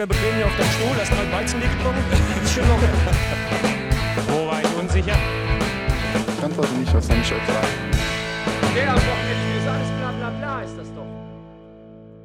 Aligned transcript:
locker 0.00 0.06
bequem 0.06 0.36
hier 0.36 0.46
auf 0.46 0.56
deinem 0.56 0.70
Stuhl, 0.70 0.96
hast 0.98 1.10
mal 1.12 1.32
Weizenbier 1.32 1.68
getrunken. 1.68 2.04
Ist 2.42 2.54
schon 2.54 2.68
locker. 2.68 2.88
Wo 4.28 4.46
war 4.46 4.60
ich 4.62 4.76
unsicher? 4.78 5.16
Ich 6.38 6.44
antworte 6.44 6.72
nicht, 6.74 6.94
was 6.94 7.06
soll 7.06 7.16
ich 7.16 7.32
euch 7.32 7.46
sagen? 7.46 7.68
Ja, 8.76 8.94
doch, 8.94 9.00
ist 9.00 9.68
alles 9.68 9.88
bla 9.98 10.12
bla 10.12 10.30
bla, 10.30 10.62
ist 10.62 10.78
das 10.78 10.88
doch. 10.94 11.06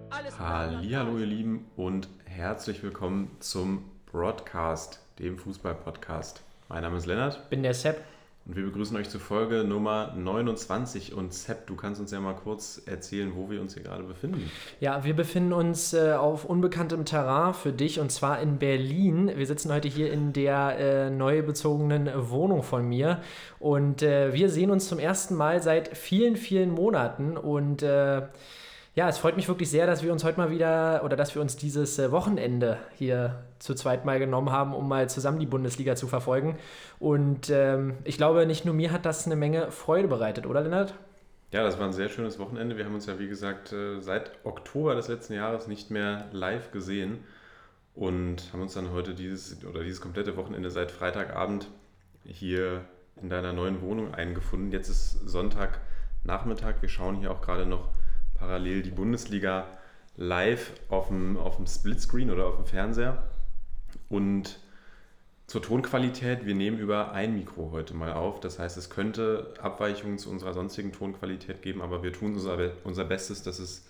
Alles 0.10 0.36
bla, 0.36 0.68
bla, 0.68 0.80
bla. 0.80 1.00
Hallo 1.00 1.18
ihr 1.18 1.26
Lieben 1.26 1.66
und 1.76 2.08
herzlich 2.26 2.82
willkommen 2.82 3.32
zum 3.40 3.84
Broadcast, 4.12 5.02
dem 5.20 5.38
Fußball-Podcast. 5.38 6.44
Mein 6.70 6.84
Name 6.84 6.98
ist 6.98 7.08
Lennart 7.08 7.50
bin 7.50 7.64
der 7.64 7.74
Sepp. 7.74 8.02
Und 8.48 8.56
wir 8.56 8.64
begrüßen 8.64 8.96
euch 8.96 9.10
zu 9.10 9.18
Folge 9.18 9.64
Nummer 9.64 10.14
29. 10.16 11.16
Und 11.16 11.34
Sepp, 11.34 11.66
du 11.66 11.76
kannst 11.76 12.00
uns 12.00 12.12
ja 12.12 12.20
mal 12.20 12.36
kurz 12.36 12.80
erzählen, 12.86 13.32
wo 13.36 13.50
wir 13.50 13.60
uns 13.60 13.74
hier 13.74 13.82
gerade 13.82 14.04
befinden. 14.04 14.52
Ja, 14.80 15.04
wir 15.04 15.16
befinden 15.16 15.52
uns 15.52 15.94
äh, 15.94 16.12
auf 16.14 16.46
unbekanntem 16.46 17.06
Terrain 17.06 17.56
für 17.56 17.74
dich 17.74 18.00
und 18.00 18.12
zwar 18.12 18.40
in 18.42 18.60
Berlin. 18.60 19.32
Wir 19.36 19.48
sitzen 19.48 19.74
heute 19.74 19.88
hier 19.88 20.14
in 20.14 20.32
der 20.32 20.78
äh, 20.78 21.10
neu 21.10 21.42
bezogenen 21.42 22.08
Wohnung 22.30 22.62
von 22.62 22.88
mir 22.88 23.22
und 23.58 24.04
äh, 24.04 24.32
wir 24.32 24.50
sehen 24.50 24.70
uns 24.70 24.88
zum 24.88 25.00
ersten 25.00 25.34
Mal 25.34 25.64
seit 25.64 25.98
vielen, 25.98 26.36
vielen 26.36 26.70
Monaten 26.70 27.38
und 27.38 27.82
äh, 27.82 28.22
ja, 28.96 29.10
es 29.10 29.18
freut 29.18 29.36
mich 29.36 29.48
wirklich 29.48 29.70
sehr, 29.70 29.88
dass 29.88 30.04
wir 30.04 30.14
uns 30.14 30.24
heute 30.24 30.38
mal 30.38 30.52
wieder 30.52 31.02
oder 31.04 31.18
dass 31.18 31.34
wir 31.36 31.42
uns 31.42 31.58
dieses 31.58 31.98
äh, 31.98 32.12
Wochenende 32.12 32.78
hier 32.96 33.44
zu 33.66 33.76
zweit 33.76 34.06
mal 34.06 34.20
genommen 34.20 34.52
haben, 34.52 34.74
um 34.74 34.88
mal 34.88 35.10
zusammen 35.10 35.40
die 35.40 35.46
Bundesliga 35.46 35.96
zu 35.96 36.08
verfolgen. 36.08 36.58
Und 37.00 37.50
ähm, 37.50 37.96
ich 38.04 38.18
glaube, 38.18 38.46
nicht 38.46 38.64
nur 38.64 38.74
mir 38.74 38.92
hat 38.92 39.06
das 39.06 39.26
eine 39.26 39.36
Menge 39.36 39.72
Freude 39.72 40.08
bereitet, 40.08 40.46
oder 40.46 40.62
Lennart? 40.62 40.94
Ja, 41.52 41.64
das 41.64 41.80
war 41.80 41.86
ein 41.86 41.94
sehr 41.94 42.10
schönes 42.10 42.40
Wochenende. 42.40 42.78
Wir 42.78 42.86
haben 42.86 42.96
uns 42.96 43.06
ja, 43.06 43.20
wie 43.20 43.28
gesagt, 43.28 43.74
äh, 43.74 44.00
seit 44.00 44.32
Oktober 44.44 44.96
des 44.96 45.08
letzten 45.08 45.34
Jahres 45.34 45.68
nicht 45.68 45.92
mehr 45.92 46.26
live 46.32 46.72
gesehen 46.72 47.20
und 47.94 48.52
haben 48.52 48.62
uns 48.62 48.74
dann 48.74 48.92
heute 48.92 49.14
dieses 49.14 49.64
oder 49.66 49.84
dieses 49.84 50.02
komplette 50.02 50.36
Wochenende 50.38 50.70
seit 50.70 50.92
Freitagabend 50.92 51.68
hier 52.26 52.82
in 53.22 53.30
deiner 53.30 53.54
neuen 53.54 53.82
Wohnung 53.82 54.14
eingefunden. 54.14 54.72
Jetzt 54.72 54.90
ist 54.90 55.28
Sonntagnachmittag. 55.28 56.82
Wir 56.82 56.90
schauen 56.90 57.16
hier 57.16 57.32
auch 57.32 57.42
gerade 57.42 57.66
noch 57.66 57.90
parallel 58.38 58.82
die 58.82 58.92
Bundesliga 58.92 59.68
live 60.18 60.72
auf 60.90 61.08
dem, 61.08 61.38
auf 61.38 61.56
dem 61.56 61.68
Splitscreen 61.68 62.32
oder 62.32 62.48
auf 62.48 62.56
dem 62.58 62.66
Fernseher. 62.66 63.24
Und 64.10 64.60
zur 65.48 65.62
Tonqualität, 65.62 66.46
wir 66.46 66.56
nehmen 66.56 66.80
über 66.80 67.12
ein 67.12 67.36
Mikro 67.36 67.70
heute 67.72 67.94
mal 67.94 68.14
auf. 68.14 68.40
Das 68.40 68.58
heißt, 68.58 68.78
es 68.78 68.90
könnte 68.90 69.54
Abweichungen 69.62 70.18
zu 70.18 70.30
unserer 70.30 70.54
sonstigen 70.54 70.92
Tonqualität 70.92 71.62
geben, 71.62 71.82
aber 71.82 72.02
wir 72.02 72.14
tun 72.14 72.34
unser, 72.34 72.72
unser 72.84 73.06
Bestes, 73.06 73.44
dass 73.44 73.60
es 73.60 73.88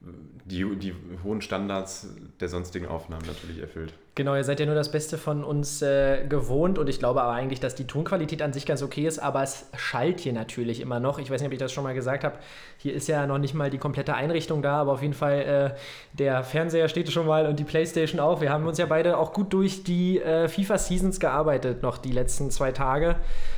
die, 0.00 0.76
die 0.76 0.94
hohen 1.24 1.42
Standards 1.42 2.08
der 2.40 2.48
sonstigen 2.48 2.86
Aufnahmen 2.86 3.26
natürlich 3.26 3.58
erfüllt. 3.58 3.94
Genau, 4.14 4.34
ihr 4.34 4.44
seid 4.44 4.60
ja 4.60 4.66
nur 4.66 4.74
das 4.74 4.90
Beste 4.90 5.16
von 5.16 5.42
uns 5.42 5.80
äh, 5.80 6.26
gewohnt 6.26 6.78
und 6.78 6.86
ich 6.86 6.98
glaube 6.98 7.22
aber 7.22 7.32
eigentlich, 7.32 7.60
dass 7.60 7.74
die 7.74 7.86
Tonqualität 7.86 8.42
an 8.42 8.52
sich 8.52 8.66
ganz 8.66 8.82
okay 8.82 9.06
ist, 9.06 9.18
aber 9.18 9.42
es 9.42 9.70
schallt 9.74 10.20
hier 10.20 10.34
natürlich 10.34 10.80
immer 10.80 11.00
noch. 11.00 11.18
Ich 11.18 11.30
weiß 11.30 11.40
nicht, 11.40 11.46
ob 11.46 11.54
ich 11.54 11.58
das 11.58 11.72
schon 11.72 11.82
mal 11.82 11.94
gesagt 11.94 12.22
habe. 12.22 12.36
Hier 12.76 12.92
ist 12.92 13.08
ja 13.08 13.26
noch 13.26 13.38
nicht 13.38 13.54
mal 13.54 13.70
die 13.70 13.78
komplette 13.78 14.12
Einrichtung 14.12 14.60
da, 14.60 14.82
aber 14.82 14.92
auf 14.92 15.00
jeden 15.00 15.14
Fall 15.14 15.72
äh, 15.72 15.78
der 16.12 16.44
Fernseher 16.44 16.90
steht 16.90 17.10
schon 17.10 17.26
mal 17.26 17.46
und 17.46 17.58
die 17.58 17.64
Playstation 17.64 18.20
auch. 18.20 18.42
Wir 18.42 18.52
haben 18.52 18.66
uns 18.66 18.76
ja 18.76 18.84
beide 18.84 19.16
auch 19.16 19.32
gut 19.32 19.50
durch 19.54 19.82
die 19.82 20.20
äh, 20.20 20.46
FIFA-Seasons 20.46 21.18
gearbeitet, 21.18 21.82
noch 21.82 21.96
die 21.96 22.12
letzten 22.12 22.50
zwei 22.50 22.70
Tage. 22.70 23.16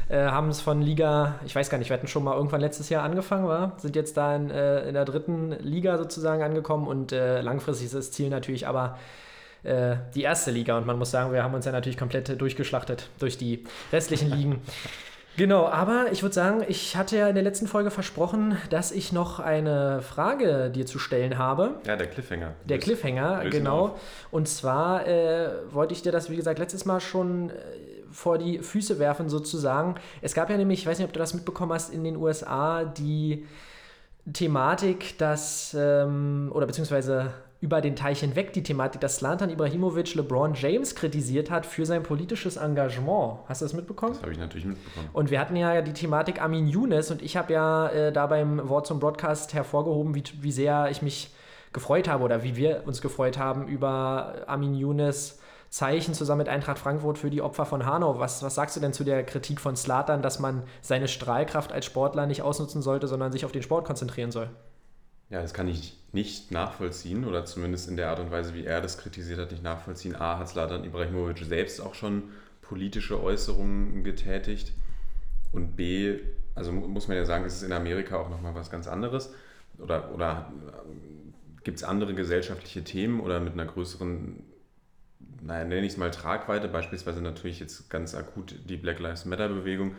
Äh, 0.08 0.18
haben 0.26 0.50
es 0.50 0.60
von 0.60 0.80
Liga, 0.80 1.34
ich 1.44 1.56
weiß 1.56 1.68
gar 1.68 1.78
nicht, 1.78 1.90
wir 1.90 1.96
hatten 1.96 2.06
schon 2.06 2.22
mal 2.22 2.36
irgendwann 2.36 2.60
letztes 2.60 2.90
Jahr 2.90 3.02
angefangen, 3.02 3.48
war? 3.48 3.72
sind 3.78 3.96
jetzt 3.96 4.16
da 4.16 4.36
in, 4.36 4.50
äh, 4.50 4.86
in 4.86 4.94
der 4.94 5.04
dritten 5.04 5.50
Liga 5.58 5.98
sozusagen 5.98 6.44
angekommen 6.44 6.86
und 6.86 7.10
äh, 7.10 7.40
langfristig 7.40 7.86
ist 7.86 7.94
das 7.96 8.12
Ziel 8.12 8.28
natürlich 8.28 8.68
aber 8.68 8.98
äh, 9.64 9.96
die 10.14 10.22
erste 10.22 10.50
Liga. 10.50 10.78
Und 10.78 10.86
man 10.86 10.98
muss 10.98 11.10
sagen, 11.10 11.32
wir 11.32 11.42
haben 11.42 11.54
uns 11.54 11.64
ja 11.64 11.72
natürlich 11.72 11.98
komplett 11.98 12.40
durchgeschlachtet 12.40 13.08
durch 13.18 13.36
die 13.38 13.64
restlichen 13.92 14.30
Ligen. 14.36 14.62
Genau, 15.36 15.66
aber 15.66 16.12
ich 16.12 16.22
würde 16.22 16.32
sagen, 16.32 16.62
ich 16.68 16.94
hatte 16.96 17.16
ja 17.16 17.26
in 17.28 17.34
der 17.34 17.42
letzten 17.42 17.66
Folge 17.66 17.90
versprochen, 17.90 18.56
dass 18.70 18.92
ich 18.92 19.12
noch 19.12 19.40
eine 19.40 20.00
Frage 20.00 20.70
dir 20.70 20.86
zu 20.86 21.00
stellen 21.00 21.38
habe. 21.38 21.80
Ja, 21.86 21.96
der 21.96 22.06
Cliffhanger. 22.06 22.52
Der 22.64 22.76
Löst- 22.76 22.84
Cliffhanger, 22.84 23.44
genau. 23.50 23.78
auf. 23.86 24.00
Und 24.30 24.46
zwar 24.48 25.08
äh, 25.08 25.48
wollte 25.72 25.92
ich 25.92 26.02
dir 26.02 26.12
das, 26.12 26.30
wie 26.30 26.36
gesagt, 26.36 26.60
letztes 26.60 26.84
Mal 26.84 27.00
schon 27.00 27.50
äh, 27.50 27.54
vor 28.12 28.38
die 28.38 28.60
Füße 28.60 29.00
werfen, 29.00 29.28
sozusagen. 29.28 29.96
Es 30.22 30.34
gab 30.34 30.50
ja 30.50 30.56
nämlich, 30.56 30.82
ich 30.82 30.86
weiß 30.86 30.98
nicht, 30.98 31.08
ob 31.08 31.12
du 31.12 31.18
das 31.18 31.34
mitbekommen 31.34 31.72
hast, 31.72 31.92
in 31.92 32.04
den 32.04 32.14
USA 32.16 32.84
die 32.84 33.44
Thematik, 34.32 35.18
dass, 35.18 35.76
ähm, 35.78 36.50
oder 36.54 36.66
beziehungsweise 36.66 37.32
über 37.64 37.80
den 37.80 37.96
Teich 37.96 38.20
hinweg 38.20 38.52
die 38.52 38.62
Thematik, 38.62 39.00
dass 39.00 39.16
Zlatan 39.16 39.48
Ibrahimovic 39.48 40.14
LeBron 40.14 40.52
James 40.52 40.94
kritisiert 40.94 41.50
hat 41.50 41.64
für 41.64 41.86
sein 41.86 42.02
politisches 42.02 42.58
Engagement. 42.58 43.38
Hast 43.48 43.62
du 43.62 43.64
das 43.64 43.72
mitbekommen? 43.72 44.12
Das 44.12 44.20
habe 44.20 44.32
ich 44.32 44.38
natürlich 44.38 44.66
mitbekommen. 44.66 45.08
Und 45.14 45.30
wir 45.30 45.40
hatten 45.40 45.56
ja 45.56 45.80
die 45.80 45.94
Thematik 45.94 46.42
Amin 46.42 46.66
Younes 46.66 47.10
und 47.10 47.22
ich 47.22 47.38
habe 47.38 47.54
ja 47.54 47.88
äh, 47.88 48.12
da 48.12 48.26
beim 48.26 48.68
Wort 48.68 48.86
zum 48.86 49.00
Broadcast 49.00 49.54
hervorgehoben, 49.54 50.14
wie, 50.14 50.24
wie 50.42 50.52
sehr 50.52 50.90
ich 50.90 51.00
mich 51.00 51.30
gefreut 51.72 52.06
habe 52.06 52.22
oder 52.22 52.42
wie 52.42 52.54
wir 52.54 52.82
uns 52.84 53.00
gefreut 53.00 53.38
haben 53.38 53.66
über 53.66 54.44
Amin 54.46 54.74
Younes 54.74 55.40
Zeichen 55.70 56.12
zusammen 56.12 56.40
mit 56.40 56.50
Eintracht 56.50 56.78
Frankfurt 56.78 57.16
für 57.16 57.30
die 57.30 57.40
Opfer 57.40 57.64
von 57.64 57.86
Hanau. 57.86 58.18
Was, 58.18 58.42
was 58.42 58.56
sagst 58.56 58.76
du 58.76 58.80
denn 58.80 58.92
zu 58.92 59.04
der 59.04 59.24
Kritik 59.24 59.58
von 59.58 59.74
Slatan, 59.74 60.20
dass 60.20 60.38
man 60.38 60.64
seine 60.82 61.08
Strahlkraft 61.08 61.72
als 61.72 61.86
Sportler 61.86 62.26
nicht 62.26 62.42
ausnutzen 62.42 62.82
sollte, 62.82 63.08
sondern 63.08 63.32
sich 63.32 63.46
auf 63.46 63.52
den 63.52 63.62
Sport 63.62 63.86
konzentrieren 63.86 64.32
soll? 64.32 64.50
Ja, 65.30 65.40
das 65.42 65.54
kann 65.54 65.68
ich 65.68 65.96
nicht 66.12 66.50
nachvollziehen 66.50 67.24
oder 67.24 67.44
zumindest 67.44 67.88
in 67.88 67.96
der 67.96 68.10
Art 68.10 68.20
und 68.20 68.30
Weise, 68.30 68.54
wie 68.54 68.64
er 68.64 68.80
das 68.80 68.98
kritisiert 68.98 69.38
hat, 69.40 69.50
nicht 69.50 69.62
nachvollziehen. 69.64 70.14
A, 70.16 70.38
hat 70.38 70.48
Zlatan 70.48 70.84
Ibrahimovic 70.84 71.38
selbst 71.44 71.80
auch 71.80 71.94
schon 71.94 72.24
politische 72.62 73.20
Äußerungen 73.22 74.04
getätigt. 74.04 74.72
Und 75.52 75.76
B, 75.76 76.18
also 76.54 76.72
mu- 76.72 76.88
muss 76.88 77.08
man 77.08 77.16
ja 77.18 77.24
sagen, 77.24 77.44
es 77.44 77.56
ist 77.56 77.62
in 77.64 77.72
Amerika 77.72 78.16
auch 78.18 78.30
nochmal 78.30 78.54
was 78.54 78.70
ganz 78.70 78.88
anderes. 78.88 79.32
Oder, 79.78 80.12
oder 80.14 80.52
gibt 81.64 81.78
es 81.78 81.84
andere 81.84 82.14
gesellschaftliche 82.14 82.84
Themen 82.84 83.20
oder 83.20 83.40
mit 83.40 83.54
einer 83.54 83.66
größeren, 83.66 84.42
naja, 85.42 85.64
nenne 85.64 85.86
ich 85.86 85.92
es 85.92 85.98
mal 85.98 86.10
Tragweite, 86.10 86.68
beispielsweise 86.68 87.20
natürlich 87.22 87.60
jetzt 87.60 87.90
ganz 87.90 88.14
akut 88.14 88.54
die 88.68 88.76
Black 88.76 88.98
Lives 89.00 89.24
Matter 89.24 89.48
Bewegung, 89.48 89.94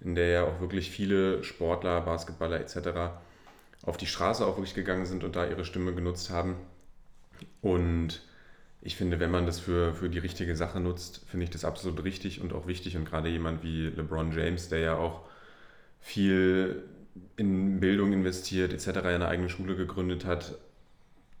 in 0.00 0.14
der 0.14 0.28
ja 0.28 0.44
auch 0.44 0.60
wirklich 0.60 0.90
viele 0.90 1.42
Sportler, 1.44 2.00
Basketballer 2.02 2.60
etc 2.60 3.12
auf 3.82 3.96
die 3.96 4.06
Straße 4.06 4.46
auch 4.46 4.56
wirklich 4.56 4.74
gegangen 4.74 5.06
sind 5.06 5.24
und 5.24 5.36
da 5.36 5.46
ihre 5.46 5.64
Stimme 5.64 5.94
genutzt 5.94 6.30
haben. 6.30 6.56
Und 7.60 8.22
ich 8.80 8.96
finde, 8.96 9.20
wenn 9.20 9.30
man 9.30 9.46
das 9.46 9.60
für, 9.60 9.94
für 9.94 10.08
die 10.08 10.18
richtige 10.18 10.56
Sache 10.56 10.80
nutzt, 10.80 11.22
finde 11.28 11.44
ich 11.44 11.50
das 11.50 11.64
absolut 11.64 12.02
richtig 12.04 12.40
und 12.40 12.52
auch 12.52 12.66
wichtig. 12.66 12.96
Und 12.96 13.04
gerade 13.04 13.28
jemand 13.28 13.62
wie 13.62 13.86
LeBron 13.88 14.32
James, 14.32 14.68
der 14.68 14.78
ja 14.80 14.96
auch 14.96 15.22
viel 16.00 16.82
in 17.36 17.80
Bildung 17.80 18.12
investiert, 18.12 18.72
etc., 18.72 18.98
eine 19.06 19.28
eigene 19.28 19.48
Schule 19.48 19.76
gegründet 19.76 20.24
hat, 20.24 20.56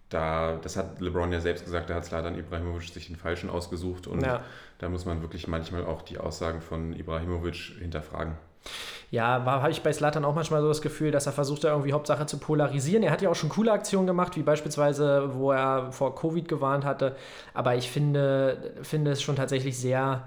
da, 0.08 0.58
das 0.62 0.76
hat 0.76 1.00
LeBron 1.00 1.32
ja 1.32 1.40
selbst 1.40 1.64
gesagt, 1.64 1.88
da 1.90 1.94
hat 1.94 2.04
Zlatan 2.04 2.38
Ibrahimovic 2.38 2.90
sich 2.90 3.06
den 3.06 3.16
Falschen 3.16 3.48
ausgesucht 3.48 4.06
und 4.06 4.22
Ja. 4.22 4.44
da 4.78 4.88
muss 4.90 5.06
man 5.06 5.22
wirklich 5.22 5.48
manchmal 5.48 5.84
auch 5.86 6.02
die 6.02 6.18
Aussagen 6.18 6.60
von 6.60 6.92
Ibrahimovic 6.92 7.54
hinterfragen. 7.80 8.36
Ja, 9.10 9.44
habe 9.44 9.70
ich 9.70 9.82
bei 9.82 9.92
Slatan 9.92 10.24
auch 10.24 10.34
manchmal 10.34 10.62
so 10.62 10.68
das 10.68 10.80
Gefühl, 10.80 11.10
dass 11.10 11.26
er 11.26 11.32
versucht, 11.32 11.64
da 11.64 11.68
irgendwie 11.70 11.92
Hauptsache 11.92 12.24
zu 12.26 12.38
polarisieren. 12.38 13.02
Er 13.02 13.10
hat 13.10 13.20
ja 13.20 13.28
auch 13.28 13.34
schon 13.34 13.50
coole 13.50 13.70
Aktionen 13.70 14.06
gemacht, 14.06 14.36
wie 14.36 14.42
beispielsweise, 14.42 15.34
wo 15.34 15.52
er 15.52 15.92
vor 15.92 16.14
Covid 16.14 16.48
gewarnt 16.48 16.84
hatte. 16.84 17.14
Aber 17.52 17.74
ich 17.74 17.90
finde, 17.90 18.72
finde 18.82 19.10
es 19.10 19.20
schon 19.22 19.36
tatsächlich 19.36 19.78
sehr, 19.78 20.22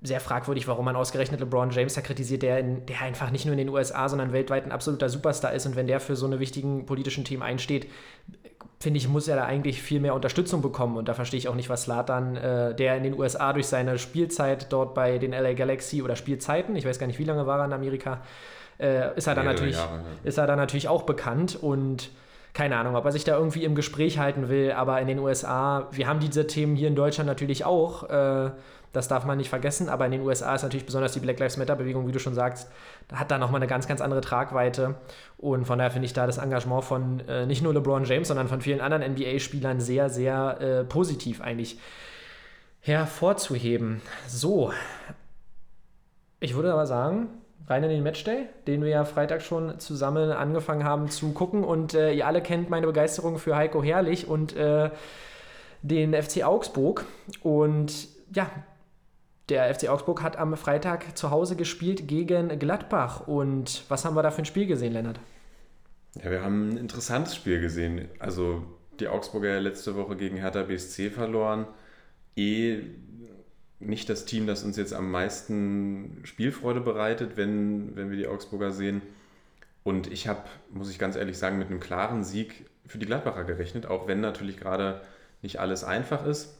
sehr 0.00 0.20
fragwürdig, 0.20 0.68
warum 0.68 0.84
man 0.84 0.96
ausgerechnet 0.96 1.40
LeBron 1.40 1.70
James 1.70 1.94
da 1.94 2.00
kritisiert, 2.00 2.42
der, 2.42 2.58
in, 2.58 2.86
der 2.86 3.02
einfach 3.02 3.30
nicht 3.30 3.46
nur 3.46 3.52
in 3.52 3.58
den 3.58 3.68
USA, 3.68 4.08
sondern 4.08 4.32
weltweit 4.32 4.64
ein 4.64 4.72
absoluter 4.72 5.08
Superstar 5.08 5.52
ist. 5.52 5.66
Und 5.66 5.76
wenn 5.76 5.86
der 5.86 5.98
für 6.00 6.14
so 6.14 6.26
eine 6.26 6.38
wichtigen 6.38 6.86
politischen 6.86 7.24
Themen 7.24 7.42
einsteht, 7.42 7.88
finde 8.80 8.98
ich, 8.98 9.08
muss 9.08 9.26
er 9.26 9.36
da 9.36 9.44
eigentlich 9.44 9.82
viel 9.82 10.00
mehr 10.00 10.14
Unterstützung 10.14 10.62
bekommen. 10.62 10.96
Und 10.96 11.08
da 11.08 11.14
verstehe 11.14 11.38
ich 11.38 11.48
auch 11.48 11.54
nicht, 11.54 11.68
was 11.68 11.84
Slatan, 11.84 12.36
äh, 12.36 12.74
der 12.74 12.96
in 12.96 13.02
den 13.02 13.18
USA 13.18 13.52
durch 13.52 13.66
seine 13.66 13.98
Spielzeit 13.98 14.72
dort 14.72 14.94
bei 14.94 15.18
den 15.18 15.32
LA 15.32 15.54
Galaxy 15.54 16.02
oder 16.02 16.14
Spielzeiten, 16.14 16.76
ich 16.76 16.84
weiß 16.84 16.98
gar 16.98 17.08
nicht, 17.08 17.18
wie 17.18 17.24
lange 17.24 17.46
war 17.46 17.58
er 17.58 17.64
in 17.64 17.72
Amerika, 17.72 18.22
äh, 18.78 19.16
ist 19.16 19.26
er 19.26 19.34
dann 19.34 19.46
Mehrere 19.46 19.54
natürlich, 19.54 19.76
Jahre, 19.76 19.96
ja. 19.96 20.02
ist 20.22 20.38
er 20.38 20.46
dann 20.46 20.58
natürlich 20.58 20.86
auch 20.86 21.02
bekannt 21.02 21.58
und 21.60 22.10
keine 22.54 22.76
Ahnung, 22.76 22.96
ob 22.96 23.04
er 23.04 23.12
sich 23.12 23.24
da 23.24 23.36
irgendwie 23.36 23.64
im 23.64 23.74
Gespräch 23.74 24.18
halten 24.18 24.48
will, 24.48 24.72
aber 24.72 25.00
in 25.00 25.08
den 25.08 25.18
USA, 25.18 25.88
wir 25.92 26.06
haben 26.06 26.20
diese 26.20 26.46
Themen 26.46 26.76
hier 26.76 26.88
in 26.88 26.96
Deutschland 26.96 27.26
natürlich 27.26 27.64
auch, 27.64 28.08
äh, 28.08 28.50
das 28.92 29.08
darf 29.08 29.24
man 29.24 29.38
nicht 29.38 29.48
vergessen, 29.48 29.88
aber 29.88 30.06
in 30.06 30.12
den 30.12 30.22
USA 30.22 30.54
ist 30.54 30.62
natürlich 30.62 30.86
besonders 30.86 31.12
die 31.12 31.20
Black 31.20 31.38
Lives 31.38 31.56
Matter 31.56 31.76
Bewegung, 31.76 32.06
wie 32.06 32.12
du 32.12 32.18
schon 32.18 32.34
sagst, 32.34 32.70
hat 33.12 33.30
da 33.30 33.38
nochmal 33.38 33.60
eine 33.60 33.68
ganz, 33.68 33.86
ganz 33.86 34.00
andere 34.00 34.20
Tragweite 34.20 34.96
und 35.36 35.66
von 35.66 35.78
daher 35.78 35.90
finde 35.90 36.06
ich 36.06 36.12
da 36.12 36.26
das 36.26 36.38
Engagement 36.38 36.84
von 36.84 37.20
äh, 37.28 37.46
nicht 37.46 37.62
nur 37.62 37.74
LeBron 37.74 38.04
James, 38.04 38.28
sondern 38.28 38.48
von 38.48 38.60
vielen 38.60 38.80
anderen 38.80 39.12
NBA-Spielern 39.12 39.80
sehr, 39.80 40.10
sehr 40.10 40.60
äh, 40.60 40.84
positiv 40.84 41.40
eigentlich 41.40 41.78
hervorzuheben. 42.80 44.00
So, 44.26 44.72
ich 46.40 46.54
würde 46.54 46.72
aber 46.72 46.86
sagen, 46.86 47.28
rein 47.68 47.84
in 47.84 47.90
den 47.90 48.02
Matchday, 48.02 48.46
den 48.66 48.82
wir 48.82 48.88
ja 48.88 49.04
Freitag 49.04 49.42
schon 49.42 49.78
zusammen 49.78 50.30
angefangen 50.30 50.84
haben 50.84 51.08
zu 51.08 51.32
gucken. 51.32 51.64
Und 51.64 51.94
äh, 51.94 52.12
ihr 52.12 52.26
alle 52.26 52.40
kennt 52.40 52.70
meine 52.70 52.86
Begeisterung 52.86 53.38
für 53.38 53.56
Heiko 53.56 53.82
Herrlich 53.82 54.28
und 54.28 54.56
äh, 54.56 54.90
den 55.82 56.14
FC 56.14 56.44
Augsburg. 56.44 57.04
Und 57.42 58.08
ja, 58.34 58.50
der 59.48 59.74
FC 59.74 59.88
Augsburg 59.88 60.22
hat 60.22 60.36
am 60.36 60.56
Freitag 60.56 61.16
zu 61.16 61.30
Hause 61.30 61.56
gespielt 61.56 62.06
gegen 62.06 62.58
Gladbach. 62.58 63.26
Und 63.26 63.84
was 63.88 64.04
haben 64.04 64.14
wir 64.14 64.22
da 64.22 64.30
für 64.30 64.42
ein 64.42 64.46
Spiel 64.46 64.66
gesehen, 64.66 64.92
Lennart? 64.92 65.20
Ja, 66.22 66.30
wir 66.30 66.42
haben 66.42 66.70
ein 66.70 66.76
interessantes 66.76 67.34
Spiel 67.34 67.60
gesehen. 67.60 68.08
Also 68.18 68.64
die 69.00 69.08
Augsburger 69.08 69.60
letzte 69.60 69.96
Woche 69.96 70.16
gegen 70.16 70.36
Hertha 70.36 70.62
BSC 70.64 71.10
verloren. 71.10 71.66
Eh 72.36 72.80
nicht 73.80 74.08
das 74.08 74.24
Team, 74.24 74.46
das 74.46 74.64
uns 74.64 74.76
jetzt 74.76 74.92
am 74.92 75.10
meisten 75.10 76.20
Spielfreude 76.24 76.80
bereitet, 76.80 77.36
wenn, 77.36 77.94
wenn 77.96 78.10
wir 78.10 78.16
die 78.16 78.26
Augsburger 78.26 78.72
sehen. 78.72 79.02
Und 79.84 80.10
ich 80.10 80.26
habe, 80.26 80.42
muss 80.70 80.90
ich 80.90 80.98
ganz 80.98 81.16
ehrlich 81.16 81.38
sagen, 81.38 81.58
mit 81.58 81.68
einem 81.68 81.80
klaren 81.80 82.24
Sieg 82.24 82.66
für 82.86 82.98
die 82.98 83.06
Gladbacher 83.06 83.44
gerechnet, 83.44 83.86
auch 83.86 84.08
wenn 84.08 84.20
natürlich 84.20 84.58
gerade 84.58 85.00
nicht 85.42 85.60
alles 85.60 85.84
einfach 85.84 86.26
ist. 86.26 86.58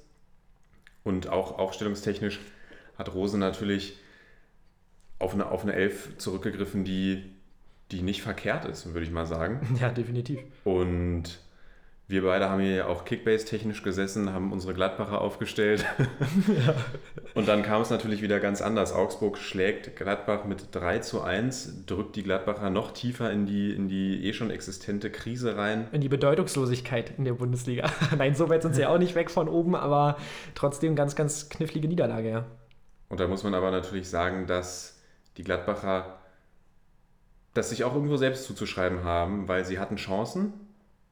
Und 1.03 1.29
auch 1.29 1.59
aufstellungstechnisch 1.59 2.41
hat 2.99 3.15
Rose 3.15 3.39
natürlich 3.39 3.97
auf 5.19 5.35
eine, 5.35 5.51
auf 5.51 5.63
eine 5.63 5.73
Elf 5.73 6.17
zurückgegriffen, 6.19 6.85
die, 6.85 7.25
die 7.91 8.03
nicht 8.03 8.23
verkehrt 8.23 8.65
ist, 8.65 8.93
würde 8.93 9.05
ich 9.05 9.11
mal 9.11 9.27
sagen. 9.27 9.61
Ja, 9.81 9.91
definitiv. 9.91 10.41
Und 10.65 11.41
wir 12.11 12.23
beide 12.23 12.49
haben 12.49 12.63
hier 12.63 12.75
ja 12.75 12.87
auch 12.87 13.05
Kickbase-technisch 13.05 13.83
gesessen, 13.83 14.33
haben 14.33 14.51
unsere 14.51 14.73
Gladbacher 14.73 15.21
aufgestellt. 15.21 15.85
ja. 15.99 16.75
Und 17.35 17.49
dann 17.49 17.63
kam 17.63 17.83
es 17.83 17.91
natürlich 17.91 18.23
wieder 18.23 18.41
ganz 18.41 18.63
anders. 18.63 18.95
Augsburg 18.95 19.37
schlägt 19.37 19.95
Gladbach 19.95 20.45
mit 20.45 20.75
3 20.75 21.01
zu 21.01 21.21
1, 21.21 21.85
drückt 21.85 22.17
die 22.17 22.23
Gladbacher 22.23 22.71
noch 22.71 22.93
tiefer 22.93 23.31
in 23.31 23.45
die, 23.45 23.73
in 23.73 23.89
die 23.89 24.25
eh 24.25 24.33
schon 24.33 24.51
existente 24.51 25.11
Krise 25.11 25.57
rein. 25.57 25.89
In 25.93 26.01
die 26.01 26.09
Bedeutungslosigkeit 26.09 27.13
in 27.19 27.25
der 27.27 27.35
Bundesliga. 27.35 27.91
Nein, 28.17 28.35
so 28.35 28.49
weit 28.49 28.63
sind 28.63 28.75
sie 28.75 28.83
ja 28.83 28.89
auch 28.89 28.99
nicht 28.99 29.15
weg 29.15 29.31
von 29.31 29.47
oben, 29.49 29.75
aber 29.75 30.17
trotzdem 30.55 30.97
ganz, 30.97 31.15
ganz 31.15 31.51
knifflige 31.51 31.89
Niederlage, 31.89 32.31
ja. 32.31 32.47
Und 33.09 33.21
da 33.21 33.27
muss 33.27 33.43
man 33.45 33.55
aber 33.55 33.71
natürlich 33.71 34.09
sagen, 34.09 34.47
dass 34.47 35.01
die 35.37 35.45
Gladbacher 35.45 36.19
das 37.55 37.71
sich 37.71 37.85
auch 37.85 37.95
irgendwo 37.95 38.17
selbst 38.17 38.45
zuzuschreiben 38.45 39.05
haben, 39.05 39.49
weil 39.49 39.65
sie 39.65 39.79
hatten 39.79 39.97
Chancen. 39.97 40.53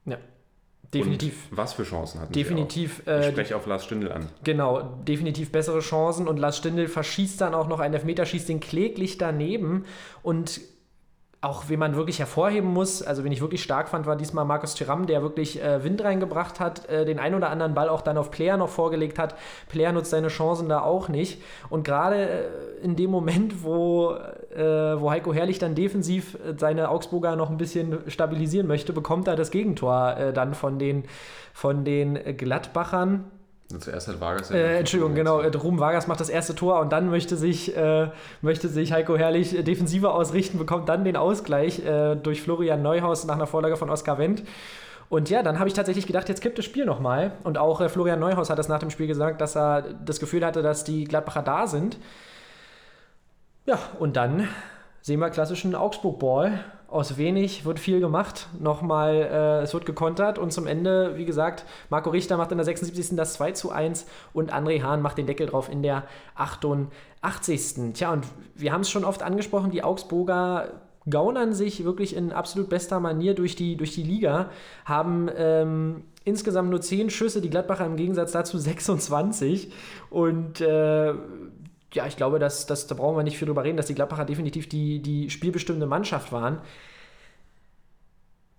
Ja. 0.05 0.19
Definitiv. 0.95 1.51
Und 1.51 1.57
was 1.57 1.73
für 1.73 1.83
Chancen 1.83 2.21
hatten 2.21 2.33
Definitiv. 2.33 3.03
Sie 3.05 3.11
auch? 3.11 3.19
Ich 3.19 3.27
äh, 3.27 3.31
spreche 3.33 3.57
auf 3.57 3.67
Lars 3.67 3.85
Stindl 3.85 4.13
an. 4.13 4.29
Genau, 4.45 4.83
definitiv 5.05 5.51
bessere 5.51 5.81
Chancen 5.81 6.29
und 6.29 6.39
Lars 6.39 6.59
Stindl 6.59 6.87
verschießt 6.87 7.41
dann 7.41 7.55
auch 7.55 7.67
noch 7.67 7.81
einen 7.81 7.95
Elfmeter, 7.95 8.25
schießt 8.25 8.49
den 8.49 8.61
kläglich 8.61 9.19
daneben 9.19 9.85
und 10.23 10.61
auch 11.47 11.69
wen 11.69 11.79
man 11.79 11.97
wirklich 11.97 12.19
hervorheben 12.19 12.73
muss, 12.73 13.03
also 13.03 13.25
wen 13.25 13.33
ich 13.33 13.41
wirklich 13.41 13.63
stark 13.63 13.89
fand, 13.89 14.07
war 14.07 14.17
diesmal 14.17 14.45
Markus 14.45 14.75
Thuram, 14.75 15.07
der 15.07 15.23
wirklich 15.23 15.63
äh, 15.63 15.83
Wind 15.85 16.03
reingebracht 16.03 16.61
hat, 16.61 16.89
äh, 16.89 17.05
den 17.05 17.19
ein 17.19 17.35
oder 17.35 17.51
anderen 17.51 17.75
Ball 17.75 17.89
auch 17.89 18.03
dann 18.03 18.19
auf 18.19 18.31
Player 18.31 18.57
noch 18.57 18.69
vorgelegt 18.69 19.19
hat. 19.19 19.37
Player 19.69 19.93
nutzt 19.93 20.11
seine 20.11 20.29
Chancen 20.29 20.69
da 20.69 20.81
auch 20.81 21.09
nicht. 21.09 21.41
Und 21.71 21.85
gerade 21.85 22.29
äh, 22.29 22.49
in 22.83 22.97
dem 22.97 23.11
Moment, 23.11 23.63
wo, 23.63 24.15
äh, 24.55 25.01
wo 25.01 25.11
Heiko 25.11 25.33
Herrlich 25.33 25.59
dann 25.59 25.75
defensiv 25.75 26.35
äh, 26.35 26.55
seine 26.59 26.89
Augsburger 26.89 27.37
noch 27.37 27.51
ein 27.51 27.57
bisschen 27.57 27.99
stabilisieren 28.09 28.67
möchte, 28.67 28.93
bekommt 28.93 29.29
er 29.29 29.37
das 29.37 29.51
Gegentor 29.51 30.17
äh, 30.17 30.33
dann 30.33 30.55
von 30.55 30.79
den, 30.79 31.05
von 31.53 31.85
den 31.85 32.37
Gladbachern. 32.37 33.25
Zuerst 33.81 34.07
hat 34.07 34.21
Vargas. 34.21 34.51
Äh, 34.51 34.79
Entschuldigung, 34.79 35.15
genau. 35.15 35.41
Ruben 35.41 35.81
Vargas 35.81 36.07
macht 36.07 36.21
das 36.21 36.29
erste 36.29 36.55
Tor 36.55 36.79
und 36.81 36.93
dann 36.93 37.11
möchte 37.11 37.37
sich, 37.37 37.77
äh, 37.77 38.09
möchte 38.41 38.69
sich 38.69 38.93
Heiko 38.93 39.17
Herrlich 39.17 39.65
defensiver 39.65 40.15
ausrichten, 40.15 40.59
bekommt 40.59 40.89
dann 40.89 41.05
den 41.05 41.17
Ausgleich 41.17 41.85
äh, 41.85 42.15
durch 42.15 42.43
Florian 42.43 42.83
Neuhaus 42.83 43.25
nach 43.25 43.35
einer 43.35 43.49
Vorlage 43.49 43.77
von 43.77 43.91
Oskar 43.91 44.19
Wendt. 44.19 44.45
Und 45.09 45.31
ja, 45.31 45.43
dann 45.43 45.59
habe 45.59 45.69
ich 45.69 45.75
tatsächlich 45.75 46.07
gedacht, 46.07 46.29
jetzt 46.29 46.41
kippt 46.41 46.59
das 46.59 46.65
Spiel 46.65 46.85
nochmal. 46.85 47.33
Und 47.43 47.59
auch 47.59 47.81
äh, 47.81 47.89
Florian 47.89 48.21
Neuhaus 48.21 48.51
hat 48.51 48.59
das 48.59 48.69
nach 48.69 48.79
dem 48.79 48.91
Spiel 48.91 49.09
gesagt, 49.09 49.41
dass 49.41 49.57
er 49.57 49.83
das 50.05 50.21
Gefühl 50.21 50.45
hatte, 50.45 50.63
dass 50.63 50.85
die 50.85 51.05
Gladbacher 51.05 51.43
da 51.43 51.67
sind. 51.67 51.99
Ja, 53.67 53.79
und 53.99 54.17
dann 54.17 54.49
sehen 55.07 55.21
wir 55.21 55.31
klassischen 55.31 55.77
Augsburg-Ball 55.77 56.65
aus 56.89 57.17
wenig 57.17 57.65
wird 57.65 57.79
viel 57.79 58.01
gemacht. 58.01 58.49
Nochmal, 58.59 59.15
äh, 59.15 59.63
es 59.63 59.73
wird 59.73 59.87
gekontert 59.87 60.37
und 60.37 60.53
zum 60.53 60.67
Ende, 60.67 61.17
wie 61.17 61.25
gesagt, 61.25 61.65
Marco 61.91 62.11
Richter 62.11 62.37
macht 62.37 62.51
in 62.51 62.59
der 62.59 62.65
76. 62.65 63.15
das 63.15 63.35
2 63.35 63.53
zu 63.53 63.71
1 63.71 64.07
und 64.33 64.53
André 64.53 64.83
Hahn 64.83 65.03
macht 65.03 65.17
den 65.17 65.27
Deckel 65.27 65.47
drauf 65.47 65.71
in 65.71 65.85
der 65.85 66.03
88. 66.35 67.93
Tja, 67.95 68.13
und 68.13 68.27
wir 68.57 68.73
haben 68.73 68.81
es 68.81 68.91
schon 68.91 69.05
oft 69.05 69.23
angesprochen, 69.23 69.71
die 69.71 69.85
Augsburger 69.85 70.73
gaunern 71.09 71.55
sich 71.55 71.85
wirklich 71.85 72.17
in 72.17 72.33
absolut 72.33 72.69
bester 72.69 72.99
Manier 72.99 73.35
durch 73.35 73.55
die, 73.55 73.77
durch 73.77 73.95
die 73.95 74.03
Liga, 74.03 74.51
haben 74.85 75.31
ähm, 75.37 76.03
insgesamt 76.25 76.71
nur 76.71 76.81
10 76.81 77.11
Schüsse, 77.11 77.41
die 77.41 77.51
Gladbacher 77.51 77.87
im 77.87 77.95
Gegensatz 77.95 78.33
dazu 78.33 78.59
26 78.59 79.73
und 80.11 80.61
äh, 80.61 81.15
ja, 81.97 82.07
ich 82.07 82.17
glaube, 82.17 82.39
dass, 82.39 82.67
dass, 82.67 82.87
da 82.87 82.95
brauchen 82.95 83.17
wir 83.17 83.25
nicht 83.25 83.39
viel 83.39 83.47
drüber 83.47 83.65
reden, 83.65 83.77
dass 83.77 83.87
die 83.87 83.95
Gladbacher 83.95 84.25
definitiv 84.25 84.69
die, 84.69 85.01
die 85.01 85.31
spielbestimmende 85.31 85.87
Mannschaft 85.87 86.31
waren. 86.31 86.61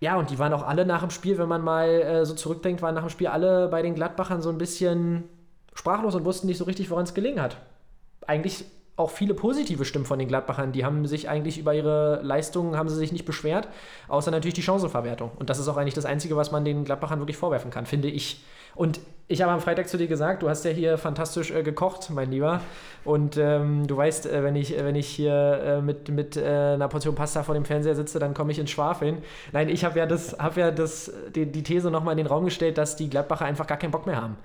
Ja, 0.00 0.16
und 0.16 0.30
die 0.30 0.38
waren 0.38 0.52
auch 0.52 0.66
alle 0.66 0.84
nach 0.84 1.00
dem 1.00 1.10
Spiel, 1.10 1.38
wenn 1.38 1.48
man 1.48 1.62
mal 1.62 1.88
äh, 1.88 2.26
so 2.26 2.34
zurückdenkt, 2.34 2.82
waren 2.82 2.94
nach 2.94 3.02
dem 3.02 3.10
Spiel 3.10 3.28
alle 3.28 3.68
bei 3.68 3.82
den 3.82 3.94
Gladbachern 3.94 4.42
so 4.42 4.50
ein 4.50 4.58
bisschen 4.58 5.24
sprachlos 5.74 6.14
und 6.14 6.24
wussten 6.24 6.46
nicht 6.46 6.58
so 6.58 6.64
richtig, 6.64 6.90
woran 6.90 7.04
es 7.04 7.14
gelegen 7.14 7.40
hat. 7.40 7.56
Eigentlich 8.26 8.64
auch 8.98 9.10
viele 9.10 9.34
positive 9.34 9.84
Stimmen 9.84 10.04
von 10.04 10.18
den 10.18 10.28
Gladbachern. 10.28 10.72
Die 10.72 10.84
haben 10.84 11.06
sich 11.06 11.28
eigentlich 11.28 11.58
über 11.58 11.74
ihre 11.74 12.20
Leistungen 12.22 12.76
haben 12.76 12.88
sie 12.88 12.96
sich 12.96 13.12
nicht 13.12 13.24
beschwert, 13.24 13.68
außer 14.08 14.30
natürlich 14.30 14.54
die 14.54 14.62
Chancenverwertung. 14.62 15.30
Und 15.38 15.50
das 15.50 15.58
ist 15.58 15.68
auch 15.68 15.76
eigentlich 15.76 15.94
das 15.94 16.04
Einzige, 16.04 16.36
was 16.36 16.50
man 16.50 16.64
den 16.64 16.84
Gladbachern 16.84 17.20
wirklich 17.20 17.36
vorwerfen 17.36 17.70
kann, 17.70 17.86
finde 17.86 18.08
ich. 18.08 18.42
Und 18.74 19.00
ich 19.26 19.42
habe 19.42 19.52
am 19.52 19.60
Freitag 19.60 19.88
zu 19.88 19.98
dir 19.98 20.06
gesagt, 20.06 20.42
du 20.42 20.48
hast 20.48 20.64
ja 20.64 20.70
hier 20.70 20.98
fantastisch 20.98 21.50
äh, 21.50 21.62
gekocht, 21.62 22.10
mein 22.10 22.30
Lieber. 22.30 22.60
Und 23.04 23.36
ähm, 23.36 23.86
du 23.86 23.96
weißt, 23.96 24.26
äh, 24.26 24.42
wenn, 24.42 24.56
ich, 24.56 24.76
wenn 24.76 24.94
ich 24.94 25.06
hier 25.06 25.60
äh, 25.62 25.80
mit, 25.82 26.08
mit 26.08 26.36
äh, 26.36 26.74
einer 26.74 26.88
Portion 26.88 27.14
Pasta 27.14 27.42
vor 27.42 27.54
dem 27.54 27.64
Fernseher 27.64 27.94
sitze, 27.94 28.18
dann 28.18 28.34
komme 28.34 28.52
ich 28.52 28.58
ins 28.58 28.70
Schwafeln. 28.70 29.18
Nein, 29.52 29.68
ich 29.68 29.84
habe 29.84 29.98
ja, 29.98 30.06
das, 30.06 30.38
hab 30.38 30.56
ja 30.56 30.70
das, 30.70 31.12
die, 31.34 31.46
die 31.46 31.62
These 31.62 31.90
nochmal 31.90 32.12
in 32.12 32.18
den 32.18 32.26
Raum 32.26 32.44
gestellt, 32.44 32.78
dass 32.78 32.96
die 32.96 33.10
Gladbacher 33.10 33.44
einfach 33.44 33.66
gar 33.66 33.78
keinen 33.78 33.90
Bock 33.90 34.06
mehr 34.06 34.20
haben. 34.20 34.36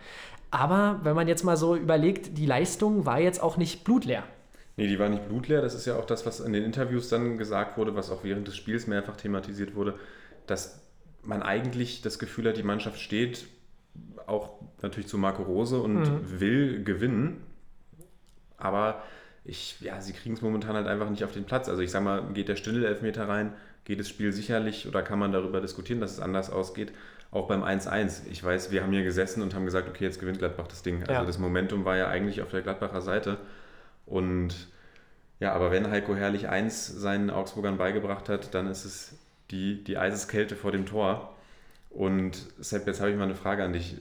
Aber 0.51 1.00
wenn 1.01 1.16
man 1.16 1.28
jetzt 1.28 1.44
mal 1.44 1.58
so 1.58 1.75
überlegt, 1.75 2.38
die 2.38 2.46
Leistung 2.46 3.06
war 3.06 3.20
jetzt 3.20 3.42
auch 3.42 3.58
nicht 3.58 3.84
blutleer. 3.84 4.24
Nee, 4.75 4.88
die 4.88 4.98
war 4.98 5.10
nicht 5.10 5.27
blutleer. 5.27 5.62
Das 5.62 5.75
ist 5.75 5.86
ja 5.86 5.96
auch 5.96 6.06
das, 6.06 6.25
was 6.25 6.39
in 6.39 6.53
den 6.53 6.63
Interviews 6.63 7.10
dann 7.10 7.38
gesagt 7.38 7.77
wurde, 7.77 7.96
was 7.96 8.10
auch 8.10 8.24
während 8.24 8.48
des 8.48 8.56
Spiels 8.56 8.88
mehrfach 8.88 9.15
thematisiert 9.15 9.75
wurde, 9.75 9.96
dass 10.48 10.82
man 11.22 11.44
eigentlich 11.44 12.01
das 12.01 12.20
Gefühl 12.20 12.50
hat, 12.50 12.58
die 12.58 12.63
Mannschaft 12.63 13.00
steht 13.00 13.46
auch 14.25 14.60
natürlich 14.82 15.08
zu 15.08 15.18
Marco 15.18 15.44
Rose 15.44 15.80
und 15.80 15.96
mhm. 15.96 16.39
will 16.39 16.84
gewinnen. 16.84 17.44
Aber 18.58 19.03
ich, 19.46 19.80
ja, 19.82 20.00
sie 20.01 20.13
kriegen 20.13 20.36
es 20.36 20.42
momentan 20.42 20.75
halt 20.75 20.88
einfach 20.88 21.10
nicht 21.10 21.24
auf 21.24 21.34
den 21.34 21.44
Platz. 21.44 21.70
Also 21.70 21.82
ich 21.82 21.92
sag 21.92 22.03
mal, 22.03 22.24
geht 22.34 22.48
der 22.48 22.56
Stindel-Elfmeter 22.56 23.27
rein, 23.27 23.53
geht 23.84 24.00
das 24.00 24.10
Spiel 24.10 24.32
sicherlich 24.32 24.88
oder 24.88 25.03
kann 25.03 25.20
man 25.20 25.32
darüber 25.32 25.60
diskutieren, 25.62 26.00
dass 26.00 26.13
es 26.13 26.20
anders 26.20 26.50
ausgeht. 26.50 26.94
Auch 27.32 27.48
beim 27.48 27.63
1-1. 27.63 28.27
Ich 28.32 28.44
weiß, 28.44 28.72
wir 28.72 28.84
haben 28.84 28.92
hier 28.92 29.03
gesessen 29.03 29.42
und 29.42 29.56
haben 29.56 29.65
gesagt, 29.65 29.89
okay, 29.89 30.06
jetzt 30.06 30.20
gewinnt 30.20 30.39
Gladbach 30.39 30.68
das 30.68 30.84
Ding. 30.84 31.01
Also 31.01 31.13
ja. 31.13 31.25
das 31.25 31.39
Momentum 31.39 31.84
war 31.84 31.98
ja 31.98 32.08
eigentlich 32.08 32.42
auf 32.42 32.50
der 32.50 32.62
Gladbacher 32.62 33.01
Seite. 33.01 33.38
Und 34.06 34.68
ja, 35.40 35.54
aber 35.54 35.72
wenn 35.72 35.90
Heiko 35.90 36.16
Herrlich 36.16 36.48
1 36.48 36.88
seinen 36.88 37.30
Augsburgern 37.30 37.78
beigebracht 37.78 38.30
hat, 38.30 38.54
dann 38.54 38.68
ist 38.68 38.86
es 38.86 39.18
die, 39.52 39.84
die 39.84 39.98
Eiseskälte 39.98 40.56
vor 40.56 40.72
dem 40.72 40.86
Tor. 40.86 41.36
Und 41.90 42.38
Sepp, 42.60 42.88
jetzt 42.88 43.02
habe 43.02 43.12
ich 43.12 43.18
mal 43.18 43.26
eine 43.26 43.36
Frage 43.36 43.64
an 43.64 43.74
dich. 43.74 43.98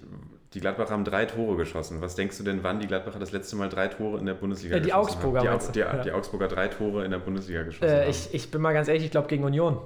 Die 0.55 0.61
Gladbacher 0.61 0.91
haben 0.91 1.05
drei 1.05 1.25
Tore 1.25 1.57
geschossen. 1.57 2.01
Was 2.01 2.15
denkst 2.15 2.39
du 2.39 2.45
denn, 2.45 2.63
wann 2.63 2.79
die 2.81 2.87
Gladbacher 2.87 3.19
das 3.19 3.33
letzte 3.33 3.57
Mal 3.57 3.69
drei 3.69 3.89
Tore 3.89 4.19
in 4.19 4.27
der 4.27 4.35
Bundesliga 4.35 4.77
äh, 4.77 4.81
die 4.81 4.87
geschossen 4.87 5.15
Augsburger, 5.15 5.39
haben? 5.39 5.45
Die, 5.45 5.51
Augsburger, 5.51 5.97
die, 5.97 6.03
die, 6.03 6.13
Augsburger 6.13 6.49
drei 6.49 6.69
Tore 6.69 7.05
in 7.05 7.11
der 7.11 7.19
Bundesliga 7.19 7.63
geschossen 7.63 7.93
äh, 7.93 8.03
haben. 8.03 8.11
Ich, 8.11 8.35
ich 8.35 8.51
bin 8.51 8.61
mal 8.61 8.73
ganz 8.73 8.89
ehrlich, 8.89 9.05
ich 9.05 9.11
glaube 9.11 9.29
gegen 9.29 9.45
Union. 9.45 9.79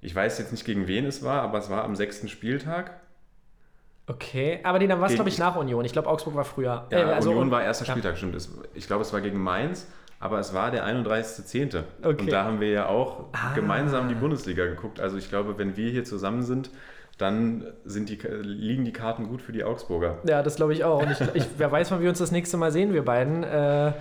Ich 0.00 0.14
weiß 0.14 0.38
jetzt 0.38 0.52
nicht, 0.52 0.64
gegen 0.64 0.86
wen 0.86 1.04
es 1.06 1.22
war, 1.22 1.42
aber 1.42 1.58
es 1.58 1.70
war 1.70 1.84
am 1.84 1.96
sechsten 1.96 2.28
Spieltag. 2.28 3.00
Okay, 4.08 4.60
aber 4.62 4.78
den 4.78 4.88
dann 4.88 5.00
war 5.00 5.08
es, 5.08 5.14
glaube 5.14 5.30
ich, 5.30 5.38
nach 5.38 5.56
Union. 5.56 5.84
Ich 5.84 5.92
glaube, 5.92 6.08
Augsburg 6.08 6.36
war 6.36 6.44
früher. 6.44 6.86
Ja, 6.90 6.98
äh, 6.98 7.02
also 7.14 7.30
Union 7.30 7.50
war 7.50 7.62
erster 7.64 7.84
Spieltag, 7.84 8.12
ja. 8.12 8.16
stimmt. 8.16 8.48
Ich 8.74 8.86
glaube, 8.86 9.02
es 9.02 9.12
war 9.12 9.20
gegen 9.20 9.42
Mainz, 9.42 9.88
aber 10.20 10.38
es 10.38 10.54
war 10.54 10.70
der 10.70 10.86
31.10. 10.86 11.82
Okay. 12.02 12.22
Und 12.22 12.32
da 12.32 12.44
haben 12.44 12.60
wir 12.60 12.70
ja 12.70 12.88
auch 12.88 13.24
ah. 13.32 13.54
gemeinsam 13.54 14.08
die 14.08 14.14
Bundesliga 14.14 14.66
geguckt. 14.66 15.00
Also 15.00 15.16
ich 15.16 15.28
glaube, 15.28 15.58
wenn 15.58 15.76
wir 15.76 15.90
hier 15.90 16.04
zusammen 16.04 16.42
sind, 16.42 16.70
dann 17.18 17.64
sind 17.84 18.08
die, 18.08 18.18
liegen 18.42 18.84
die 18.84 18.92
Karten 18.92 19.26
gut 19.26 19.42
für 19.42 19.52
die 19.52 19.64
Augsburger. 19.64 20.18
Ja, 20.28 20.42
das 20.42 20.56
glaube 20.56 20.72
ich 20.72 20.84
auch. 20.84 21.02
Und 21.02 21.10
ich, 21.10 21.20
ich, 21.34 21.46
wer 21.56 21.72
weiß, 21.72 21.90
wann 21.90 22.00
wir 22.00 22.08
uns 22.08 22.18
das 22.18 22.30
nächste 22.30 22.56
Mal 22.58 22.70
sehen, 22.70 22.92
wir 22.92 23.04
beiden. 23.04 23.42
Äh, 23.42 23.92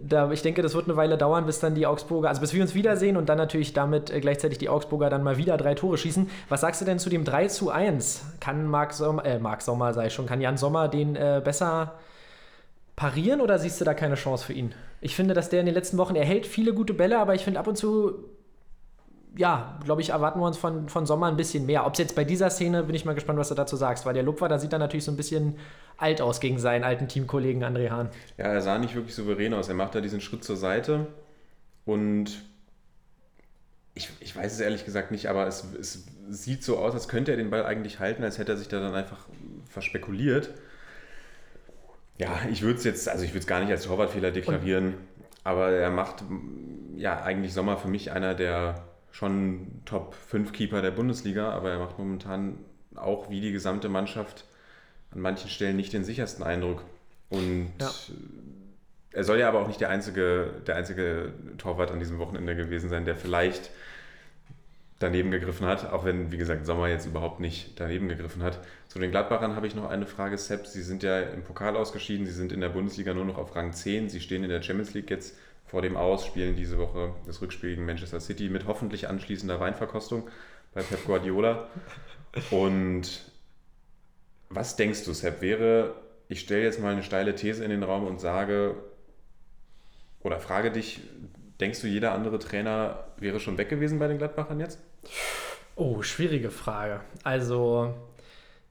da, 0.00 0.30
ich 0.32 0.42
denke, 0.42 0.62
das 0.62 0.74
wird 0.74 0.86
eine 0.86 0.96
Weile 0.96 1.16
dauern, 1.16 1.46
bis 1.46 1.60
dann 1.60 1.74
die 1.74 1.86
Augsburger, 1.86 2.28
also 2.28 2.40
bis 2.40 2.52
wir 2.52 2.62
uns 2.62 2.74
wiedersehen 2.74 3.16
und 3.16 3.28
dann 3.28 3.38
natürlich 3.38 3.72
damit 3.72 4.10
äh, 4.10 4.20
gleichzeitig 4.20 4.58
die 4.58 4.68
Augsburger 4.68 5.10
dann 5.10 5.22
mal 5.22 5.36
wieder 5.36 5.56
drei 5.56 5.74
Tore 5.74 5.96
schießen. 5.96 6.28
Was 6.48 6.60
sagst 6.60 6.80
du 6.80 6.84
denn 6.84 6.98
zu 6.98 7.08
dem 7.08 7.24
3 7.24 7.48
zu 7.48 7.70
1? 7.70 8.24
Kann 8.40 8.66
Marc 8.66 8.92
Sommer, 8.92 9.24
äh, 9.24 9.38
Marc 9.38 9.62
Sommer 9.62 9.94
sei 9.94 10.10
schon, 10.10 10.26
kann 10.26 10.40
Jan 10.40 10.56
Sommer 10.56 10.88
den 10.88 11.14
äh, 11.14 11.40
besser 11.44 11.94
parieren 12.96 13.40
oder 13.40 13.58
siehst 13.58 13.80
du 13.80 13.84
da 13.84 13.94
keine 13.94 14.16
Chance 14.16 14.44
für 14.44 14.54
ihn? 14.54 14.74
Ich 15.00 15.14
finde, 15.14 15.34
dass 15.34 15.50
der 15.50 15.60
in 15.60 15.66
den 15.66 15.74
letzten 15.74 15.98
Wochen, 15.98 16.16
er 16.16 16.24
hält 16.24 16.46
viele 16.46 16.74
gute 16.74 16.94
Bälle, 16.94 17.18
aber 17.18 17.34
ich 17.34 17.44
finde 17.44 17.60
ab 17.60 17.68
und 17.68 17.76
zu, 17.76 18.24
ja, 19.36 19.78
glaube 19.84 20.00
ich, 20.00 20.10
erwarten 20.10 20.40
wir 20.40 20.46
uns 20.46 20.56
von, 20.56 20.88
von 20.88 21.06
Sommer 21.06 21.26
ein 21.26 21.36
bisschen 21.36 21.66
mehr. 21.66 21.86
Ob 21.86 21.92
es 21.92 21.98
jetzt 21.98 22.14
bei 22.14 22.24
dieser 22.24 22.50
Szene, 22.50 22.82
bin 22.82 22.94
ich 22.94 23.04
mal 23.04 23.14
gespannt, 23.14 23.38
was 23.38 23.48
du 23.48 23.54
dazu 23.54 23.76
sagst, 23.76 24.06
weil 24.06 24.14
der 24.14 24.22
Lupfer, 24.22 24.48
da 24.48 24.58
sieht 24.58 24.72
er 24.72 24.78
natürlich 24.78 25.04
so 25.04 25.12
ein 25.12 25.16
bisschen 25.16 25.58
alt 25.98 26.20
aus 26.20 26.40
gegen 26.40 26.58
seinen 26.58 26.84
alten 26.84 27.08
Teamkollegen 27.08 27.62
André 27.62 27.90
Hahn. 27.90 28.08
Ja, 28.38 28.46
er 28.46 28.62
sah 28.62 28.78
nicht 28.78 28.94
wirklich 28.94 29.14
souverän 29.14 29.54
aus. 29.54 29.68
Er 29.68 29.74
macht 29.74 29.94
da 29.94 30.00
diesen 30.00 30.20
Schritt 30.20 30.44
zur 30.44 30.56
Seite 30.56 31.06
und 31.84 32.44
ich, 33.94 34.10
ich 34.20 34.36
weiß 34.36 34.52
es 34.52 34.60
ehrlich 34.60 34.84
gesagt 34.84 35.10
nicht, 35.10 35.28
aber 35.28 35.46
es, 35.46 35.64
es 35.78 36.04
sieht 36.28 36.62
so 36.62 36.78
aus, 36.78 36.94
als 36.94 37.08
könnte 37.08 37.30
er 37.30 37.36
den 37.36 37.50
Ball 37.50 37.64
eigentlich 37.64 37.98
halten, 37.98 38.24
als 38.24 38.38
hätte 38.38 38.52
er 38.52 38.58
sich 38.58 38.68
da 38.68 38.80
dann 38.80 38.94
einfach 38.94 39.26
verspekuliert. 39.68 40.50
Ja, 42.18 42.40
ich 42.50 42.62
würde 42.62 42.78
es 42.78 42.84
jetzt, 42.84 43.08
also 43.08 43.24
ich 43.24 43.30
würde 43.30 43.40
es 43.40 43.46
gar 43.46 43.60
nicht 43.60 43.70
als 43.70 43.84
Torwartfehler 43.84 44.30
deklarieren, 44.30 44.94
aber 45.44 45.70
er 45.70 45.90
macht 45.90 46.24
ja 46.96 47.22
eigentlich 47.22 47.52
Sommer 47.52 47.76
für 47.76 47.88
mich 47.88 48.12
einer 48.12 48.34
der 48.34 48.86
schon 49.16 49.66
Top 49.86 50.14
5 50.14 50.52
Keeper 50.52 50.82
der 50.82 50.90
Bundesliga, 50.90 51.50
aber 51.50 51.70
er 51.70 51.78
macht 51.78 51.98
momentan 51.98 52.58
auch 52.94 53.30
wie 53.30 53.40
die 53.40 53.50
gesamte 53.50 53.88
Mannschaft 53.88 54.44
an 55.10 55.20
manchen 55.20 55.48
Stellen 55.48 55.76
nicht 55.76 55.94
den 55.94 56.04
sichersten 56.04 56.44
Eindruck. 56.44 56.82
Und 57.30 57.72
Ja. 57.80 57.90
er 59.12 59.24
soll 59.24 59.38
ja 59.38 59.48
aber 59.48 59.60
auch 59.60 59.68
nicht 59.68 59.80
der 59.80 59.88
einzige, 59.88 60.50
der 60.66 60.76
einzige 60.76 61.32
Torwart 61.56 61.90
an 61.90 61.98
diesem 61.98 62.18
Wochenende 62.18 62.54
gewesen 62.56 62.90
sein, 62.90 63.06
der 63.06 63.16
vielleicht 63.16 63.70
daneben 64.98 65.30
gegriffen 65.30 65.66
hat, 65.66 65.90
auch 65.90 66.04
wenn, 66.04 66.30
wie 66.30 66.36
gesagt, 66.36 66.66
Sommer 66.66 66.88
jetzt 66.88 67.06
überhaupt 67.06 67.40
nicht 67.40 67.80
daneben 67.80 68.08
gegriffen 68.08 68.42
hat. 68.42 68.58
Zu 68.88 68.98
den 68.98 69.10
Gladbachern 69.10 69.56
habe 69.56 69.66
ich 69.66 69.74
noch 69.74 69.88
eine 69.88 70.06
Frage, 70.06 70.36
Sepp. 70.36 70.66
Sie 70.66 70.82
sind 70.82 71.02
ja 71.02 71.20
im 71.20 71.42
Pokal 71.42 71.74
ausgeschieden, 71.76 72.26
Sie 72.26 72.32
sind 72.32 72.52
in 72.52 72.60
der 72.60 72.68
Bundesliga 72.70 73.14
nur 73.14 73.24
noch 73.24 73.38
auf 73.38 73.56
Rang 73.56 73.72
10. 73.72 74.10
Sie 74.10 74.20
stehen 74.20 74.44
in 74.44 74.50
der 74.50 74.62
Champions 74.62 74.92
League 74.92 75.10
jetzt 75.10 75.36
vor 75.66 75.82
dem 75.82 75.96
Aus, 75.96 76.24
spielen 76.26 76.56
diese 76.56 76.78
Woche 76.78 77.12
das 77.26 77.42
Rückspiel 77.42 77.70
gegen 77.70 77.86
Manchester 77.86 78.20
City 78.20 78.48
mit 78.48 78.66
hoffentlich 78.66 79.08
anschließender 79.08 79.60
Weinverkostung 79.60 80.28
bei 80.72 80.82
Pep 80.82 81.04
Guardiola. 81.04 81.68
Und 82.50 83.32
was 84.48 84.76
denkst 84.76 85.04
du, 85.04 85.12
Sepp, 85.12 85.40
wäre, 85.40 85.94
ich 86.28 86.40
stelle 86.40 86.62
jetzt 86.62 86.80
mal 86.80 86.92
eine 86.92 87.02
steile 87.02 87.34
These 87.34 87.64
in 87.64 87.70
den 87.70 87.82
Raum 87.82 88.06
und 88.06 88.20
sage, 88.20 88.76
oder 90.20 90.38
frage 90.38 90.70
dich, 90.70 91.00
denkst 91.60 91.80
du, 91.80 91.86
jeder 91.86 92.12
andere 92.12 92.38
Trainer 92.38 93.04
wäre 93.18 93.40
schon 93.40 93.58
weg 93.58 93.68
gewesen 93.68 93.98
bei 93.98 94.08
den 94.08 94.18
Gladbachern 94.18 94.60
jetzt? 94.60 94.78
Oh, 95.74 96.02
schwierige 96.02 96.50
Frage. 96.50 97.00
Also, 97.22 97.94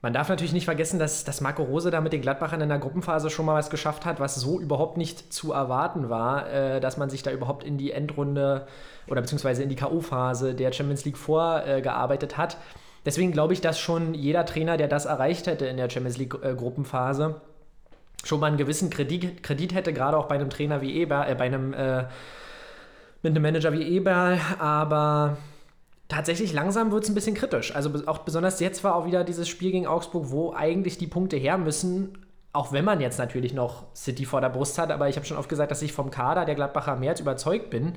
man 0.05 0.13
darf 0.13 0.29
natürlich 0.29 0.53
nicht 0.53 0.65
vergessen, 0.65 0.99
dass, 0.99 1.23
dass 1.23 1.41
Marco 1.41 1.63
Rose 1.63 1.89
da 1.89 1.99
mit 1.99 2.13
den 2.13 2.21
Gladbachern 2.21 2.61
in 2.61 2.69
der 2.69 2.77
Gruppenphase 2.77 3.31
schon 3.31 3.47
mal 3.47 3.55
was 3.55 3.71
geschafft 3.71 4.05
hat, 4.05 4.19
was 4.19 4.35
so 4.35 4.59
überhaupt 4.59 4.97
nicht 4.97 5.33
zu 5.33 5.51
erwarten 5.51 6.11
war, 6.11 6.47
äh, 6.47 6.79
dass 6.79 6.97
man 6.97 7.09
sich 7.09 7.23
da 7.23 7.31
überhaupt 7.31 7.63
in 7.63 7.79
die 7.79 7.89
Endrunde 7.89 8.67
oder 9.07 9.21
beziehungsweise 9.21 9.63
in 9.63 9.69
die 9.69 9.75
K.O.-Phase 9.75 10.53
der 10.53 10.71
Champions 10.73 11.05
League 11.05 11.17
vorgearbeitet 11.17 12.37
hat. 12.37 12.57
Deswegen 13.03 13.31
glaube 13.31 13.53
ich, 13.53 13.61
dass 13.61 13.79
schon 13.79 14.13
jeder 14.13 14.45
Trainer, 14.45 14.77
der 14.77 14.87
das 14.87 15.05
erreicht 15.05 15.47
hätte 15.47 15.65
in 15.65 15.77
der 15.77 15.89
Champions 15.89 16.19
League-Gruppenphase, 16.19 17.41
schon 18.23 18.39
mal 18.39 18.45
einen 18.45 18.57
gewissen 18.57 18.91
Kredit, 18.91 19.41
Kredit 19.41 19.73
hätte, 19.73 19.91
gerade 19.91 20.17
auch 20.17 20.27
bei 20.27 20.35
einem 20.35 20.51
Trainer 20.51 20.81
wie 20.81 20.93
Eber, 21.01 21.27
äh, 21.27 21.33
bei 21.33 21.45
einem 21.45 21.73
äh, 21.73 22.03
mit 23.23 23.31
einem 23.31 23.41
Manager 23.41 23.73
wie 23.73 23.81
Eberl, 23.81 24.39
aber 24.59 25.37
tatsächlich 26.07 26.53
langsam 26.53 26.91
wird 26.91 27.03
es 27.03 27.09
ein 27.09 27.15
bisschen 27.15 27.35
kritisch. 27.35 27.75
Also 27.75 27.91
auch 28.05 28.19
besonders 28.19 28.59
jetzt 28.59 28.83
war 28.83 28.95
auch 28.95 29.05
wieder 29.05 29.23
dieses 29.23 29.47
Spiel 29.47 29.71
gegen 29.71 29.87
Augsburg, 29.87 30.25
wo 30.29 30.53
eigentlich 30.53 30.97
die 30.97 31.07
Punkte 31.07 31.37
her 31.37 31.57
müssen, 31.57 32.25
auch 32.53 32.71
wenn 32.71 32.85
man 32.85 33.01
jetzt 33.01 33.19
natürlich 33.19 33.53
noch 33.53 33.93
City 33.95 34.25
vor 34.25 34.41
der 34.41 34.49
Brust 34.49 34.77
hat, 34.77 34.91
aber 34.91 35.09
ich 35.09 35.17
habe 35.17 35.25
schon 35.25 35.37
oft 35.37 35.49
gesagt, 35.49 35.71
dass 35.71 35.81
ich 35.81 35.93
vom 35.93 36.09
Kader 36.09 36.45
der 36.45 36.55
Gladbacher 36.55 36.97
als 37.09 37.19
überzeugt 37.19 37.69
bin. 37.69 37.93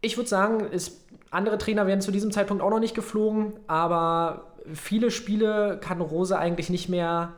Ich 0.00 0.16
würde 0.16 0.28
sagen, 0.28 0.66
es, 0.70 1.04
andere 1.30 1.58
Trainer 1.58 1.86
werden 1.86 2.00
zu 2.00 2.12
diesem 2.12 2.30
Zeitpunkt 2.30 2.62
auch 2.62 2.70
noch 2.70 2.78
nicht 2.78 2.94
geflogen, 2.94 3.54
aber 3.66 4.52
viele 4.74 5.10
Spiele 5.10 5.78
kann 5.80 6.00
Rose 6.00 6.38
eigentlich 6.38 6.68
nicht 6.68 6.88
mehr 6.88 7.32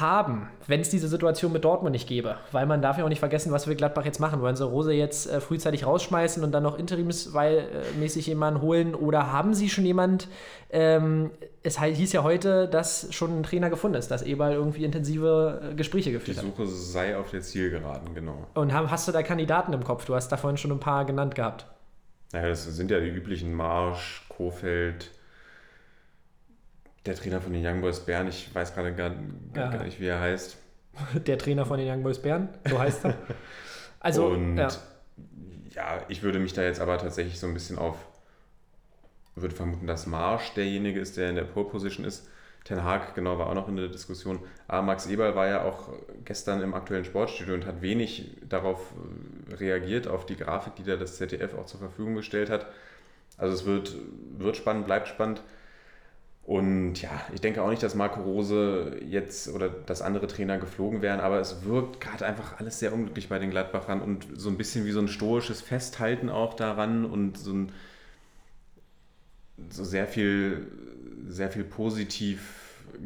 haben, 0.00 0.48
wenn 0.66 0.80
es 0.80 0.90
diese 0.90 1.08
Situation 1.08 1.52
mit 1.52 1.64
Dortmund 1.64 1.92
nicht 1.92 2.08
gäbe. 2.08 2.36
Weil 2.52 2.66
man 2.66 2.82
darf 2.82 2.98
ja 2.98 3.04
auch 3.04 3.08
nicht 3.08 3.18
vergessen, 3.18 3.52
was 3.52 3.66
wir 3.66 3.74
Gladbach 3.74 4.04
jetzt 4.04 4.20
machen. 4.20 4.40
Wollen 4.40 4.56
sie 4.56 4.64
Rose 4.64 4.92
jetzt 4.92 5.30
äh, 5.30 5.40
frühzeitig 5.40 5.86
rausschmeißen 5.86 6.42
und 6.42 6.52
dann 6.52 6.62
noch 6.62 6.78
interimsmäßig 6.78 8.26
jemanden 8.26 8.60
holen? 8.60 8.94
Oder 8.94 9.32
haben 9.32 9.54
sie 9.54 9.68
schon 9.68 9.84
jemand, 9.84 10.28
ähm, 10.70 11.30
es 11.62 11.80
hieß 11.80 12.12
ja 12.12 12.22
heute, 12.22 12.68
dass 12.68 13.12
schon 13.14 13.38
ein 13.38 13.42
Trainer 13.42 13.70
gefunden 13.70 13.96
ist, 13.96 14.10
dass 14.10 14.22
Eberl 14.22 14.52
irgendwie 14.52 14.84
intensive 14.84 15.70
äh, 15.70 15.74
Gespräche 15.74 16.10
Die 16.10 16.14
geführt 16.14 16.38
hat. 16.38 16.44
Suche 16.44 16.66
sei 16.66 17.16
auf 17.16 17.30
der 17.30 17.40
Zielgeraden, 17.40 18.14
genau. 18.14 18.46
Und 18.54 18.72
haben, 18.72 18.90
hast 18.90 19.08
du 19.08 19.12
da 19.12 19.22
Kandidaten 19.22 19.72
im 19.72 19.84
Kopf? 19.84 20.04
Du 20.04 20.14
hast 20.14 20.28
da 20.28 20.36
vorhin 20.36 20.56
schon 20.56 20.72
ein 20.72 20.80
paar 20.80 21.04
genannt 21.04 21.34
gehabt. 21.34 21.66
Naja, 22.32 22.48
das 22.48 22.64
sind 22.64 22.90
ja 22.90 22.98
die 22.98 23.08
üblichen 23.08 23.52
Marsch, 23.52 24.24
Kofeld, 24.28 25.10
der 27.06 27.14
Trainer 27.14 27.40
von 27.40 27.52
den 27.52 27.66
Young 27.66 27.80
Boys 27.80 28.00
Bern, 28.00 28.28
ich 28.28 28.54
weiß 28.54 28.74
gerade 28.74 28.94
gar, 28.94 29.10
Ja. 29.54 29.70
gar 29.70 29.84
nicht, 29.84 30.00
wie 30.00 30.06
er 30.06 30.20
heißt. 30.20 30.56
Der 31.26 31.38
Trainer 31.38 31.64
von 31.64 31.78
den 31.78 31.88
Young 31.88 32.02
Boys 32.02 32.20
Bern, 32.20 32.48
so 32.68 32.78
heißt 32.78 33.04
er. 33.06 33.16
Also, 34.04 34.26
und 34.26 34.56
ja. 34.56 34.68
ja. 35.76 36.04
ich 36.08 36.24
würde 36.24 36.40
mich 36.40 36.54
da 36.54 36.62
jetzt 36.62 36.80
aber 36.80 36.98
tatsächlich 36.98 37.38
so 37.38 37.46
ein 37.46 37.54
bisschen 37.54 37.78
auf, 37.78 37.94
würde 39.36 39.54
vermuten, 39.54 39.86
dass 39.86 40.08
Marsch 40.08 40.52
derjenige 40.54 40.98
ist, 40.98 41.16
der 41.16 41.30
in 41.30 41.36
der 41.36 41.44
Pole 41.44 41.66
Position 41.68 42.04
ist. 42.04 42.28
Ten 42.64 42.82
Hag, 42.82 43.14
genau, 43.14 43.38
war 43.38 43.46
auch 43.46 43.54
noch 43.54 43.68
in 43.68 43.76
der 43.76 43.86
Diskussion. 43.86 44.40
Aber 44.66 44.82
Max 44.82 45.06
Eberl 45.06 45.36
war 45.36 45.46
ja 45.46 45.62
auch 45.62 45.88
gestern 46.24 46.62
im 46.62 46.74
aktuellen 46.74 47.04
Sportstudio 47.04 47.54
und 47.54 47.64
hat 47.64 47.80
wenig 47.80 48.36
darauf 48.48 48.92
äh, 49.50 49.54
reagiert, 49.54 50.08
auf 50.08 50.26
die 50.26 50.36
Grafik, 50.36 50.74
die 50.74 50.82
da 50.82 50.96
das 50.96 51.16
ZDF 51.16 51.54
auch 51.54 51.66
zur 51.66 51.78
Verfügung 51.78 52.16
gestellt 52.16 52.50
hat. 52.50 52.66
Also 53.36 53.54
es 53.54 53.64
wird, 53.64 53.94
wird 54.36 54.56
spannend, 54.56 54.86
bleibt 54.86 55.06
spannend. 55.06 55.42
Und 56.44 57.00
ja, 57.00 57.10
ich 57.32 57.40
denke 57.40 57.62
auch 57.62 57.70
nicht, 57.70 57.82
dass 57.82 57.94
Marco 57.94 58.20
Rose 58.20 58.96
jetzt 59.08 59.48
oder 59.48 59.68
dass 59.68 60.02
andere 60.02 60.26
Trainer 60.26 60.58
geflogen 60.58 61.00
wären, 61.00 61.20
aber 61.20 61.38
es 61.38 61.64
wirkt 61.64 62.00
gerade 62.00 62.26
einfach 62.26 62.58
alles 62.58 62.80
sehr 62.80 62.92
unglücklich 62.92 63.28
bei 63.28 63.38
den 63.38 63.50
Gladbachern 63.50 64.02
und 64.02 64.26
so 64.34 64.48
ein 64.48 64.56
bisschen 64.56 64.84
wie 64.84 64.90
so 64.90 64.98
ein 64.98 65.08
stoisches 65.08 65.60
Festhalten 65.60 66.28
auch 66.28 66.54
daran 66.54 67.04
und 67.04 67.38
so 67.38 67.52
ein 67.52 67.72
so 69.70 69.84
sehr 69.84 70.08
viel, 70.08 70.66
sehr 71.28 71.50
viel 71.50 71.64
positiv 71.64 72.58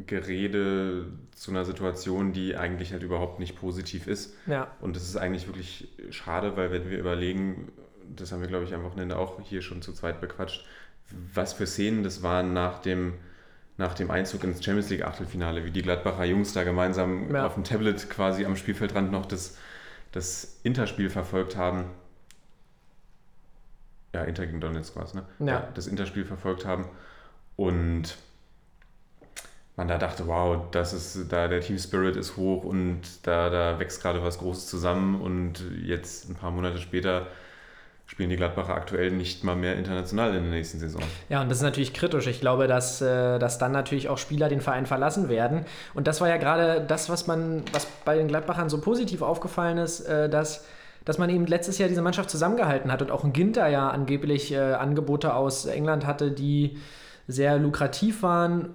Gerede 0.05 1.05
zu 1.35 1.51
einer 1.51 1.65
Situation, 1.65 2.33
die 2.33 2.55
eigentlich 2.55 2.91
halt 2.91 3.03
überhaupt 3.03 3.39
nicht 3.39 3.55
positiv 3.55 4.07
ist. 4.07 4.35
ja. 4.47 4.71
Und 4.81 4.95
das 4.95 5.03
ist 5.03 5.15
eigentlich 5.15 5.47
wirklich 5.47 5.89
schade, 6.09 6.57
weil 6.57 6.71
wenn 6.71 6.89
wir 6.89 6.97
überlegen, 6.97 7.71
das 8.15 8.31
haben 8.31 8.41
wir, 8.41 8.47
glaube 8.47 8.65
ich, 8.65 8.73
am 8.73 8.83
Wochenende 8.83 9.17
auch 9.17 9.39
hier 9.41 9.61
schon 9.61 9.81
zu 9.81 9.93
zweit 9.93 10.19
bequatscht, 10.19 10.65
was 11.33 11.53
für 11.53 11.67
Szenen 11.67 12.03
das 12.03 12.23
waren 12.23 12.53
nach 12.53 12.79
dem, 12.79 13.13
nach 13.77 13.93
dem 13.93 14.09
Einzug 14.11 14.43
ins 14.43 14.63
Champions 14.63 14.89
League 14.89 15.03
Achtelfinale, 15.05 15.63
wie 15.63 15.71
die 15.71 15.81
Gladbacher 15.83 16.25
Jungs 16.25 16.53
da 16.53 16.63
gemeinsam 16.63 17.33
Ja. 17.33 17.45
auf 17.45 17.53
dem 17.53 17.63
Tablet 17.63 18.09
quasi 18.09 18.45
am 18.45 18.55
Spielfeldrand 18.55 19.11
noch 19.11 19.25
das, 19.25 19.57
das 20.11 20.59
Interspiel 20.63 21.09
verfolgt 21.09 21.55
haben. 21.55 21.85
Ja, 24.13 24.23
Inter 24.23 24.45
gegen 24.47 24.59
Donetsk 24.61 24.95
war 24.95 25.03
es, 25.03 25.13
ne? 25.13 25.25
Ja. 25.39 25.67
Das 25.75 25.85
Interspiel 25.85 26.25
verfolgt 26.25 26.65
haben 26.65 26.87
und 27.55 28.17
man 29.75 29.87
da 29.87 29.99
dachte, 29.99 30.25
wow, 30.25 30.65
das 30.71 30.91
ist 30.93 31.31
da 31.31 31.47
der 31.47 31.61
Team 31.61 31.77
Spirit 31.77 32.15
ist 32.15 32.35
hoch 32.35 32.63
und 32.63 33.01
da, 33.27 33.51
da 33.51 33.77
wächst 33.77 34.01
gerade 34.01 34.23
was 34.23 34.39
Großes 34.39 34.67
zusammen 34.67 35.21
und 35.21 35.63
jetzt 35.83 36.27
ein 36.29 36.35
paar 36.35 36.49
Monate 36.49 36.79
später 36.79 37.27
spielen 38.07 38.29
die 38.29 38.37
Gladbacher 38.37 38.73
aktuell 38.73 39.11
nicht 39.11 39.43
mal 39.43 39.55
mehr 39.55 39.75
international 39.75 40.33
in 40.33 40.43
der 40.43 40.51
nächsten 40.51 40.79
Saison. 40.79 41.01
Ja, 41.29 41.41
und 41.41 41.49
das 41.49 41.57
ist 41.57 41.63
natürlich 41.63 41.93
kritisch. 41.93 42.25
Ich 42.27 42.39
glaube, 42.39 42.67
dass, 42.67 43.01
äh, 43.01 43.37
dass 43.37 43.59
dann 43.59 43.73
natürlich 43.73 44.07
auch 44.07 44.17
Spieler 44.17 44.47
den 44.47 44.61
Verein 44.61 44.85
verlassen 44.85 45.27
werden. 45.29 45.65
Und 45.93 46.07
das 46.07 46.21
war 46.21 46.29
ja 46.29 46.37
gerade 46.37 46.81
das, 46.81 47.09
was 47.09 47.27
man, 47.27 47.63
was 47.73 47.85
bei 48.05 48.15
den 48.15 48.29
Gladbachern 48.29 48.69
so 48.69 48.79
positiv 48.79 49.21
aufgefallen 49.21 49.77
ist, 49.77 50.01
äh, 50.01 50.29
dass, 50.29 50.65
dass 51.03 51.17
man 51.17 51.29
eben 51.29 51.45
letztes 51.45 51.77
Jahr 51.77 51.89
diese 51.89 52.01
Mannschaft 52.01 52.29
zusammengehalten 52.29 52.91
hat 52.91 53.01
und 53.01 53.11
auch 53.11 53.25
ein 53.25 53.33
Ginter 53.33 53.67
ja 53.67 53.89
angeblich 53.89 54.53
äh, 54.53 54.57
Angebote 54.57 55.33
aus 55.33 55.65
England 55.65 56.07
hatte, 56.07 56.31
die 56.31 56.77
sehr 57.27 57.57
lukrativ 57.57 58.23
waren. 58.23 58.69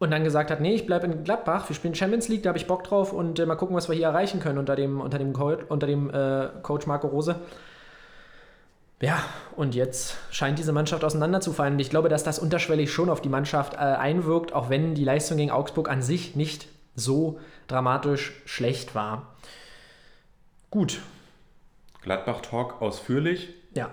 Und 0.00 0.10
dann 0.10 0.24
gesagt 0.24 0.50
hat, 0.50 0.60
nee, 0.60 0.74
ich 0.74 0.86
bleibe 0.86 1.06
in 1.06 1.24
Gladbach, 1.24 1.68
wir 1.68 1.74
spielen 1.74 1.94
Champions 1.94 2.28
League, 2.28 2.42
da 2.42 2.50
habe 2.50 2.58
ich 2.58 2.66
Bock 2.66 2.84
drauf 2.84 3.12
und 3.12 3.38
äh, 3.38 3.46
mal 3.46 3.56
gucken, 3.56 3.76
was 3.76 3.88
wir 3.88 3.94
hier 3.94 4.06
erreichen 4.06 4.40
können 4.40 4.58
unter 4.58 4.74
dem, 4.74 5.00
unter 5.00 5.18
dem, 5.18 5.32
Co 5.32 5.56
unter 5.68 5.86
dem 5.86 6.10
äh, 6.10 6.48
Coach 6.62 6.86
Marco 6.86 7.06
Rose. 7.06 7.36
Ja, 9.00 9.22
und 9.54 9.74
jetzt 9.74 10.16
scheint 10.30 10.58
diese 10.58 10.72
Mannschaft 10.72 11.04
auseinanderzufallen. 11.04 11.74
Und 11.74 11.80
ich 11.80 11.90
glaube, 11.90 12.08
dass 12.08 12.24
das 12.24 12.38
unterschwellig 12.38 12.92
schon 12.92 13.10
auf 13.10 13.20
die 13.20 13.28
Mannschaft 13.28 13.74
äh, 13.74 13.78
einwirkt, 13.78 14.52
auch 14.52 14.70
wenn 14.70 14.94
die 14.94 15.04
Leistung 15.04 15.36
gegen 15.36 15.52
Augsburg 15.52 15.88
an 15.88 16.02
sich 16.02 16.34
nicht 16.34 16.68
so 16.96 17.38
dramatisch 17.68 18.32
schlecht 18.44 18.94
war. 18.96 19.34
Gut, 20.70 21.00
Gladbach-Talk 22.02 22.80
ausführlich. 22.82 23.50
ja, 23.74 23.90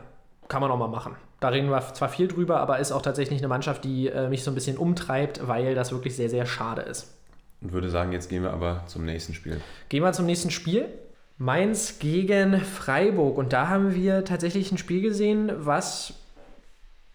kann 0.47 0.61
man 0.61 0.71
auch 0.71 0.77
mal 0.77 0.87
machen. 0.87 1.15
Da 1.39 1.49
reden 1.49 1.69
wir 1.69 1.81
zwar 1.93 2.09
viel 2.09 2.27
drüber, 2.27 2.59
aber 2.59 2.79
ist 2.79 2.91
auch 2.91 3.01
tatsächlich 3.01 3.39
eine 3.39 3.47
Mannschaft, 3.47 3.83
die 3.83 4.07
äh, 4.07 4.29
mich 4.29 4.43
so 4.43 4.51
ein 4.51 4.55
bisschen 4.55 4.77
umtreibt, 4.77 5.47
weil 5.47 5.75
das 5.75 5.91
wirklich 5.91 6.15
sehr, 6.15 6.29
sehr 6.29 6.45
schade 6.45 6.81
ist. 6.81 7.13
Und 7.61 7.71
würde 7.71 7.89
sagen, 7.89 8.11
jetzt 8.11 8.29
gehen 8.29 8.43
wir 8.43 8.51
aber 8.51 8.83
zum 8.87 9.05
nächsten 9.05 9.33
Spiel. 9.33 9.61
Gehen 9.89 10.03
wir 10.03 10.13
zum 10.13 10.25
nächsten 10.25 10.49
Spiel. 10.49 10.87
Mainz 11.37 11.99
gegen 11.99 12.59
Freiburg. 12.61 13.37
Und 13.37 13.53
da 13.53 13.67
haben 13.67 13.93
wir 13.93 14.23
tatsächlich 14.23 14.71
ein 14.71 14.77
Spiel 14.77 15.01
gesehen, 15.01 15.51
was 15.57 16.13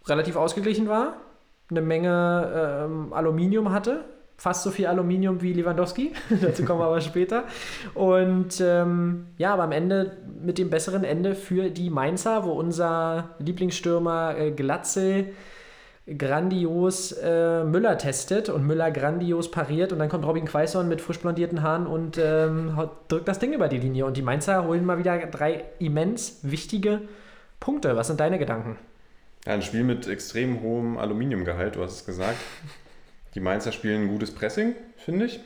relativ 0.07 0.37
ausgeglichen 0.37 0.89
war. 0.89 1.17
Eine 1.71 1.83
Menge 1.83 2.85
ähm, 2.85 3.13
Aluminium 3.13 3.73
hatte. 3.73 4.05
Fast 4.37 4.63
so 4.63 4.71
viel 4.71 4.87
Aluminium 4.87 5.43
wie 5.43 5.53
Lewandowski. 5.53 6.13
Dazu 6.41 6.65
kommen 6.65 6.81
wir 6.81 6.87
aber 6.87 7.01
später. 7.01 7.45
Und 7.95 8.61
ähm, 8.61 9.27
ja, 9.37 9.53
aber 9.53 9.65
am 9.65 9.73
Ende 9.73 10.17
mit 10.43 10.59
dem 10.59 10.71
besseren 10.71 11.05
Ende 11.05 11.35
für 11.35 11.71
die 11.71 11.91
Mainzer, 11.91 12.45
wo 12.45 12.53
unser 12.53 13.31
Lieblingsstürmer 13.39 14.37
äh, 14.39 14.51
Glatzel 14.51 15.35
grandios 16.07 17.13
äh, 17.13 17.65
Müller 17.65 17.99
testet 17.99 18.49
und 18.49 18.67
Müller 18.67 18.91
grandios 18.91 19.51
pariert 19.51 19.93
und 19.93 19.99
dann 19.99 20.09
kommt 20.09 20.25
Robin 20.25 20.45
Quaison 20.45 20.89
mit 20.89 21.01
frisch 21.01 21.21
blondierten 21.21 21.63
Haaren 21.63 21.87
und 21.87 22.19
ähm, 22.19 22.77
drückt 23.09 23.29
das 23.29 23.39
Ding 23.39 23.53
über 23.53 23.69
die 23.69 23.79
Linie 23.79 24.07
und 24.07 24.17
die 24.17 24.23
Mainzer 24.23 24.65
holen 24.65 24.85
mal 24.85 24.99
wieder 24.99 25.19
drei 25.27 25.65
immens 25.79 26.41
wichtige 26.43 27.03
Punkte. 27.61 27.97
Was 27.97 28.09
sind 28.09 28.19
deine 28.19 28.39
Gedanken? 28.39 28.77
Ja, 29.47 29.55
ein 29.55 29.63
Spiel 29.63 29.85
mit 29.85 30.07
extrem 30.07 30.63
hohem 30.63 30.99
Aluminiumgehalt, 30.99 31.77
du 31.77 31.83
hast 31.83 31.97
es 31.97 32.07
gesagt. 32.07 32.39
Die 33.35 33.41
Mainzer 33.41 33.73
spielen 33.73 34.09
gutes 34.09 34.35
Pressing, 34.35 34.75
finde 34.97 35.27
ich. 35.27 35.41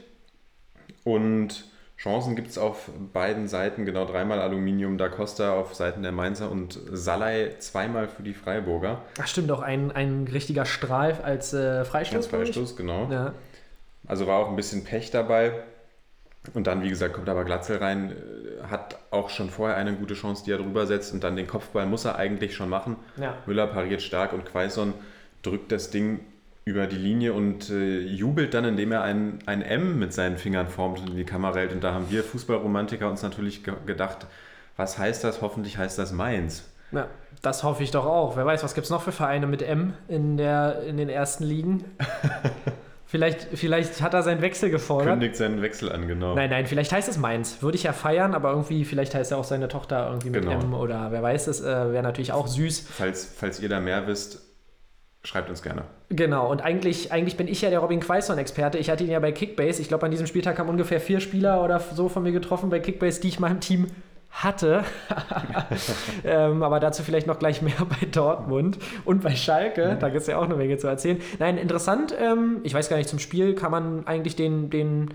Und 1.04 1.66
Chancen 2.04 2.36
gibt 2.36 2.50
es 2.50 2.58
auf 2.58 2.90
beiden 3.14 3.48
Seiten, 3.48 3.86
genau 3.86 4.04
dreimal 4.04 4.38
Aluminium, 4.38 4.98
Da 4.98 5.08
Costa 5.08 5.54
auf 5.54 5.74
Seiten 5.74 6.02
der 6.02 6.12
Mainzer 6.12 6.50
und 6.50 6.78
Salai 6.92 7.54
zweimal 7.60 8.08
für 8.08 8.22
die 8.22 8.34
Freiburger. 8.34 9.00
Ach 9.18 9.26
stimmt, 9.26 9.50
auch 9.50 9.62
ein, 9.62 9.90
ein 9.90 10.28
richtiger 10.30 10.66
Strahl 10.66 11.16
als 11.22 11.54
äh, 11.54 11.82
Freistoß. 11.86 12.16
Als 12.16 12.26
Freistoß, 12.26 12.76
genau. 12.76 13.08
Ja. 13.10 13.32
Also 14.06 14.26
war 14.26 14.38
auch 14.38 14.50
ein 14.50 14.56
bisschen 14.56 14.84
Pech 14.84 15.12
dabei. 15.12 15.54
Und 16.52 16.66
dann, 16.66 16.82
wie 16.82 16.90
gesagt, 16.90 17.14
kommt 17.14 17.30
aber 17.30 17.42
Glatzel 17.46 17.78
rein, 17.78 18.10
äh, 18.10 18.64
hat 18.66 18.98
auch 19.10 19.30
schon 19.30 19.48
vorher 19.48 19.78
eine 19.78 19.94
gute 19.94 20.12
Chance, 20.12 20.44
die 20.44 20.50
er 20.50 20.58
drüber 20.58 20.86
setzt 20.86 21.14
und 21.14 21.24
dann 21.24 21.36
den 21.36 21.46
Kopfball 21.46 21.86
muss 21.86 22.04
er 22.04 22.16
eigentlich 22.16 22.54
schon 22.54 22.68
machen. 22.68 22.96
Ja. 23.16 23.38
Müller 23.46 23.66
pariert 23.66 24.02
stark 24.02 24.34
und 24.34 24.44
Quaison 24.44 24.92
drückt 25.40 25.72
das 25.72 25.88
Ding 25.88 26.20
über 26.64 26.86
die 26.86 26.96
Linie 26.96 27.34
und 27.34 27.68
äh, 27.70 28.00
jubelt 28.00 28.54
dann, 28.54 28.64
indem 28.64 28.92
er 28.92 29.02
ein, 29.02 29.38
ein 29.46 29.60
M 29.60 29.98
mit 29.98 30.12
seinen 30.14 30.38
Fingern 30.38 30.68
formt 30.68 31.00
und 31.00 31.10
in 31.10 31.16
die 31.16 31.24
Kamera 31.24 31.56
hält. 31.56 31.72
Und 31.72 31.84
da 31.84 31.92
haben 31.92 32.06
wir 32.10 32.24
Fußballromantiker 32.24 33.08
uns 33.08 33.22
natürlich 33.22 33.64
ge 33.64 33.74
gedacht, 33.84 34.26
was 34.76 34.98
heißt 34.98 35.22
das? 35.24 35.42
Hoffentlich 35.42 35.76
heißt 35.78 35.98
das 35.98 36.12
Mainz. 36.12 36.64
Ja, 36.90 37.08
das 37.42 37.64
hoffe 37.64 37.82
ich 37.82 37.90
doch 37.90 38.06
auch. 38.06 38.36
Wer 38.36 38.46
weiß, 38.46 38.62
was 38.64 38.74
gibt 38.74 38.86
es 38.86 38.90
noch 38.90 39.02
für 39.02 39.12
Vereine 39.12 39.46
mit 39.46 39.62
M 39.62 39.94
in, 40.08 40.36
der, 40.36 40.82
in 40.84 40.96
den 40.96 41.08
ersten 41.08 41.44
Ligen? 41.44 41.84
vielleicht, 43.06 43.42
vielleicht 43.54 44.00
hat 44.00 44.14
er 44.14 44.22
seinen 44.22 44.40
Wechsel 44.40 44.70
gefordert. 44.70 45.08
Kündigt 45.08 45.36
seinen 45.36 45.60
Wechsel 45.60 45.92
an, 45.92 46.08
genau. 46.08 46.34
Nein, 46.34 46.50
nein, 46.50 46.66
vielleicht 46.66 46.92
heißt 46.92 47.08
es 47.08 47.18
Mainz. 47.18 47.62
Würde 47.62 47.76
ich 47.76 47.82
ja 47.82 47.92
feiern, 47.92 48.34
aber 48.34 48.50
irgendwie, 48.50 48.84
vielleicht 48.84 49.14
heißt 49.14 49.32
er 49.32 49.38
auch 49.38 49.44
seine 49.44 49.68
Tochter 49.68 50.06
irgendwie 50.08 50.30
mit 50.30 50.42
Genau. 50.42 50.60
M 50.60 50.74
oder 50.74 51.12
wer 51.12 51.22
weiß 51.22 51.46
es, 51.48 51.60
äh, 51.60 51.92
wäre 51.92 52.02
natürlich 52.02 52.32
auch 52.32 52.46
süß. 52.46 52.86
Falls, 52.90 53.24
falls 53.24 53.60
ihr 53.60 53.68
da 53.68 53.80
mehr 53.80 54.06
wisst, 54.06 54.43
schreibt 55.24 55.50
uns 55.50 55.62
gerne. 55.62 55.82
Genau, 56.10 56.50
und 56.50 56.62
eigentlich, 56.62 57.10
eigentlich 57.10 57.36
bin 57.36 57.48
ich 57.48 57.62
ja 57.62 57.70
der 57.70 57.80
Robin 57.80 58.00
Quaison-Experte. 58.00 58.78
Ich 58.78 58.90
hatte 58.90 59.04
ihn 59.04 59.10
ja 59.10 59.20
bei 59.20 59.32
Kickbase. 59.32 59.80
Ich 59.80 59.88
glaube, 59.88 60.04
an 60.04 60.10
diesem 60.10 60.26
Spieltag 60.26 60.58
haben 60.58 60.68
ungefähr 60.68 61.00
vier 61.00 61.20
Spieler 61.20 61.64
oder 61.64 61.80
so 61.80 62.08
von 62.08 62.22
mir 62.22 62.32
getroffen 62.32 62.70
bei 62.70 62.78
Kickbase, 62.78 63.20
die 63.20 63.28
ich 63.28 63.40
im 63.40 63.60
Team 63.60 63.86
hatte. 64.30 64.84
ähm, 66.24 66.62
aber 66.62 66.80
dazu 66.80 67.02
vielleicht 67.02 67.26
noch 67.26 67.38
gleich 67.38 67.62
mehr 67.62 67.74
bei 67.88 68.06
Dortmund 68.06 68.78
und 69.04 69.22
bei 69.22 69.34
Schalke. 69.34 69.96
Da 69.98 70.08
gibt 70.08 70.22
es 70.22 70.26
ja 70.26 70.38
auch 70.38 70.44
eine 70.44 70.56
Menge 70.56 70.76
zu 70.76 70.88
erzählen. 70.88 71.20
Nein, 71.38 71.56
interessant. 71.56 72.14
Ähm, 72.18 72.60
ich 72.64 72.74
weiß 72.74 72.88
gar 72.88 72.96
nicht, 72.96 73.08
zum 73.08 73.18
Spiel 73.18 73.54
kann 73.54 73.70
man 73.70 74.06
eigentlich 74.06 74.36
den, 74.36 74.70
den, 74.70 75.14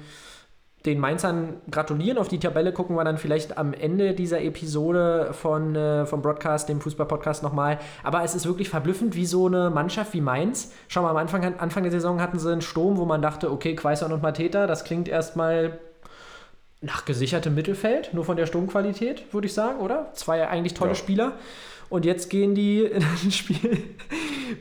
den 0.85 0.99
Mainzern 0.99 1.57
gratulieren. 1.69 2.17
Auf 2.17 2.29
die 2.29 2.39
Tabelle 2.39 2.71
gucken 2.71 2.95
wir 2.95 3.03
dann 3.03 3.17
vielleicht 3.17 3.57
am 3.57 3.73
Ende 3.73 4.13
dieser 4.13 4.41
Episode 4.41 5.29
von, 5.33 5.75
äh, 5.75 6.05
vom 6.05 6.21
Broadcast, 6.21 6.69
dem 6.69 6.79
Fußball-Podcast 6.79 7.43
nochmal. 7.43 7.79
Aber 8.03 8.23
es 8.23 8.33
ist 8.33 8.45
wirklich 8.45 8.69
verblüffend, 8.69 9.15
wie 9.15 9.25
so 9.25 9.47
eine 9.47 9.69
Mannschaft 9.69 10.13
wie 10.13 10.21
Mainz. 10.21 10.71
Schau 10.87 11.01
mal, 11.01 11.11
am 11.11 11.17
Anfang, 11.17 11.43
Anfang 11.59 11.83
der 11.83 11.91
Saison 11.91 12.21
hatten 12.21 12.39
sie 12.39 12.51
einen 12.51 12.61
Sturm, 12.61 12.97
wo 12.97 13.05
man 13.05 13.21
dachte, 13.21 13.51
okay, 13.51 13.75
Quaison 13.75 14.13
und 14.13 14.23
Mateta, 14.23 14.67
das 14.67 14.83
klingt 14.85 15.09
erstmal 15.09 15.79
nach 16.81 17.03
gesichertem 17.03 17.55
Mittelfeld, 17.55 18.13
nur 18.13 18.23
von 18.23 18.37
der 18.37 18.45
Sturmqualität, 18.45 19.33
würde 19.33 19.47
ich 19.47 19.53
sagen, 19.53 19.79
oder? 19.79 20.11
Zwei 20.13 20.47
eigentlich 20.47 20.75
tolle 20.75 20.91
Ja. 20.91 20.95
Spieler. 20.95 21.33
Und 21.89 22.05
jetzt 22.05 22.29
gehen 22.29 22.55
die 22.55 22.81
in 22.83 23.03
ein 23.03 23.31
Spiel 23.31 23.83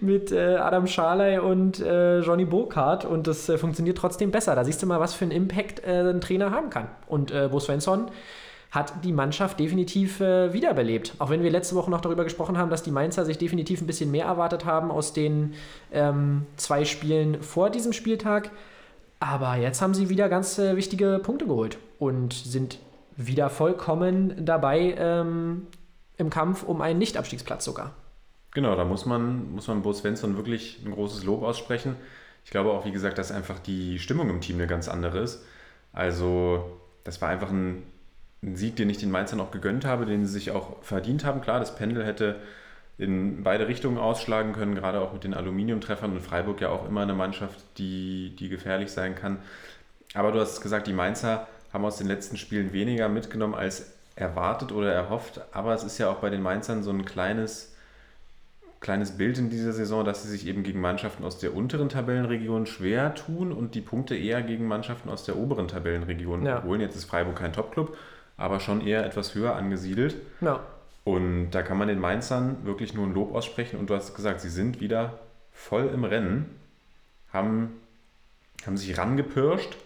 mit 0.00 0.32
äh, 0.32 0.56
Adam 0.56 0.86
Scharley 0.86 1.38
und 1.38 1.80
äh, 1.80 2.20
Johnny 2.20 2.44
Burkhardt 2.44 3.04
und 3.04 3.26
das 3.26 3.48
äh, 3.48 3.58
funktioniert 3.58 3.98
trotzdem 3.98 4.30
besser. 4.30 4.54
Da 4.54 4.64
siehst 4.64 4.82
du 4.82 4.86
mal, 4.86 5.00
was 5.00 5.14
für 5.14 5.24
einen 5.24 5.32
Impact 5.32 5.84
äh, 5.84 6.00
ein 6.00 6.20
Trainer 6.20 6.50
haben 6.50 6.70
kann. 6.70 6.88
Und 7.06 7.30
äh, 7.30 7.48
Bo 7.50 7.60
Svensson 7.60 8.10
hat 8.70 9.02
die 9.02 9.12
Mannschaft 9.12 9.58
definitiv 9.58 10.20
äh, 10.20 10.52
wiederbelebt. 10.52 11.14
Auch 11.18 11.30
wenn 11.30 11.42
wir 11.42 11.50
letzte 11.50 11.74
Woche 11.74 11.90
noch 11.90 12.02
darüber 12.02 12.24
gesprochen 12.24 12.58
haben, 12.58 12.70
dass 12.70 12.82
die 12.82 12.90
Mainzer 12.90 13.24
sich 13.24 13.38
definitiv 13.38 13.80
ein 13.80 13.86
bisschen 13.86 14.10
mehr 14.10 14.26
erwartet 14.26 14.66
haben 14.66 14.90
aus 14.90 15.14
den 15.14 15.54
ähm, 15.90 16.46
zwei 16.56 16.84
Spielen 16.84 17.42
vor 17.42 17.70
diesem 17.70 17.94
Spieltag. 17.94 18.50
Aber 19.20 19.56
jetzt 19.56 19.80
haben 19.80 19.94
sie 19.94 20.10
wieder 20.10 20.28
ganz 20.28 20.58
wichtige 20.58 21.18
Punkte 21.20 21.46
geholt 21.46 21.78
und 21.98 22.34
sind 22.34 22.78
wieder 23.16 23.50
vollkommen 23.50 24.44
dabei 24.44 24.94
ähm, 24.96 25.66
im 26.18 26.30
Kampf 26.30 26.62
um 26.62 26.82
einen 26.82 26.98
Nicht-Abstiegsplatz 26.98 27.64
sogar. 27.64 27.94
Genau, 28.52 28.74
da 28.76 28.84
muss 28.84 29.06
man, 29.06 29.52
muss 29.52 29.68
man 29.68 29.82
Bo 29.82 29.92
Svensson 29.92 30.36
wirklich 30.36 30.80
ein 30.84 30.90
großes 30.90 31.24
Lob 31.24 31.42
aussprechen. 31.42 31.96
Ich 32.44 32.50
glaube 32.50 32.72
auch, 32.72 32.84
wie 32.84 32.92
gesagt, 32.92 33.18
dass 33.18 33.30
einfach 33.30 33.58
die 33.58 33.98
Stimmung 33.98 34.28
im 34.30 34.40
Team 34.40 34.56
eine 34.56 34.66
ganz 34.66 34.88
andere 34.88 35.20
ist. 35.20 35.44
Also, 35.92 36.78
das 37.04 37.20
war 37.20 37.28
einfach 37.28 37.50
ein, 37.50 37.84
ein 38.42 38.56
Sieg, 38.56 38.76
den 38.76 38.90
ich 38.90 38.98
den 38.98 39.10
Mainzern 39.10 39.40
auch 39.40 39.50
gegönnt 39.50 39.84
habe, 39.84 40.06
den 40.06 40.26
sie 40.26 40.32
sich 40.32 40.50
auch 40.50 40.82
verdient 40.82 41.24
haben. 41.24 41.40
Klar, 41.40 41.60
das 41.60 41.76
Pendel 41.76 42.04
hätte 42.04 42.36
in 42.96 43.44
beide 43.44 43.68
Richtungen 43.68 43.98
ausschlagen 43.98 44.52
können, 44.52 44.74
gerade 44.74 45.00
auch 45.00 45.12
mit 45.12 45.22
den 45.24 45.34
Aluminiumtreffern 45.34 46.12
und 46.12 46.20
Freiburg 46.20 46.60
ja 46.60 46.70
auch 46.70 46.86
immer 46.88 47.02
eine 47.02 47.14
Mannschaft, 47.14 47.64
die, 47.78 48.34
die 48.36 48.48
gefährlich 48.48 48.90
sein 48.90 49.14
kann. 49.14 49.38
Aber 50.14 50.32
du 50.32 50.40
hast 50.40 50.60
gesagt, 50.60 50.86
die 50.88 50.92
Mainzer 50.92 51.46
haben 51.72 51.84
aus 51.84 51.98
den 51.98 52.08
letzten 52.08 52.36
Spielen 52.36 52.72
weniger 52.72 53.08
mitgenommen 53.08 53.54
als 53.54 53.97
erwartet 54.18 54.72
oder 54.72 54.92
erhofft. 54.92 55.40
Aber 55.52 55.74
es 55.74 55.84
ist 55.84 55.98
ja 55.98 56.10
auch 56.10 56.16
bei 56.18 56.30
den 56.30 56.42
Mainzern 56.42 56.82
so 56.82 56.90
ein 56.90 57.04
kleines, 57.04 57.74
kleines 58.80 59.12
Bild 59.16 59.38
in 59.38 59.50
dieser 59.50 59.72
Saison, 59.72 60.04
dass 60.04 60.22
sie 60.22 60.28
sich 60.28 60.46
eben 60.46 60.62
gegen 60.62 60.80
Mannschaften 60.80 61.24
aus 61.24 61.38
der 61.38 61.54
unteren 61.54 61.88
Tabellenregion 61.88 62.66
schwer 62.66 63.14
tun 63.14 63.52
und 63.52 63.74
die 63.74 63.80
Punkte 63.80 64.16
eher 64.16 64.42
gegen 64.42 64.66
Mannschaften 64.66 65.08
aus 65.08 65.24
der 65.24 65.36
oberen 65.36 65.68
Tabellenregion 65.68 66.44
Ja. 66.44 66.62
holen. 66.62 66.80
Jetzt 66.80 66.96
ist 66.96 67.04
Freiburg 67.04 67.36
kein 67.36 67.52
Topclub, 67.52 67.96
aber 68.36 68.60
schon 68.60 68.80
eher 68.86 69.04
etwas 69.04 69.34
höher 69.34 69.54
angesiedelt. 69.56 70.16
Ja, 70.40 70.60
Und 71.04 71.50
da 71.52 71.62
kann 71.62 71.78
man 71.78 71.88
den 71.88 71.98
Mainzern 72.00 72.56
wirklich 72.64 72.92
nur 72.94 73.06
ein 73.06 73.14
Lob 73.14 73.34
aussprechen. 73.34 73.78
Und 73.78 73.88
du 73.88 73.94
hast 73.94 74.14
gesagt, 74.14 74.40
sie 74.40 74.50
sind 74.50 74.80
wieder 74.80 75.18
voll 75.52 75.90
im 75.94 76.04
Rennen, 76.04 76.46
haben, 77.32 77.80
haben 78.66 78.76
sich 78.76 78.96
rangepirscht, 78.98 79.76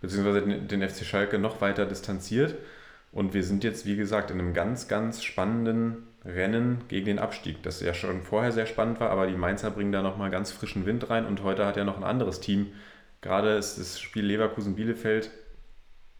beziehungsweise 0.00 0.42
den, 0.42 0.68
den 0.68 0.88
FC 0.88 1.04
Schalke 1.04 1.38
noch 1.38 1.60
weiter 1.60 1.86
distanziert. 1.86 2.54
Und 3.12 3.34
wir 3.34 3.42
sind 3.42 3.64
jetzt, 3.64 3.86
wie 3.86 3.96
gesagt, 3.96 4.30
in 4.30 4.38
einem 4.38 4.54
ganz, 4.54 4.88
ganz 4.88 5.22
spannenden 5.22 6.06
Rennen 6.24 6.82
gegen 6.88 7.06
den 7.06 7.18
Abstieg, 7.18 7.62
das 7.62 7.80
ja 7.80 7.94
schon 7.94 8.22
vorher 8.22 8.52
sehr 8.52 8.66
spannend 8.66 9.00
war, 9.00 9.10
aber 9.10 9.26
die 9.26 9.36
Mainzer 9.36 9.70
bringen 9.70 9.92
da 9.92 10.02
nochmal 10.02 10.30
ganz 10.30 10.52
frischen 10.52 10.86
Wind 10.86 11.10
rein. 11.10 11.26
Und 11.26 11.42
heute 11.42 11.66
hat 11.66 11.76
ja 11.76 11.84
noch 11.84 11.96
ein 11.96 12.04
anderes 12.04 12.40
Team, 12.40 12.72
gerade 13.20 13.56
ist 13.56 13.78
das 13.78 13.98
Spiel 13.98 14.24
Leverkusen-Bielefeld 14.26 15.30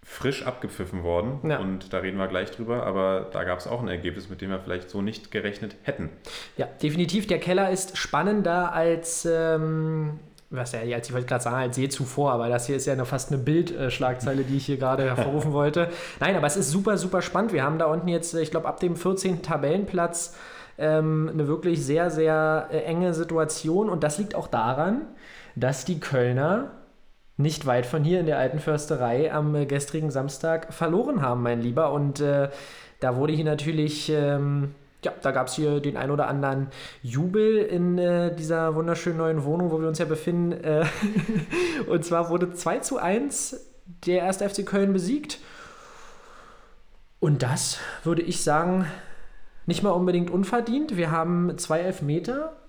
frisch 0.03 0.47
abgepfiffen 0.47 1.03
worden. 1.03 1.49
Ja. 1.49 1.59
Und 1.59 1.93
da 1.93 1.99
reden 1.99 2.19
wir 2.19 2.27
gleich 2.27 2.51
drüber, 2.51 2.85
aber 2.87 3.29
da 3.33 3.45
gab 3.45 3.59
es 3.59 3.67
auch 3.67 3.83
ein 3.83 3.89
Ergebnis, 3.89 4.31
mit 4.31 4.41
dem 4.41 4.51
wir 4.51 4.59
vielleicht 4.59 4.91
so 4.91 5.03
nicht 5.03 5.31
gerechnet 5.31 5.77
hätten. 5.83 6.09
ja, 6.57 6.67
definitiv. 6.83 7.27
Der 7.27 7.39
Keller 7.39 7.71
ist 7.71 7.97
spannender 7.97 8.73
als, 8.73 9.29
ähm, 9.31 10.19
was 10.51 10.73
ja, 10.73 10.81
als 10.81 11.09
ich 11.09 11.15
wollte 11.15 11.27
gerade 11.27 11.45
sagen, 11.45 11.57
als 11.57 11.77
je 11.77 11.89
zuvor, 11.89 12.33
aber 12.33 12.49
das 12.49 12.67
hier 12.67 12.77
ist 12.77 12.87
ja 12.87 12.97
noch 12.97 13.07
fast 13.07 13.33
eine 13.33 13.41
Bildschlagzeile, 13.41 14.43
die 14.43 14.57
ich 14.57 14.67
hier 14.67 14.79
gerade 14.79 15.05
hervorrufen 15.05 15.53
wollte. 15.53 15.89
Nein, 16.19 16.35
aber 16.37 16.47
es 16.47 16.57
ist 16.57 16.71
super, 16.71 16.99
super 16.99 17.23
spannend. 17.23 17.53
Wir 17.53 17.63
haben 17.63 17.79
da 17.79 17.87
unten 17.87 18.09
jetzt, 18.09 18.35
ich 18.35 18.51
glaube, 18.51 18.67
ab 18.67 18.81
dem 18.81 18.97
14. 18.97 19.43
Tabellenplatz 19.43 20.37
ähm, 20.77 21.31
eine 21.33 21.47
wirklich 21.47 21.85
sehr, 21.85 22.11
sehr 22.11 22.69
äh, 22.73 22.79
enge 22.79 23.15
Situation 23.15 23.89
und 23.89 24.03
das 24.03 24.19
liegt 24.19 24.35
auch 24.35 24.49
daran, 24.49 25.03
dass 25.55 25.85
die 25.85 26.01
Kölner 26.01 26.73
nicht 27.37 27.67
weit 27.67 27.87
von 27.87 28.05
hier 28.05 28.21
in 28.21 28.27
der 28.27 28.39
alten 28.39 28.59
Försterei 28.59 29.33
am 29.33 29.55
äh, 29.55 29.67
gestrigen 29.67 30.11
Samstag 30.11 30.73
verloren 30.75 31.23
haben, 31.23 31.43
mein 31.43 31.61
Lieber. 31.61 31.93
Und 31.93 32.21
äh, 32.21 32.51
da 32.99 33.17
wurde 33.17 33.33
hier 33.33 33.45
natürlich, 33.45 34.11
ähm, 34.11 34.75
ja, 35.05 35.13
da 35.23 35.31
gab 35.31 35.47
es 35.47 35.55
hier 35.55 35.81
den 35.81 35.97
ein 35.97 36.11
oder 36.11 36.29
anderen 36.29 36.69
Jubel 37.03 37.59
in 37.59 37.99
äh, 37.99 38.35
dieser 38.35 38.75
wunderschönen 38.75 39.19
neuen 39.19 39.45
Wohnung, 39.45 39.71
wo 39.71 39.81
wir 39.81 39.89
uns 39.89 39.99
ja 39.99 40.05
befinden. 40.05 40.53
Äh, 40.53 40.85
und 41.87 42.05
zwar 42.05 42.29
wurde 42.29 42.53
2 42.53 42.79
zu 42.81 42.99
1 42.99 43.67
der 44.07 44.25
1. 44.25 44.39
FC 44.39 44.65
Köln 44.65 44.93
besiegt. 44.93 45.39
Und 47.19 47.43
das 47.43 47.79
würde 48.05 48.23
ich 48.23 48.43
sagen, 48.43 48.87
nicht 49.67 49.83
mal 49.83 49.91
unbedingt 49.91 50.31
unverdient. 50.31 50.97
Wir 50.97 51.11
haben 51.11 51.57
zwei 51.59 51.81
Elfmeter 51.81 52.60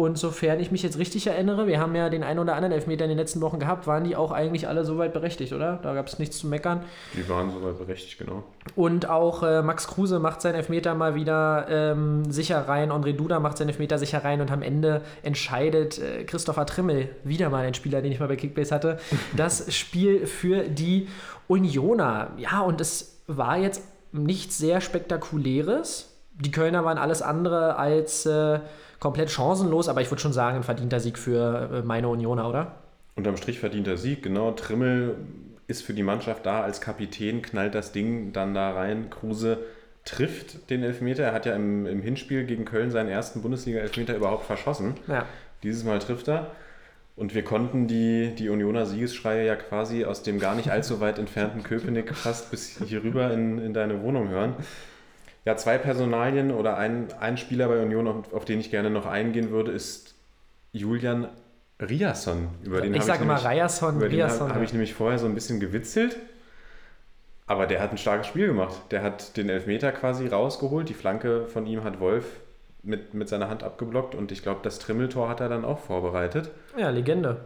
Und 0.00 0.16
sofern 0.16 0.60
ich 0.60 0.70
mich 0.70 0.82
jetzt 0.82 0.96
richtig 0.96 1.26
erinnere, 1.26 1.66
wir 1.66 1.78
haben 1.78 1.94
ja 1.94 2.08
den 2.08 2.22
einen 2.22 2.38
oder 2.38 2.54
anderen 2.54 2.72
Elfmeter 2.72 3.04
in 3.04 3.10
den 3.10 3.18
letzten 3.18 3.42
Wochen 3.42 3.58
gehabt, 3.58 3.86
waren 3.86 4.02
die 4.04 4.16
auch 4.16 4.32
eigentlich 4.32 4.66
alle 4.66 4.82
soweit 4.82 5.12
berechtigt, 5.12 5.52
oder? 5.52 5.78
Da 5.82 5.92
gab 5.92 6.06
es 6.06 6.18
nichts 6.18 6.38
zu 6.38 6.46
meckern. 6.46 6.84
Die 7.12 7.28
waren 7.28 7.50
soweit 7.50 7.76
berechtigt, 7.76 8.18
genau. 8.18 8.44
Und 8.74 9.10
auch 9.10 9.42
äh, 9.42 9.60
Max 9.60 9.88
Kruse 9.88 10.18
macht 10.18 10.40
seinen 10.40 10.54
Elfmeter 10.54 10.94
mal 10.94 11.16
wieder 11.16 11.66
ähm, 11.68 12.30
sicher 12.32 12.66
rein. 12.66 12.90
André 12.90 13.12
Duda 13.12 13.40
macht 13.40 13.58
seinen 13.58 13.68
Elfmeter 13.68 13.98
sicher 13.98 14.24
rein. 14.24 14.40
Und 14.40 14.50
am 14.50 14.62
Ende 14.62 15.02
entscheidet 15.22 15.98
äh, 15.98 16.24
Christopher 16.24 16.64
Trimmel, 16.64 17.10
wieder 17.22 17.50
mal 17.50 17.66
ein 17.66 17.74
Spieler, 17.74 18.00
den 18.00 18.10
ich 18.10 18.20
mal 18.20 18.28
bei 18.28 18.36
Kickbase 18.36 18.74
hatte, 18.74 18.98
das 19.36 19.74
Spiel 19.74 20.26
für 20.26 20.62
die 20.62 21.08
Unioner. 21.46 22.30
Ja, 22.38 22.62
und 22.62 22.80
es 22.80 23.20
war 23.26 23.58
jetzt 23.58 23.82
nichts 24.12 24.56
sehr 24.56 24.80
Spektakuläres. 24.80 26.16
Die 26.38 26.50
Kölner 26.50 26.86
waren 26.86 26.96
alles 26.96 27.20
andere 27.20 27.76
als 27.76 28.24
äh, 28.24 28.60
komplett 29.00 29.30
chancenlos, 29.30 29.88
aber 29.88 30.02
ich 30.02 30.10
würde 30.10 30.20
schon 30.20 30.32
sagen, 30.32 30.58
ein 30.58 30.62
verdienter 30.62 31.00
Sieg 31.00 31.18
für 31.18 31.70
äh, 31.72 31.82
meine 31.82 32.08
Unioner, 32.08 32.48
oder? 32.48 32.76
Unterm 33.16 33.36
Strich 33.36 33.58
verdienter 33.58 33.96
Sieg, 33.96 34.22
genau. 34.22 34.52
Trimmel 34.52 35.16
ist 35.66 35.82
für 35.82 35.94
die 35.94 36.02
Mannschaft 36.02 36.46
da 36.46 36.62
als 36.62 36.80
Kapitän, 36.80 37.42
knallt 37.42 37.74
das 37.74 37.92
Ding 37.92 38.32
dann 38.32 38.54
da 38.54 38.70
rein. 38.72 39.10
Kruse 39.10 39.58
trifft 40.04 40.70
den 40.70 40.82
Elfmeter. 40.82 41.24
Er 41.24 41.32
hat 41.32 41.46
ja 41.46 41.54
im, 41.54 41.86
im 41.86 42.02
Hinspiel 42.02 42.44
gegen 42.44 42.64
Köln 42.64 42.90
seinen 42.90 43.08
ersten 43.08 43.42
Bundesliga-Elfmeter 43.42 44.16
überhaupt 44.16 44.44
verschossen. 44.44 44.94
Ja. 45.06 45.26
Dieses 45.62 45.84
Mal 45.84 45.98
trifft 45.98 46.28
er. 46.28 46.50
Und 47.16 47.34
wir 47.34 47.44
konnten 47.44 47.86
die, 47.86 48.34
die 48.34 48.48
Unioner 48.48 48.86
Siegesschreie 48.86 49.46
ja 49.46 49.56
quasi 49.56 50.04
aus 50.04 50.22
dem 50.22 50.38
gar 50.38 50.54
nicht 50.54 50.70
allzu 50.70 51.00
weit 51.00 51.18
entfernten 51.18 51.62
Köpenick 51.62 52.14
fast 52.14 52.50
bis 52.50 52.80
hier 52.86 53.04
rüber 53.04 53.30
in, 53.32 53.58
in 53.58 53.74
deine 53.74 54.02
Wohnung 54.02 54.28
hören. 54.28 54.54
Ja, 55.44 55.56
zwei 55.56 55.78
Personalien 55.78 56.50
oder 56.50 56.76
ein, 56.76 57.08
ein 57.18 57.36
Spieler 57.38 57.68
bei 57.68 57.82
Union, 57.82 58.06
auf, 58.06 58.32
auf 58.32 58.44
den 58.44 58.60
ich 58.60 58.70
gerne 58.70 58.90
noch 58.90 59.06
eingehen 59.06 59.50
würde, 59.50 59.72
ist 59.72 60.14
Julian 60.72 61.28
Riasson. 61.80 62.48
Über 62.62 62.80
den 62.82 62.92
ich 62.92 63.00
habe 63.00 63.06
sage 63.06 63.24
mal 63.24 63.34
nämlich- 63.36 63.50
Riasson, 63.50 63.96
über 63.96 64.08
den 64.08 64.20
habe 64.22 64.30
Riasson. 64.32 64.54
hab 64.54 64.62
ich 64.62 64.72
nämlich 64.72 64.94
vorher 64.94 65.18
so 65.18 65.26
ein 65.26 65.34
bisschen 65.34 65.60
gewitzelt. 65.60 66.16
Aber 67.46 67.66
der 67.66 67.80
hat 67.82 67.90
ein 67.90 67.98
starkes 67.98 68.26
Spiel 68.28 68.46
gemacht. 68.48 68.76
Der 68.92 69.02
hat 69.02 69.36
den 69.36 69.48
Elfmeter 69.48 69.90
quasi 69.92 70.28
rausgeholt. 70.28 70.88
Die 70.88 70.94
Flanke 70.94 71.46
von 71.46 71.66
ihm 71.66 71.82
hat 71.82 71.98
Wolf 71.98 72.24
mit, 72.82 73.12
mit 73.14 73.28
seiner 73.28 73.48
Hand 73.48 73.64
abgeblockt. 73.64 74.14
Und 74.14 74.30
ich 74.30 74.42
glaube, 74.42 74.60
das 74.62 74.78
Trimmeltor 74.78 75.28
hat 75.28 75.40
er 75.40 75.48
dann 75.48 75.64
auch 75.64 75.78
vorbereitet. 75.80 76.50
ja, 76.76 76.90
Legende. 76.90 77.38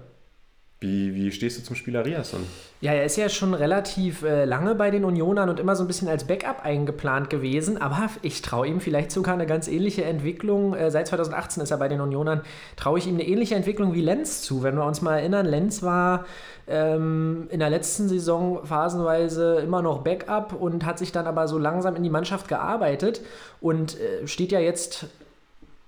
Wie, 0.81 1.15
wie 1.15 1.33
stehst 1.33 1.59
du 1.59 1.63
zum 1.63 1.77
Spieler 1.77 2.05
Riasson? 2.05 2.41
Ja, 2.83 2.93
er 2.93 3.05
ist 3.05 3.17
ja 3.17 3.31
schon 3.31 3.55
relativ 3.55 4.23
äh, 4.23 4.45
lange 4.45 4.75
bei 4.75 4.91
den 4.91 5.07
Unionern 5.07 5.49
und 5.49 5.59
immer 5.59 5.77
so 5.77 5.85
ein 5.85 5.87
bisschen 5.87 6.09
als 6.09 6.25
Backup 6.25 6.63
eingeplant 6.63 7.31
gewesen, 7.31 7.81
aber 7.81 8.11
ich 8.21 8.43
traue 8.43 8.67
ihm 8.67 8.81
vielleicht 8.81 9.11
sogar 9.11 9.33
eine 9.33 9.47
ganz 9.47 9.67
ähnliche 9.69 10.05
Entwicklung. 10.05 10.75
Äh, 10.75 10.91
seit 10.91 11.09
2018 11.09 11.63
ist 11.63 11.71
er 11.71 11.79
bei 11.79 11.89
den 11.89 12.03
Unionern, 12.03 12.43
traue 12.77 12.99
ich 12.99 13.07
ihm 13.07 13.15
eine 13.15 13.27
ähnliche 13.27 13.55
Entwicklung 13.55 13.95
wie 13.95 14.03
Lenz 14.03 14.43
zu. 14.43 14.63
Wenn 14.63 14.77
wir 14.77 14.85
uns 14.85 15.01
mal 15.01 15.17
erinnern, 15.17 15.47
Lenz 15.47 15.83
war 15.83 16.27
ähm, 16.67 17.47
in 17.51 17.61
der 17.61 17.71
letzten 17.71 18.09
Saison 18.09 18.67
phasenweise 18.67 19.61
immer 19.61 19.81
noch 19.81 20.03
Backup 20.03 20.53
und 20.53 20.85
hat 20.85 20.99
sich 20.99 21.13
dann 21.13 21.27
aber 21.27 21.49
so 21.49 21.57
langsam 21.57 21.97
in 21.97 22.03
die 22.03 22.11
Mannschaft 22.11 22.49
gearbeitet 22.49 23.23
und 23.63 23.99
äh, 23.99 24.27
steht 24.27 24.53
ja 24.53 24.61
jetzt 24.61 25.07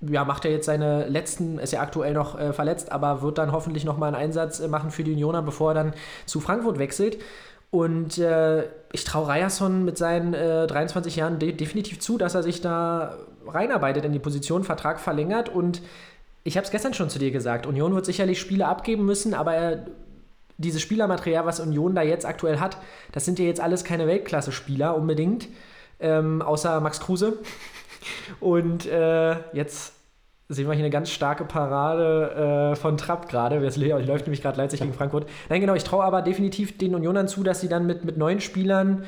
ja, 0.00 0.24
macht 0.24 0.44
er 0.44 0.50
jetzt 0.50 0.66
seine 0.66 1.06
letzten, 1.06 1.59
ist 1.59 1.72
ja 1.72 1.80
aktuell 1.80 2.12
noch 2.12 2.38
äh, 2.38 2.52
verletzt, 2.52 2.92
aber 2.92 3.22
wird 3.22 3.38
dann 3.38 3.52
hoffentlich 3.52 3.85
nochmal 3.85 4.14
einen 4.14 4.22
Einsatz 4.22 4.61
äh, 4.61 4.68
machen 4.68 4.90
für 4.90 5.04
die 5.04 5.12
Unioner, 5.12 5.42
bevor 5.42 5.70
er 5.70 5.74
dann 5.74 5.94
zu 6.26 6.40
Frankfurt 6.40 6.78
wechselt. 6.78 7.18
Und 7.70 8.18
äh, 8.18 8.64
ich 8.92 9.04
traue 9.04 9.28
Ryerson 9.28 9.85
mit 9.85 9.98
seinen 9.98 10.35
äh, 10.35 10.66
23 10.66 11.16
Jahren 11.16 11.38
de 11.38 11.52
definitiv 11.52 11.98
zu, 12.00 12.16
dass 12.16 12.35
er 12.35 12.42
sich 12.42 12.61
da 12.61 13.16
reinarbeitet 13.46 14.04
in 14.04 14.12
die 14.12 14.18
Position, 14.18 14.64
Vertrag 14.64 15.00
verlängert. 15.00 15.48
Und 15.48 15.82
ich 16.44 16.56
habe 16.56 16.64
es 16.64 16.70
gestern 16.70 16.94
schon 16.94 17.11
zu 17.11 17.18
dir 17.18 17.30
gesagt, 17.30 17.66
Union 17.66 17.94
wird 17.94 18.06
sicherlich 18.06 18.40
Spiele 18.40 18.66
abgeben 18.66 19.04
müssen, 19.04 19.35
aber 19.35 19.54
er, 19.54 19.87
dieses 20.59 20.80
Spielermaterial, 20.80 21.44
was 21.44 21.61
Union 21.61 21.94
da 21.94 22.02
jetzt 22.02 22.24
aktuell 22.24 22.61
hat, 22.61 22.78
das 23.12 23.24
sind 23.24 23.38
ja 23.38 23.44
jetzt 23.44 23.61
alles 23.61 23.85
keine 23.85 24.06
Weltklasse-Spieler 24.06 24.96
unbedingt, 24.96 25.48
ähm, 26.00 26.40
außer 26.42 26.80
Max 26.80 27.00
Kruse. 27.00 27.38
Und 28.40 28.86
äh, 28.86 29.36
jetzt 29.52 29.94
sehen 30.48 30.68
wir 30.68 30.74
hier 30.74 30.84
eine 30.84 30.90
ganz 30.90 31.10
starke 31.10 31.44
Parade 31.44 32.72
äh, 32.72 32.76
von 32.76 32.96
Trapp 32.96 33.28
gerade. 33.28 33.58
Lä- 33.58 33.98
läuft 34.04 34.26
nämlich 34.26 34.42
gerade 34.42 34.58
Leipzig 34.58 34.80
gegen 34.80 34.92
Frankfurt. 34.92 35.28
Nein, 35.48 35.60
genau, 35.60 35.74
ich 35.74 35.84
traue 35.84 36.04
aber 36.04 36.22
definitiv 36.22 36.78
den 36.78 36.94
Unionern 36.94 37.26
zu, 37.26 37.42
dass 37.42 37.60
sie 37.60 37.68
dann 37.68 37.86
mit, 37.86 38.04
mit 38.04 38.16
neuen 38.16 38.40
Spielern 38.40 39.04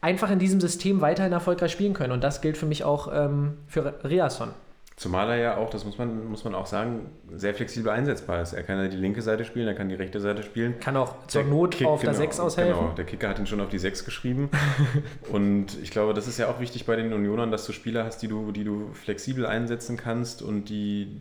einfach 0.00 0.30
in 0.30 0.38
diesem 0.38 0.60
System 0.60 1.00
weiterhin 1.00 1.32
erfolgreich 1.32 1.72
spielen 1.72 1.92
können. 1.92 2.12
Und 2.12 2.24
das 2.24 2.40
gilt 2.40 2.56
für 2.56 2.66
mich 2.66 2.84
auch 2.84 3.10
ähm, 3.12 3.58
für 3.66 3.94
Riasson. 4.04 4.50
Zumal 4.96 5.28
er 5.28 5.36
ja 5.36 5.56
auch, 5.58 5.68
das 5.68 5.84
muss 5.84 5.98
man, 5.98 6.26
muss 6.26 6.44
man 6.44 6.54
auch 6.54 6.64
sagen, 6.64 7.10
sehr 7.34 7.52
flexibel 7.54 7.92
einsetzbar 7.92 8.40
ist. 8.40 8.54
Er 8.54 8.62
kann 8.62 8.78
ja 8.78 8.88
die 8.88 8.96
linke 8.96 9.20
Seite 9.20 9.44
spielen, 9.44 9.68
er 9.68 9.74
kann 9.74 9.90
die 9.90 9.94
rechte 9.94 10.20
Seite 10.20 10.42
spielen. 10.42 10.80
Kann 10.80 10.96
auch 10.96 11.26
zur 11.26 11.42
Der 11.42 11.50
Not 11.50 11.74
Kick- 11.74 11.86
auf 11.86 12.00
der 12.00 12.12
genau, 12.12 12.18
6 12.18 12.40
aushelfen. 12.40 12.80
Genau, 12.80 12.94
der 12.94 13.04
Kicker 13.04 13.28
hat 13.28 13.38
ihn 13.38 13.46
schon 13.46 13.60
auf 13.60 13.68
die 13.68 13.78
6 13.78 14.06
geschrieben. 14.06 14.48
und 15.30 15.76
ich 15.82 15.90
glaube, 15.90 16.14
das 16.14 16.26
ist 16.26 16.38
ja 16.38 16.48
auch 16.48 16.60
wichtig 16.60 16.86
bei 16.86 16.96
den 16.96 17.12
Unionern, 17.12 17.50
dass 17.50 17.66
du 17.66 17.72
Spieler 17.72 18.04
hast, 18.04 18.22
die 18.22 18.28
du, 18.28 18.52
die 18.52 18.64
du 18.64 18.88
flexibel 18.94 19.44
einsetzen 19.44 19.98
kannst 19.98 20.40
und 20.40 20.70
die, 20.70 21.20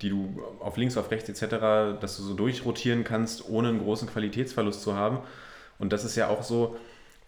die 0.00 0.08
du 0.08 0.40
auf 0.60 0.78
links, 0.78 0.96
auf 0.96 1.10
rechts 1.10 1.28
etc., 1.28 2.00
dass 2.00 2.16
du 2.16 2.22
so 2.22 2.32
durchrotieren 2.32 3.04
kannst, 3.04 3.50
ohne 3.50 3.68
einen 3.68 3.80
großen 3.80 4.08
Qualitätsverlust 4.08 4.80
zu 4.80 4.94
haben. 4.94 5.18
Und 5.78 5.92
das 5.92 6.06
ist 6.06 6.16
ja 6.16 6.28
auch 6.28 6.42
so, 6.42 6.76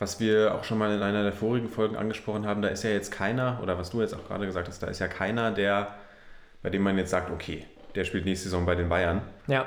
was 0.02 0.18
wir 0.18 0.52
auch 0.56 0.64
schon 0.64 0.78
mal 0.78 0.92
in 0.92 1.00
einer 1.00 1.22
der 1.22 1.32
vorigen 1.32 1.68
Folgen 1.68 1.94
angesprochen 1.94 2.44
haben, 2.44 2.60
da 2.60 2.68
ist 2.68 2.82
ja 2.82 2.90
jetzt 2.90 3.12
keiner, 3.12 3.60
oder 3.62 3.78
was 3.78 3.90
du 3.90 4.00
jetzt 4.00 4.14
auch 4.14 4.26
gerade 4.26 4.46
gesagt 4.46 4.66
hast, 4.66 4.82
da 4.82 4.88
ist 4.88 4.98
ja 4.98 5.06
keiner, 5.06 5.52
der, 5.52 5.94
bei 6.60 6.70
dem 6.70 6.82
man 6.82 6.98
jetzt 6.98 7.10
sagt, 7.10 7.30
okay, 7.30 7.64
der 7.94 8.02
spielt 8.02 8.24
nächste 8.24 8.48
Saison 8.48 8.66
bei 8.66 8.74
den 8.74 8.88
Bayern. 8.88 9.22
Ja, 9.46 9.64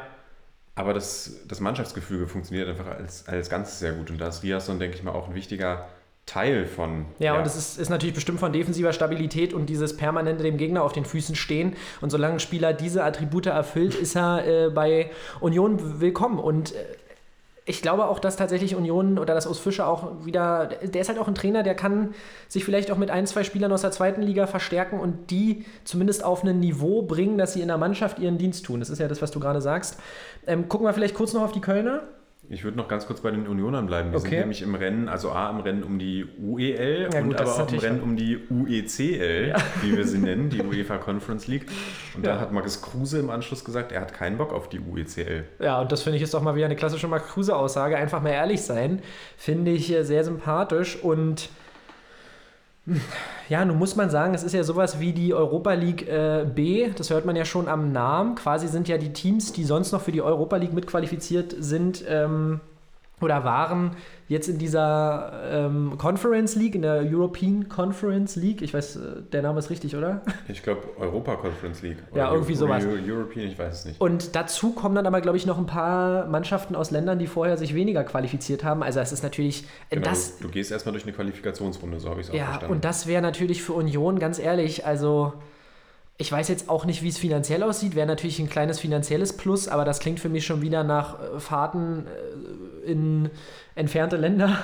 Aber 0.76 0.94
das, 0.94 1.40
das 1.48 1.62
Mannschaftsgefüge 1.62 2.28
funktioniert 2.28 2.68
einfach 2.68 2.88
als, 2.88 3.26
als 3.30 3.50
Ganzes 3.50 3.80
sehr 3.80 3.94
gut. 3.94 4.12
Und 4.12 4.20
da 4.20 4.28
ist 4.28 4.44
Riasson, 4.44 4.78
denke 4.78 4.98
ich 4.98 5.04
mal, 5.04 5.14
auch 5.14 5.30
ein 5.30 5.36
wichtiger 5.36 5.88
Teil 6.26 6.66
von. 6.66 7.06
Ja, 7.20 7.38
und 7.38 7.46
es 7.46 7.56
ist, 7.56 7.78
ist 7.78 7.90
natürlich 7.90 8.16
bestimmt 8.16 8.40
von 8.40 8.52
defensiver 8.52 8.92
Stabilität 8.92 9.54
und 9.54 9.68
dieses 9.68 9.96
permanente 9.96 10.44
dem 10.44 10.58
Gegner 10.58 10.84
auf 10.84 10.92
den 10.92 11.06
Füßen 11.06 11.36
stehen. 11.36 11.76
Und 12.02 12.10
solange 12.10 12.34
ein 12.34 12.40
Spieler 12.40 12.74
diese 12.74 13.04
Attribute 13.04 13.46
erfüllt, 13.46 13.96
ist 13.96 14.16
er 14.16 14.46
äh, 14.46 14.70
bei 14.70 15.12
Union 15.40 16.02
willkommen. 16.02 16.40
Und 16.40 16.74
äh, 16.74 16.78
ich 17.68 17.82
glaube 17.82 18.06
auch, 18.06 18.20
dass 18.20 18.38
tatsächlich 18.38 18.76
Union 18.76 19.18
oder 19.18 19.34
das 19.34 19.48
Urs 19.48 19.58
Fischer 19.58 19.88
auch 19.88 20.24
wieder, 20.24 20.68
der 20.84 21.02
ist 21.02 21.10
halt 21.10 21.18
auch 21.18 21.28
ein 21.28 21.34
Trainer, 21.34 21.64
der 21.64 21.74
kann 21.74 22.14
sich 22.48 22.64
vielleicht 22.64 22.92
auch 22.92 22.98
mit 22.98 23.10
ein, 23.10 23.26
zwei 23.26 23.44
Spielern 23.44 23.72
aus 23.72 23.82
der 23.82 23.92
zweiten 23.92 24.22
Liga 24.22 24.46
verstärken 24.46 25.00
und 25.00 25.32
die 25.32 25.66
zumindest 25.84 26.24
auf 26.24 26.44
ein 26.44 26.60
Niveau 26.60 27.02
bringen, 27.02 27.40
dass 27.40 27.54
sie 27.54 27.62
in 27.62 27.68
der 27.68 27.80
Mannschaft 27.80 28.20
ihren 28.20 28.38
Dienst 28.38 28.66
tun. 28.66 28.82
Das 28.82 28.92
ist 28.92 29.00
ja 29.00 29.08
das, 29.08 29.22
was 29.24 29.32
du 29.32 29.40
gerade 29.40 29.62
sagst. 29.62 30.00
Ähm, 30.46 30.70
gucken 30.70 30.86
wir 30.86 30.94
vielleicht 30.94 31.16
kurz 31.16 31.34
noch 31.34 31.42
auf 31.42 31.54
die 31.54 31.62
Kölner. 31.62 32.04
Ich 32.50 32.64
würde 32.64 32.78
noch 32.78 32.88
ganz 32.88 33.08
kurz 33.08 33.22
bei 33.22 33.32
den 33.32 33.48
Unionern 33.48 33.88
bleiben. 33.88 34.12
Die 34.12 34.18
Okay. 34.18 34.30
sind 34.30 34.40
nämlich 34.40 34.62
im 34.62 34.76
Rennen, 34.76 35.10
also 35.10 35.32
A 35.32 35.50
im 35.50 35.60
Rennen 35.62 35.84
um 35.84 35.98
die 35.98 36.26
UEL 36.40 37.10
Ja, 37.12 37.20
und 37.20 37.28
gut, 37.30 37.40
aber 37.42 37.52
auch 37.56 37.72
im 37.72 37.80
Rennen 37.80 38.02
um 38.02 38.16
die 38.16 38.38
UECL, 38.50 39.54
wie 39.82 39.98
wir 39.98 40.06
sie 40.06 40.20
nennen, 40.20 40.50
die 40.50 40.62
UEFA 40.62 40.98
Conference 40.98 41.48
League. 41.48 41.66
Und 42.16 42.26
Ja. 42.26 42.36
da 42.36 42.40
hat 42.42 42.52
Markus 42.52 42.82
Kruse 42.82 43.20
im 43.20 43.30
Anschluss 43.30 43.64
gesagt, 43.66 43.92
er 43.92 44.02
hat 44.02 44.14
keinen 44.14 44.38
Bock 44.38 44.54
auf 44.54 44.70
die 44.70 44.80
UECL. 44.80 45.44
Ja, 45.60 45.82
und 45.82 45.92
das 45.92 46.04
finde 46.04 46.18
ich 46.18 46.24
ist 46.24 46.34
doch 46.34 46.42
mal 46.42 46.56
wieder 46.56 46.66
eine 46.66 46.76
klassische 46.76 47.08
Max 47.08 47.28
Kruse-Aussage. 47.30 47.98
Einfach 47.98 48.22
mal 48.22 48.30
ehrlich 48.30 48.62
sein. 48.62 49.02
Finde 49.38 49.72
ich 49.72 49.92
äh, 49.92 50.04
sehr 50.04 50.24
sympathisch 50.24 50.98
und 51.02 51.50
ja, 53.50 53.66
nun 53.66 53.78
muss 53.78 53.96
man 53.96 54.10
sagen, 54.10 54.34
es 54.34 54.44
ist 54.44 54.54
ja 54.54 54.64
sowas 54.64 55.00
wie 55.00 55.12
die 55.12 55.34
Europa 55.34 55.74
League 55.74 56.08
äh, 56.08 56.46
B. 56.46 56.90
Das 56.96 57.10
hört 57.10 57.26
man 57.26 57.36
ja 57.36 57.46
schon 57.46 57.68
am 57.68 57.92
Namen. 57.92 58.36
Quasi 58.36 58.68
sind 58.68 58.88
ja 58.88 58.98
die 58.98 59.14
Teams, 59.14 59.54
die 59.54 59.64
sonst 59.64 59.92
noch 59.92 60.02
für 60.02 60.12
die 60.12 60.22
Europa 60.22 60.58
League 60.58 60.74
mitqualifiziert 60.74 61.56
sind 61.58 62.04
ähm, 62.08 62.62
oder 63.22 63.44
waren, 63.46 63.92
jetzt 64.28 64.50
in 64.50 64.58
dieser 64.58 65.42
ähm, 65.50 65.94
Conference 65.98 66.56
League, 66.56 66.76
in 66.76 66.82
der 66.82 67.02
European 67.04 67.70
Conference 67.70 68.36
League. 68.36 68.62
Ich 68.62 68.74
weiß, 68.74 68.96
äh, 68.98 69.00
der 69.32 69.42
Name 69.42 69.60
ist 69.60 69.70
richtig, 69.70 69.96
oder? 69.96 70.22
Ich 70.50 70.62
glaube, 70.64 70.82
Europa 71.00 71.36
Conference 71.38 71.82
League. 71.82 71.98
Ja, 72.14 72.32
irgendwie 72.34 72.54
Eu- 72.54 72.58
sowas. 72.58 72.84
Eu- 72.86 73.12
European, 73.14 73.48
ich 73.48 73.58
weiß 73.58 73.80
es 73.80 73.86
nicht. 73.86 74.02
Und 74.02 74.36
dazu 74.36 74.72
kommen 74.72 74.96
dann 74.96 75.08
aber, 75.08 75.22
glaube 75.22 75.38
ich, 75.38 75.46
noch 75.46 75.58
ein 75.58 75.66
paar 75.66 76.28
Mannschaften 76.28 76.76
aus 76.76 76.92
Ländern, 76.92 77.18
die 77.20 77.28
vorher 77.28 77.58
sich 77.58 77.74
weniger 77.74 78.04
qualifiziert 78.04 78.64
haben. 78.64 78.84
Also 78.84 79.00
es 79.00 79.12
ist 79.14 79.24
natürlich, 79.24 79.66
Genau, 79.90 80.04
das, 80.10 80.38
du, 80.40 80.50
gehst 80.50 80.72
erstmal 80.72 80.92
durch 80.94 81.04
eine 81.06 81.14
Qualifikationsrunde, 81.14 82.00
so 82.00 82.10
habe 82.10 82.20
ich 82.22 82.28
es 82.28 82.32
auch 82.34 82.38
ja, 82.38 82.46
verstanden. 82.48 82.74
und 82.76 82.86
das 82.86 83.08
wäre 83.08 83.22
natürlich 83.22 83.64
für 83.64 83.74
Union, 83.74 84.20
ganz 84.20 84.40
ehrlich, 84.40 84.86
also 84.86 85.34
ich 86.18 86.32
weiß 86.32 86.48
jetzt 86.48 86.70
auch 86.70 86.86
nicht, 86.86 87.04
wie 87.04 87.10
es 87.10 87.18
finanziell 87.18 87.62
aussieht, 87.64 87.96
wäre 87.96 88.08
natürlich 88.08 88.40
ein 88.40 88.50
kleines 88.50 88.80
finanzielles 88.80 89.34
Plus, 89.34 89.68
aber 89.68 89.84
das 89.84 90.00
klingt 90.00 90.20
für 90.20 90.30
mich 90.30 90.46
schon 90.46 90.62
wieder 90.62 90.84
nach 90.84 91.20
äh, 91.20 91.40
Fahrten 91.40 92.06
äh, 92.86 92.92
in 92.92 93.30
entfernte 93.76 94.16
Länder. 94.16 94.58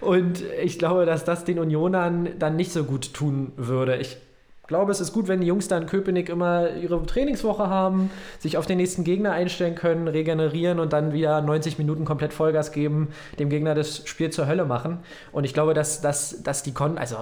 Und 0.00 0.42
ich 0.62 0.78
glaube, 0.78 1.06
dass 1.06 1.24
das 1.24 1.44
den 1.44 1.58
Unionern 1.58 2.30
dann 2.38 2.56
nicht 2.56 2.72
so 2.72 2.84
gut 2.84 3.14
tun 3.14 3.52
würde. 3.56 3.96
Ich 3.96 4.18
glaube, 4.66 4.92
es 4.92 5.00
ist 5.00 5.12
gut, 5.12 5.28
wenn 5.28 5.40
die 5.40 5.46
Jungs 5.46 5.68
da 5.68 5.78
in 5.78 5.86
Köpenick 5.86 6.28
immer 6.28 6.74
ihre 6.74 7.04
Trainingswoche 7.04 7.68
haben, 7.68 8.10
sich 8.38 8.56
auf 8.56 8.66
den 8.66 8.78
nächsten 8.78 9.04
Gegner 9.04 9.32
einstellen 9.32 9.74
können, 9.74 10.08
regenerieren 10.08 10.80
und 10.80 10.92
dann 10.92 11.12
wieder 11.12 11.40
90 11.40 11.78
Minuten 11.78 12.04
komplett 12.04 12.32
Vollgas 12.32 12.72
geben, 12.72 13.08
dem 13.38 13.48
Gegner 13.48 13.74
das 13.74 14.06
Spiel 14.06 14.30
zur 14.30 14.46
Hölle 14.46 14.64
machen. 14.64 14.98
Und 15.32 15.44
ich 15.44 15.54
glaube, 15.54 15.72
dass, 15.72 16.00
dass, 16.00 16.42
dass 16.42 16.62
die 16.62 16.72
Kon, 16.72 16.98
also 16.98 17.16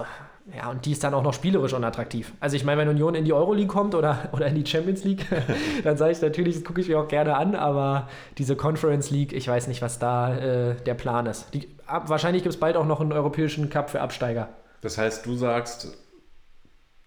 Ja, 0.53 0.69
und 0.69 0.85
die 0.85 0.91
ist 0.91 1.03
dann 1.03 1.15
auch 1.15 1.23
noch 1.23 1.33
spielerisch 1.33 1.73
unattraktiv. 1.73 2.33
Also 2.39 2.55
ich 2.55 2.63
meine, 2.63 2.81
wenn 2.81 2.89
Union 2.89 3.15
in 3.15 3.25
die 3.25 3.33
Euroleague 3.33 3.67
kommt 3.67 3.95
oder, 3.95 4.29
oder 4.31 4.45
in 4.45 4.55
die 4.55 4.65
Champions 4.65 5.03
League, 5.03 5.25
dann 5.83 5.97
sage 5.97 6.11
ich 6.11 6.21
natürlich, 6.21 6.55
das 6.55 6.63
gucke 6.63 6.81
ich 6.81 6.87
mir 6.87 6.99
auch 6.99 7.07
gerne 7.07 7.35
an, 7.35 7.55
aber 7.55 8.09
diese 8.37 8.55
Conference 8.55 9.09
League, 9.09 9.33
ich 9.33 9.47
weiß 9.47 9.67
nicht, 9.67 9.81
was 9.81 9.97
da 9.97 10.37
äh, 10.37 10.75
der 10.75 10.93
Plan 10.93 11.25
ist. 11.25 11.51
Die, 11.55 11.67
ab, 11.87 12.09
wahrscheinlich 12.09 12.43
gibt 12.43 12.53
es 12.53 12.59
bald 12.59 12.77
auch 12.77 12.85
noch 12.85 13.01
einen 13.01 13.11
europäischen 13.11 13.69
Cup 13.71 13.89
für 13.89 14.01
Absteiger. 14.01 14.49
Das 14.81 14.99
heißt, 14.99 15.25
du 15.25 15.35
sagst, 15.35 15.97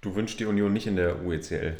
du 0.01 0.17
wünschst 0.17 0.41
die 0.41 0.47
Union 0.47 0.73
nicht 0.73 0.89
in 0.89 0.97
der 0.97 1.25
UECL. 1.25 1.77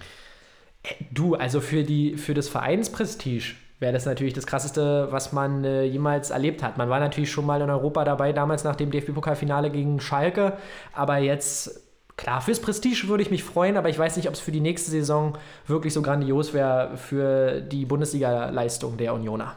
Du, 1.11 1.35
also 1.35 1.61
für, 1.61 1.83
die, 1.83 2.17
für 2.17 2.35
das 2.35 2.49
Vereinsprestige 2.49 3.57
wäre 3.81 3.93
das 3.93 4.07
natürlich 4.07 4.35
das 4.35 4.47
Krasseste, 4.47 5.09
was 5.11 5.33
man 5.33 5.65
äh, 5.65 5.85
jemals 5.85 6.31
erlebt 6.31 6.63
hat. 6.63 6.79
Man 6.79 6.89
war 6.89 7.01
natürlich 7.01 7.31
schon 7.31 7.47
mal 7.47 7.61
in 7.61 7.71
Europa 7.71 8.05
dabei, 8.05 8.33
damals 8.33 8.65
nach 8.65 8.77
dem 8.77 8.91
DFB-Pokalfinale 8.91 9.71
gegen 9.71 10.01
Schalke, 10.01 10.55
aber 10.93 11.19
jetzt, 11.19 11.81
klar, 12.17 12.41
fürs 12.41 12.61
Prestige 12.61 13.09
würde 13.09 13.23
ich 13.23 13.31
mich 13.31 13.45
freuen, 13.45 13.77
aber 13.77 13.89
ich 13.89 13.99
weiß 13.99 14.17
nicht, 14.17 14.29
ob 14.29 14.35
es 14.35 14.41
für 14.41 14.53
die 14.53 14.61
nächste 14.61 14.91
Saison 14.91 15.39
wirklich 15.67 15.93
so 15.93 16.03
grandios 16.03 16.55
wäre 16.55 16.97
für 16.97 17.61
die 17.61 17.85
Bundesliga-Leistung 17.85 18.97
der 18.97 19.15
Unioner. 19.15 19.57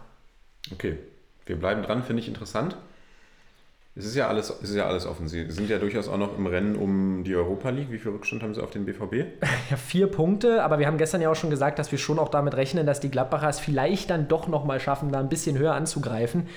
Okay, 0.71 0.97
wir 1.45 1.57
bleiben 1.57 1.81
dran, 1.81 2.03
finde 2.03 2.21
ich 2.21 2.27
interessant. 2.27 2.77
Es 3.93 4.05
ist 4.05 4.15
ja 4.15 4.29
alles, 4.29 4.49
es 4.49 4.69
ist 4.69 4.75
ja 4.75 4.87
alles 4.87 5.05
offen. 5.05 5.27
Sie 5.27 5.51
sind 5.51 5.69
ja 5.69 5.77
durchaus 5.77 6.07
auch 6.07 6.17
noch 6.17 6.37
im 6.37 6.45
Rennen 6.45 6.77
um 6.77 7.25
die 7.25 7.35
Europa 7.35 7.69
League. 7.71 7.91
Wie 7.91 7.97
viel 7.97 8.11
Rückstand 8.11 8.41
haben 8.41 8.53
Sie 8.53 8.63
auf 8.63 8.71
den 8.71 8.85
BVB? 8.85 9.25
Ja, 9.69 9.77
vier 9.77 10.07
Punkte, 10.07 10.63
aber 10.63 10.79
wir 10.79 10.87
haben 10.87 10.97
gestern 10.97 11.21
ja 11.21 11.29
auch 11.29 11.35
schon 11.35 11.49
gesagt, 11.49 11.77
dass 11.77 11.91
wir 11.91 11.99
schon 11.99 12.19
auch 12.19 12.29
damit 12.29 12.55
rechnen, 12.55 12.85
dass 12.85 12.99
die 12.99 13.11
Gladbacher 13.11 13.49
es 13.49 13.59
vielleicht 13.59 14.09
dann 14.09 14.27
doch 14.27 14.47
nochmal 14.47 14.79
schaffen, 14.79 15.11
da 15.11 15.19
ein 15.19 15.29
bisschen 15.29 15.57
höher 15.57 15.73
anzugreifen, 15.73 16.47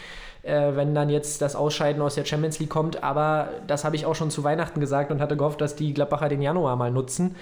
äh, 0.42 0.74
wenn 0.74 0.94
dann 0.94 1.10
jetzt 1.10 1.42
das 1.42 1.54
Ausscheiden 1.54 2.02
aus 2.02 2.14
der 2.14 2.24
Champions 2.24 2.58
League 2.60 2.70
kommt. 2.70 3.02
Aber 3.02 3.48
das 3.66 3.84
habe 3.84 3.96
ich 3.96 4.06
auch 4.06 4.14
schon 4.14 4.30
zu 4.30 4.44
Weihnachten 4.44 4.80
gesagt 4.80 5.10
und 5.10 5.20
hatte 5.20 5.36
gehofft, 5.36 5.60
dass 5.60 5.76
die 5.76 5.92
Gladbacher 5.92 6.28
den 6.28 6.42
Januar 6.42 6.76
mal 6.76 6.90
nutzen 6.90 7.34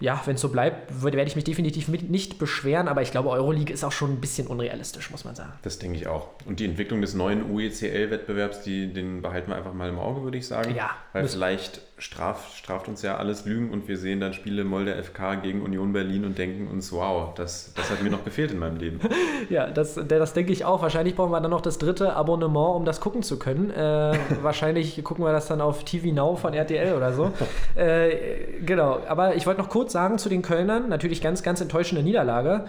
ja, 0.00 0.20
wenn 0.24 0.36
es 0.36 0.40
so 0.40 0.48
bleibt, 0.48 1.02
werde 1.02 1.22
ich 1.22 1.36
mich 1.36 1.44
definitiv 1.44 1.88
nicht 1.88 2.38
beschweren, 2.38 2.88
aber 2.88 3.02
ich 3.02 3.10
glaube, 3.10 3.30
Euroleague 3.30 3.72
ist 3.72 3.84
auch 3.84 3.92
schon 3.92 4.12
ein 4.12 4.20
bisschen 4.20 4.46
unrealistisch, 4.46 5.10
muss 5.10 5.24
man 5.24 5.34
sagen. 5.34 5.52
Das 5.62 5.78
denke 5.78 5.98
ich 5.98 6.06
auch. 6.06 6.28
Und 6.46 6.60
die 6.60 6.64
Entwicklung 6.64 7.00
des 7.00 7.14
neuen 7.14 7.50
UECL-Wettbewerbs, 7.50 8.62
den 8.64 9.22
behalten 9.22 9.50
wir 9.50 9.56
einfach 9.56 9.74
mal 9.74 9.88
im 9.88 9.98
Auge, 9.98 10.22
würde 10.22 10.38
ich 10.38 10.46
sagen. 10.46 10.74
Ja. 10.74 10.90
Weil 11.12 11.28
vielleicht 11.28 11.80
straft, 11.98 12.56
straft 12.56 12.88
uns 12.88 13.02
ja 13.02 13.16
alles 13.16 13.44
Lügen 13.44 13.70
und 13.70 13.88
wir 13.88 13.98
sehen 13.98 14.20
dann 14.20 14.32
Spiele 14.32 14.64
Molde 14.64 14.94
FK 15.02 15.36
gegen 15.36 15.62
Union 15.62 15.92
Berlin 15.92 16.24
und 16.24 16.38
denken 16.38 16.68
uns, 16.68 16.92
wow, 16.92 17.34
das, 17.34 17.72
das 17.74 17.90
hat 17.90 18.02
mir 18.02 18.10
noch 18.10 18.24
gefehlt 18.24 18.52
in 18.52 18.58
meinem 18.58 18.76
Leben. 18.76 19.00
ja, 19.50 19.68
das, 19.68 19.98
das 20.06 20.32
denke 20.32 20.52
ich 20.52 20.64
auch. 20.64 20.80
Wahrscheinlich 20.80 21.16
brauchen 21.16 21.32
wir 21.32 21.40
dann 21.40 21.50
noch 21.50 21.60
das 21.60 21.78
dritte 21.78 22.14
Abonnement, 22.14 22.76
um 22.76 22.84
das 22.84 23.00
gucken 23.00 23.22
zu 23.22 23.38
können. 23.38 23.70
Äh, 23.70 24.18
wahrscheinlich 24.42 25.02
gucken 25.02 25.24
wir 25.24 25.32
das 25.32 25.48
dann 25.48 25.60
auf 25.60 25.84
TV 25.84 26.14
Now 26.14 26.36
von 26.36 26.54
RTL 26.54 26.94
oder 26.94 27.12
so. 27.12 27.32
äh, 27.74 28.60
genau, 28.64 29.00
aber 29.08 29.34
ich 29.34 29.46
wollte 29.46 29.60
noch 29.60 29.68
kurz 29.68 29.92
sagen 29.92 30.18
zu 30.18 30.28
den 30.28 30.42
Kölnern, 30.42 30.88
natürlich 30.88 31.20
ganz, 31.20 31.42
ganz 31.42 31.60
enttäuschende 31.60 32.02
Niederlage. 32.02 32.66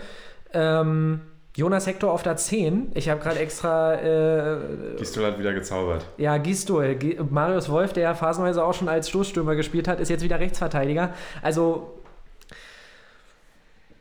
Ähm, 0.53 1.21
Jonas 1.59 1.87
Hector 1.87 2.13
auf 2.13 2.23
der 2.23 2.37
10. 2.37 2.93
Ich 2.95 3.09
habe 3.09 3.19
gerade 3.19 3.39
extra. 3.39 3.95
Äh, 3.95 4.95
Gistol 4.97 5.25
hat 5.25 5.37
wieder 5.37 5.53
gezaubert. 5.53 6.05
Ja, 6.17 6.37
Gistol. 6.37 6.95
G 6.95 7.17
Marius 7.29 7.69
Wolf, 7.69 7.91
der 7.91 8.03
ja 8.03 8.15
phasenweise 8.15 8.63
auch 8.63 8.73
schon 8.73 8.87
als 8.87 9.09
Stoßstürmer 9.09 9.55
gespielt 9.55 9.89
hat, 9.89 9.99
ist 9.99 10.09
jetzt 10.09 10.23
wieder 10.23 10.39
Rechtsverteidiger. 10.39 11.13
Also. 11.41 11.95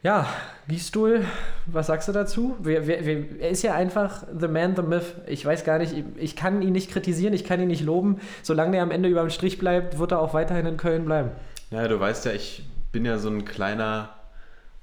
Ja, 0.04 0.28
Gistol, 0.68 1.24
was 1.66 1.88
sagst 1.88 2.06
du 2.06 2.12
dazu? 2.12 2.54
Wer, 2.60 2.86
wer, 2.86 3.04
wer, 3.04 3.24
er 3.40 3.50
ist 3.50 3.62
ja 3.62 3.74
einfach 3.74 4.22
the 4.38 4.46
man, 4.46 4.76
the 4.76 4.82
myth. 4.82 5.16
Ich 5.26 5.44
weiß 5.44 5.64
gar 5.64 5.78
nicht, 5.78 5.92
ich 6.14 6.36
kann 6.36 6.62
ihn 6.62 6.72
nicht 6.72 6.92
kritisieren, 6.92 7.34
ich 7.34 7.42
kann 7.42 7.60
ihn 7.60 7.66
nicht 7.66 7.82
loben. 7.82 8.20
Solange 8.44 8.76
er 8.76 8.84
am 8.84 8.92
Ende 8.92 9.08
über 9.08 9.22
dem 9.22 9.30
Strich 9.30 9.58
bleibt, 9.58 9.98
wird 9.98 10.12
er 10.12 10.20
auch 10.20 10.34
weiterhin 10.34 10.66
in 10.66 10.76
Köln 10.76 11.04
bleiben. 11.04 11.30
Ja, 11.72 11.88
du 11.88 11.98
weißt 11.98 12.26
ja, 12.26 12.32
ich 12.32 12.62
bin 12.92 13.04
ja 13.04 13.18
so 13.18 13.28
ein 13.28 13.44
kleiner 13.44 14.10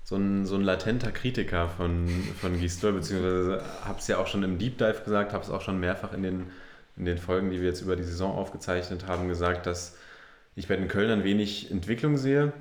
so 0.05 0.15
ein, 0.17 0.45
so 0.45 0.55
ein 0.55 0.61
latenter 0.61 1.11
Kritiker 1.11 1.67
von, 1.67 2.07
von 2.39 2.59
Gisdol, 2.59 2.93
beziehungsweise 2.93 3.63
habe 3.83 3.97
es 3.99 4.07
ja 4.07 4.19
auch 4.19 4.27
schon 4.27 4.43
im 4.43 4.59
Deep 4.59 4.77
Dive 4.77 5.01
gesagt, 5.03 5.33
habe 5.33 5.43
es 5.43 5.49
auch 5.49 5.61
schon 5.61 5.79
mehrfach 5.79 6.13
in 6.13 6.21
den, 6.21 6.45
in 6.95 7.05
den 7.05 7.17
Folgen, 7.17 7.49
die 7.49 7.59
wir 7.59 7.67
jetzt 7.67 7.81
über 7.81 7.95
die 7.95 8.03
Saison 8.03 8.31
aufgezeichnet 8.31 9.07
haben, 9.07 9.27
gesagt, 9.27 9.65
dass 9.65 9.97
ich 10.55 10.67
bei 10.67 10.75
den 10.75 10.87
Kölnern 10.87 11.23
wenig 11.23 11.71
Entwicklung 11.71 12.17
sehe. 12.17 12.53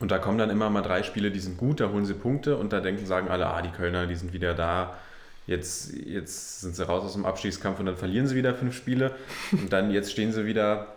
Und 0.00 0.10
da 0.10 0.18
kommen 0.18 0.36
dann 0.36 0.50
immer 0.50 0.68
mal 0.68 0.82
drei 0.82 1.04
Spiele, 1.04 1.30
die 1.30 1.38
sind 1.38 1.58
gut, 1.58 1.78
da 1.78 1.90
holen 1.90 2.04
sie 2.04 2.14
Punkte 2.14 2.56
und 2.56 2.72
da 2.72 2.80
denken, 2.80 3.06
sagen 3.06 3.28
alle, 3.28 3.46
ah, 3.46 3.62
die 3.62 3.70
Kölner, 3.70 4.06
die 4.06 4.16
sind 4.16 4.32
wieder 4.32 4.52
da. 4.52 4.98
Jetzt, 5.46 5.92
jetzt 5.94 6.60
sind 6.60 6.74
sie 6.74 6.86
raus 6.86 7.04
aus 7.04 7.14
dem 7.14 7.24
Abstiegskampf 7.24 7.78
und 7.78 7.86
dann 7.86 7.96
verlieren 7.96 8.26
sie 8.26 8.34
wieder 8.34 8.54
fünf 8.54 8.76
Spiele. 8.76 9.12
Und 9.52 9.72
dann 9.72 9.92
jetzt 9.92 10.10
stehen 10.10 10.32
sie 10.32 10.44
wieder 10.44 10.92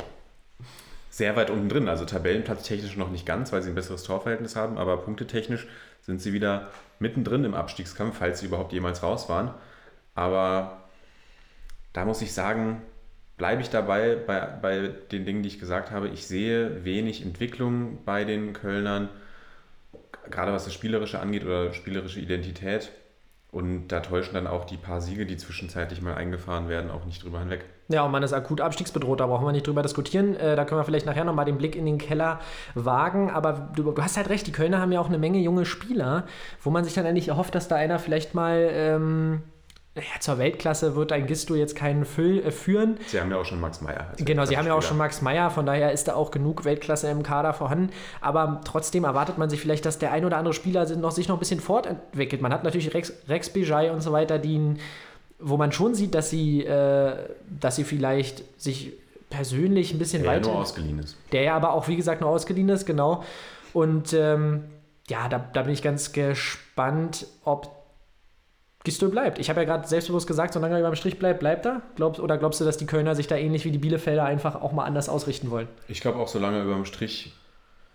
sehr 1.11 1.35
weit 1.35 1.49
unten 1.51 1.69
drin. 1.69 1.89
Also 1.89 2.05
Tabellenplatz 2.05 2.63
technisch 2.63 2.97
noch 2.97 3.11
nicht 3.11 3.25
ganz, 3.25 3.51
weil 3.51 3.61
sie 3.61 3.69
ein 3.69 3.75
besseres 3.75 4.03
Torverhältnis 4.03 4.55
haben, 4.55 4.77
aber 4.77 4.97
punktetechnisch 4.97 5.67
sind 6.01 6.19
sie 6.21 6.33
wieder 6.33 6.71
mittendrin 6.97 7.43
im 7.43 7.53
Abstiegskampf, 7.53 8.17
falls 8.17 8.39
sie 8.39 8.47
überhaupt 8.47 8.71
jemals 8.71 9.03
raus 9.03 9.29
waren. 9.29 9.53
Aber 10.15 10.81
da 11.93 12.05
muss 12.05 12.21
ich 12.21 12.33
sagen, 12.33 12.81
bleibe 13.37 13.61
ich 13.61 13.69
dabei 13.69 14.15
bei, 14.15 14.39
bei 14.39 14.87
den 15.11 15.25
Dingen, 15.25 15.43
die 15.43 15.49
ich 15.49 15.59
gesagt 15.59 15.91
habe. 15.91 16.07
Ich 16.07 16.27
sehe 16.27 16.85
wenig 16.85 17.23
Entwicklung 17.23 17.99
bei 18.05 18.23
den 18.23 18.53
Kölnern, 18.53 19.09
gerade 20.29 20.53
was 20.53 20.63
das 20.63 20.73
Spielerische 20.73 21.19
angeht 21.19 21.43
oder 21.43 21.73
spielerische 21.73 22.21
Identität. 22.21 22.89
Und 23.51 23.89
da 23.89 23.99
täuschen 23.99 24.33
dann 24.33 24.47
auch 24.47 24.63
die 24.63 24.77
paar 24.77 25.01
Siege, 25.01 25.25
die 25.25 25.35
zwischenzeitlich 25.35 26.01
mal 26.01 26.15
eingefahren 26.15 26.69
werden, 26.69 26.89
auch 26.89 27.03
nicht 27.03 27.21
drüber 27.23 27.39
hinweg. 27.39 27.65
Ja, 27.89 28.03
und 28.03 28.11
man 28.11 28.23
ist 28.23 28.31
akut 28.31 28.61
abstiegsbedroht, 28.61 29.19
da 29.19 29.27
brauchen 29.27 29.45
wir 29.45 29.51
nicht 29.51 29.67
drüber 29.67 29.81
diskutieren. 29.81 30.37
Äh, 30.37 30.55
da 30.55 30.63
können 30.63 30.79
wir 30.79 30.85
vielleicht 30.85 31.05
nachher 31.05 31.25
nochmal 31.25 31.43
den 31.43 31.57
Blick 31.57 31.75
in 31.75 31.85
den 31.85 31.97
Keller 31.97 32.39
wagen. 32.75 33.29
Aber 33.29 33.71
du, 33.75 33.83
du, 33.83 34.01
hast 34.01 34.15
halt 34.15 34.29
recht, 34.29 34.47
die 34.47 34.53
Kölner 34.53 34.79
haben 34.79 34.93
ja 34.93 35.01
auch 35.01 35.09
eine 35.09 35.17
Menge 35.17 35.39
junge 35.39 35.65
Spieler, 35.65 36.25
wo 36.61 36.69
man 36.69 36.85
sich 36.85 36.93
dann 36.93 37.05
endlich 37.05 37.27
erhofft, 37.27 37.53
dass 37.53 37.67
da 37.67 37.75
einer 37.75 37.99
vielleicht 37.99 38.33
mal 38.33 38.69
ähm, 38.71 39.43
ja, 39.95 40.19
zur 40.21 40.37
Weltklasse 40.37 40.95
wird 40.95 41.11
ein 41.11 41.27
Gisto 41.27 41.53
jetzt 41.53 41.75
keinen 41.75 42.05
Füll, 42.05 42.39
äh, 42.39 42.51
führen. 42.51 42.97
Sie 43.07 43.19
haben 43.19 43.29
ja 43.29 43.37
auch 43.37 43.43
schon 43.43 43.59
Max 43.59 43.81
Meyer. 43.81 44.13
Genau, 44.17 44.45
sie 44.45 44.57
haben 44.57 44.65
ja 44.65 44.73
auch 44.73 44.81
schon 44.81 44.97
Max 44.97 45.21
Meyer, 45.21 45.49
von 45.49 45.65
daher 45.65 45.91
ist 45.91 46.07
da 46.07 46.15
auch 46.15 46.31
genug 46.31 46.63
Weltklasse 46.63 47.09
im 47.09 47.23
Kader 47.23 47.53
vorhanden. 47.53 47.89
Aber 48.21 48.61
trotzdem 48.63 49.03
erwartet 49.03 49.37
man 49.37 49.49
sich 49.49 49.59
vielleicht, 49.59 49.85
dass 49.85 49.99
der 49.99 50.13
ein 50.13 50.23
oder 50.23 50.37
andere 50.37 50.53
Spieler 50.53 50.87
noch, 50.95 51.11
sich 51.11 51.27
noch 51.27 51.35
ein 51.35 51.39
bisschen 51.39 51.59
fortentwickelt. 51.59 52.41
Man 52.41 52.53
hat 52.53 52.63
natürlich 52.63 52.93
Rex, 52.93 53.11
Rex 53.27 53.49
Bijay 53.49 53.89
und 53.89 53.99
so 53.99 54.13
weiter, 54.13 54.39
die, 54.39 54.75
wo 55.39 55.57
man 55.57 55.73
schon 55.73 55.93
sieht, 55.93 56.15
dass 56.15 56.29
sie, 56.29 56.63
äh, 56.63 57.13
dass 57.49 57.75
sie 57.75 57.83
vielleicht 57.83 58.43
sich 58.61 58.93
persönlich 59.29 59.93
ein 59.93 59.99
bisschen 59.99 60.23
der 60.23 60.31
weiter. 60.31 60.41
Der 60.41 60.49
ja 60.51 60.53
nur 60.53 60.61
ausgeliehen 60.61 60.99
ist. 60.99 61.17
Der 61.33 61.41
ja 61.41 61.55
aber 61.55 61.73
auch, 61.73 61.89
wie 61.89 61.97
gesagt, 61.97 62.21
nur 62.21 62.29
ausgeliehen 62.29 62.69
ist, 62.69 62.85
genau. 62.85 63.25
Und 63.73 64.13
ähm, 64.13 64.63
ja, 65.09 65.27
da, 65.27 65.39
da 65.39 65.63
bin 65.63 65.73
ich 65.73 65.81
ganz 65.81 66.13
gespannt, 66.13 67.25
ob 67.43 67.80
Gistol 68.83 69.09
bleibt. 69.09 69.37
Ich 69.37 69.49
habe 69.49 69.61
ja 69.61 69.65
gerade 69.65 69.87
selbstbewusst 69.87 70.27
gesagt, 70.27 70.53
solange 70.53 70.75
er 70.75 70.81
beim 70.81 70.95
Strich 70.95 71.19
bleibt, 71.19 71.39
bleibt 71.39 71.65
er. 71.65 71.81
Glaubst, 71.95 72.19
oder 72.19 72.37
glaubst 72.37 72.59
du, 72.59 72.65
dass 72.65 72.77
die 72.77 72.87
Kölner 72.87 73.13
sich 73.13 73.27
da 73.27 73.35
ähnlich 73.35 73.63
wie 73.65 73.71
die 73.71 73.77
Bielefelder 73.77 74.23
einfach 74.23 74.61
auch 74.61 74.71
mal 74.71 74.85
anders 74.85 75.07
ausrichten 75.07 75.51
wollen? 75.51 75.67
Ich 75.87 76.01
glaube 76.01 76.19
auch, 76.19 76.27
solange 76.27 76.57
er 76.57 76.63
über 76.63 76.73
dem 76.73 76.85
Strich 76.85 77.33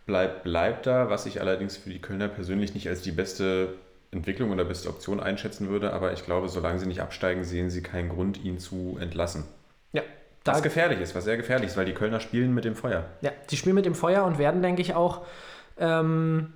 bleibt, 0.07 0.45
bleibt 0.45 0.87
er. 0.87 1.11
Was 1.11 1.27
ich 1.27 1.41
allerdings 1.41 1.77
für 1.77 1.91
die 1.91 2.01
Kölner 2.01 2.29
persönlich 2.29 2.75
nicht 2.75 2.89
als 2.89 3.03
die 3.03 3.11
beste 3.11 3.75
Entwicklung 4.13 4.53
oder 4.53 4.65
beste 4.65 4.89
Option 4.89 5.19
einschätzen 5.19 5.69
würde. 5.69 5.93
Aber 5.93 6.13
ich 6.13 6.25
glaube, 6.25 6.49
solange 6.49 6.79
sie 6.79 6.87
nicht 6.87 7.01
absteigen, 7.01 7.43
sehen 7.43 7.69
sie 7.69 7.83
keinen 7.83 8.09
Grund, 8.09 8.43
ihn 8.45 8.61
zu 8.61 8.97
entlassen. 9.01 9.45
Ja. 9.93 10.03
Was 10.45 10.63
gefährlich 10.63 11.01
ist, 11.01 11.17
was 11.17 11.25
sehr 11.25 11.37
gefährlich 11.37 11.71
ist, 11.71 11.77
weil 11.77 11.87
die 11.87 11.95
Kölner 11.95 12.21
spielen 12.21 12.55
mit 12.55 12.65
dem 12.65 12.77
Feuer. 12.77 13.07
Ja, 13.21 13.33
sie 13.49 13.57
spielen 13.57 13.75
mit 13.75 13.87
dem 13.87 13.97
Feuer 13.97 14.25
und 14.25 14.39
werden, 14.39 14.63
denke 14.63 14.83
ich, 14.83 14.95
auch. 14.95 15.23
Ähm 15.79 16.53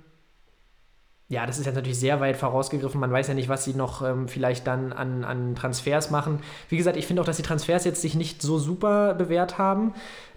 ja, 1.31 1.45
das 1.45 1.57
ist 1.57 1.65
jetzt 1.65 1.75
natürlich 1.75 1.97
sehr 1.97 2.19
weit 2.19 2.35
vorausgegriffen. 2.35 2.99
Man 2.99 3.11
weiß 3.11 3.29
ja 3.29 3.33
nicht, 3.33 3.47
was 3.47 3.63
sie 3.63 3.73
noch 3.73 4.01
ähm, 4.01 4.27
vielleicht 4.27 4.67
dann 4.67 4.91
an, 4.91 5.23
an 5.23 5.55
Transfers 5.55 6.11
machen. 6.11 6.39
Wie 6.67 6.75
gesagt, 6.75 6.97
ich 6.97 7.07
finde 7.07 7.21
auch, 7.21 7.25
dass 7.25 7.37
die 7.37 7.41
Transfers 7.41 7.85
jetzt 7.85 8.01
sich 8.01 8.15
nicht 8.15 8.41
so 8.41 8.59
super 8.59 9.13
bewährt 9.13 9.57
haben. 9.57 9.93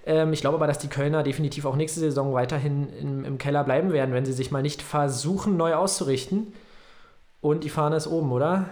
Ähm, 0.07 0.33
ich 0.33 0.41
glaube 0.41 0.55
aber, 0.57 0.69
dass 0.69 0.79
die 0.79 0.87
Kölner 0.87 1.25
definitiv 1.25 1.65
auch 1.65 1.75
nächste 1.75 1.99
Saison 1.99 2.33
weiterhin 2.33 2.89
im, 2.97 3.25
im 3.25 3.39
Keller 3.39 3.65
bleiben 3.65 3.93
werden, 3.93 4.15
wenn 4.15 4.25
sie 4.25 4.33
sich 4.33 4.53
mal 4.53 4.63
nicht 4.63 4.83
versuchen, 4.83 5.57
neu 5.57 5.75
auszurichten. 5.75 6.53
Und 7.41 7.65
die 7.65 7.71
Fahne 7.71 7.97
ist 7.97 8.07
oben, 8.07 8.31
oder? 8.31 8.67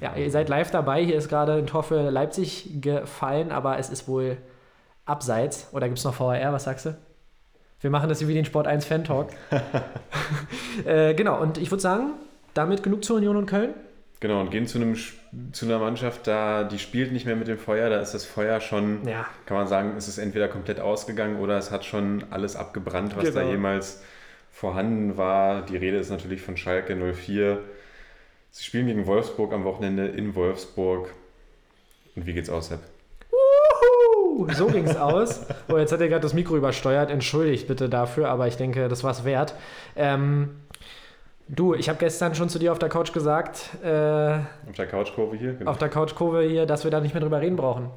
Ja, 0.00 0.16
ihr 0.16 0.32
seid 0.32 0.48
live 0.48 0.72
dabei. 0.72 1.04
Hier 1.04 1.16
ist 1.16 1.28
gerade 1.28 1.52
ein 1.52 1.68
Tor 1.68 1.84
für 1.84 2.10
Leipzig 2.10 2.80
gefallen, 2.80 3.52
aber 3.52 3.78
es 3.78 3.90
ist 3.90 4.08
wohl 4.08 4.38
abseits. 5.04 5.68
Oder 5.70 5.86
gibt 5.86 5.98
es 5.98 6.04
noch 6.04 6.18
VAR? 6.18 6.52
Was 6.52 6.64
sagst 6.64 6.86
du? 6.86 6.96
Wir 7.80 7.90
machen 7.90 8.08
das 8.08 8.26
wie 8.26 8.34
den 8.34 8.44
Sport 8.44 8.66
1 8.66 8.84
Fan 8.84 9.04
Talk. 9.04 9.30
äh, 10.84 11.14
genau, 11.14 11.40
und 11.40 11.58
ich 11.58 11.70
würde 11.70 11.80
sagen, 11.80 12.14
damit 12.54 12.82
genug 12.82 13.04
zu 13.04 13.14
Union 13.14 13.36
und 13.36 13.46
Köln. 13.46 13.74
Genau, 14.20 14.40
und 14.40 14.50
gehen 14.50 14.66
zu, 14.66 14.78
einem, 14.78 14.96
zu 15.52 15.66
einer 15.66 15.78
Mannschaft, 15.78 16.26
da 16.26 16.64
die 16.64 16.80
spielt 16.80 17.12
nicht 17.12 17.24
mehr 17.24 17.36
mit 17.36 17.46
dem 17.46 17.58
Feuer, 17.58 17.88
da 17.88 18.00
ist 18.00 18.14
das 18.14 18.24
Feuer 18.24 18.60
schon, 18.60 19.06
ja. 19.06 19.26
kann 19.46 19.56
man 19.56 19.68
sagen, 19.68 19.96
ist 19.96 20.08
es 20.08 20.18
entweder 20.18 20.48
komplett 20.48 20.80
ausgegangen 20.80 21.38
oder 21.38 21.56
es 21.56 21.70
hat 21.70 21.84
schon 21.84 22.24
alles 22.30 22.56
abgebrannt, 22.56 23.16
was 23.16 23.26
genau. 23.26 23.40
da 23.40 23.48
jemals 23.48 24.02
vorhanden 24.50 25.16
war. 25.16 25.62
Die 25.62 25.76
Rede 25.76 25.98
ist 25.98 26.10
natürlich 26.10 26.42
von 26.42 26.56
Schalke 26.56 26.96
04. 26.96 27.60
Sie 28.50 28.64
spielen 28.64 28.88
gegen 28.88 29.06
Wolfsburg 29.06 29.52
am 29.52 29.62
Wochenende 29.62 30.08
in 30.08 30.34
Wolfsburg. 30.34 31.14
Und 32.16 32.26
wie 32.26 32.32
geht's 32.32 32.50
aus, 32.50 32.70
Sepp? 32.70 32.80
Uh, 34.38 34.46
so 34.52 34.66
ging's 34.68 34.94
aus. 34.94 35.44
Oh, 35.68 35.76
jetzt 35.78 35.90
hat 35.90 36.00
er 36.00 36.08
gerade 36.08 36.22
das 36.22 36.32
Mikro 36.32 36.56
übersteuert. 36.56 37.10
Entschuldigt 37.10 37.66
bitte 37.66 37.88
dafür, 37.88 38.28
aber 38.28 38.46
ich 38.46 38.56
denke, 38.56 38.88
das 38.88 39.02
war's 39.02 39.24
wert. 39.24 39.54
Ähm, 39.96 40.50
du, 41.48 41.74
ich 41.74 41.88
habe 41.88 41.98
gestern 41.98 42.36
schon 42.36 42.48
zu 42.48 42.60
dir 42.60 42.70
auf 42.70 42.78
der 42.78 42.88
Couch 42.88 43.12
gesagt, 43.12 43.70
äh, 43.82 43.88
Auf 43.88 44.76
der 44.76 44.86
Couchkurve 44.86 45.36
hier. 45.36 45.54
Genau. 45.54 45.72
auf 45.72 45.78
der 45.78 45.88
Couchkurve 45.88 46.42
hier, 46.42 46.66
dass 46.66 46.84
wir 46.84 46.92
da 46.92 47.00
nicht 47.00 47.14
mehr 47.14 47.20
drüber 47.20 47.40
reden 47.40 47.56
brauchen. 47.56 47.90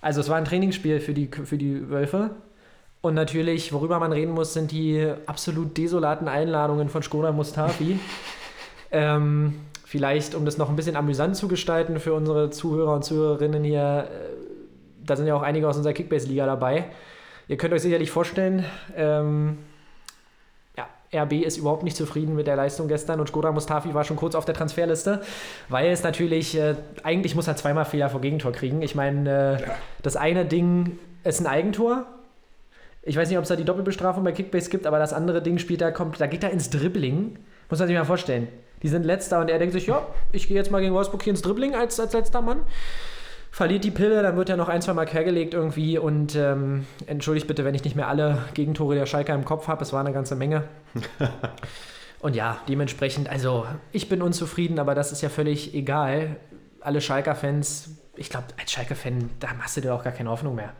Also 0.00 0.20
es 0.20 0.28
war 0.28 0.36
ein 0.36 0.44
Trainingsspiel 0.44 0.98
für 0.98 1.14
die, 1.14 1.28
für 1.28 1.58
die 1.58 1.88
Wölfe. 1.88 2.30
Und 3.00 3.14
natürlich, 3.14 3.72
worüber 3.72 4.00
man 4.00 4.12
reden 4.12 4.32
muss, 4.32 4.54
sind 4.54 4.72
die 4.72 5.12
absolut 5.26 5.76
desolaten 5.76 6.26
Einladungen 6.26 6.88
von 6.88 7.04
Skoda 7.04 7.30
Mustafi. 7.30 8.00
ähm, 8.90 9.54
vielleicht, 9.84 10.34
um 10.34 10.44
das 10.44 10.58
noch 10.58 10.70
ein 10.70 10.74
bisschen 10.74 10.96
amüsant 10.96 11.36
zu 11.36 11.46
gestalten 11.46 12.00
für 12.00 12.14
unsere 12.14 12.50
Zuhörer 12.50 12.94
und 12.94 13.04
Zuhörerinnen 13.04 13.62
hier, 13.62 14.08
äh, 14.10 14.47
da 15.08 15.16
sind 15.16 15.26
ja 15.26 15.34
auch 15.34 15.42
einige 15.42 15.68
aus 15.68 15.76
unserer 15.76 15.92
Kickbase-Liga 15.92 16.46
dabei. 16.46 16.86
Ihr 17.48 17.56
könnt 17.56 17.72
euch 17.72 17.82
sicherlich 17.82 18.10
vorstellen, 18.10 18.64
ähm, 18.94 19.58
ja, 20.76 20.86
RB 21.22 21.32
ist 21.44 21.56
überhaupt 21.56 21.82
nicht 21.82 21.96
zufrieden 21.96 22.36
mit 22.36 22.46
der 22.46 22.56
Leistung 22.56 22.88
gestern 22.88 23.20
und 23.20 23.28
Skoda 23.28 23.52
Mustafi 23.52 23.94
war 23.94 24.04
schon 24.04 24.16
kurz 24.16 24.34
auf 24.34 24.44
der 24.44 24.54
Transferliste, 24.54 25.22
weil 25.68 25.90
es 25.90 26.02
natürlich, 26.02 26.58
äh, 26.58 26.76
eigentlich 27.02 27.34
muss 27.34 27.48
er 27.48 27.56
zweimal 27.56 27.86
Fehler 27.86 28.10
vor 28.10 28.20
Gegentor 28.20 28.52
kriegen. 28.52 28.82
Ich 28.82 28.94
meine, 28.94 29.60
äh, 29.60 29.70
das 30.02 30.16
eine 30.16 30.44
Ding 30.44 30.98
ist 31.24 31.40
ein 31.40 31.46
Eigentor. 31.46 32.04
Ich 33.02 33.16
weiß 33.16 33.28
nicht, 33.28 33.38
ob 33.38 33.44
es 33.44 33.48
da 33.48 33.56
die 33.56 33.64
Doppelbestrafung 33.64 34.22
bei 34.24 34.32
Kickbase 34.32 34.68
gibt, 34.68 34.86
aber 34.86 34.98
das 34.98 35.14
andere 35.14 35.40
Ding 35.40 35.56
spielt 35.58 35.80
da 35.80 35.90
kommt, 35.90 36.20
da 36.20 36.26
geht 36.26 36.44
er 36.44 36.50
ins 36.50 36.68
Dribbling. 36.68 37.38
Muss 37.70 37.78
man 37.78 37.88
sich 37.88 37.96
mal 37.96 38.04
vorstellen. 38.04 38.48
Die 38.82 38.88
sind 38.88 39.04
letzter 39.04 39.40
und 39.40 39.48
er 39.50 39.58
denkt 39.58 39.72
sich, 39.72 39.86
ja, 39.86 40.06
ich 40.32 40.48
gehe 40.48 40.56
jetzt 40.56 40.70
mal 40.70 40.80
gegen 40.80 40.94
Wolfsburg 40.94 41.22
hier 41.22 41.30
ins 41.30 41.42
Dribbling 41.42 41.74
als, 41.74 41.98
als 41.98 42.12
letzter 42.12 42.42
Mann. 42.42 42.60
Verliert 43.50 43.84
die 43.84 43.90
Pille, 43.90 44.22
dann 44.22 44.36
wird 44.36 44.50
er 44.50 44.56
noch 44.56 44.68
ein, 44.68 44.82
zwei 44.82 44.92
Mal 44.92 45.06
quergelegt 45.06 45.54
irgendwie 45.54 45.98
und 45.98 46.36
ähm, 46.36 46.86
entschuldigt 47.06 47.46
bitte, 47.46 47.64
wenn 47.64 47.74
ich 47.74 47.84
nicht 47.84 47.96
mehr 47.96 48.08
alle 48.08 48.38
Gegentore 48.54 48.94
der 48.94 49.06
Schalker 49.06 49.34
im 49.34 49.44
Kopf 49.44 49.68
habe. 49.68 49.82
Es 49.82 49.92
war 49.92 50.00
eine 50.00 50.12
ganze 50.12 50.36
Menge. 50.36 50.64
und 52.20 52.36
ja, 52.36 52.58
dementsprechend, 52.68 53.28
also 53.28 53.66
ich 53.90 54.08
bin 54.08 54.22
unzufrieden, 54.22 54.78
aber 54.78 54.94
das 54.94 55.12
ist 55.12 55.22
ja 55.22 55.28
völlig 55.28 55.74
egal. 55.74 56.36
Alle 56.80 57.00
Schalker-Fans, 57.00 57.96
ich 58.16 58.30
glaube, 58.30 58.46
als 58.60 58.70
Schalke-Fan, 58.70 59.30
da 59.40 59.48
machst 59.54 59.76
du 59.76 59.80
dir 59.80 59.94
auch 59.94 60.04
gar 60.04 60.12
keine 60.12 60.30
Hoffnung 60.30 60.54
mehr. 60.54 60.72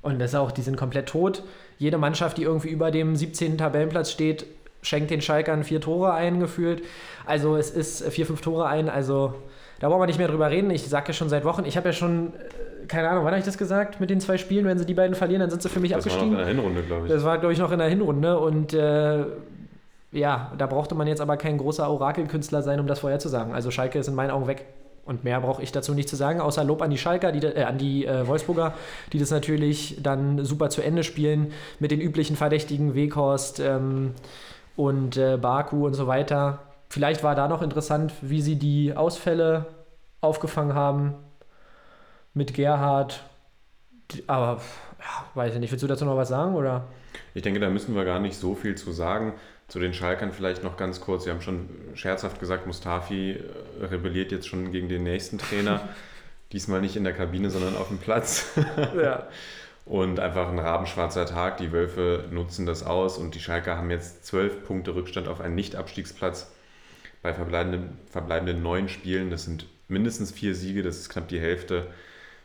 Und 0.00 0.18
das 0.18 0.30
ist 0.30 0.36
auch, 0.36 0.50
die 0.50 0.62
sind 0.62 0.76
komplett 0.76 1.08
tot. 1.08 1.42
Jede 1.76 1.98
Mannschaft, 1.98 2.38
die 2.38 2.42
irgendwie 2.42 2.70
über 2.70 2.90
dem 2.90 3.16
17. 3.16 3.58
Tabellenplatz 3.58 4.10
steht, 4.10 4.46
schenkt 4.82 5.10
den 5.10 5.20
Schalkern 5.20 5.64
vier 5.64 5.80
Tore 5.80 6.14
ein, 6.14 6.40
gefühlt. 6.40 6.82
Also 7.26 7.56
es 7.56 7.70
ist 7.70 8.04
vier, 8.10 8.26
fünf 8.26 8.40
Tore 8.40 8.66
ein. 8.66 8.88
Also 8.88 9.34
da 9.80 9.88
brauchen 9.88 10.02
wir 10.02 10.06
nicht 10.06 10.18
mehr 10.18 10.28
drüber 10.28 10.50
reden. 10.50 10.70
Ich 10.70 10.88
sage 10.88 11.08
ja 11.08 11.12
schon 11.12 11.28
seit 11.28 11.44
Wochen, 11.44 11.64
ich 11.64 11.76
habe 11.76 11.88
ja 11.88 11.92
schon, 11.92 12.28
äh, 12.34 12.86
keine 12.86 13.08
Ahnung, 13.08 13.24
wann 13.24 13.32
habe 13.32 13.38
ich 13.38 13.44
das 13.44 13.58
gesagt? 13.58 14.00
Mit 14.00 14.10
den 14.10 14.20
zwei 14.20 14.38
Spielen, 14.38 14.66
wenn 14.66 14.78
sie 14.78 14.86
die 14.86 14.94
beiden 14.94 15.14
verlieren, 15.14 15.40
dann 15.40 15.50
sind 15.50 15.62
sie 15.62 15.68
für 15.68 15.80
mich 15.80 15.92
das 15.92 16.04
war 16.06 16.12
noch 16.12 16.22
abgestiegen. 16.22 16.32
in 16.32 16.38
der 16.38 16.46
Hinrunde, 16.46 16.82
glaube 16.82 17.06
ich. 17.06 17.12
Das 17.12 17.24
war, 17.24 17.38
glaube 17.38 17.52
ich, 17.52 17.58
noch 17.58 17.72
in 17.72 17.78
der 17.78 17.88
Hinrunde. 17.88 18.38
Und 18.38 18.72
äh, 18.72 19.24
ja, 20.12 20.52
da 20.56 20.66
brauchte 20.66 20.94
man 20.94 21.06
jetzt 21.06 21.20
aber 21.20 21.36
kein 21.36 21.58
großer 21.58 21.88
Orakelkünstler 21.88 22.62
sein, 22.62 22.80
um 22.80 22.86
das 22.86 23.00
vorherzusagen. 23.00 23.52
Also 23.54 23.70
Schalke 23.70 23.98
ist 23.98 24.08
in 24.08 24.14
meinen 24.14 24.30
Augen 24.30 24.46
weg. 24.46 24.66
Und 25.04 25.24
mehr 25.24 25.40
brauche 25.40 25.62
ich 25.62 25.72
dazu 25.72 25.94
nicht 25.94 26.06
zu 26.06 26.16
sagen, 26.16 26.38
außer 26.38 26.62
Lob 26.64 26.82
an 26.82 26.90
die 26.90 26.98
Schalker, 26.98 27.32
die, 27.32 27.46
äh, 27.46 27.62
an 27.62 27.78
die 27.78 28.04
äh, 28.04 28.26
Wolfsburger, 28.26 28.74
die 29.12 29.18
das 29.18 29.30
natürlich 29.30 29.98
dann 30.02 30.44
super 30.44 30.68
zu 30.68 30.82
Ende 30.82 31.02
spielen 31.02 31.52
mit 31.78 31.90
den 31.90 32.00
üblichen 32.00 32.36
Verdächtigen, 32.36 32.94
Weghorst 32.94 33.58
ähm, 33.58 34.12
und 34.76 35.16
äh, 35.16 35.38
Baku 35.40 35.86
und 35.86 35.94
so 35.94 36.06
weiter. 36.06 36.67
Vielleicht 36.88 37.22
war 37.22 37.34
da 37.34 37.48
noch 37.48 37.62
interessant, 37.62 38.12
wie 38.22 38.40
sie 38.40 38.56
die 38.56 38.94
Ausfälle 38.94 39.66
aufgefangen 40.20 40.74
haben 40.74 41.14
mit 42.34 42.54
Gerhard. 42.54 43.22
Aber 44.26 44.60
ja, 44.98 45.24
weiß 45.34 45.54
ich 45.54 45.60
nicht. 45.60 45.70
Willst 45.70 45.82
du 45.82 45.86
dazu 45.86 46.04
noch 46.04 46.16
was 46.16 46.28
sagen? 46.28 46.54
Oder? 46.54 46.86
Ich 47.34 47.42
denke, 47.42 47.60
da 47.60 47.68
müssen 47.68 47.94
wir 47.94 48.04
gar 48.04 48.20
nicht 48.20 48.36
so 48.36 48.54
viel 48.54 48.74
zu 48.74 48.92
sagen. 48.92 49.34
Zu 49.68 49.78
den 49.80 49.92
Schalkern 49.92 50.32
vielleicht 50.32 50.64
noch 50.64 50.78
ganz 50.78 51.00
kurz. 51.00 51.24
Sie 51.24 51.30
haben 51.30 51.42
schon 51.42 51.68
scherzhaft 51.94 52.40
gesagt, 52.40 52.66
Mustafi 52.66 53.32
äh, 53.32 53.84
rebelliert 53.84 54.32
jetzt 54.32 54.48
schon 54.48 54.72
gegen 54.72 54.88
den 54.88 55.02
nächsten 55.02 55.36
Trainer. 55.36 55.80
Diesmal 56.52 56.80
nicht 56.80 56.96
in 56.96 57.04
der 57.04 57.12
Kabine, 57.12 57.50
sondern 57.50 57.76
auf 57.76 57.88
dem 57.88 57.98
Platz. 57.98 58.46
Ja. 58.96 59.28
Und 59.84 60.20
einfach 60.20 60.48
ein 60.48 60.58
rabenschwarzer 60.58 61.24
Tag. 61.24 61.56
Die 61.56 61.72
Wölfe 61.72 62.24
nutzen 62.30 62.66
das 62.66 62.82
aus 62.82 63.16
und 63.16 63.34
die 63.34 63.40
Schalker 63.40 63.78
haben 63.78 63.90
jetzt 63.90 64.26
zwölf 64.26 64.66
Punkte 64.66 64.94
Rückstand 64.94 65.28
auf 65.28 65.40
einen 65.40 65.54
Nicht-Abstiegsplatz 65.54 66.50
bei 67.28 67.34
verbleibenden, 67.34 67.98
verbleibenden 68.10 68.62
neun 68.62 68.88
Spielen. 68.88 69.30
Das 69.30 69.44
sind 69.44 69.66
mindestens 69.88 70.30
vier 70.32 70.54
Siege, 70.54 70.82
das 70.82 70.98
ist 70.98 71.10
knapp 71.10 71.28
die 71.28 71.40
Hälfte. 71.40 71.86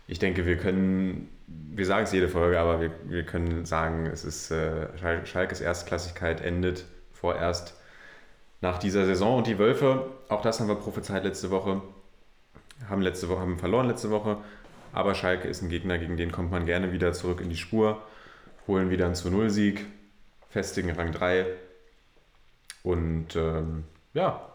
Ich 0.07 0.19
denke, 0.19 0.45
wir 0.45 0.57
können, 0.57 1.29
wir 1.47 1.85
sagen 1.85 2.03
es 2.03 2.11
jede 2.11 2.27
Folge, 2.27 2.59
aber 2.59 2.81
wir, 2.81 2.91
wir 3.05 3.23
können 3.23 3.65
sagen, 3.65 4.05
es 4.07 4.25
ist 4.25 4.51
äh, 4.51 4.87
Schal- 4.99 5.25
Schalkes 5.25 5.61
Erstklassigkeit 5.61 6.41
endet 6.41 6.83
vorerst 7.13 7.75
nach 8.59 8.77
dieser 8.77 9.05
Saison. 9.05 9.37
Und 9.37 9.47
die 9.47 9.57
Wölfe, 9.57 10.07
auch 10.27 10.41
das 10.41 10.59
haben 10.59 10.67
wir 10.67 10.75
prophezeit 10.75 11.23
letzte 11.23 11.49
Woche, 11.51 11.81
haben 12.89 13.01
letzte 13.01 13.29
Woche 13.29 13.39
haben 13.39 13.57
verloren 13.57 13.87
letzte 13.87 14.09
Woche. 14.11 14.37
Aber 14.91 15.15
Schalke 15.15 15.47
ist 15.47 15.61
ein 15.61 15.69
Gegner, 15.69 15.97
gegen 15.97 16.17
den 16.17 16.31
kommt 16.33 16.51
man 16.51 16.65
gerne 16.65 16.91
wieder 16.91 17.13
zurück 17.13 17.39
in 17.39 17.49
die 17.49 17.57
Spur, 17.57 18.01
holen 18.67 18.89
wieder 18.89 19.05
einen 19.05 19.15
zu 19.15 19.29
Null 19.31 19.49
Sieg, 19.49 19.85
festigen 20.49 20.91
Rang 20.91 21.13
3 21.13 21.45
und 22.83 23.35
ähm, 23.37 23.85
ja, 24.13 24.52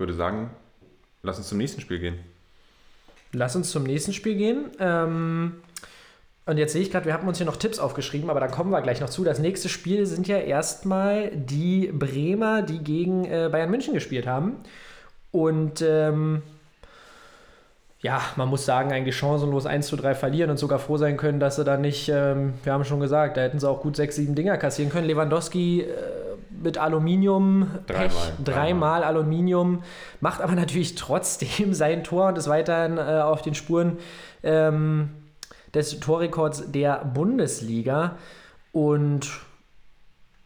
würde 0.00 0.14
sagen, 0.14 0.50
lass 1.22 1.38
uns 1.38 1.48
zum 1.48 1.58
nächsten 1.58 1.80
Spiel 1.80 1.98
gehen. 1.98 2.18
Lass 3.32 3.54
uns 3.54 3.70
zum 3.70 3.84
nächsten 3.84 4.12
Spiel 4.12 4.34
gehen. 4.34 4.70
Ähm, 4.80 5.60
und 6.46 6.58
jetzt 6.58 6.72
sehe 6.72 6.82
ich 6.82 6.90
gerade, 6.90 7.06
wir 7.06 7.12
haben 7.12 7.28
uns 7.28 7.38
hier 7.38 7.46
noch 7.46 7.56
Tipps 7.56 7.78
aufgeschrieben, 7.78 8.28
aber 8.28 8.40
da 8.40 8.48
kommen 8.48 8.70
wir 8.70 8.80
gleich 8.82 9.00
noch 9.00 9.10
zu. 9.10 9.22
Das 9.22 9.38
nächste 9.38 9.68
Spiel 9.68 10.04
sind 10.06 10.26
ja 10.26 10.38
erstmal 10.38 11.30
die 11.30 11.92
Bremer, 11.92 12.62
die 12.62 12.82
gegen 12.82 13.24
äh, 13.24 13.48
Bayern 13.52 13.70
München 13.70 13.94
gespielt 13.94 14.26
haben. 14.26 14.56
Und 15.30 15.80
ähm, 15.80 16.42
ja, 18.00 18.20
man 18.36 18.48
muss 18.48 18.64
sagen, 18.64 18.92
eigentlich 18.92 19.16
chancenlos 19.16 19.66
1 19.66 19.86
zu 19.86 19.96
3 19.96 20.14
verlieren 20.14 20.50
und 20.50 20.56
sogar 20.56 20.78
froh 20.78 20.96
sein 20.96 21.16
können, 21.16 21.38
dass 21.38 21.56
sie 21.56 21.64
da 21.64 21.76
nicht, 21.76 22.08
ähm, 22.08 22.54
wir 22.64 22.72
haben 22.72 22.84
schon 22.84 22.98
gesagt, 22.98 23.36
da 23.36 23.42
hätten 23.42 23.60
sie 23.60 23.68
auch 23.68 23.82
gut 23.82 23.94
6, 23.94 24.16
7 24.16 24.34
Dinger 24.34 24.56
kassieren 24.56 24.90
können. 24.90 25.06
Lewandowski 25.06 25.82
äh, 25.82 26.29
mit 26.60 26.78
Aluminium, 26.78 27.68
Dreimal, 27.86 28.08
Pech, 28.08 28.44
dreimal. 28.44 29.04
Aluminium, 29.04 29.82
macht 30.20 30.40
aber 30.40 30.54
natürlich 30.54 30.94
trotzdem 30.94 31.74
sein 31.74 32.04
Tor 32.04 32.28
und 32.28 32.38
ist 32.38 32.48
weiterhin 32.48 32.98
äh, 32.98 33.20
auf 33.22 33.42
den 33.42 33.54
Spuren 33.54 33.98
ähm, 34.42 35.10
des 35.74 36.00
Torrekords 36.00 36.70
der 36.72 37.04
Bundesliga. 37.04 38.16
Und 38.72 39.28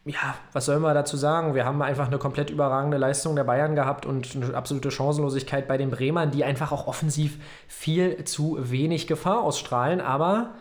ja, 0.05 0.35
was 0.53 0.65
soll 0.65 0.79
man 0.79 0.93
dazu 0.93 1.17
sagen? 1.17 1.55
Wir 1.55 1.65
haben 1.65 1.81
einfach 1.81 2.07
eine 2.07 2.19
komplett 2.19 2.51
überragende 2.51 2.97
Leistung 2.97 3.35
der 3.35 3.43
Bayern 3.43 3.75
gehabt 3.75 4.05
und 4.05 4.35
eine 4.35 4.53
absolute 4.55 4.91
Chancenlosigkeit 4.91 5.67
bei 5.67 5.77
den 5.77 5.89
Bremern, 5.89 6.29
die 6.29 6.43
einfach 6.43 6.71
auch 6.71 6.87
offensiv 6.87 7.39
viel 7.67 8.23
zu 8.23 8.57
wenig 8.59 9.07
Gefahr 9.07 9.41
ausstrahlen, 9.41 10.01
aber 10.01 10.51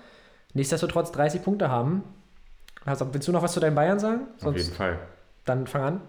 nichtsdestotrotz 0.55 1.13
30 1.13 1.43
Punkte 1.43 1.71
haben. 1.71 2.03
Also, 2.87 3.13
willst 3.13 3.29
du 3.29 3.33
noch 3.33 3.43
was 3.43 3.53
zu 3.53 3.61
deinen 3.61 3.75
Bayern 3.75 3.99
sagen? 3.99 4.23
Auf 4.43 4.57
jeden 4.57 4.73
Fall. 4.73 4.99
Dann 5.45 5.67
fang 5.67 5.83
an. 5.83 6.01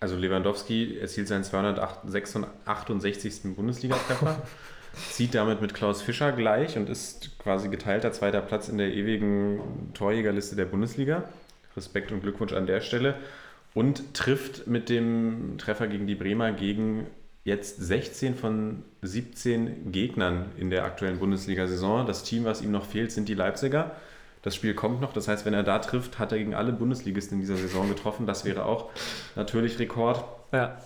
Also 0.00 0.16
Lewandowski 0.16 0.98
erzielt 0.98 1.28
seinen 1.28 1.44
268. 1.44 3.54
Bundesliga-Treffer, 3.54 4.42
zieht 5.10 5.34
damit 5.34 5.60
mit 5.60 5.74
Klaus 5.74 6.00
Fischer 6.00 6.32
gleich 6.32 6.76
und 6.76 6.88
ist 6.88 7.38
quasi 7.38 7.68
geteilter 7.68 8.10
zweiter 8.12 8.40
Platz 8.40 8.68
in 8.68 8.78
der 8.78 8.94
ewigen 8.94 9.90
Torjägerliste 9.92 10.56
der 10.56 10.64
Bundesliga. 10.64 11.24
Respekt 11.76 12.12
und 12.12 12.22
Glückwunsch 12.22 12.54
an 12.54 12.66
der 12.66 12.80
Stelle. 12.80 13.16
Und 13.74 14.14
trifft 14.14 14.66
mit 14.66 14.88
dem 14.88 15.56
Treffer 15.58 15.86
gegen 15.86 16.06
die 16.06 16.16
Bremer 16.16 16.52
gegen 16.52 17.06
jetzt 17.44 17.80
16 17.80 18.34
von 18.34 18.82
17 19.02 19.92
Gegnern 19.92 20.46
in 20.58 20.70
der 20.70 20.84
aktuellen 20.84 21.18
Bundesliga-Saison. 21.18 22.06
Das 22.06 22.24
Team, 22.24 22.44
was 22.44 22.62
ihm 22.62 22.70
noch 22.70 22.86
fehlt, 22.86 23.12
sind 23.12 23.28
die 23.28 23.34
Leipziger. 23.34 23.94
Das 24.42 24.54
Spiel 24.54 24.74
kommt 24.74 25.00
noch, 25.00 25.12
das 25.12 25.28
heißt, 25.28 25.44
wenn 25.44 25.52
er 25.52 25.62
da 25.62 25.78
trifft, 25.80 26.18
hat 26.18 26.32
er 26.32 26.38
gegen 26.38 26.54
alle 26.54 26.72
Bundesligisten 26.72 27.36
in 27.36 27.40
dieser 27.40 27.56
Saison 27.56 27.88
getroffen. 27.88 28.26
Das 28.26 28.44
wäre 28.44 28.64
auch 28.64 28.90
natürlich 29.36 29.78
Rekord. 29.78 30.24
Ja. 30.52 30.78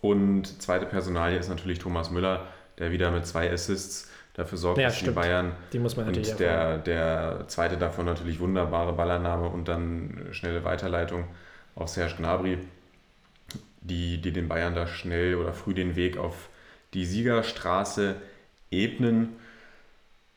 Und 0.00 0.62
zweite 0.62 0.86
Personalie 0.86 1.38
ist 1.38 1.48
natürlich 1.48 1.78
Thomas 1.78 2.10
Müller, 2.10 2.46
der 2.78 2.90
wieder 2.90 3.10
mit 3.10 3.26
zwei 3.26 3.52
Assists 3.52 4.10
dafür 4.34 4.58
sorgt, 4.58 4.78
Ja, 4.78 4.86
dass 4.86 4.94
die 4.94 5.00
stimmt. 5.02 5.16
Bayern 5.16 5.52
Die 5.72 5.78
muss 5.78 5.96
man 5.96 6.08
und 6.08 6.40
der, 6.40 6.78
der 6.78 7.44
zweite 7.48 7.76
davon 7.76 8.06
natürlich 8.06 8.40
wunderbare 8.40 8.92
Ballannahme 8.94 9.48
und 9.48 9.68
dann 9.68 10.28
schnelle 10.30 10.64
Weiterleitung 10.64 11.24
auf 11.74 11.88
Serge 11.88 12.14
Gnabry, 12.16 12.58
die, 13.82 14.20
die 14.20 14.32
den 14.32 14.48
Bayern 14.48 14.74
da 14.74 14.86
schnell 14.86 15.36
oder 15.36 15.52
früh 15.52 15.74
den 15.74 15.96
Weg 15.96 16.16
auf 16.16 16.48
die 16.94 17.04
Siegerstraße 17.04 18.16
ebnen. 18.70 19.36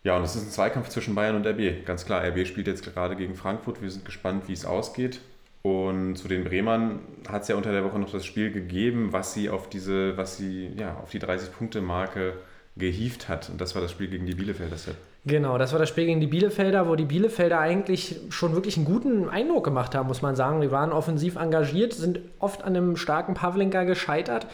Ja, 0.06 0.18
und 0.18 0.24
es 0.24 0.36
ist 0.36 0.44
ein 0.44 0.52
Zweikampf 0.52 0.90
zwischen 0.90 1.16
Bayern 1.16 1.36
und 1.36 1.48
RB. 1.48 1.84
Ganz 1.84 2.06
klar, 2.06 2.24
RB 2.24 2.46
spielt 2.46 2.68
jetzt 2.68 2.84
gerade 2.84 3.16
gegen 3.16 3.34
Frankfurt. 3.34 3.82
Wir 3.82 3.90
sind 3.90 4.06
gespannt, 4.06 4.48
wie 4.48 4.54
es 4.54 4.64
ausgeht. 4.64 5.20
Und 5.64 6.16
zu 6.16 6.28
den 6.28 6.44
Bremern 6.44 7.00
hat 7.28 7.42
es 7.42 7.48
ja 7.48 7.56
unter 7.56 7.72
der 7.72 7.84
Woche 7.84 7.98
noch 7.98 8.12
das 8.12 8.24
Spiel 8.24 8.52
gegeben, 8.52 9.14
was 9.14 9.34
sie 9.34 9.50
auf 9.50 9.68
diese, 9.68 10.16
was 10.16 10.38
sie, 10.38 10.70
ja, 10.78 10.96
auf 11.02 11.10
die 11.10 11.20
30-Punkte-Marke 11.20 12.34
gehievt 12.78 13.30
hat. 13.30 13.50
Und 13.50 13.60
das 13.60 13.74
war 13.74 13.82
das 13.82 13.90
Spiel 13.90 14.08
gegen 14.08 14.28
die 14.28 14.36
Bielefelder 14.36 14.78
Set. 14.78 14.94
Genau, 15.26 15.58
das 15.58 15.72
war 15.72 15.80
das 15.80 15.90
Spiel 15.90 16.06
gegen 16.06 16.20
die 16.20 16.28
Bielefelder, 16.28 16.88
wo 16.88 16.96
die 16.96 17.06
Bielefelder 17.06 17.60
eigentlich 17.60 18.18
schon 18.30 18.54
wirklich 18.54 18.78
einen 18.78 18.86
guten 18.86 19.28
Eindruck 19.28 19.64
gemacht 19.64 19.96
haben, 19.96 20.08
muss 20.08 20.22
man 20.22 20.36
sagen. 20.36 20.62
Die 20.62 20.70
waren 20.70 20.92
offensiv 20.92 21.36
engagiert, 21.36 21.94
sind 21.94 22.20
oft 22.38 22.64
an 22.64 22.76
einem 22.76 22.96
starken 22.96 23.34
Pavlenka 23.34 23.86
gescheitert. 23.86 24.46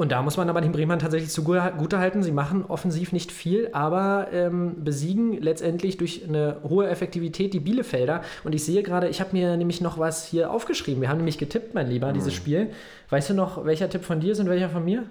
Und 0.00 0.12
da 0.12 0.22
muss 0.22 0.38
man 0.38 0.48
aber 0.48 0.62
den 0.62 0.72
Bremern 0.72 0.98
tatsächlich 0.98 1.28
zugute 1.30 1.98
halten. 1.98 2.22
Sie 2.22 2.32
machen 2.32 2.64
offensiv 2.66 3.12
nicht 3.12 3.30
viel, 3.30 3.68
aber 3.72 4.28
ähm, 4.32 4.82
besiegen 4.82 5.34
letztendlich 5.34 5.98
durch 5.98 6.22
eine 6.26 6.56
hohe 6.66 6.88
Effektivität 6.88 7.52
die 7.52 7.60
Bielefelder. 7.60 8.22
Und 8.42 8.54
ich 8.54 8.64
sehe 8.64 8.82
gerade, 8.82 9.08
ich 9.08 9.20
habe 9.20 9.32
mir 9.32 9.58
nämlich 9.58 9.82
noch 9.82 9.98
was 9.98 10.24
hier 10.24 10.50
aufgeschrieben. 10.52 11.02
Wir 11.02 11.10
haben 11.10 11.18
nämlich 11.18 11.36
getippt, 11.36 11.74
mein 11.74 11.86
Lieber, 11.86 12.14
dieses 12.14 12.32
Spiel. 12.32 12.70
Weißt 13.10 13.28
du 13.28 13.34
noch, 13.34 13.66
welcher 13.66 13.90
Tipp 13.90 14.06
von 14.06 14.20
dir 14.20 14.32
ist 14.32 14.38
und 14.40 14.48
welcher 14.48 14.70
von 14.70 14.86
mir? 14.86 15.04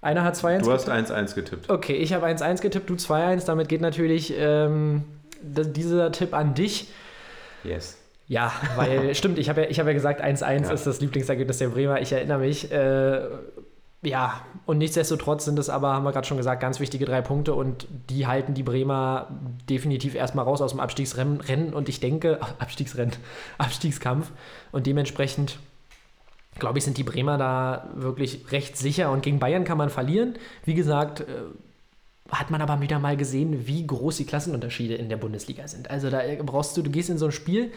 Einer 0.00 0.22
hat 0.22 0.36
2-1 0.36 0.62
Du 0.62 0.70
hast 0.70 0.88
1-1 0.88 1.34
getippt. 1.34 1.68
Okay, 1.68 1.96
ich 1.96 2.12
habe 2.12 2.24
1-1 2.24 2.62
getippt, 2.62 2.88
du 2.88 2.94
2-1. 2.94 3.46
Damit 3.46 3.68
geht 3.68 3.80
natürlich 3.80 4.32
ähm, 4.38 5.02
dieser 5.42 6.12
Tipp 6.12 6.34
an 6.34 6.54
dich. 6.54 6.86
Yes. 7.64 7.98
Ja, 8.28 8.52
weil, 8.76 9.12
stimmt, 9.16 9.40
ich 9.40 9.48
habe 9.48 9.62
ja, 9.62 9.70
ich 9.70 9.80
hab 9.80 9.88
ja 9.88 9.92
gesagt, 9.92 10.22
1-1 10.22 10.66
Ja. 10.66 10.70
ist 10.72 10.86
das 10.86 11.00
Lieblingsergebnis 11.00 11.58
der 11.58 11.70
Bremer. 11.70 12.00
Ich 12.00 12.12
erinnere 12.12 12.38
mich. 12.38 12.70
Äh, 12.70 13.22
ja, 14.02 14.46
und 14.64 14.78
nichtsdestotrotz 14.78 15.44
sind 15.44 15.58
es 15.58 15.68
aber, 15.68 15.92
haben 15.92 16.04
wir 16.04 16.12
gerade 16.12 16.26
schon 16.26 16.36
gesagt, 16.36 16.60
ganz 16.60 16.78
wichtige 16.78 17.04
drei 17.04 17.20
Punkte 17.20 17.54
und 17.54 17.88
die 18.08 18.28
halten 18.28 18.54
die 18.54 18.62
Bremer 18.62 19.26
definitiv 19.68 20.14
erstmal 20.14 20.44
raus 20.44 20.62
aus 20.62 20.70
dem 20.70 20.78
Abstiegsrennen. 20.78 21.40
Rennen. 21.40 21.74
Und 21.74 21.88
ich 21.88 21.98
denke, 21.98 22.38
Abstiegsrennen, 22.58 23.14
Abstiegskampf. 23.58 24.30
Und 24.70 24.86
dementsprechend, 24.86 25.58
glaube 26.60 26.78
ich, 26.78 26.84
sind 26.84 26.96
die 26.96 27.02
Bremer 27.02 27.38
da 27.38 27.88
wirklich 27.94 28.52
recht 28.52 28.76
sicher. 28.76 29.10
Und 29.10 29.22
gegen 29.22 29.40
Bayern 29.40 29.64
kann 29.64 29.78
man 29.78 29.90
verlieren. 29.90 30.36
Wie 30.64 30.74
gesagt, 30.74 31.20
äh, 31.20 31.24
hat 32.30 32.50
man 32.50 32.60
aber 32.60 32.80
wieder 32.80 33.00
mal 33.00 33.16
gesehen, 33.16 33.66
wie 33.66 33.84
groß 33.84 34.18
die 34.18 34.26
Klassenunterschiede 34.26 34.94
in 34.94 35.08
der 35.08 35.16
Bundesliga 35.16 35.66
sind. 35.66 35.90
Also 35.90 36.08
da 36.08 36.20
brauchst 36.44 36.76
du, 36.76 36.82
du 36.82 36.90
gehst 36.90 37.10
in 37.10 37.18
so 37.18 37.26
ein 37.26 37.32
Spiel 37.32 37.72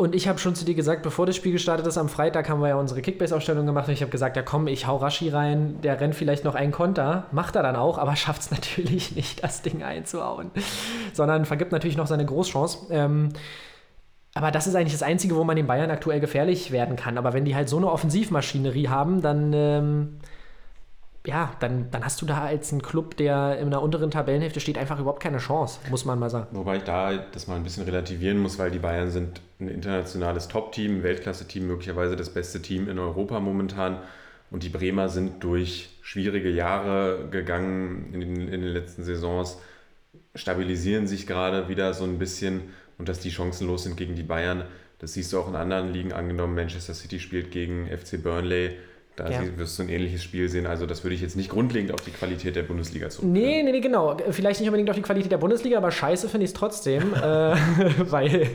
und 0.00 0.14
ich 0.14 0.26
habe 0.28 0.38
schon 0.38 0.54
zu 0.54 0.64
dir 0.64 0.74
gesagt, 0.74 1.02
bevor 1.02 1.26
das 1.26 1.36
Spiel 1.36 1.52
gestartet 1.52 1.86
ist, 1.86 1.98
am 1.98 2.08
Freitag 2.08 2.48
haben 2.48 2.62
wir 2.62 2.68
ja 2.68 2.76
unsere 2.76 3.02
Kickbase-Aufstellung 3.02 3.66
gemacht 3.66 3.86
und 3.86 3.92
ich 3.92 4.00
habe 4.00 4.10
gesagt, 4.10 4.34
ja 4.34 4.42
komm, 4.42 4.66
ich 4.66 4.86
hau 4.86 4.96
Rashi 4.96 5.28
rein, 5.28 5.78
der 5.82 6.00
rennt 6.00 6.14
vielleicht 6.14 6.42
noch 6.42 6.54
einen 6.54 6.72
Konter, 6.72 7.26
macht 7.32 7.54
er 7.54 7.62
dann 7.62 7.76
auch, 7.76 7.98
aber 7.98 8.16
schafft 8.16 8.40
es 8.40 8.50
natürlich 8.50 9.14
nicht, 9.14 9.44
das 9.44 9.60
Ding 9.60 9.82
einzuhauen, 9.82 10.50
sondern 11.12 11.44
vergibt 11.44 11.70
natürlich 11.70 11.98
noch 11.98 12.06
seine 12.06 12.24
Großchance. 12.24 12.86
Ähm, 12.90 13.28
aber 14.34 14.50
das 14.50 14.66
ist 14.66 14.74
eigentlich 14.74 14.94
das 14.94 15.02
Einzige, 15.02 15.36
wo 15.36 15.44
man 15.44 15.56
den 15.56 15.66
Bayern 15.66 15.90
aktuell 15.90 16.20
gefährlich 16.20 16.70
werden 16.70 16.96
kann. 16.96 17.18
Aber 17.18 17.34
wenn 17.34 17.44
die 17.44 17.54
halt 17.54 17.68
so 17.68 17.76
eine 17.76 17.90
Offensivmaschinerie 17.90 18.88
haben, 18.88 19.20
dann, 19.20 19.52
ähm, 19.52 20.18
ja, 21.26 21.54
dann, 21.60 21.90
dann 21.90 22.04
hast 22.04 22.22
du 22.22 22.26
da 22.26 22.42
als 22.42 22.72
ein 22.72 22.80
Club, 22.80 23.16
der 23.16 23.58
in 23.58 23.70
der 23.70 23.82
unteren 23.82 24.10
Tabellenhälfte 24.10 24.60
steht, 24.60 24.78
einfach 24.78 24.98
überhaupt 24.98 25.22
keine 25.22 25.36
Chance, 25.38 25.78
muss 25.90 26.06
man 26.06 26.18
mal 26.18 26.30
sagen. 26.30 26.48
Wobei 26.52 26.78
ich 26.78 26.84
da 26.84 27.12
das 27.32 27.46
mal 27.46 27.56
ein 27.56 27.62
bisschen 27.62 27.84
relativieren 27.84 28.38
muss, 28.38 28.58
weil 28.58 28.70
die 28.70 28.78
Bayern 28.78 29.10
sind 29.10 29.42
ein 29.60 29.68
internationales 29.68 30.48
Top-Team, 30.48 31.02
Weltklasse-Team, 31.02 31.66
möglicherweise 31.66 32.16
das 32.16 32.30
beste 32.30 32.62
Team 32.62 32.88
in 32.88 32.98
Europa 32.98 33.38
momentan. 33.38 33.98
Und 34.50 34.62
die 34.62 34.70
Bremer 34.70 35.10
sind 35.10 35.44
durch 35.44 35.90
schwierige 36.00 36.50
Jahre 36.50 37.28
gegangen 37.30 38.10
in 38.14 38.20
den, 38.20 38.36
in 38.48 38.62
den 38.62 38.72
letzten 38.72 39.04
Saisons, 39.04 39.58
stabilisieren 40.34 41.06
sich 41.06 41.26
gerade 41.26 41.68
wieder 41.68 41.92
so 41.92 42.04
ein 42.04 42.18
bisschen 42.18 42.62
und 42.98 43.08
dass 43.08 43.20
die 43.20 43.30
chancenlos 43.30 43.84
sind 43.84 43.96
gegen 43.96 44.14
die 44.14 44.22
Bayern. 44.22 44.64
Das 44.98 45.12
siehst 45.12 45.32
du 45.32 45.38
auch 45.38 45.48
in 45.48 45.54
anderen 45.54 45.92
Ligen 45.92 46.12
angenommen. 46.12 46.54
Manchester 46.54 46.94
City 46.94 47.20
spielt 47.20 47.50
gegen 47.50 47.86
FC 47.86 48.22
Burnley. 48.22 48.76
Da 49.22 49.30
Ja. 49.30 49.58
wirst 49.58 49.78
du 49.78 49.82
ein 49.82 49.88
ähnliches 49.88 50.22
Spiel 50.22 50.48
sehen. 50.48 50.66
Also 50.66 50.86
das 50.86 51.04
würde 51.04 51.14
ich 51.14 51.20
jetzt 51.20 51.36
nicht 51.36 51.50
grundlegend 51.50 51.92
auf 51.92 52.00
die 52.00 52.10
Qualität 52.10 52.56
der 52.56 52.62
Bundesliga 52.62 53.08
zurückführen. 53.10 53.32
Nee, 53.32 53.62
nee, 53.62 53.72
nee, 53.72 53.80
genau. 53.80 54.16
Vielleicht 54.30 54.60
nicht 54.60 54.68
unbedingt 54.68 54.88
auf 54.90 54.96
die 54.96 55.02
Qualität 55.02 55.30
der 55.30 55.38
Bundesliga, 55.38 55.76
aber 55.78 55.90
scheiße 55.90 56.28
finde 56.28 56.44
ich 56.44 56.50
es 56.50 56.54
trotzdem. 56.54 57.14
äh, 57.14 57.20
weil 58.10 58.48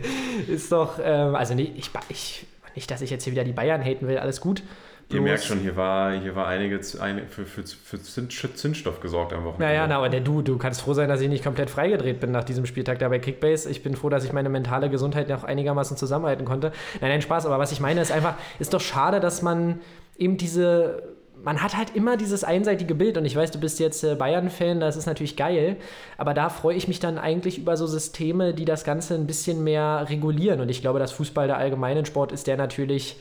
ist 0.48 0.72
doch, 0.72 1.00
ähm, 1.04 1.36
also 1.36 1.54
nee, 1.54 1.72
ich, 1.76 1.92
ich, 2.10 2.46
nicht, 2.76 2.90
dass 2.90 3.02
ich 3.02 3.10
jetzt 3.10 3.24
hier 3.24 3.32
wieder 3.34 3.44
die 3.44 3.54
Bayern 3.54 3.84
haten 3.84 4.08
will, 4.08 4.18
alles 4.18 4.42
gut. 4.42 4.64
Ihr 5.10 5.22
merkt 5.22 5.44
schon, 5.44 5.60
hier 5.60 5.76
war, 5.76 6.14
hier 6.14 6.36
war 6.36 6.48
einige, 6.48 6.82
für, 6.82 7.46
für, 7.46 7.64
für 7.64 7.98
Zünd- 7.98 8.56
Zündstoff 8.56 9.00
gesorgt 9.02 9.34
am 9.34 9.44
Wochenende. 9.46 9.66
Naja, 9.66 9.86
na, 9.88 9.98
aber 9.98 10.10
der 10.10 10.22
du, 10.22 10.42
du 10.42 10.58
kannst 10.58 10.82
froh 10.82 10.94
sein, 10.94 11.10
dass 11.10 11.22
ich 11.22 11.30
nicht 11.30 11.44
komplett 11.44 11.70
freigedreht 11.70 12.20
bin 12.20 12.32
nach 12.32 12.44
diesem 12.44 12.66
Spieltag 12.66 13.00
da 13.00 13.10
bei 13.10 13.20
Kickbase. 13.20 13.70
Ich 13.70 13.84
bin 13.84 13.96
froh, 13.96 14.10
dass 14.10 14.26
ich 14.26 14.34
meine 14.34 14.50
mentale 14.50 14.90
Gesundheit 14.90 15.30
noch 15.30 15.44
einigermaßen 15.44 15.96
zusammenhalten 15.96 16.46
konnte. 16.46 16.72
Nein, 17.02 17.12
nein, 17.12 17.22
Spaß, 17.22 17.46
aber 17.46 17.60
was 17.60 17.72
ich 17.72 17.80
meine 17.80 18.02
ist 18.02 18.12
einfach, 18.12 18.36
ist 18.60 18.74
doch 18.74 18.82
schade, 18.82 19.20
dass 19.20 19.42
man 19.42 19.80
eben 20.18 20.38
diese. 20.38 21.04
Man 21.44 21.62
hat 21.62 21.78
halt 21.78 21.96
immer 21.96 22.18
dieses 22.18 22.44
einseitige 22.44 22.96
Bild 22.96 23.18
und 23.18 23.26
ich 23.26 23.36
weiß, 23.36 23.52
du 23.52 23.60
bist 23.60 23.80
jetzt 23.80 24.04
äh, 24.04 24.16
Bayern-Fan, 24.16 24.80
das 24.80 24.96
ist 24.96 25.06
natürlich 25.06 25.36
geil, 25.36 25.76
aber 26.18 26.34
da 26.34 26.50
freue 26.50 26.76
ich 26.76 26.88
mich 26.88 27.00
dann 27.00 27.20
eigentlich 27.20 27.60
über 27.60 27.78
so 27.78 27.86
Systeme, 27.86 28.54
die 28.54 28.66
das 28.66 28.84
Ganze 28.86 29.14
ein 29.14 29.28
bisschen 29.28 29.64
mehr 29.64 30.08
regulieren 30.10 30.62
und 30.62 30.70
ich 30.70 30.82
glaube, 30.82 30.98
dass 30.98 31.12
Fußball 31.12 31.46
der 31.46 31.58
allgemeinen 31.58 32.06
Sport 32.06 32.32
ist, 32.32 32.48
der 32.48 32.58
natürlich, 32.58 33.18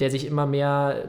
der 0.00 0.10
sich 0.10 0.26
immer 0.26 0.46
mehr 0.46 1.08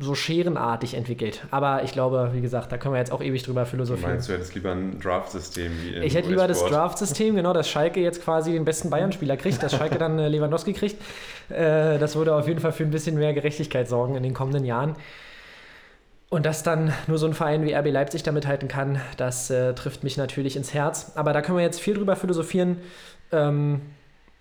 so 0.00 0.14
scherenartig 0.14 0.94
entwickelt. 0.94 1.44
Aber 1.50 1.82
ich 1.84 1.92
glaube, 1.92 2.30
wie 2.32 2.40
gesagt, 2.40 2.72
da 2.72 2.78
können 2.78 2.94
wir 2.94 2.98
jetzt 2.98 3.12
auch 3.12 3.22
ewig 3.22 3.42
drüber 3.42 3.66
philosophieren. 3.66 4.12
meinst, 4.12 4.28
du 4.28 4.32
hättest 4.32 4.54
lieber 4.54 4.72
ein 4.72 4.98
Draft-System 4.98 5.70
Ich 6.02 6.14
hätte 6.14 6.28
lieber 6.28 6.48
das? 6.48 6.64
Draft-System, 6.64 7.36
genau, 7.36 7.52
dass 7.52 7.68
Schalke 7.68 8.00
jetzt 8.00 8.22
quasi 8.24 8.52
den 8.52 8.64
besten 8.64 8.90
Bayern-Spieler 8.90 9.36
kriegt, 9.36 9.62
dass 9.62 9.72
Schalke 9.72 9.98
dann 9.98 10.18
äh, 10.18 10.28
Lewandowski 10.28 10.72
kriegt. 10.72 10.96
Äh, 11.50 11.98
das 11.98 12.16
würde 12.16 12.34
auf 12.34 12.48
jeden 12.48 12.60
Fall 12.60 12.72
für 12.72 12.84
ein 12.84 12.90
bisschen 12.90 13.16
mehr 13.16 13.34
Gerechtigkeit 13.34 13.88
sorgen 13.88 14.14
in 14.16 14.22
den 14.22 14.34
kommenden 14.34 14.64
Jahren. 14.64 14.96
Und 16.30 16.46
dass 16.46 16.62
dann 16.62 16.92
nur 17.08 17.18
so 17.18 17.26
ein 17.26 17.34
Verein 17.34 17.64
wie 17.66 17.74
RB 17.74 17.90
Leipzig 17.90 18.22
damit 18.22 18.46
halten 18.46 18.66
kann, 18.66 19.00
das 19.18 19.50
äh, 19.50 19.74
trifft 19.74 20.02
mich 20.02 20.16
natürlich 20.16 20.56
ins 20.56 20.72
Herz. 20.72 21.12
Aber 21.14 21.34
da 21.34 21.42
können 21.42 21.58
wir 21.58 21.64
jetzt 21.64 21.80
viel 21.80 21.94
drüber 21.94 22.16
philosophieren. 22.16 22.78
Ähm, 23.30 23.82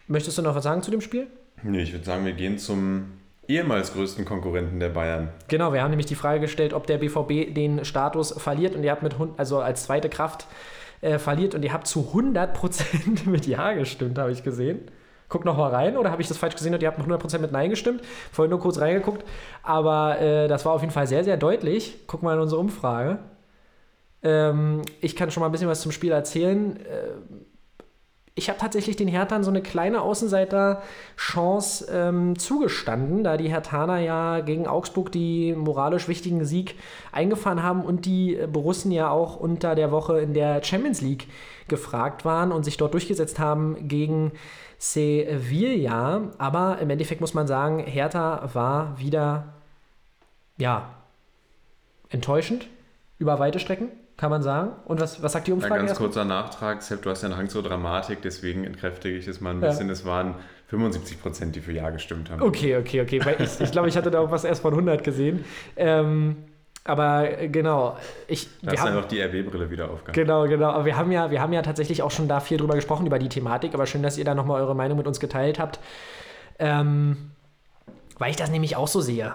möchtest 0.08 0.38
du 0.38 0.42
noch 0.42 0.56
was 0.56 0.64
sagen 0.64 0.82
zu 0.84 0.92
dem 0.92 1.02
Spiel? 1.02 1.28
Nee, 1.64 1.82
ich 1.82 1.92
würde 1.92 2.06
sagen, 2.06 2.26
wir 2.26 2.32
gehen 2.32 2.58
zum 2.58 3.21
ehemals 3.56 3.94
größten 3.94 4.26
Konkurrenten 4.26 4.80
der 4.80 4.90
Bayern. 4.90 5.30
Genau, 5.48 5.74
wir 5.74 5.82
haben 5.82 5.90
nämlich 5.92 6.06
die 6.08 6.16
Frage 6.16 6.40
gestellt, 6.40 6.74
ob 6.74 6.88
der 6.88 6.98
BVB 6.98 7.54
den 7.54 7.86
Status 7.86 8.32
verliert 8.32 8.76
und 8.76 8.84
ihr 8.84 8.92
habt 8.92 9.04
mit, 9.04 9.18
hun- 9.20 9.34
also 9.38 9.60
als 9.60 9.84
zweite 9.84 10.10
Kraft 10.10 10.48
äh, 11.02 11.18
verliert 11.20 11.56
und 11.56 11.64
ihr 11.64 11.74
habt 11.74 11.88
zu 11.88 12.12
100% 12.14 13.26
mit 13.30 13.48
Ja 13.48 13.74
gestimmt, 13.74 14.18
habe 14.20 14.32
ich 14.32 14.44
gesehen. 14.44 14.80
Guck 15.30 15.46
noch 15.46 15.56
mal 15.58 15.70
rein 15.70 15.96
oder 15.96 16.12
habe 16.12 16.22
ich 16.22 16.28
das 16.28 16.38
falsch 16.38 16.56
gesehen 16.56 16.74
und 16.74 16.82
ihr 16.84 16.90
habt 16.90 16.98
noch 17.00 17.08
100% 17.08 17.40
mit 17.40 17.52
Nein 17.54 17.70
gestimmt? 17.70 18.02
Vorhin 18.34 18.50
nur 18.50 18.60
kurz 18.60 18.80
reingeguckt, 18.82 19.24
aber 19.64 20.20
äh, 20.20 20.48
das 20.50 20.66
war 20.66 20.74
auf 20.74 20.82
jeden 20.82 20.92
Fall 20.94 21.08
sehr, 21.08 21.24
sehr 21.24 21.38
deutlich. 21.38 22.00
Guck 22.06 22.22
mal 22.22 22.34
in 22.36 22.42
unsere 22.42 22.60
Umfrage. 22.60 23.20
Ähm, 24.24 24.82
ich 25.00 25.16
kann 25.16 25.32
schon 25.32 25.42
mal 25.42 25.48
ein 25.48 25.52
bisschen 25.52 25.68
was 25.70 25.82
zum 25.82 25.92
Spiel 25.92 26.12
erzählen. 26.12 26.76
Äh, 26.78 27.10
ich 28.42 28.50
habe 28.50 28.58
tatsächlich 28.58 28.96
den 28.96 29.08
Herthan 29.08 29.44
so 29.44 29.52
eine 29.52 29.62
kleine 29.62 30.02
Außenseiter-Chance 30.02 31.88
ähm, 31.92 32.40
zugestanden, 32.40 33.24
da 33.24 33.38
die 33.38 33.50
Herthaner 33.50 34.00
ja 34.00 34.40
gegen 34.40 34.66
Augsburg 34.66 35.12
die 35.12 35.54
moralisch 35.54 36.08
wichtigen 36.08 36.44
Sieg 36.44 36.74
eingefahren 37.12 37.62
haben 37.62 37.86
und 37.86 38.06
die 38.08 38.36
äh, 38.36 38.48
Borussen 38.48 38.92
ja 38.92 39.12
auch 39.12 39.36
unter 39.36 39.76
der 39.76 39.92
Woche 39.92 40.20
in 40.20 40.34
der 40.34 40.64
Champions 40.64 41.02
League 41.02 41.28
gefragt 41.68 42.26
waren 42.26 42.52
und 42.52 42.64
sich 42.64 42.78
dort 42.78 42.94
durchgesetzt 42.94 43.38
haben 43.38 43.88
gegen 43.88 44.32
Sevilla. 44.80 46.32
Aber 46.40 46.80
im 46.80 46.90
Endeffekt 46.90 47.22
muss 47.22 47.36
man 47.36 47.46
sagen, 47.46 47.78
Hertha 47.78 48.50
war 48.54 49.00
wieder, 49.00 49.54
ja, 50.58 50.90
enttäuschend 52.10 52.68
über 53.20 53.38
weite 53.38 53.60
Strecken, 53.60 53.90
kann 54.18 54.30
man 54.30 54.44
sagen. 54.44 54.74
Und 54.86 55.00
was, 55.02 55.22
was 55.24 55.32
sagt 55.34 55.48
die 55.48 55.52
Ein 55.52 55.56
Umfrage? 55.56 55.76
ganz 55.76 55.90
erstmal? 55.90 56.10
kurzer 56.10 56.26
Nachtrag. 56.26 56.82
Sepp, 56.84 57.02
du 57.02 57.10
hast 57.10 57.24
ja 57.24 57.30
einen 57.30 57.38
Hang 57.38 57.50
zur 57.50 57.64
Dramatik, 57.64 58.22
deswegen 58.22 58.64
entkräftige 58.64 59.18
ich 59.18 59.28
es 59.28 59.42
mal 59.42 59.52
ein 59.56 59.62
Ja. 59.62 59.70
bisschen. 59.70 59.90
Es 59.90 60.06
waren 60.06 60.36
75 60.68 61.22
Prozent, 61.22 61.56
die 61.56 61.60
für 61.62 61.72
Ja 61.72 61.90
gestimmt 61.90 62.30
haben. 62.30 62.42
Okay, 62.42 62.78
okay, 62.78 63.02
okay. 63.02 63.26
Weil 63.26 63.42
ich, 63.42 63.60
ich 63.60 63.72
glaube, 63.72 63.90
ich 63.90 63.98
hatte 63.98 64.12
da 64.12 64.20
auch 64.20 64.32
was 64.32 64.44
erst 64.44 64.62
von 64.62 64.74
100 64.74 65.04
gesehen. 65.04 65.44
Ähm, 65.76 66.38
aber 66.84 67.40
äh, 67.42 67.48
genau, 67.50 67.98
ich, 68.28 68.48
Da 68.62 68.72
hast 68.72 68.82
haben, 68.82 68.90
einfach 68.96 69.08
die 69.08 69.22
RB-Brille 69.22 69.70
wieder 69.70 69.90
aufgehabt. 69.92 70.14
genau, 70.14 70.48
genau. 70.48 70.70
Aber 70.70 70.86
wir 70.86 70.96
haben 70.98 71.12
ja, 71.12 71.30
wir 71.30 71.42
haben 71.42 71.54
ja 71.54 71.62
tatsächlich 71.62 72.02
auch 72.04 72.12
schon 72.12 72.28
da 72.28 72.40
viel 72.40 72.58
drüber 72.58 72.76
gesprochen 72.76 73.06
über 73.06 73.20
die 73.20 73.30
Thematik. 73.30 73.74
Aber 73.74 73.86
schön, 73.86 74.02
dass 74.04 74.18
ihr 74.18 74.26
da 74.26 74.34
nochmal 74.36 74.62
eure 74.62 74.76
Meinung 74.76 74.98
mit 74.98 75.08
uns 75.08 75.20
geteilt 75.20 75.60
habt, 75.60 75.80
ähm, 76.60 77.32
weil 78.18 78.30
ich 78.32 78.36
das 78.38 78.50
nämlich 78.52 78.76
auch 78.76 78.88
so 78.88 79.02
sehe. 79.02 79.34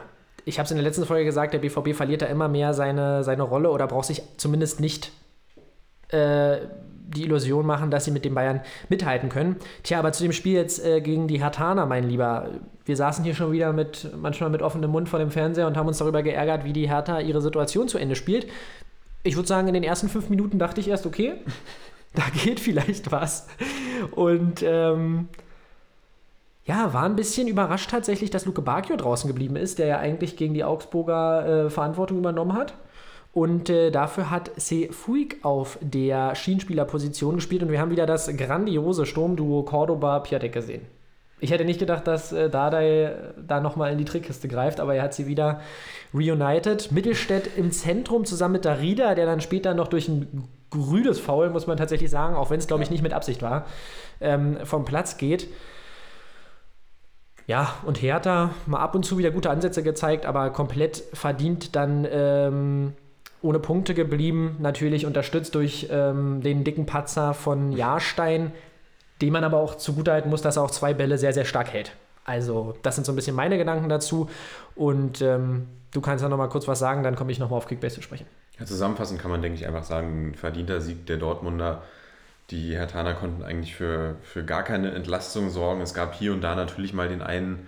Ich 0.49 0.61
habe 0.61 0.65
es 0.65 0.71
in 0.71 0.77
der 0.77 0.85
letzten 0.85 1.05
Folge 1.05 1.25
gesagt, 1.25 1.55
der 1.55 1.59
BVB 1.59 1.93
verliert 1.93 2.23
da 2.23 2.27
immer 2.27 2.47
mehr 2.47 2.73
seine, 2.73 3.25
seine 3.25 3.43
Rolle 3.43 3.69
oder 3.69 3.89
braucht 3.89 4.07
sich 4.07 4.23
zumindest 4.37 4.79
nicht 4.79 5.11
äh, 6.11 6.59
die 7.09 7.25
Illusion 7.25 7.67
machen, 7.67 7.91
dass 7.91 8.05
sie 8.05 8.13
mit 8.13 8.25
den 8.25 8.33
Bayern 8.33 8.61
mithalten 8.89 9.29
können. 9.29 9.57
Tja, 9.83 9.99
aber 9.99 10.13
zu 10.13 10.23
dem 10.23 10.31
Spiel 10.31 10.55
jetzt 10.55 10.85
äh, 10.85 11.01
gegen 11.01 11.27
die 11.27 11.41
Hertaner, 11.41 11.85
mein 11.87 12.09
Lieber. 12.09 12.51
Wir 12.85 12.97
saßen 12.97 13.25
hier 13.25 13.35
schon 13.35 13.51
wieder 13.51 13.73
mit, 13.73 14.09
manchmal 14.17 14.51
mit 14.51 14.63
offenem 14.63 14.93
Mund 14.93 15.09
vor 15.09 15.19
dem 15.19 15.33
Fernseher 15.33 15.67
und 15.67 15.77
haben 15.77 15.89
uns 15.89 15.99
darüber 15.99 16.23
geärgert, 16.23 16.65
wie 16.65 16.73
die 16.73 16.89
Hertha 16.89 17.19
ihre 17.19 17.43
Situation 17.43 17.89
zu 17.89 17.99
Ende 17.99 18.15
spielt. 18.15 18.47
Ich 19.25 19.35
würde 19.35 19.49
sagen, 19.49 19.67
in 19.67 19.75
den 19.75 19.83
ersten 19.83 20.09
fünf 20.09 20.31
Minuten 20.31 20.61
dachte 20.61 20.81
ich 20.81 20.87
erst, 20.87 21.07
okay, 21.07 21.35
da 22.15 22.23
geht 22.45 22.61
vielleicht 22.61 23.11
was. 23.11 23.49
Und 24.13 24.63
ähm, 24.63 25.29
ja, 26.67 26.93
war 26.93 27.05
ein 27.05 27.17
bisschen 27.17 27.47
überrascht 27.47 27.91
tatsächlich, 27.91 28.31
dass 28.31 28.45
Luke 28.45 28.61
Bacchio 28.61 28.97
draußen 28.97 29.29
geblieben 29.29 29.57
ist, 29.57 29.79
der 29.79 29.87
ja 29.87 29.99
eigentlich 29.99 30.37
gegen 30.37 30.53
die 30.53 30.65
Augsburger 30.65 31.67
äh, 31.67 31.71
Verantwortung 31.71 32.19
übernommen 32.19 32.55
hat. 32.55 32.75
Und 33.33 33.71
äh, 33.71 33.91
dafür 33.91 34.31
hat 34.31 34.51
Se 34.57 34.89
Fuig 34.91 35.45
auf 35.45 35.79
der 35.81 36.35
Schienenspielerposition 36.35 37.37
gespielt 37.37 37.63
und 37.63 37.71
wir 37.71 37.81
haben 37.81 37.91
wieder 37.91 38.07
das 38.07 38.35
grandiose 38.37 39.07
Sturmduo 39.07 39.63
Cordoba-Piatek 39.63 40.53
gesehen. 40.53 40.83
Ich 41.39 41.51
hätte 41.51 41.67
nicht 41.67 41.79
gedacht, 41.79 42.07
dass 42.07 42.33
äh, 42.33 42.49
Dardai 42.49 43.03
äh, 43.03 43.15
da 43.47 43.61
nochmal 43.61 43.93
in 43.93 43.99
die 43.99 44.07
Trickkiste 44.07 44.49
greift, 44.49 44.81
aber 44.81 44.95
er 44.95 45.05
hat 45.05 45.15
sie 45.15 45.27
wieder 45.27 45.61
reunited. 46.15 46.91
Mittelstädt 46.91 47.51
im 47.57 47.71
Zentrum 47.71 48.25
zusammen 48.25 48.55
mit 48.55 48.65
Darida, 48.65 49.15
der 49.15 49.27
dann 49.27 49.41
später 49.41 49.75
noch 49.75 49.89
durch 49.89 50.09
ein 50.09 50.49
grünes 50.71 51.21
Foul, 51.21 51.51
muss 51.51 51.67
man 51.67 51.77
tatsächlich 51.77 52.11
sagen, 52.11 52.35
auch 52.35 52.51
wenn 52.51 52.59
es, 52.59 52.67
glaube 52.67 52.83
ich, 52.83 52.91
nicht 52.91 53.03
mit 53.03 53.13
Absicht 53.13 53.43
war, 53.43 53.67
ähm, 54.21 54.57
vom 54.65 54.85
Platz 54.85 55.19
geht. 55.19 55.47
Ja, 57.47 57.75
und 57.85 58.03
Hertha 58.03 58.51
mal 58.67 58.81
ab 58.81 58.95
und 58.95 59.05
zu 59.05 59.19
wieder 59.19 59.31
gute 59.31 59.51
Ansätze 59.51 59.83
gezeigt, 59.83 60.27
aber 60.27 60.51
komplett 60.51 61.05
verdient 61.13 61.77
dann 61.77 62.07
ähm, 62.11 62.93
ohne 63.41 63.61
Punkte 63.61 63.95
geblieben. 63.95 64.57
Natürlich 64.59 65.07
unterstützt 65.07 65.55
durch 65.55 65.87
ähm, 65.91 66.43
den 66.43 66.65
dicken 66.65 66.87
Patzer 66.87 67.35
von 67.35 67.71
Jahrstein, 67.71 68.53
dem 69.23 69.33
man 69.33 69.45
aber 69.45 69.59
auch 69.59 69.77
zugutehalten 69.77 70.29
muss, 70.29 70.43
dass 70.43 70.57
er 70.57 70.65
auch 70.65 70.71
zwei 70.71 70.93
Bälle 70.93 71.19
sehr, 71.19 71.33
sehr 71.33 71.45
stark 71.45 71.73
hält. 71.73 71.93
Also, 72.25 72.75
das 72.83 72.97
sind 72.97 73.05
so 73.05 73.13
ein 73.13 73.17
bisschen 73.17 73.37
meine 73.37 73.57
Gedanken 73.57 73.89
dazu. 73.89 74.29
Und 74.75 75.23
ähm, 75.23 75.69
du 75.93 76.01
kannst 76.01 76.23
ja 76.23 76.29
noch 76.29 76.37
mal 76.37 76.49
kurz 76.49 76.67
was 76.67 76.81
sagen, 76.81 77.05
dann 77.05 77.15
komme 77.15 77.31
ich 77.31 77.39
noch 77.39 77.51
mal 77.51 77.57
auf 77.57 77.69
Kickbase 77.69 77.95
zu 77.95 78.03
sprechen. 78.03 78.27
Ja, 78.59 78.67
zusammenfassend 78.67 79.21
kann 79.21 79.31
man, 79.31 79.43
denke 79.43 79.57
ich, 79.57 79.67
einfach 79.67 79.85
sagen, 79.85 80.31
ein 80.31 80.35
verdienter 80.35 80.81
Sieg 80.81 81.07
der 81.07 81.19
Dortmunder. 81.19 81.83
Die 82.51 82.77
Hertaner 82.77 83.15
konnten 83.15 83.43
eigentlich 83.43 83.75
für, 83.75 84.17
für 84.23 84.45
gar 84.45 84.63
keine 84.63 84.93
Entlastung 84.93 85.51
sorgen. 85.51 85.81
Es 85.81 85.95
gab 85.95 86.15
hier 86.15 86.33
und 86.33 86.43
da 86.43 86.55
natürlich 86.55 86.93
mal 86.93 87.09
den 87.09 87.23
einen, 87.23 87.67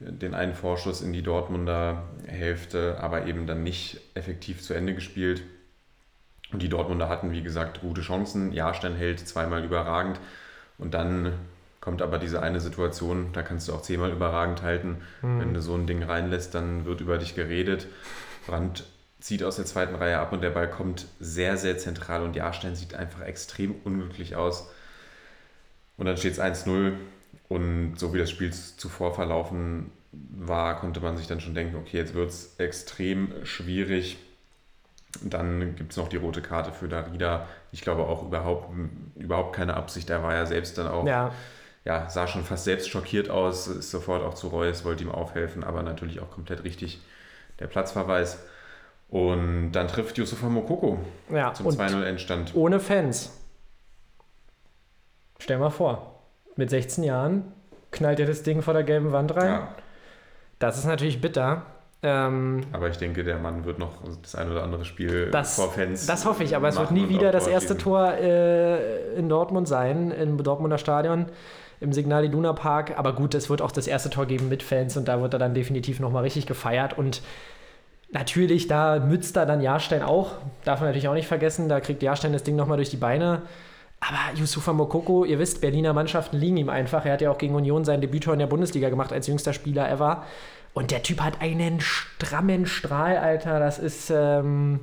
den 0.00 0.34
einen 0.34 0.54
Vorschuss 0.54 1.02
in 1.02 1.12
die 1.12 1.22
Dortmunder 1.22 2.02
Hälfte, 2.26 2.98
aber 3.00 3.26
eben 3.26 3.46
dann 3.46 3.62
nicht 3.62 4.00
effektiv 4.14 4.60
zu 4.60 4.74
Ende 4.74 4.94
gespielt. 4.94 5.42
Und 6.52 6.62
die 6.62 6.68
Dortmunder 6.68 7.08
hatten, 7.08 7.32
wie 7.32 7.42
gesagt, 7.42 7.80
gute 7.80 8.02
Chancen. 8.02 8.52
Jahrstein 8.52 8.96
hält 8.96 9.20
zweimal 9.20 9.64
überragend. 9.64 10.18
Und 10.78 10.94
dann 10.94 11.32
kommt 11.80 12.02
aber 12.02 12.18
diese 12.18 12.42
eine 12.42 12.60
Situation, 12.60 13.30
da 13.32 13.42
kannst 13.42 13.68
du 13.68 13.72
auch 13.72 13.82
zehnmal 13.82 14.10
überragend 14.10 14.62
halten. 14.62 15.02
Mhm. 15.22 15.40
Wenn 15.40 15.54
du 15.54 15.62
so 15.62 15.74
ein 15.74 15.86
Ding 15.86 16.02
reinlässt, 16.02 16.54
dann 16.54 16.84
wird 16.84 17.00
über 17.00 17.18
dich 17.18 17.34
geredet. 17.34 17.86
Brandt 18.46 18.84
zieht 19.22 19.44
aus 19.44 19.56
der 19.56 19.64
zweiten 19.64 19.94
Reihe 19.94 20.18
ab 20.18 20.32
und 20.32 20.42
der 20.42 20.50
Ball 20.50 20.68
kommt 20.68 21.06
sehr, 21.20 21.56
sehr 21.56 21.78
zentral 21.78 22.22
und 22.22 22.34
Jahrstein 22.34 22.74
sieht 22.74 22.94
einfach 22.94 23.22
extrem 23.22 23.74
unglücklich 23.84 24.34
aus. 24.34 24.68
Und 25.96 26.06
dann 26.06 26.16
steht 26.16 26.32
es 26.32 26.40
1-0 26.40 26.94
und 27.48 27.94
so 27.96 28.12
wie 28.12 28.18
das 28.18 28.30
Spiel 28.30 28.52
zuvor 28.52 29.14
verlaufen 29.14 29.92
war, 30.10 30.80
konnte 30.80 30.98
man 31.00 31.16
sich 31.16 31.28
dann 31.28 31.40
schon 31.40 31.54
denken, 31.54 31.76
okay, 31.76 31.98
jetzt 31.98 32.14
wird 32.14 32.30
es 32.30 32.56
extrem 32.58 33.32
schwierig. 33.44 34.18
Dann 35.22 35.76
gibt 35.76 35.92
es 35.92 35.98
noch 35.98 36.08
die 36.08 36.16
rote 36.16 36.42
Karte 36.42 36.72
für 36.72 36.88
Darida. 36.88 37.46
Ich 37.70 37.82
glaube 37.82 38.02
auch 38.02 38.24
überhaupt, 38.24 38.70
überhaupt 39.14 39.54
keine 39.54 39.74
Absicht. 39.74 40.10
Er 40.10 40.24
war 40.24 40.34
ja 40.34 40.46
selbst 40.46 40.78
dann 40.78 40.88
auch, 40.88 41.06
ja. 41.06 41.32
ja. 41.84 42.10
sah 42.10 42.26
schon 42.26 42.42
fast 42.42 42.64
selbst 42.64 42.88
schockiert 42.88 43.30
aus, 43.30 43.68
ist 43.68 43.92
sofort 43.92 44.24
auch 44.24 44.34
zu 44.34 44.48
Reus, 44.48 44.84
wollte 44.84 45.04
ihm 45.04 45.12
aufhelfen, 45.12 45.62
aber 45.62 45.84
natürlich 45.84 46.18
auch 46.18 46.30
komplett 46.30 46.64
richtig 46.64 47.00
der 47.60 47.68
Platzverweis. 47.68 48.38
Und 49.12 49.72
dann 49.72 49.88
trifft 49.88 50.16
Yusufa 50.16 50.48
Mokoko 50.48 50.98
ja, 51.30 51.52
zum 51.52 51.66
2-0 51.66 52.02
Endstand. 52.02 52.54
Ohne 52.54 52.80
Fans. 52.80 53.30
Stell 55.38 55.58
mal 55.58 55.68
vor, 55.68 56.22
mit 56.56 56.70
16 56.70 57.04
Jahren 57.04 57.52
knallt 57.90 58.20
er 58.20 58.26
das 58.26 58.42
Ding 58.42 58.62
vor 58.62 58.72
der 58.72 58.84
gelben 58.84 59.12
Wand 59.12 59.36
rein. 59.36 59.50
Ja. 59.50 59.68
Das 60.58 60.78
ist 60.78 60.86
natürlich 60.86 61.20
bitter. 61.20 61.66
Ähm, 62.02 62.62
aber 62.72 62.88
ich 62.88 62.96
denke, 62.96 63.22
der 63.22 63.36
Mann 63.36 63.66
wird 63.66 63.78
noch 63.78 63.98
das 64.22 64.34
ein 64.34 64.50
oder 64.50 64.62
andere 64.62 64.86
Spiel 64.86 65.30
das, 65.30 65.56
vor 65.56 65.70
Fans. 65.70 66.06
Das 66.06 66.24
hoffe 66.24 66.42
ich, 66.42 66.56
aber 66.56 66.68
es 66.68 66.78
wird 66.78 66.90
nie 66.90 67.10
wieder 67.10 67.32
das 67.32 67.46
erste 67.46 67.76
Tor 67.76 68.14
äh, 68.14 69.14
in 69.14 69.28
Dortmund 69.28 69.68
sein, 69.68 70.10
im 70.10 70.42
Dortmunder 70.42 70.78
Stadion, 70.78 71.26
im 71.80 71.92
Signal 71.92 72.24
Iduna 72.24 72.54
Park. 72.54 72.98
Aber 72.98 73.12
gut, 73.12 73.34
es 73.34 73.50
wird 73.50 73.60
auch 73.60 73.72
das 73.72 73.86
erste 73.86 74.08
Tor 74.08 74.24
geben 74.24 74.48
mit 74.48 74.62
Fans 74.62 74.96
und 74.96 75.06
da 75.06 75.20
wird 75.20 75.34
er 75.34 75.38
dann 75.38 75.52
definitiv 75.52 76.00
nochmal 76.00 76.22
richtig 76.22 76.46
gefeiert. 76.46 76.96
Und 76.96 77.20
natürlich, 78.12 78.68
da 78.68 79.00
mützt 79.00 79.36
er 79.36 79.46
dann 79.46 79.60
Jahrstein 79.60 80.02
auch. 80.02 80.32
Darf 80.64 80.80
man 80.80 80.88
natürlich 80.88 81.08
auch 81.08 81.14
nicht 81.14 81.28
vergessen, 81.28 81.68
da 81.68 81.80
kriegt 81.80 82.02
Jahrstein 82.02 82.32
das 82.32 82.42
Ding 82.42 82.56
nochmal 82.56 82.76
durch 82.76 82.90
die 82.90 82.96
Beine. 82.96 83.42
Aber 84.00 84.38
Yusufa 84.38 84.72
Mokoko, 84.72 85.24
ihr 85.24 85.38
wisst, 85.38 85.60
Berliner 85.60 85.92
Mannschaften 85.92 86.36
liegen 86.36 86.56
ihm 86.56 86.68
einfach. 86.68 87.04
Er 87.04 87.12
hat 87.12 87.20
ja 87.20 87.30
auch 87.30 87.38
gegen 87.38 87.54
Union 87.54 87.84
sein 87.84 88.00
Debüttor 88.00 88.32
in 88.32 88.40
der 88.40 88.48
Bundesliga 88.48 88.88
gemacht 88.88 89.12
als 89.12 89.28
jüngster 89.28 89.52
Spieler 89.52 89.88
ever. 89.90 90.24
Und 90.74 90.90
der 90.90 91.02
Typ 91.02 91.20
hat 91.20 91.40
einen 91.40 91.80
strammen 91.80 92.66
Strahl, 92.66 93.16
Alter. 93.16 93.60
Das 93.60 93.78
ist. 93.78 94.10
Ähm, 94.10 94.80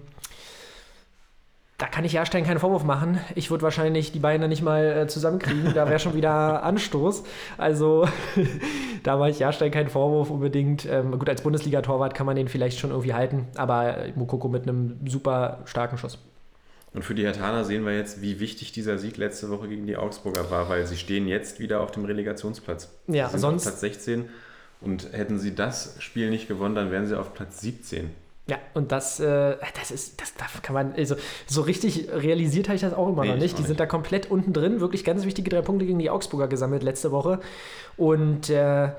da 1.80 1.88
kann 1.88 2.04
ich 2.04 2.12
Jahrstein 2.12 2.44
keinen 2.44 2.60
Vorwurf 2.60 2.84
machen. 2.84 3.20
Ich 3.36 3.50
würde 3.50 3.64
wahrscheinlich 3.64 4.12
die 4.12 4.20
Beine 4.20 4.50
nicht 4.50 4.62
mal 4.62 4.86
äh, 4.86 5.08
zusammenkriegen. 5.08 5.74
Da 5.74 5.88
wäre 5.88 5.98
schon 5.98 6.14
wieder 6.14 6.62
Anstoß. 6.64 7.24
Also 7.58 8.08
da 9.04 9.16
mache 9.16 9.30
ich 9.30 9.40
Jahrstein 9.40 9.72
keinen 9.72 9.88
Vorwurf 9.88 10.30
unbedingt. 10.30 10.86
Ähm, 10.86 11.18
gut, 11.18 11.30
als 11.30 11.42
Bundesliga-Torwart 11.42 12.14
kann 12.14 12.26
man 12.26 12.36
den 12.36 12.50
vielleicht 12.50 12.80
schon 12.80 12.90
irgendwie 12.92 13.14
halten. 13.14 13.48
Aber 13.56 13.96
Mukoko 14.16 14.50
mit 14.50 14.64
einem 14.64 15.00
super 15.08 15.60
starken 15.66 15.98
Schuss. 15.98 16.20
Und 16.94 17.06
für 17.06 17.16
die 17.16 17.24
Hertaner 17.24 17.64
sehen 17.64 17.86
wir 17.86 17.96
jetzt, 17.96 18.22
wie 18.22 18.42
wichtig 18.42 18.74
dieser 18.74 18.98
Sieg 18.98 19.16
letzte 19.16 19.50
Woche 19.50 19.70
gegen 19.70 19.88
die 19.88 19.96
Augsburger 19.96 20.52
war, 20.52 20.68
weil 20.68 20.86
sie 20.86 20.98
stehen 20.98 21.30
jetzt 21.30 21.62
wieder 21.62 21.80
auf 21.80 21.92
dem 21.92 22.04
Relegationsplatz. 22.04 22.90
Ja, 23.08 23.28
sie 23.28 23.32
sind 23.32 23.40
sonst. 23.40 23.68
Auf 23.68 23.74
Platz 23.74 23.82
16 23.82 24.26
und 24.82 25.14
hätten 25.14 25.40
sie 25.40 25.56
das 25.56 25.96
Spiel 26.00 26.30
nicht 26.30 26.50
gewonnen, 26.50 26.76
dann 26.76 26.92
wären 26.92 27.08
sie 27.08 27.18
auf 27.18 27.34
Platz 27.34 27.62
17. 27.62 28.10
Ja, 28.50 28.58
und 28.74 28.92
das, 28.92 29.20
äh, 29.20 29.56
das 29.80 29.92
ist, 29.92 30.20
das, 30.20 30.34
das 30.34 30.62
kann 30.64 30.74
man, 30.74 30.94
also 30.96 31.16
so 31.46 31.62
richtig 31.62 32.10
realisiert 32.12 32.68
habe 32.68 32.76
ich 32.76 32.82
das 32.82 32.94
auch 32.94 33.08
immer 33.08 33.22
nee, 33.22 33.30
noch 33.30 33.38
nicht. 33.38 33.58
Die 33.58 33.62
nicht. 33.62 33.68
sind 33.68 33.80
da 33.80 33.86
komplett 33.86 34.32
unten 34.32 34.54
drin, 34.54 34.80
wirklich 34.80 35.04
ganz 35.04 35.24
wichtige 35.24 35.52
drei 35.52 35.62
Punkte 35.62 35.86
gegen 35.86 36.00
die 36.00 36.10
Augsburger 36.10 36.48
gesammelt 36.48 36.82
letzte 36.82 37.12
Woche. 37.12 37.40
Und 37.96 38.50
äh, 38.50 38.90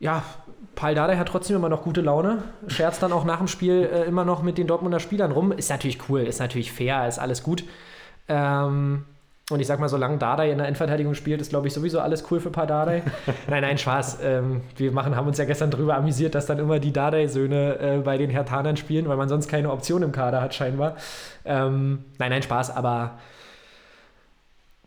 ja, 0.00 0.22
Paul 0.74 0.94
Dardai 0.94 1.16
hat 1.16 1.28
trotzdem 1.28 1.56
immer 1.56 1.68
noch 1.68 1.82
gute 1.82 2.02
Laune, 2.02 2.42
scherzt 2.66 3.02
dann 3.02 3.12
auch 3.12 3.24
nach 3.24 3.38
dem 3.38 3.48
Spiel 3.48 3.88
äh, 3.90 4.04
immer 4.04 4.24
noch 4.24 4.42
mit 4.42 4.58
den 4.58 4.66
Dortmunder 4.66 5.00
Spielern 5.00 5.32
rum. 5.32 5.50
Ist 5.50 5.70
natürlich 5.70 5.98
cool, 6.08 6.20
ist 6.20 6.40
natürlich 6.40 6.70
fair, 6.70 7.08
ist 7.08 7.18
alles 7.18 7.42
gut. 7.42 7.64
Ähm, 8.28 9.04
und 9.50 9.60
ich 9.60 9.66
sag 9.66 9.80
mal, 9.80 9.88
solange 9.88 10.18
Dardai 10.18 10.50
in 10.50 10.58
der 10.58 10.66
Endverteidigung 10.66 11.14
spielt, 11.14 11.40
ist, 11.40 11.50
glaube 11.50 11.68
ich, 11.68 11.72
sowieso 11.72 12.00
alles 12.00 12.24
cool 12.30 12.38
für 12.38 12.50
Dardai. 12.50 13.02
nein, 13.48 13.62
nein, 13.62 13.78
Spaß. 13.78 14.18
Ähm, 14.22 14.60
wir 14.76 14.92
machen, 14.92 15.16
haben 15.16 15.26
uns 15.26 15.38
ja 15.38 15.46
gestern 15.46 15.70
darüber 15.70 15.96
amüsiert, 15.96 16.34
dass 16.34 16.46
dann 16.46 16.58
immer 16.58 16.78
die 16.78 16.92
Dardai-Söhne 16.92 17.78
äh, 17.78 17.98
bei 17.98 18.18
den 18.18 18.28
Hertanern 18.28 18.76
spielen, 18.76 19.08
weil 19.08 19.16
man 19.16 19.28
sonst 19.28 19.48
keine 19.48 19.70
Option 19.70 20.02
im 20.02 20.12
Kader 20.12 20.42
hat, 20.42 20.54
scheinbar. 20.54 20.96
Ähm, 21.46 22.04
nein, 22.18 22.30
nein, 22.30 22.42
Spaß, 22.42 22.76
aber 22.76 23.18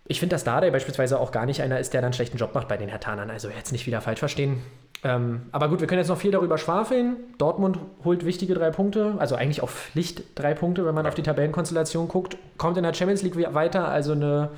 ich 0.05 0.19
finde, 0.19 0.35
dass 0.35 0.43
Dardai 0.43 0.69
beispielsweise 0.69 1.19
auch 1.19 1.31
gar 1.31 1.45
nicht 1.45 1.61
einer 1.61 1.79
ist, 1.79 1.93
der 1.93 2.01
dann 2.01 2.09
einen 2.09 2.13
schlechten 2.13 2.37
Job 2.37 2.53
macht 2.53 2.67
bei 2.67 2.77
den 2.77 2.89
Hertanern. 2.89 3.31
Also 3.31 3.49
jetzt 3.49 3.71
nicht 3.71 3.87
wieder 3.87 4.01
falsch 4.01 4.19
verstehen. 4.19 4.61
Ähm, 5.03 5.47
aber 5.51 5.69
gut, 5.69 5.79
wir 5.79 5.87
können 5.87 5.99
jetzt 5.99 6.09
noch 6.09 6.17
viel 6.17 6.31
darüber 6.31 6.57
schwafeln. 6.57 7.17
Dortmund 7.37 7.79
holt 8.03 8.23
wichtige 8.25 8.53
drei 8.53 8.69
Punkte, 8.69 9.15
also 9.17 9.35
eigentlich 9.35 9.63
auf 9.63 9.71
Pflicht 9.71 10.23
drei 10.35 10.53
Punkte, 10.53 10.85
wenn 10.85 10.93
man 10.93 11.07
auf 11.07 11.15
die 11.15 11.23
Tabellenkonstellation 11.23 12.07
guckt. 12.07 12.37
Kommt 12.57 12.77
in 12.77 12.83
der 12.83 12.93
Champions 12.93 13.23
League 13.23 13.35
weiter, 13.53 13.87
also 13.87 14.11
eine 14.11 14.51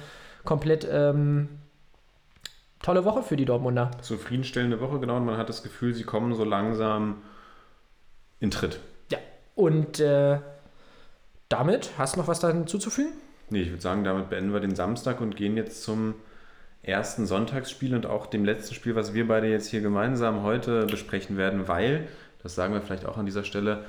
komplett 0.44 0.86
ähm, 0.92 1.48
tolle 2.82 3.06
Woche 3.06 3.24
für 3.24 3.38
die 3.38 3.46
Dortmunder. 3.46 3.92
Zufriedenstellende 4.02 4.82
Woche, 4.82 5.00
genau. 5.00 5.18
Und 5.18 5.26
man 5.26 5.38
hat 5.38 5.48
das 5.48 5.64
Gefühl, 5.64 5.94
sie 5.94 6.04
kommen 6.04 6.36
so 6.36 6.44
langsam 6.44 7.22
in 8.42 8.52
Tritt. 8.52 8.80
Ja, 9.12 9.20
und 9.56 10.02
äh, 10.02 10.40
damit 11.48 11.92
hast 11.98 12.16
du 12.16 12.20
noch 12.20 12.28
was 12.28 12.42
da 12.42 12.50
hinzuzufügen? 12.50 13.14
Nee, 13.50 13.62
ich 13.62 13.70
würde 13.70 13.82
sagen, 13.82 14.04
damit 14.04 14.30
beenden 14.30 14.52
wir 14.52 14.60
den 14.60 14.76
Samstag 14.76 15.22
und 15.22 15.38
gehen 15.38 15.56
jetzt 15.56 15.84
zum 15.84 16.16
ersten 16.84 17.26
Sonntagsspiel 17.26 17.96
und 17.96 18.06
auch 18.06 18.28
dem 18.28 18.46
letzten 18.46 18.76
Spiel, 18.76 18.96
was 18.96 19.14
wir 19.14 19.28
beide 19.28 19.48
jetzt 19.48 19.68
hier 19.70 19.82
gemeinsam 19.82 20.44
heute 20.44 20.86
besprechen 20.86 21.38
werden, 21.38 21.68
weil, 21.68 22.08
das 22.44 22.56
sagen 22.56 22.74
wir 22.74 22.82
vielleicht 22.82 23.06
auch 23.06 23.18
an 23.18 23.26
dieser 23.26 23.46
Stelle, 23.46 23.86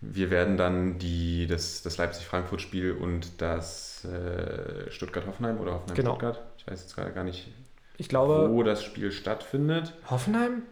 wir 0.00 0.30
werden 0.30 0.56
dann 0.56 0.98
die, 0.98 1.46
das, 1.46 1.82
das 1.82 1.98
Leipzig-Frankfurt-Spiel 1.98 2.92
und 2.92 3.40
das 3.40 4.04
äh, 4.04 4.90
Stuttgart-Hoffenheim 4.90 5.58
oder 5.58 5.74
Hoffenheim-Stuttgart, 5.74 6.36
genau. 6.36 6.46
ich 6.56 6.66
weiß 6.66 6.82
jetzt 6.82 6.94
gerade 6.96 7.12
gar 7.12 7.24
nicht, 7.24 7.48
ich 7.98 8.08
glaube, 8.08 8.50
wo 8.50 8.62
das 8.62 8.82
Spiel 8.82 9.12
stattfindet. 9.12 9.92
Hoffenheim? 10.10 10.62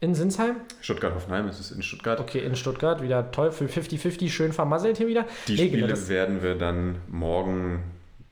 In 0.00 0.14
Sinsheim? 0.14 0.56
Stuttgart-Hoffenheim 0.80 1.48
ist 1.48 1.60
es 1.60 1.72
in 1.72 1.82
Stuttgart. 1.82 2.20
Okay, 2.20 2.38
in 2.38 2.56
Stuttgart, 2.56 3.02
wieder 3.02 3.30
toll, 3.32 3.52
für 3.52 3.66
50-50, 3.66 4.30
schön 4.30 4.52
vermasselt 4.52 4.96
hier 4.96 5.08
wieder. 5.08 5.26
Die 5.46 5.56
nee, 5.56 5.68
Spiele 5.68 5.88
genau, 5.88 6.08
werden 6.08 6.42
wir 6.42 6.54
dann 6.54 6.96
morgen 7.08 7.82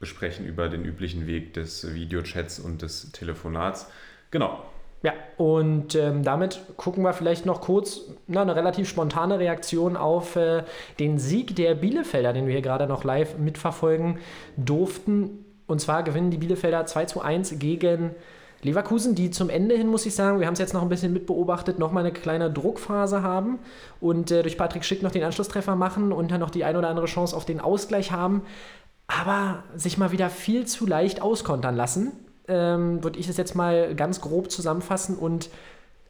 besprechen 0.01 0.47
über 0.47 0.69
den 0.69 0.85
üblichen 0.85 1.27
Weg 1.27 1.55
des 1.55 1.95
Videochats 1.95 2.61
und 2.61 2.83
des 2.83 3.13
Telefonats. 3.13 3.91
Genau. 4.31 4.63
Ja, 5.03 5.13
und 5.37 5.95
ähm, 5.95 6.25
damit 6.25 6.61
gucken 6.77 7.05
wir 7.05 7.13
vielleicht 7.13 7.47
noch 7.47 7.61
kurz 7.61 8.01
na, 8.27 8.43
eine 8.43 8.57
relativ 8.57 8.89
spontane 8.89 9.39
Reaktion 9.39 9.97
auf 9.97 10.35
äh, 10.35 10.65
den 10.99 11.19
Sieg 11.19 11.55
der 11.55 11.77
Bielefelder, 11.77 12.33
den 12.33 12.47
wir 12.47 12.53
hier 12.53 12.63
gerade 12.63 12.89
noch 12.89 13.05
live 13.05 13.39
mitverfolgen 13.39 14.19
durften. 14.57 15.45
Und 15.69 15.81
zwar 15.81 16.03
gewinnen 16.03 16.33
die 16.33 16.39
Bielefelder 16.39 16.85
2 16.85 17.05
zu 17.05 17.21
1 17.21 17.61
gegen 17.61 18.11
Leverkusen, 18.63 19.15
die 19.15 19.31
zum 19.31 19.51
Ende 19.51 19.77
hin, 19.77 19.87
muss 19.87 20.05
ich 20.05 20.17
sagen, 20.17 20.41
wir 20.41 20.49
haben 20.49 20.55
es 20.55 20.59
jetzt 20.59 20.75
noch 20.75 20.83
ein 20.83 20.89
bisschen 20.89 21.13
mitbeobachtet, 21.13 21.79
nochmal 21.79 22.05
eine 22.05 22.13
kleine 22.13 22.51
Druckphase 22.51 23.23
haben 23.23 23.61
und 24.01 24.33
äh, 24.33 24.43
durch 24.43 24.59
Patrick 24.59 24.85
Schick 24.85 25.03
noch 25.03 25.13
den 25.13 25.23
Anschlusstreffer 25.23 25.77
machen 25.77 26.11
und 26.11 26.33
dann 26.33 26.41
noch 26.41 26.51
die 26.51 26.65
ein 26.65 26.77
oder 26.77 26.89
andere 26.89 27.07
Chance 27.07 27.37
auf 27.37 27.45
den 27.45 27.61
Ausgleich 27.61 28.11
haben, 28.11 28.43
aber 29.09 29.65
sich 29.75 29.99
mal 29.99 30.13
wieder 30.13 30.31
viel 30.31 30.67
zu 30.67 30.87
leicht 30.87 31.21
auskontern 31.21 31.75
lassen. 31.75 32.13
Ähm, 32.47 33.03
Würde 33.03 33.19
ich 33.19 33.27
das 33.27 33.37
jetzt 33.37 33.55
mal 33.55 33.95
ganz 33.97 34.21
grob 34.21 34.51
zusammenfassen 34.51 35.17
und 35.17 35.51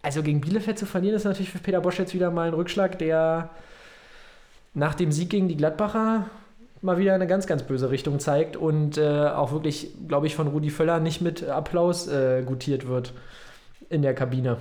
also 0.03 0.23
gegen 0.23 0.41
Bielefeld 0.41 0.79
zu 0.79 0.87
verlieren, 0.87 1.17
ist 1.17 1.25
natürlich 1.25 1.51
für 1.51 1.59
Peter 1.59 1.81
Bosch 1.81 1.99
jetzt 1.99 2.15
wieder 2.15 2.31
mal 2.31 2.49
ein 2.49 2.55
Rückschlag, 2.55 2.99
der 2.99 3.51
nach 4.75 4.95
dem 4.95 5.11
Sieg 5.11 5.31
gegen 5.31 5.49
die 5.49 5.57
Gladbacher 5.57 6.27
mal 6.83 6.99
wieder 6.99 7.15
eine 7.15 7.27
ganz, 7.27 7.47
ganz 7.47 7.65
böse 7.65 7.91
Richtung 7.91 8.21
zeigt 8.21 8.57
und 8.57 8.99
äh, 8.99 9.27
auch 9.29 9.53
wirklich, 9.53 9.91
glaube 10.07 10.27
ich, 10.27 10.37
von 10.37 10.47
Rudi 10.47 10.71
Völler 10.71 11.01
nicht 11.01 11.21
mit 11.21 11.43
Applaus 11.43 12.07
äh, 12.07 12.43
gutiert 12.45 12.87
wird 12.87 13.13
in 13.89 14.03
der 14.03 14.15
Kabine. 14.15 14.59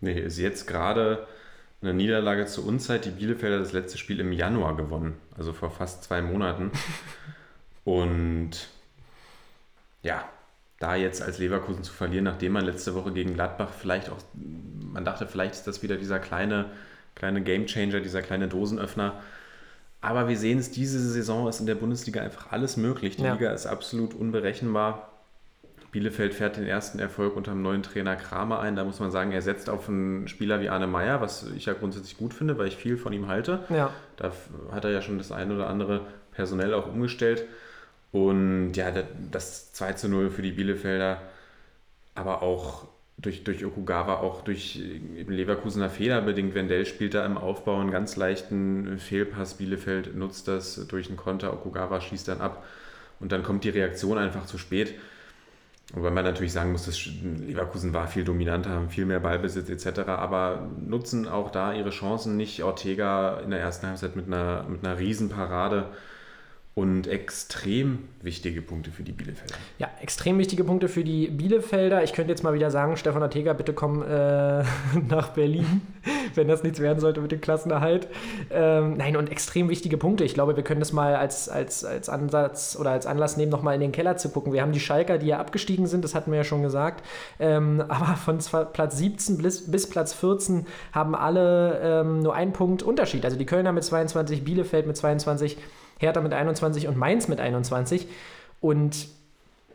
Nee, 0.00 0.20
ist 0.20 0.38
jetzt 0.38 0.66
gerade 0.66 1.26
eine 1.80 1.94
Niederlage 1.94 2.46
zur 2.46 2.66
Unzeit. 2.66 3.04
Die 3.04 3.10
Bielefelder 3.10 3.58
das 3.58 3.72
letzte 3.72 3.98
Spiel 3.98 4.20
im 4.20 4.32
Januar 4.32 4.76
gewonnen, 4.76 5.14
also 5.36 5.52
vor 5.52 5.70
fast 5.70 6.04
zwei 6.04 6.22
Monaten. 6.22 6.70
und 7.84 8.50
ja, 10.02 10.28
da 10.78 10.96
jetzt 10.96 11.22
als 11.22 11.38
Leverkusen 11.38 11.84
zu 11.84 11.92
verlieren, 11.92 12.24
nachdem 12.24 12.52
man 12.52 12.64
letzte 12.64 12.94
Woche 12.94 13.12
gegen 13.12 13.34
Gladbach 13.34 13.70
vielleicht 13.78 14.10
auch, 14.10 14.18
man 14.34 15.04
dachte, 15.04 15.26
vielleicht 15.26 15.54
ist 15.54 15.66
das 15.66 15.82
wieder 15.82 15.96
dieser 15.96 16.18
kleine, 16.18 16.66
kleine 17.14 17.42
Gamechanger, 17.42 18.00
dieser 18.00 18.22
kleine 18.22 18.48
Dosenöffner 18.48 19.20
aber 20.02 20.28
wir 20.28 20.36
sehen 20.36 20.58
es, 20.58 20.72
diese 20.72 20.98
Saison 20.98 21.48
ist 21.48 21.60
in 21.60 21.66
der 21.66 21.76
Bundesliga 21.76 22.20
einfach 22.20 22.50
alles 22.50 22.76
möglich. 22.76 23.16
Die 23.16 23.22
ja. 23.22 23.34
Liga 23.34 23.52
ist 23.52 23.66
absolut 23.66 24.14
unberechenbar. 24.14 25.08
Bielefeld 25.92 26.34
fährt 26.34 26.56
den 26.56 26.66
ersten 26.66 26.98
Erfolg 26.98 27.36
unter 27.36 27.52
dem 27.52 27.62
neuen 27.62 27.84
Trainer 27.84 28.16
Kramer 28.16 28.58
ein. 28.58 28.74
Da 28.74 28.82
muss 28.82 28.98
man 28.98 29.12
sagen, 29.12 29.30
er 29.30 29.42
setzt 29.42 29.70
auf 29.70 29.88
einen 29.88 30.26
Spieler 30.26 30.60
wie 30.60 30.70
Arne 30.70 30.88
Meyer, 30.88 31.20
was 31.20 31.46
ich 31.54 31.66
ja 31.66 31.74
grundsätzlich 31.74 32.16
gut 32.16 32.34
finde, 32.34 32.58
weil 32.58 32.66
ich 32.66 32.76
viel 32.76 32.96
von 32.96 33.12
ihm 33.12 33.28
halte. 33.28 33.60
Ja. 33.68 33.90
Da 34.16 34.32
hat 34.72 34.84
er 34.84 34.90
ja 34.90 35.02
schon 35.02 35.18
das 35.18 35.30
eine 35.30 35.54
oder 35.54 35.68
andere 35.68 36.00
personell 36.32 36.74
auch 36.74 36.88
umgestellt. 36.88 37.44
Und 38.12 38.74
ja, 38.74 38.92
das 39.30 39.72
2 39.72 39.94
zu 39.94 40.08
0 40.08 40.30
für 40.30 40.42
die 40.42 40.52
Bielefelder, 40.52 41.22
aber 42.14 42.42
auch 42.42 42.86
durch, 43.16 43.44
durch 43.44 43.64
Okugawa 43.64 44.16
auch 44.16 44.42
durch 44.42 44.80
Leverkusener 45.26 45.88
Fehler 45.88 46.20
bedingt. 46.20 46.54
Wendell 46.54 46.84
spielt 46.86 47.14
da 47.14 47.24
im 47.24 47.38
Aufbau 47.38 47.80
einen 47.80 47.90
ganz 47.90 48.16
leichten 48.16 48.98
Fehlpass. 48.98 49.54
Bielefeld 49.54 50.14
nutzt 50.16 50.48
das 50.48 50.86
durch 50.88 51.08
einen 51.08 51.16
Konter. 51.16 51.52
Okugawa 51.52 52.00
schießt 52.00 52.28
dann 52.28 52.40
ab. 52.40 52.64
Und 53.20 53.32
dann 53.32 53.42
kommt 53.42 53.64
die 53.64 53.70
Reaktion 53.70 54.18
einfach 54.18 54.46
zu 54.46 54.58
spät. 54.58 54.94
Wobei 55.94 56.10
man 56.10 56.24
natürlich 56.24 56.52
sagen 56.52 56.72
muss, 56.72 56.86
dass 56.86 57.06
Leverkusen 57.46 57.92
war 57.92 58.08
viel 58.08 58.24
dominanter, 58.24 58.70
haben 58.70 58.88
viel 58.88 59.04
mehr 59.04 59.20
Ballbesitz 59.20 59.68
etc. 59.68 60.00
Aber 60.08 60.68
nutzen 60.80 61.28
auch 61.28 61.50
da 61.50 61.72
ihre 61.72 61.90
Chancen 61.90 62.36
nicht. 62.36 62.62
Ortega 62.62 63.38
in 63.40 63.50
der 63.50 63.60
ersten 63.60 63.86
Halbzeit 63.86 64.16
mit 64.16 64.26
einer, 64.26 64.64
mit 64.68 64.84
einer 64.84 64.98
Riesenparade 64.98 65.86
und 66.74 67.06
extrem 67.06 68.08
wichtige 68.22 68.62
Punkte 68.62 68.90
für 68.90 69.02
die 69.02 69.12
Bielefelder. 69.12 69.56
Ja, 69.76 69.90
extrem 70.00 70.38
wichtige 70.38 70.64
Punkte 70.64 70.88
für 70.88 71.04
die 71.04 71.28
Bielefelder. 71.28 72.02
Ich 72.02 72.14
könnte 72.14 72.32
jetzt 72.32 72.42
mal 72.42 72.54
wieder 72.54 72.70
sagen, 72.70 72.96
Stefan 72.96 73.20
Ortega, 73.20 73.52
bitte 73.52 73.74
komm 73.74 74.02
äh, 74.02 74.62
nach 75.08 75.30
Berlin, 75.34 75.82
wenn 76.34 76.48
das 76.48 76.62
nichts 76.62 76.80
werden 76.80 76.98
sollte 76.98 77.20
mit 77.20 77.30
dem 77.30 77.42
Klassenerhalt. 77.42 78.08
Ähm, 78.50 78.96
nein, 78.96 79.18
und 79.18 79.30
extrem 79.30 79.68
wichtige 79.68 79.98
Punkte. 79.98 80.24
Ich 80.24 80.32
glaube, 80.32 80.56
wir 80.56 80.64
können 80.64 80.80
das 80.80 80.94
mal 80.94 81.14
als, 81.14 81.50
als, 81.50 81.84
als 81.84 82.08
Ansatz 82.08 82.74
oder 82.80 82.92
als 82.92 83.04
Anlass 83.04 83.36
nehmen, 83.36 83.52
nochmal 83.52 83.74
in 83.74 83.82
den 83.82 83.92
Keller 83.92 84.16
zu 84.16 84.30
gucken. 84.30 84.54
Wir 84.54 84.62
haben 84.62 84.72
die 84.72 84.80
Schalker, 84.80 85.18
die 85.18 85.26
ja 85.26 85.38
abgestiegen 85.38 85.86
sind, 85.86 86.04
das 86.04 86.14
hatten 86.14 86.30
wir 86.30 86.38
ja 86.38 86.44
schon 86.44 86.62
gesagt. 86.62 87.04
Ähm, 87.38 87.84
aber 87.88 88.16
von 88.16 88.38
Platz 88.72 88.96
17 88.96 89.36
bis, 89.36 89.70
bis 89.70 89.90
Platz 89.90 90.14
14 90.14 90.66
haben 90.92 91.14
alle 91.14 91.80
ähm, 91.82 92.20
nur 92.20 92.34
einen 92.34 92.54
Punkt 92.54 92.82
Unterschied. 92.82 93.26
Also 93.26 93.36
die 93.36 93.46
Kölner 93.46 93.72
mit 93.72 93.84
22, 93.84 94.42
Bielefeld 94.42 94.86
mit 94.86 94.96
22. 94.96 95.58
Hertha 96.02 96.20
mit 96.20 96.32
21 96.32 96.88
und 96.88 96.96
Mainz 96.96 97.28
mit 97.28 97.40
21. 97.40 98.08
Und 98.60 99.08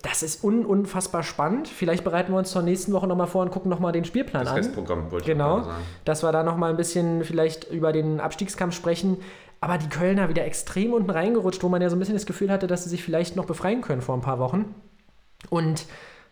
das 0.03 0.21
ist 0.23 0.43
un 0.43 0.65
unfassbar 0.65 1.23
spannend. 1.23 1.67
Vielleicht 1.67 2.03
bereiten 2.03 2.31
wir 2.31 2.37
uns 2.37 2.51
zur 2.51 2.61
nächsten 2.61 2.93
Woche 2.93 3.07
nochmal 3.07 3.27
vor 3.27 3.41
und 3.41 3.51
gucken 3.51 3.69
nochmal 3.69 3.91
den 3.91 4.05
Spielplan 4.05 4.43
das 4.43 4.51
an. 4.51 4.57
Das 4.57 4.67
Restprogramm 4.67 5.11
wollte 5.11 5.25
genau, 5.25 5.59
ich 5.59 5.65
sagen. 5.65 5.83
Dass 6.05 6.23
wir 6.23 6.31
da 6.31 6.43
nochmal 6.43 6.69
ein 6.69 6.77
bisschen 6.77 7.23
vielleicht 7.23 7.69
über 7.71 7.91
den 7.91 8.19
Abstiegskampf 8.19 8.75
sprechen. 8.75 9.17
Aber 9.59 9.79
die 9.79 9.89
Kölner 9.89 10.29
wieder 10.29 10.45
extrem 10.45 10.93
unten 10.93 11.09
reingerutscht, 11.09 11.63
wo 11.63 11.69
man 11.69 11.81
ja 11.81 11.89
so 11.89 11.95
ein 11.95 11.99
bisschen 11.99 12.13
das 12.13 12.27
Gefühl 12.27 12.51
hatte, 12.51 12.67
dass 12.67 12.83
sie 12.83 12.89
sich 12.89 13.03
vielleicht 13.03 13.35
noch 13.35 13.45
befreien 13.45 13.81
können 13.81 14.01
vor 14.01 14.13
ein 14.13 14.21
paar 14.21 14.37
Wochen. 14.37 14.75
Und 15.49 15.85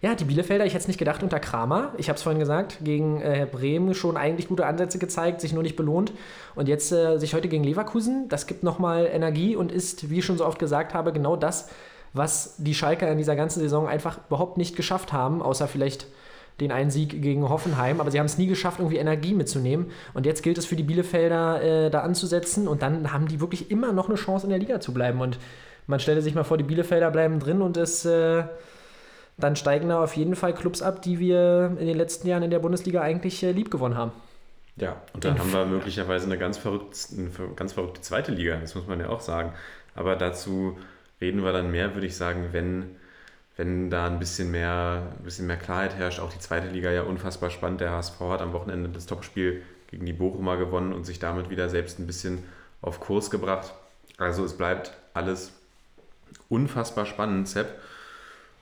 ja, 0.05 0.13
die 0.13 0.25
Bielefelder, 0.25 0.67
ich 0.67 0.73
hätte 0.73 0.83
es 0.83 0.87
nicht 0.87 0.99
gedacht, 0.99 1.23
unter 1.23 1.39
Kramer. 1.39 1.91
Ich 1.97 2.09
habe 2.09 2.17
es 2.17 2.21
vorhin 2.21 2.37
gesagt, 2.37 2.77
gegen 2.83 3.21
äh, 3.21 3.47
Bremen 3.51 3.95
schon 3.95 4.17
eigentlich 4.17 4.47
gute 4.47 4.67
Ansätze 4.67 4.99
gezeigt, 4.99 5.41
sich 5.41 5.51
nur 5.51 5.63
nicht 5.63 5.75
belohnt. 5.75 6.13
Und 6.53 6.67
jetzt 6.67 6.91
äh, 6.91 7.17
sich 7.17 7.33
heute 7.33 7.47
gegen 7.47 7.63
Leverkusen, 7.63 8.29
das 8.29 8.45
gibt 8.45 8.61
nochmal 8.61 9.09
Energie 9.11 9.55
und 9.55 9.71
ist, 9.71 10.11
wie 10.11 10.19
ich 10.19 10.25
schon 10.25 10.37
so 10.37 10.45
oft 10.45 10.59
gesagt 10.59 10.93
habe, 10.93 11.11
genau 11.11 11.35
das, 11.35 11.69
was 12.13 12.53
die 12.59 12.75
Schalker 12.75 13.11
in 13.11 13.17
dieser 13.17 13.35
ganzen 13.35 13.61
Saison 13.61 13.87
einfach 13.87 14.19
überhaupt 14.27 14.59
nicht 14.59 14.75
geschafft 14.75 15.11
haben, 15.11 15.41
außer 15.41 15.67
vielleicht 15.67 16.05
den 16.59 16.71
einen 16.71 16.91
Sieg 16.91 17.19
gegen 17.23 17.49
Hoffenheim. 17.49 17.99
Aber 17.99 18.11
sie 18.11 18.19
haben 18.19 18.27
es 18.27 18.37
nie 18.37 18.45
geschafft, 18.45 18.77
irgendwie 18.77 18.97
Energie 18.97 19.33
mitzunehmen. 19.33 19.87
Und 20.13 20.27
jetzt 20.27 20.43
gilt 20.43 20.59
es 20.59 20.67
für 20.67 20.75
die 20.75 20.83
Bielefelder, 20.83 21.63
äh, 21.63 21.89
da 21.89 22.01
anzusetzen. 22.01 22.67
Und 22.67 22.83
dann 22.83 23.11
haben 23.11 23.27
die 23.27 23.39
wirklich 23.39 23.71
immer 23.71 23.91
noch 23.91 24.07
eine 24.07 24.17
Chance, 24.19 24.45
in 24.45 24.51
der 24.51 24.59
Liga 24.59 24.79
zu 24.79 24.93
bleiben. 24.93 25.19
Und 25.19 25.39
man 25.87 25.99
stelle 25.99 26.21
sich 26.21 26.35
mal 26.35 26.43
vor, 26.43 26.57
die 26.57 26.63
Bielefelder 26.63 27.09
bleiben 27.09 27.39
drin 27.39 27.63
und 27.63 27.75
es 27.75 28.05
äh, 28.05 28.43
dann 29.37 29.55
steigen 29.55 29.89
da 29.89 30.03
auf 30.03 30.15
jeden 30.15 30.35
Fall 30.35 30.53
Clubs 30.53 30.81
ab, 30.81 31.01
die 31.01 31.19
wir 31.19 31.75
in 31.79 31.87
den 31.87 31.97
letzten 31.97 32.27
Jahren 32.27 32.43
in 32.43 32.51
der 32.51 32.59
Bundesliga 32.59 33.01
eigentlich 33.01 33.43
äh, 33.43 33.51
lieb 33.51 33.69
gewonnen 33.69 33.97
haben. 33.97 34.11
Ja, 34.77 35.01
und 35.13 35.23
dann 35.23 35.39
haben 35.39 35.53
wir 35.53 35.65
möglicherweise 35.65 36.25
eine 36.25 36.37
ganz, 36.37 36.57
verrückte, 36.57 36.97
eine 37.17 37.29
ganz 37.55 37.73
verrückte 37.73 38.01
zweite 38.01 38.31
Liga, 38.31 38.57
das 38.57 38.75
muss 38.75 38.87
man 38.87 38.99
ja 38.99 39.07
auch 39.09 39.21
sagen. 39.21 39.53
Aber 39.93 40.17
dazu 40.17 40.77
reden 41.21 41.43
wir 41.43 41.53
dann 41.53 41.71
mehr, 41.71 41.93
würde 41.93 42.07
ich 42.07 42.17
sagen, 42.17 42.49
wenn, 42.51 42.97
wenn 43.55 43.89
da 43.89 44.07
ein 44.07 44.19
bisschen 44.19 44.51
mehr, 44.51 45.13
ein 45.17 45.23
bisschen 45.23 45.47
mehr 45.47 45.55
Klarheit 45.55 45.95
herrscht. 45.95 46.19
Auch 46.19 46.31
die 46.31 46.39
zweite 46.39 46.67
Liga 46.67 46.91
ja 46.91 47.03
unfassbar 47.03 47.49
spannend. 47.51 47.79
Der 47.79 47.91
HSV 47.91 48.19
hat 48.19 48.41
am 48.41 48.51
Wochenende 48.51 48.89
das 48.89 49.05
Topspiel 49.05 49.61
gegen 49.87 50.05
die 50.05 50.13
Bochumer 50.13 50.57
gewonnen 50.57 50.91
und 50.91 51.05
sich 51.05 51.19
damit 51.19 51.49
wieder 51.49 51.69
selbst 51.69 51.99
ein 51.99 52.07
bisschen 52.07 52.43
auf 52.81 52.99
Kurs 52.99 53.31
gebracht. 53.31 53.73
Also 54.17 54.43
es 54.43 54.57
bleibt 54.57 54.93
alles 55.13 55.53
unfassbar 56.49 57.05
spannend, 57.05 57.47
Sepp. 57.47 57.79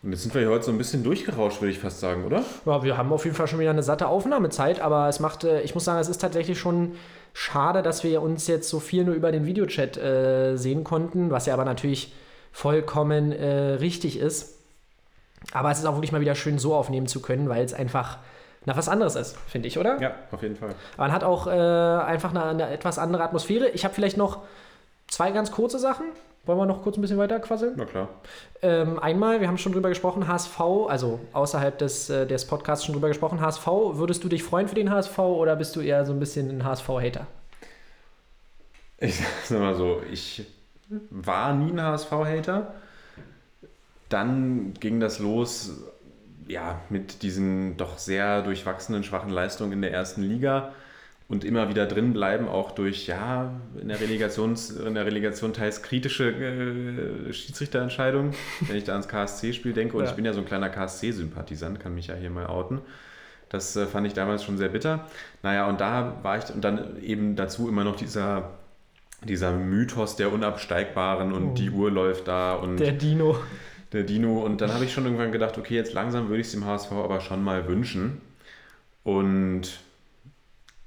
Und 0.04 0.12
jetzt 0.12 0.24
sind 0.24 0.34
wir 0.34 0.42
hier 0.42 0.50
heute 0.50 0.66
so 0.66 0.72
ein 0.72 0.78
bisschen 0.78 1.02
durchgerauscht, 1.02 1.62
würde 1.62 1.72
ich 1.72 1.80
fast 1.80 2.02
sagen, 2.02 2.26
oder? 2.26 2.44
Ja, 2.66 2.84
wir 2.84 2.98
haben 2.98 3.14
auf 3.14 3.24
jeden 3.24 3.38
Fall 3.38 3.48
schon 3.48 3.60
wieder 3.60 3.70
eine 3.70 3.84
satte 3.84 4.08
Aufnahmezeit, 4.08 4.82
aber 4.82 5.08
es 5.08 5.22
macht, 5.22 5.46
äh, 5.46 5.62
ich 5.62 5.74
muss 5.76 5.86
sagen, 5.86 6.00
es 6.00 6.10
ist 6.10 6.20
tatsächlich 6.20 6.60
schon 6.60 6.96
schade, 7.32 7.82
dass 7.82 8.04
wir 8.04 8.22
uns 8.22 8.48
jetzt 8.48 8.68
so 8.68 8.82
viel 8.82 9.06
nur 9.06 9.16
über 9.16 9.32
den 9.32 9.46
Videochat 9.46 9.96
äh, 9.96 10.58
sehen 10.58 10.84
konnten, 10.84 11.32
was 11.32 11.46
ja 11.46 11.54
aber 11.54 11.64
natürlich 11.64 12.14
vollkommen 12.52 13.32
äh, 13.32 13.76
richtig 13.76 14.20
ist. 14.20 14.60
Aber 15.54 15.72
es 15.72 15.80
ist 15.80 15.86
auch 15.86 15.96
wirklich 15.96 16.12
mal 16.12 16.22
wieder 16.22 16.36
schön, 16.36 16.60
so 16.60 16.76
aufnehmen 16.76 17.08
zu 17.08 17.22
können, 17.22 17.48
weil 17.48 17.64
es 17.64 17.74
einfach 17.74 18.18
na, 18.66 18.78
was 18.78 18.88
anderes 18.88 19.16
ist, 19.16 19.38
finde 19.48 19.68
ich, 19.68 19.78
oder? 19.78 20.02
Ja, 20.02 20.16
auf 20.32 20.42
jeden 20.42 20.56
Fall. 20.56 20.70
Man 20.98 21.12
hat 21.12 21.24
auch 21.24 21.48
äh, 21.48 21.52
einfach 21.52 22.30
eine, 22.30 22.44
eine, 22.44 22.70
etwas 22.70 22.98
andere 22.98 23.24
Atmosphäre. 23.24 23.70
Ich 23.70 23.84
habe 23.84 23.94
vielleicht 23.94 24.16
noch 24.16 24.44
zwei 25.08 25.32
ganz 25.32 25.52
kurze 25.52 25.80
Sachen. 25.80 26.06
Wollen 26.46 26.58
wir 26.58 26.66
noch 26.66 26.82
kurz 26.82 26.98
ein 26.98 27.02
bisschen 27.02 27.18
weiter 27.18 27.40
quasseln? 27.40 27.76
Na 27.78 27.86
klar. 27.86 28.10
Ähm, 28.62 29.00
einmal, 29.00 29.40
wir 29.40 29.48
haben 29.48 29.58
schon 29.58 29.72
drüber 29.72 29.88
gesprochen, 29.88 30.28
HSV, 30.28 30.60
also 30.90 31.22
außerhalb 31.32 31.78
des, 31.78 32.10
äh, 32.10 32.28
des 32.28 32.46
Podcasts 32.46 32.84
schon 32.86 32.94
drüber 32.94 33.08
gesprochen, 33.08 33.40
HSV, 33.40 33.66
würdest 33.94 34.24
du 34.26 34.28
dich 34.28 34.44
freuen 34.44 34.68
für 34.68 34.76
den 34.76 34.90
HSV 34.90 35.18
oder 35.20 35.56
bist 35.56 35.74
du 35.78 35.80
eher 35.80 36.06
so 36.06 36.12
ein 36.12 36.20
bisschen 36.20 36.50
ein 36.50 36.66
HSV-Hater? 36.66 37.28
Ich 38.98 39.22
sag 39.46 39.60
mal 39.60 39.76
so, 39.76 40.02
ich 40.12 40.46
war 41.10 41.54
nie 41.54 41.72
ein 41.72 41.82
HSV-Hater. 41.82 42.74
Dann 44.10 44.74
ging 44.82 45.00
das 45.00 45.20
los, 45.20 45.72
ja, 46.50 46.82
mit 46.90 47.24
diesen 47.24 47.78
doch 47.78 47.98
sehr 47.98 48.42
durchwachsenen, 48.42 49.06
schwachen 49.06 49.30
Leistungen 49.30 49.72
in 49.72 49.82
der 49.82 49.94
ersten 49.94 50.24
Liga 50.24 50.74
und 51.34 51.44
immer 51.44 51.68
wieder 51.68 51.88
drin 51.88 52.14
bleiben, 52.14 52.48
auch 52.48 52.72
durch, 52.72 53.08
ja, 53.08 53.52
in 53.82 53.88
der, 53.88 54.00
Relegations, 54.00 54.70
in 54.70 54.94
der 54.94 55.06
Relegation 55.08 55.52
teils 55.52 55.82
kritische 55.82 56.30
äh, 56.30 57.34
Schiedsrichterentscheidungen, 57.34 58.34
wenn 58.62 58.76
ich 58.76 58.84
da 58.84 58.92
ans 58.92 59.08
KSC-Spiel 59.08 59.74
denke. 59.74 59.98
Und 59.98 60.04
ja. 60.04 60.10
ich 60.12 60.16
bin 60.16 60.26
ja 60.26 60.34
so 60.34 60.40
ein 60.40 60.46
kleiner 60.46 60.70
KSC-Sympathisant, 60.70 61.80
kann 61.80 61.96
mich 61.96 62.08
ja 62.08 62.16
hier 62.16 62.30
mal 62.30 62.46
outen. 62.46 62.82
Das 63.50 63.76
äh, 63.76 63.88
fand 63.88 64.06
ich 64.06 64.14
damals 64.14 64.44
schon 64.44 64.60
sehr 64.60 64.70
bitter. 64.70 65.08
Naja, 65.42 65.68
und 65.68 65.82
da 65.82 66.20
war 66.22 66.38
ich, 66.38 66.54
und 66.54 66.64
dann 66.64 67.02
eben 67.02 67.36
dazu 67.36 67.68
immer 67.68 67.84
noch 67.84 67.96
dieser, 67.96 68.52
dieser 69.24 69.54
Mythos 69.54 70.16
der 70.16 70.32
Unabsteigbaren 70.32 71.34
und 71.34 71.50
oh. 71.50 71.54
die 71.56 71.72
Uhr 71.72 71.90
läuft 71.90 72.28
da 72.28 72.54
und. 72.54 72.78
Der 72.78 72.92
Dino. 72.92 73.40
Der 73.92 74.04
Dino. 74.04 74.40
Und 74.40 74.62
dann 74.62 74.72
habe 74.72 74.86
ich 74.86 74.94
schon 74.94 75.06
irgendwann 75.06 75.32
gedacht, 75.32 75.58
okay, 75.58 75.74
jetzt 75.74 75.94
langsam 75.94 76.30
würde 76.30 76.42
ich 76.42 76.48
es 76.48 76.54
dem 76.54 76.66
HSV 76.66 76.92
aber 76.92 77.22
schon 77.22 77.44
mal 77.44 77.68
wünschen. 77.68 78.22
Und 79.04 79.80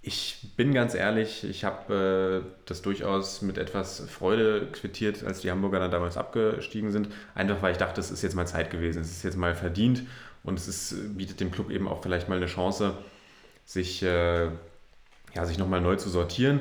ich 0.06 0.38
bin 0.56 0.72
ganz 0.72 0.94
ehrlich, 0.94 1.42
ich 1.42 1.64
habe 1.64 2.44
äh, 2.44 2.48
das 2.64 2.80
durchaus 2.80 3.42
mit 3.42 3.58
etwas 3.58 4.08
Freude 4.08 4.68
quittiert, 4.70 5.24
als 5.24 5.40
die 5.40 5.50
Hamburger 5.50 5.80
dann 5.80 5.90
damals 5.90 6.16
abgestiegen 6.16 6.92
sind. 6.92 7.08
Einfach 7.34 7.60
weil 7.60 7.72
ich 7.72 7.78
dachte, 7.78 8.00
es 8.00 8.12
ist 8.12 8.22
jetzt 8.22 8.36
mal 8.36 8.46
Zeit 8.46 8.70
gewesen, 8.70 9.02
es 9.02 9.10
ist 9.10 9.24
jetzt 9.24 9.36
mal 9.36 9.56
verdient 9.56 10.04
Und 10.44 10.60
es 10.60 10.68
ist, 10.68 11.16
bietet 11.16 11.40
dem 11.40 11.50
Club 11.50 11.70
eben 11.70 11.88
auch 11.88 12.02
vielleicht 12.02 12.28
mal 12.28 12.36
eine 12.36 12.46
Chance, 12.46 12.94
sich, 13.64 14.00
äh, 14.04 14.44
ja, 15.34 15.44
sich 15.44 15.58
nochmal 15.58 15.80
neu 15.80 15.96
zu 15.96 16.08
sortieren. 16.08 16.60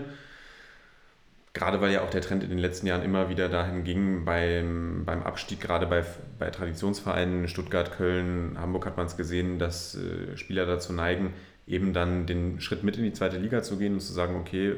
Gerade 1.54 1.82
weil 1.82 1.93
ja 1.93 2.02
auch 2.02 2.10
der 2.10 2.22
Trend 2.22 2.43
in 2.43 2.50
den 2.50 2.58
letzten 2.58 2.88
Jahren 2.88 3.04
immer 3.04 3.30
wieder 3.30 3.48
dahin 3.48 3.84
ging, 3.84 4.26
beim, 4.26 5.04
beim 5.06 5.22
Abstieg, 5.22 5.62
gerade 5.62 5.86
bei, 5.86 6.04
bei 6.39 6.50
Traditionsvereinen, 6.50 7.48
Stuttgart, 7.48 7.91
Köln, 7.96 8.58
Hamburg 8.60 8.88
hat 8.88 8.98
man 8.98 9.06
es 9.06 9.18
gesehen, 9.18 9.60
dass 9.60 9.96
äh, 9.96 10.36
Spieler 10.36 10.66
dazu 10.66 10.93
neigen, 10.93 11.36
eben 11.68 11.93
dann 11.93 12.26
den 12.26 12.61
Schritt 12.61 12.84
mit 12.84 12.97
in 12.97 13.03
die 13.03 13.13
zweite 13.13 13.38
Liga 13.38 13.63
zu 13.63 13.78
gehen 13.78 13.93
und 13.93 14.01
zu 14.01 14.13
sagen, 14.13 14.36
okay, 14.36 14.76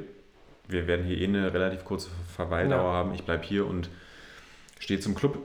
wir 0.67 0.87
werden 0.87 1.05
hier 1.05 1.17
eh 1.17 1.25
eine 1.25 1.53
relativ 1.53 1.85
kurze 1.85 2.09
Verweildauer 2.35 2.91
Ja. 2.91 2.93
haben, 2.93 3.13
ich 3.13 3.23
bleibe 3.23 3.43
hier 3.43 3.65
und 3.67 3.89
stehe 4.79 4.99
zum 4.99 5.15
Club. 5.15 5.37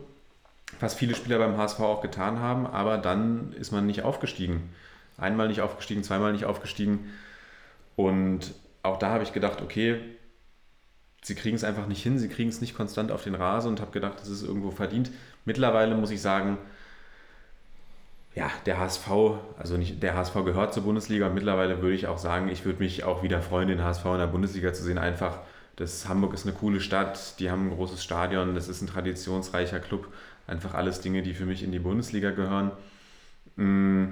Was 0.80 0.94
viele 0.94 1.14
Spieler 1.14 1.38
beim 1.38 1.56
HSV 1.56 1.80
auch 1.80 2.00
getan 2.00 2.38
haben, 2.40 2.66
aber 2.66 2.98
dann 2.98 3.52
ist 3.52 3.72
man 3.72 3.86
nicht 3.86 4.02
aufgestiegen. 4.02 4.70
Einmal 5.18 5.48
nicht 5.48 5.60
aufgestiegen, 5.60 6.02
zweimal 6.02 6.32
nicht 6.32 6.44
aufgestiegen. 6.44 7.10
Und 7.94 8.54
auch 8.82 8.98
da 8.98 9.10
habe 9.10 9.22
ich 9.22 9.32
gedacht, 9.32 9.60
okay, 9.62 10.00
sie 11.22 11.34
kriegen 11.34 11.54
es 11.56 11.62
einfach 11.64 11.86
nicht 11.86 12.02
hin, 12.02 12.18
sie 12.18 12.28
kriegen 12.28 12.48
es 12.48 12.60
nicht 12.60 12.74
konstant 12.74 13.12
auf 13.12 13.22
den 13.22 13.34
Rasen 13.34 13.68
und 13.68 13.80
habe 13.80 13.92
gedacht, 13.92 14.20
das 14.20 14.28
ist 14.28 14.42
irgendwo 14.42 14.70
verdient. 14.70 15.10
Mittlerweile 15.44 15.94
muss 15.94 16.10
ich 16.10 16.20
sagen, 16.20 16.58
ja, 18.34 18.50
der 18.64 18.78
HSV, 18.78 19.08
also 19.58 19.76
nicht 19.76 20.02
der 20.02 20.16
HSV 20.16 20.34
gehört 20.44 20.72
zur 20.72 20.84
Bundesliga 20.84 21.26
und 21.26 21.34
mittlerweile 21.34 21.82
würde 21.82 21.94
ich 21.94 22.06
auch 22.06 22.18
sagen, 22.18 22.48
ich 22.48 22.64
würde 22.64 22.78
mich 22.78 23.04
auch 23.04 23.22
wieder 23.22 23.42
freuen, 23.42 23.68
den 23.68 23.84
HSV 23.84 24.04
in 24.06 24.18
der 24.18 24.26
Bundesliga 24.26 24.72
zu 24.72 24.82
sehen. 24.82 24.96
Einfach, 24.96 25.40
das 25.76 26.08
Hamburg 26.08 26.32
ist 26.32 26.46
eine 26.46 26.54
coole 26.54 26.80
Stadt, 26.80 27.38
die 27.38 27.50
haben 27.50 27.68
ein 27.68 27.74
großes 27.76 28.02
Stadion, 28.02 28.54
das 28.54 28.68
ist 28.68 28.80
ein 28.80 28.86
traditionsreicher 28.86 29.80
Club. 29.80 30.08
Einfach 30.46 30.74
alles 30.74 31.00
Dinge, 31.00 31.22
die 31.22 31.34
für 31.34 31.44
mich 31.44 31.62
in 31.62 31.72
die 31.72 31.78
Bundesliga 31.78 32.30
gehören. 32.30 32.72
Mm, 33.56 34.06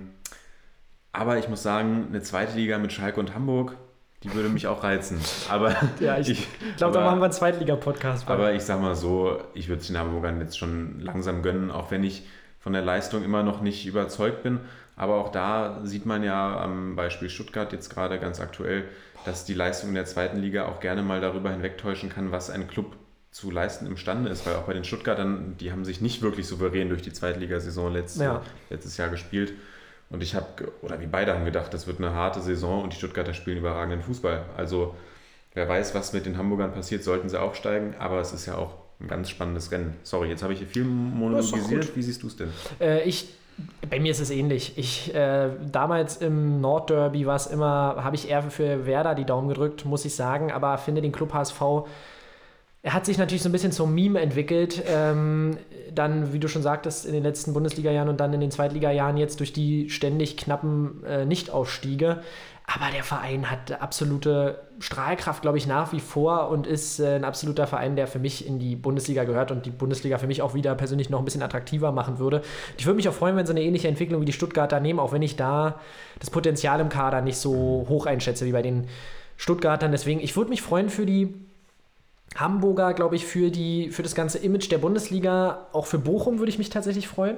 Aber 1.12 1.38
ich 1.38 1.48
muss 1.48 1.62
sagen, 1.62 2.06
eine 2.08 2.22
zweite 2.22 2.56
Liga 2.56 2.78
mit 2.78 2.92
Schalke 2.92 3.20
und 3.20 3.34
Hamburg, 3.34 3.74
die 4.22 4.32
würde 4.34 4.50
mich 4.50 4.66
auch 4.66 4.84
reizen. 4.84 5.18
Aber 5.48 5.74
Ja, 5.98 6.18
ich, 6.18 6.28
ich, 6.28 6.48
glaube, 6.76 6.92
da 6.92 7.04
machen 7.04 7.20
wir 7.20 7.24
einen 7.24 7.32
Zweitliga-Podcast. 7.32 8.28
aber 8.28 8.52
ich 8.52 8.62
sag 8.62 8.82
mal 8.82 8.94
so, 8.94 9.40
ich 9.54 9.68
würde 9.68 9.80
es 9.80 9.86
den 9.86 9.96
Hamburgern 9.96 10.40
jetzt 10.40 10.58
schon 10.58 11.00
langsam 11.00 11.42
gönnen, 11.42 11.70
auch 11.70 11.90
wenn 11.90 12.04
ich 12.04 12.24
von 12.61 12.72
der 12.72 12.82
Leistung 12.82 13.24
immer 13.24 13.42
noch 13.42 13.61
nicht 13.62 13.86
überzeugt 13.86 14.42
bin. 14.42 14.61
Aber 14.96 15.14
auch 15.16 15.32
da 15.32 15.80
sieht 15.82 16.04
man 16.06 16.22
ja 16.22 16.61
am 16.61 16.94
Beispiel 16.94 17.30
Stuttgart 17.30 17.72
jetzt 17.72 17.88
gerade 17.88 18.18
ganz 18.18 18.38
aktuell, 18.40 18.84
dass 19.24 19.44
die 19.44 19.54
Leistung 19.54 19.88
in 19.90 19.94
der 19.94 20.04
zweiten 20.04 20.38
Liga 20.38 20.66
auch 20.66 20.80
gerne 20.80 21.02
mal 21.02 21.20
darüber 21.20 21.50
hinwegtäuschen 21.50 22.11
kann, 22.11 22.32
was 22.32 22.50
ein 22.50 22.68
Club 22.68 22.96
zu 23.30 23.50
leisten 23.50 23.86
imstande 23.86 24.28
ist. 24.28 24.46
Weil 24.46 24.56
auch 24.56 24.64
bei 24.64 24.74
den 24.74 24.84
Stuttgartern, 24.84 25.56
die 25.58 25.72
haben 25.72 25.84
sich 25.84 26.00
nicht 26.00 26.20
wirklich 26.20 26.46
souverän 26.46 26.88
durch 26.90 27.00
die 27.02 27.12
Zweitligasaison 27.12 27.92
letztes, 27.92 28.20
Ja. 28.22 28.42
letztes 28.68 28.96
Jahr 28.98 29.08
gespielt. 29.08 29.54
Und 30.11 30.22
ich 30.22 30.34
habe, 30.34 30.72
oder 30.82 31.00
wie 31.00 31.06
beide 31.06 31.32
haben 31.32 31.44
gedacht, 31.44 31.72
das 31.72 31.86
wird 31.86 31.98
eine 31.98 32.12
harte 32.12 32.40
Saison 32.40 32.82
und 32.82 32.92
die 32.92 32.96
Stuttgarter 32.98 33.32
spielen 33.32 33.58
überragenden 33.58 34.02
Fußball. 34.02 34.44
Also 34.56 34.96
wer 35.54 35.68
weiß, 35.68 35.94
was 35.94 36.12
mit 36.12 36.26
den 36.26 36.36
Hamburgern 36.36 36.72
passiert, 36.72 37.04
sollten 37.04 37.28
sie 37.28 37.40
aufsteigen. 37.40 37.94
Aber 37.98 38.20
es 38.20 38.32
ist 38.32 38.44
ja 38.46 38.56
auch 38.56 38.74
ein 39.01 39.09
ganz 39.09 39.30
spannendes 39.30 39.70
Rennen. 39.72 39.94
Sorry, 40.03 40.28
jetzt 40.28 40.42
habe 40.42 40.53
ich 40.53 40.59
hier 40.59 40.68
viel 40.68 40.84
monologisiert. 40.84 41.96
Wie 41.96 42.03
siehst 42.03 42.22
du 42.22 42.26
es 42.26 42.36
denn? 42.36 42.48
Äh, 42.80 43.03
ich, 43.03 43.28
bei 43.88 43.98
mir 43.98 44.11
ist 44.11 44.20
es 44.20 44.30
ähnlich. 44.30 44.74
Ich, 44.76 45.14
äh, 45.14 45.51
damals 45.70 46.18
im 46.18 46.61
Nordderby 46.61 47.26
war 47.26 47.36
es 47.36 47.46
immer, 47.46 47.96
habe 47.98 48.16
ich 48.16 48.28
eher 48.28 48.42
für 48.42 48.86
Werder 48.86 49.14
die 49.14 49.24
Daumen 49.24 49.48
gedrückt, 49.48 49.84
muss 49.84 50.05
ich 50.05 50.14
sagen, 50.14 50.53
aber 50.53 50.76
finde 50.78 51.01
den 51.01 51.12
Club 51.12 51.32
HSV, 51.32 51.61
er 52.82 52.94
hat 52.94 53.05
sich 53.05 53.18
natürlich 53.18 53.42
so 53.42 53.48
ein 53.48 53.53
bisschen 53.53 53.72
zum 53.72 53.94
Meme 53.94 54.20
entwickelt. 54.20 54.82
Ähm, 54.86 55.59
dann, 55.94 56.32
wie 56.32 56.38
du 56.38 56.48
schon 56.48 56.62
sagtest, 56.62 57.05
in 57.05 57.12
den 57.12 57.22
letzten 57.22 57.53
Bundesliga-Jahren 57.53 58.09
und 58.09 58.20
dann 58.20 58.32
in 58.32 58.40
den 58.40 58.51
Zweitliga-Jahren 58.51 59.16
jetzt 59.16 59.40
durch 59.40 59.53
die 59.53 59.90
ständig 59.90 60.36
knappen 60.36 61.05
äh, 61.05 61.26
Nichtausstiege. 61.26 62.22
Aber 62.72 62.92
der 62.92 63.02
Verein 63.02 63.50
hat 63.50 63.82
absolute 63.82 64.60
Strahlkraft, 64.78 65.42
glaube 65.42 65.58
ich, 65.58 65.66
nach 65.66 65.92
wie 65.92 65.98
vor 65.98 66.50
und 66.50 66.68
ist 66.68 67.00
äh, 67.00 67.16
ein 67.16 67.24
absoluter 67.24 67.66
Verein, 67.66 67.96
der 67.96 68.06
für 68.06 68.20
mich 68.20 68.46
in 68.46 68.60
die 68.60 68.76
Bundesliga 68.76 69.24
gehört 69.24 69.50
und 69.50 69.66
die 69.66 69.70
Bundesliga 69.70 70.18
für 70.18 70.28
mich 70.28 70.40
auch 70.40 70.54
wieder 70.54 70.76
persönlich 70.76 71.10
noch 71.10 71.18
ein 71.18 71.24
bisschen 71.24 71.42
attraktiver 71.42 71.90
machen 71.90 72.20
würde. 72.20 72.42
Ich 72.78 72.86
würde 72.86 72.96
mich 72.96 73.08
auch 73.08 73.14
freuen, 73.14 73.34
wenn 73.34 73.44
sie 73.44 73.52
eine 73.52 73.62
ähnliche 73.62 73.88
Entwicklung 73.88 74.20
wie 74.20 74.26
die 74.26 74.32
Stuttgarter 74.32 74.78
nehmen, 74.78 75.00
auch 75.00 75.12
wenn 75.12 75.22
ich 75.22 75.34
da 75.34 75.80
das 76.20 76.30
Potenzial 76.30 76.78
im 76.78 76.90
Kader 76.90 77.22
nicht 77.22 77.38
so 77.38 77.86
hoch 77.88 78.06
einschätze 78.06 78.46
wie 78.46 78.52
bei 78.52 78.62
den 78.62 78.86
Stuttgartern. 79.36 79.90
Deswegen, 79.90 80.20
ich 80.20 80.36
würde 80.36 80.50
mich 80.50 80.62
freuen 80.62 80.90
für 80.90 81.06
die 81.06 81.34
Hamburger, 82.36 82.94
glaube 82.94 83.16
ich, 83.16 83.26
für, 83.26 83.50
die, 83.50 83.90
für 83.90 84.04
das 84.04 84.14
ganze 84.14 84.38
Image 84.38 84.70
der 84.70 84.78
Bundesliga. 84.78 85.66
Auch 85.72 85.86
für 85.86 85.98
Bochum 85.98 86.38
würde 86.38 86.50
ich 86.50 86.58
mich 86.58 86.70
tatsächlich 86.70 87.08
freuen. 87.08 87.36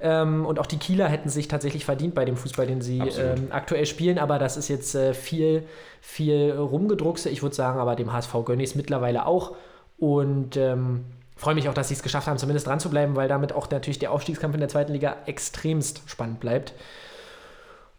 Ähm, 0.00 0.46
und 0.46 0.58
auch 0.58 0.66
die 0.66 0.78
Kieler 0.78 1.08
hätten 1.08 1.28
sich 1.28 1.48
tatsächlich 1.48 1.84
verdient 1.84 2.14
bei 2.14 2.24
dem 2.24 2.36
Fußball, 2.36 2.66
den 2.66 2.80
sie 2.80 2.98
ähm, 2.98 3.48
aktuell 3.50 3.86
spielen. 3.86 4.18
Aber 4.18 4.38
das 4.38 4.56
ist 4.56 4.68
jetzt 4.68 4.94
äh, 4.94 5.14
viel, 5.14 5.64
viel 6.00 6.52
rumgedruckse. 6.52 7.28
Ich 7.30 7.42
würde 7.42 7.56
sagen, 7.56 7.80
aber 7.80 7.96
dem 7.96 8.12
HSV 8.12 8.32
gönne 8.44 8.62
ich 8.62 8.70
es 8.70 8.74
mittlerweile 8.76 9.26
auch. 9.26 9.56
Und 9.98 10.56
ähm, 10.56 11.04
freue 11.36 11.54
mich 11.54 11.68
auch, 11.68 11.74
dass 11.74 11.88
sie 11.88 11.94
es 11.94 12.02
geschafft 12.02 12.28
haben, 12.28 12.38
zumindest 12.38 12.66
dran 12.66 12.80
zu 12.80 12.90
bleiben, 12.90 13.16
weil 13.16 13.28
damit 13.28 13.52
auch 13.52 13.68
natürlich 13.70 13.98
der 13.98 14.12
Aufstiegskampf 14.12 14.54
in 14.54 14.60
der 14.60 14.68
zweiten 14.68 14.92
Liga 14.92 15.16
extremst 15.26 16.02
spannend 16.06 16.40
bleibt. 16.40 16.74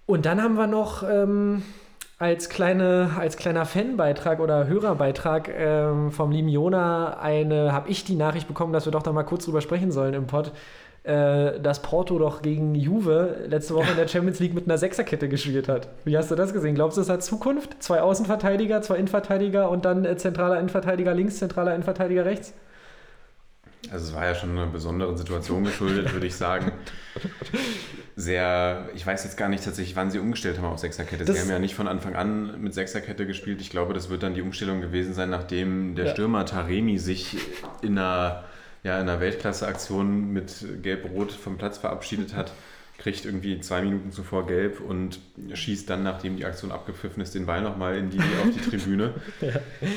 Und 0.06 0.26
dann 0.26 0.42
haben 0.42 0.56
wir 0.56 0.68
noch 0.68 1.04
ähm, 1.04 1.64
als, 2.18 2.50
kleine, 2.50 3.12
als 3.18 3.38
kleiner 3.38 3.66
Fanbeitrag 3.66 4.40
oder 4.40 4.68
Hörerbeitrag 4.68 5.50
ähm, 5.50 6.12
vom 6.12 6.32
lieben 6.32 6.50
Jona 6.50 7.18
eine, 7.20 7.72
habe 7.72 7.90
ich 7.90 8.04
die 8.04 8.16
Nachricht 8.16 8.48
bekommen, 8.48 8.74
dass 8.74 8.86
wir 8.86 8.92
doch 8.92 9.04
da 9.04 9.14
mal 9.14 9.24
kurz 9.24 9.46
drüber 9.46 9.62
sprechen 9.62 9.92
sollen 9.92 10.14
im 10.14 10.28
Pod, 10.28 10.52
äh, 11.10 11.60
dass 11.60 11.82
Porto 11.82 12.20
doch 12.20 12.44
gegen 12.44 12.76
Juve 12.76 13.46
letzte 13.48 13.74
Woche 13.74 13.90
in 13.90 13.98
der 13.98 14.08
Champions 14.08 14.40
League 14.40 14.54
mit 14.54 14.66
einer 14.66 14.78
Sechserkette 14.78 15.28
gespielt 15.28 15.68
hat. 15.68 15.88
Wie 16.06 16.16
hast 16.16 16.30
du 16.30 16.36
das 16.36 16.54
gesehen? 16.54 16.76
Glaubst 16.76 16.98
du, 16.98 17.02
es 17.02 17.10
hat 17.10 17.24
Zukunft? 17.24 17.82
Zwei 17.82 18.02
Außenverteidiger, 18.02 18.82
zwei 18.84 18.98
Innenverteidiger 18.98 19.70
und 19.72 19.86
dann 19.86 20.06
äh, 20.06 20.18
zentraler 20.18 20.60
Innenverteidiger 20.60 21.16
links, 21.16 21.38
zentraler 21.38 21.74
Innenverteidiger 21.74 22.26
rechts? 22.26 22.54
Also 23.92 24.10
es 24.10 24.14
war 24.14 24.26
ja 24.26 24.36
schon 24.36 24.52
einer 24.52 24.68
besonderen 24.68 25.18
Situation 25.18 25.64
geschuldet, 25.64 26.14
würde 26.14 26.28
ich 26.28 26.36
sagen. 26.36 26.72
Sehr, 28.16 28.90
ich 28.94 29.08
weiß 29.08 29.24
jetzt 29.24 29.38
gar 29.38 29.48
nicht 29.48 29.64
tatsächlich, 29.64 29.96
wann 29.96 30.12
sie 30.12 30.20
umgestellt 30.20 30.58
haben 30.58 30.66
auf 30.66 30.80
Sechserkette. 30.80 31.32
Sie 31.32 31.40
haben 31.40 31.50
ja 31.50 31.60
nicht 31.60 31.76
von 31.76 31.88
Anfang 31.88 32.16
an 32.16 32.62
mit 32.62 32.74
Sechserkette 32.74 33.26
gespielt. 33.26 33.62
Ich 33.62 33.70
glaube, 33.70 33.94
das 33.94 34.10
wird 34.10 34.22
dann 34.24 34.34
die 34.34 34.42
Umstellung 34.42 34.82
gewesen 34.82 35.14
sein, 35.14 35.30
nachdem 35.30 35.96
der 35.96 36.08
Ja. 36.08 36.12
Stürmer 36.12 36.46
Taremi 36.46 36.98
sich 36.98 37.38
in 37.82 37.98
einer, 37.98 38.44
ja, 38.84 39.00
in 39.00 39.10
einer 39.10 39.20
Weltklasse-Aktion 39.20 40.32
mit 40.32 40.66
Gelb-Rot 40.82 41.32
vom 41.32 41.58
Platz 41.58 41.78
verabschiedet 41.78 42.36
hat. 42.36 42.54
Kriegt 42.98 43.24
irgendwie 43.24 43.62
zwei 43.62 43.82
Minuten 43.82 44.12
zuvor 44.12 44.46
Gelb 44.46 44.82
und 44.82 45.20
schießt 45.54 45.90
dann, 45.90 46.04
nachdem 46.04 46.36
die 46.36 46.46
Aktion 46.46 46.72
abgepfiffen 46.72 47.24
ist, 47.24 47.34
den 47.34 47.46
Ball 47.46 47.62
nochmal 47.62 47.96
in 47.98 48.10
die, 48.10 48.20
auf 48.20 48.54
die 48.54 48.70
Tribüne. 48.70 49.14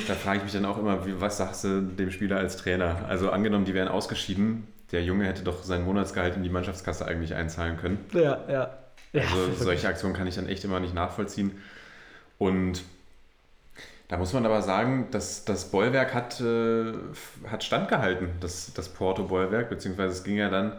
Da 0.07 0.13
frage 0.13 0.37
ich 0.37 0.43
mich 0.43 0.53
dann 0.53 0.65
auch 0.65 0.77
immer, 0.77 1.05
wie, 1.05 1.19
was 1.19 1.37
sagst 1.37 1.65
du 1.65 1.81
dem 1.81 2.11
Spieler 2.11 2.37
als 2.37 2.55
Trainer? 2.55 3.05
Also 3.07 3.29
angenommen, 3.29 3.65
die 3.65 3.73
wären 3.73 3.89
ausgeschieden, 3.89 4.67
der 4.93 5.03
Junge 5.03 5.25
hätte 5.25 5.43
doch 5.43 5.63
sein 5.63 5.83
Monatsgehalt 5.83 6.37
in 6.37 6.43
die 6.43 6.49
Mannschaftskasse 6.49 7.05
eigentlich 7.05 7.33
einzahlen 7.33 7.77
können. 7.77 7.99
Ja, 8.13 8.39
ja. 8.47 8.77
ja 9.11 9.21
Also 9.21 9.51
solche 9.65 9.87
Aktionen 9.87 10.15
kann 10.15 10.27
ich 10.27 10.35
dann 10.35 10.47
echt 10.47 10.63
immer 10.63 10.79
nicht 10.79 10.93
nachvollziehen. 10.93 11.51
Und 12.37 12.83
da 14.07 14.17
muss 14.17 14.33
man 14.33 14.45
aber 14.45 14.61
sagen, 14.61 15.07
dass 15.11 15.45
das 15.45 15.71
Bollwerk 15.71 16.13
hat, 16.13 16.39
äh, 16.41 16.93
hat 17.47 17.63
standgehalten, 17.63 18.29
das, 18.39 18.73
das 18.73 18.89
Porto-Bollwerk, 18.89 19.69
beziehungsweise 19.69 20.13
es 20.13 20.23
ging 20.23 20.37
ja 20.37 20.49
dann 20.49 20.73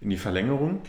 in 0.00 0.10
die 0.10 0.16
Verlängerung. 0.16 0.80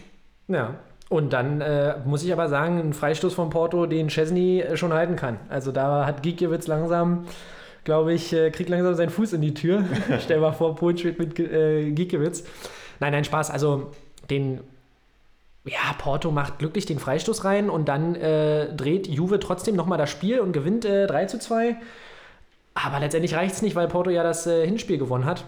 Ja. 0.47 0.75
Und 1.07 1.33
dann 1.33 1.61
äh, 1.61 1.97
muss 2.03 2.23
ich 2.23 2.33
aber 2.33 2.49
sagen, 2.49 2.79
ein 2.79 2.93
Freistoß 2.93 3.33
von 3.35 3.51
Porto, 3.51 3.85
den 3.85 4.07
Chesney 4.07 4.61
äh, 4.61 4.75
schon 4.75 4.91
halten 4.91 5.15
kann. 5.15 5.37
Also 5.49 5.71
da 5.71 6.05
hat 6.05 6.23
Gikiewicz 6.23 6.65
langsam, 6.65 7.25
glaube 7.83 8.13
ich, 8.13 8.33
äh, 8.33 8.49
kriegt 8.49 8.69
langsam 8.69 8.95
seinen 8.95 9.11
Fuß 9.11 9.33
in 9.33 9.41
die 9.41 9.53
Tür. 9.53 9.83
Stell 10.19 10.39
mal 10.39 10.53
vor, 10.53 10.75
Polen 10.75 10.97
spielt 10.97 11.19
mit 11.19 11.39
äh, 11.39 11.91
Gikiewicz. 11.91 12.43
Nein, 12.99 13.11
nein, 13.11 13.23
Spaß. 13.23 13.51
Also 13.51 13.91
den, 14.31 14.61
ja, 15.65 15.93
Porto 15.97 16.31
macht 16.31 16.59
glücklich 16.59 16.85
den 16.85 16.99
Freistoß 16.99 17.43
rein 17.43 17.69
und 17.69 17.87
dann 17.87 18.15
äh, 18.15 18.73
dreht 18.73 19.07
Juve 19.07 19.39
trotzdem 19.39 19.75
nochmal 19.75 19.97
das 19.97 20.11
Spiel 20.11 20.39
und 20.39 20.51
gewinnt 20.51 20.85
äh, 20.85 21.07
3 21.07 21.25
zu 21.25 21.39
2. 21.39 21.75
Aber 22.75 22.99
letztendlich 22.99 23.33
reicht 23.35 23.55
es 23.55 23.61
nicht, 23.61 23.75
weil 23.75 23.87
Porto 23.87 24.09
ja 24.09 24.21
das 24.21 24.45
äh, 24.45 24.65
Hinspiel 24.65 24.97
gewonnen 24.97 25.25
hat. 25.25 25.45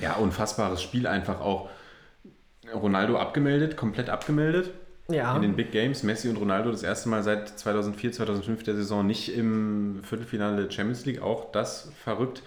Ja, 0.00 0.14
unfassbares 0.14 0.82
Spiel 0.82 1.06
einfach 1.06 1.40
auch. 1.40 1.68
Ronaldo 2.74 3.18
abgemeldet, 3.18 3.76
komplett 3.76 4.08
abgemeldet. 4.08 4.70
Ja. 5.08 5.36
in 5.36 5.42
den 5.42 5.56
Big 5.56 5.72
Games. 5.72 6.04
Messi 6.04 6.28
und 6.28 6.36
Ronaldo 6.36 6.70
das 6.70 6.82
erste 6.82 7.08
Mal 7.08 7.22
seit 7.22 7.48
2004, 7.48 8.12
2005 8.12 8.62
der 8.62 8.76
Saison 8.76 9.06
nicht 9.06 9.36
im 9.36 10.00
Viertelfinale 10.04 10.62
der 10.64 10.70
Champions 10.70 11.04
League. 11.04 11.20
Auch 11.20 11.52
das 11.52 11.92
verrückt. 12.02 12.42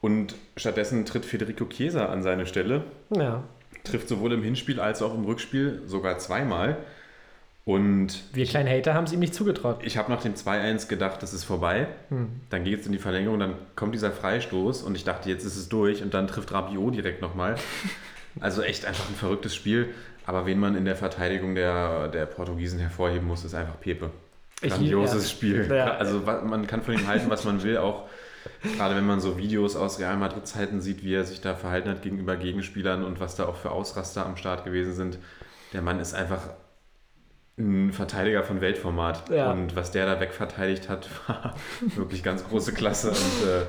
Und 0.00 0.34
stattdessen 0.56 1.06
tritt 1.06 1.24
Federico 1.24 1.64
Chiesa 1.66 2.06
an 2.06 2.22
seine 2.22 2.46
Stelle. 2.46 2.84
ja. 3.10 3.42
Trifft 3.84 4.08
sowohl 4.08 4.32
im 4.32 4.42
Hinspiel 4.42 4.80
als 4.80 5.02
auch 5.02 5.14
im 5.14 5.24
Rückspiel 5.24 5.82
sogar 5.86 6.18
zweimal. 6.18 6.76
Und 7.64 8.22
Wir 8.32 8.46
kleinen 8.46 8.68
Hater 8.68 8.94
haben 8.94 9.04
es 9.04 9.12
ihm 9.12 9.20
nicht 9.20 9.34
zugetraut. 9.34 9.80
ich 9.84 9.96
habe 9.96 10.10
nach 10.10 10.22
dem 10.22 10.34
2-1 10.34 10.88
gedacht, 10.88 11.22
das 11.22 11.34
ist 11.34 11.44
vorbei. 11.44 11.86
Dann 12.48 12.64
geht 12.64 12.80
es 12.80 12.86
in 12.86 12.92
die 12.92 12.98
Verlängerung, 12.98 13.38
dann 13.38 13.54
kommt 13.76 13.94
dieser 13.94 14.10
Freistoß 14.10 14.82
und 14.82 14.96
ich 14.96 15.04
dachte, 15.04 15.28
jetzt 15.28 15.44
ist 15.44 15.56
es 15.56 15.68
durch 15.68 16.02
und 16.02 16.14
dann 16.14 16.26
trifft 16.26 16.52
Rabiot 16.52 16.94
direkt 16.94 17.22
nochmal. 17.22 17.56
Also 18.38 18.62
echt 18.62 18.84
einfach 18.86 19.08
ein 19.08 19.16
verrücktes 19.16 19.56
Spiel. 19.56 19.88
Aber 20.24 20.46
wen 20.46 20.60
man 20.60 20.76
in 20.76 20.84
der 20.84 20.94
Verteidigung 20.94 21.56
der, 21.56 22.06
der 22.06 22.26
Portugiesen 22.26 22.78
hervorheben 22.78 23.26
muss, 23.26 23.44
ist 23.44 23.56
einfach 23.56 23.80
Pepe. 23.80 24.10
Ich 24.62 24.70
Grandioses 24.72 25.24
lieb- 25.24 25.30
Spiel. 25.66 25.74
Ja. 25.76 25.96
Also 25.96 26.20
man 26.20 26.68
kann 26.68 26.80
von 26.82 26.94
ihm 26.94 27.08
halten, 27.08 27.28
was 27.28 27.44
man 27.44 27.60
will, 27.64 27.78
auch 27.78 28.04
gerade 28.76 28.96
wenn 28.96 29.06
man 29.06 29.20
so 29.20 29.38
Videos 29.38 29.76
aus 29.76 29.98
Real 29.98 30.16
Madrid-Zeiten 30.16 30.80
sieht, 30.80 31.04
wie 31.04 31.14
er 31.14 31.24
sich 31.24 31.40
da 31.40 31.54
verhalten 31.54 31.88
hat 31.90 32.02
gegenüber 32.02 32.36
Gegenspielern 32.36 33.04
und 33.04 33.20
was 33.20 33.36
da 33.36 33.46
auch 33.46 33.56
für 33.56 33.70
Ausraster 33.70 34.26
am 34.26 34.36
Start 34.36 34.64
gewesen 34.64 34.94
sind. 34.94 35.18
Der 35.72 35.82
Mann 35.82 36.00
ist 36.00 36.14
einfach 36.14 36.50
ein 37.58 37.92
Verteidiger 37.92 38.42
von 38.42 38.60
Weltformat. 38.60 39.28
Ja. 39.30 39.52
Und 39.52 39.76
was 39.76 39.90
der 39.90 40.06
da 40.06 40.20
wegverteidigt 40.20 40.88
hat, 40.88 41.08
war 41.28 41.54
wirklich 41.80 42.22
ganz 42.22 42.46
große 42.48 42.72
Klasse. 42.72 43.10
Und 43.10 43.48
äh, 43.48 43.66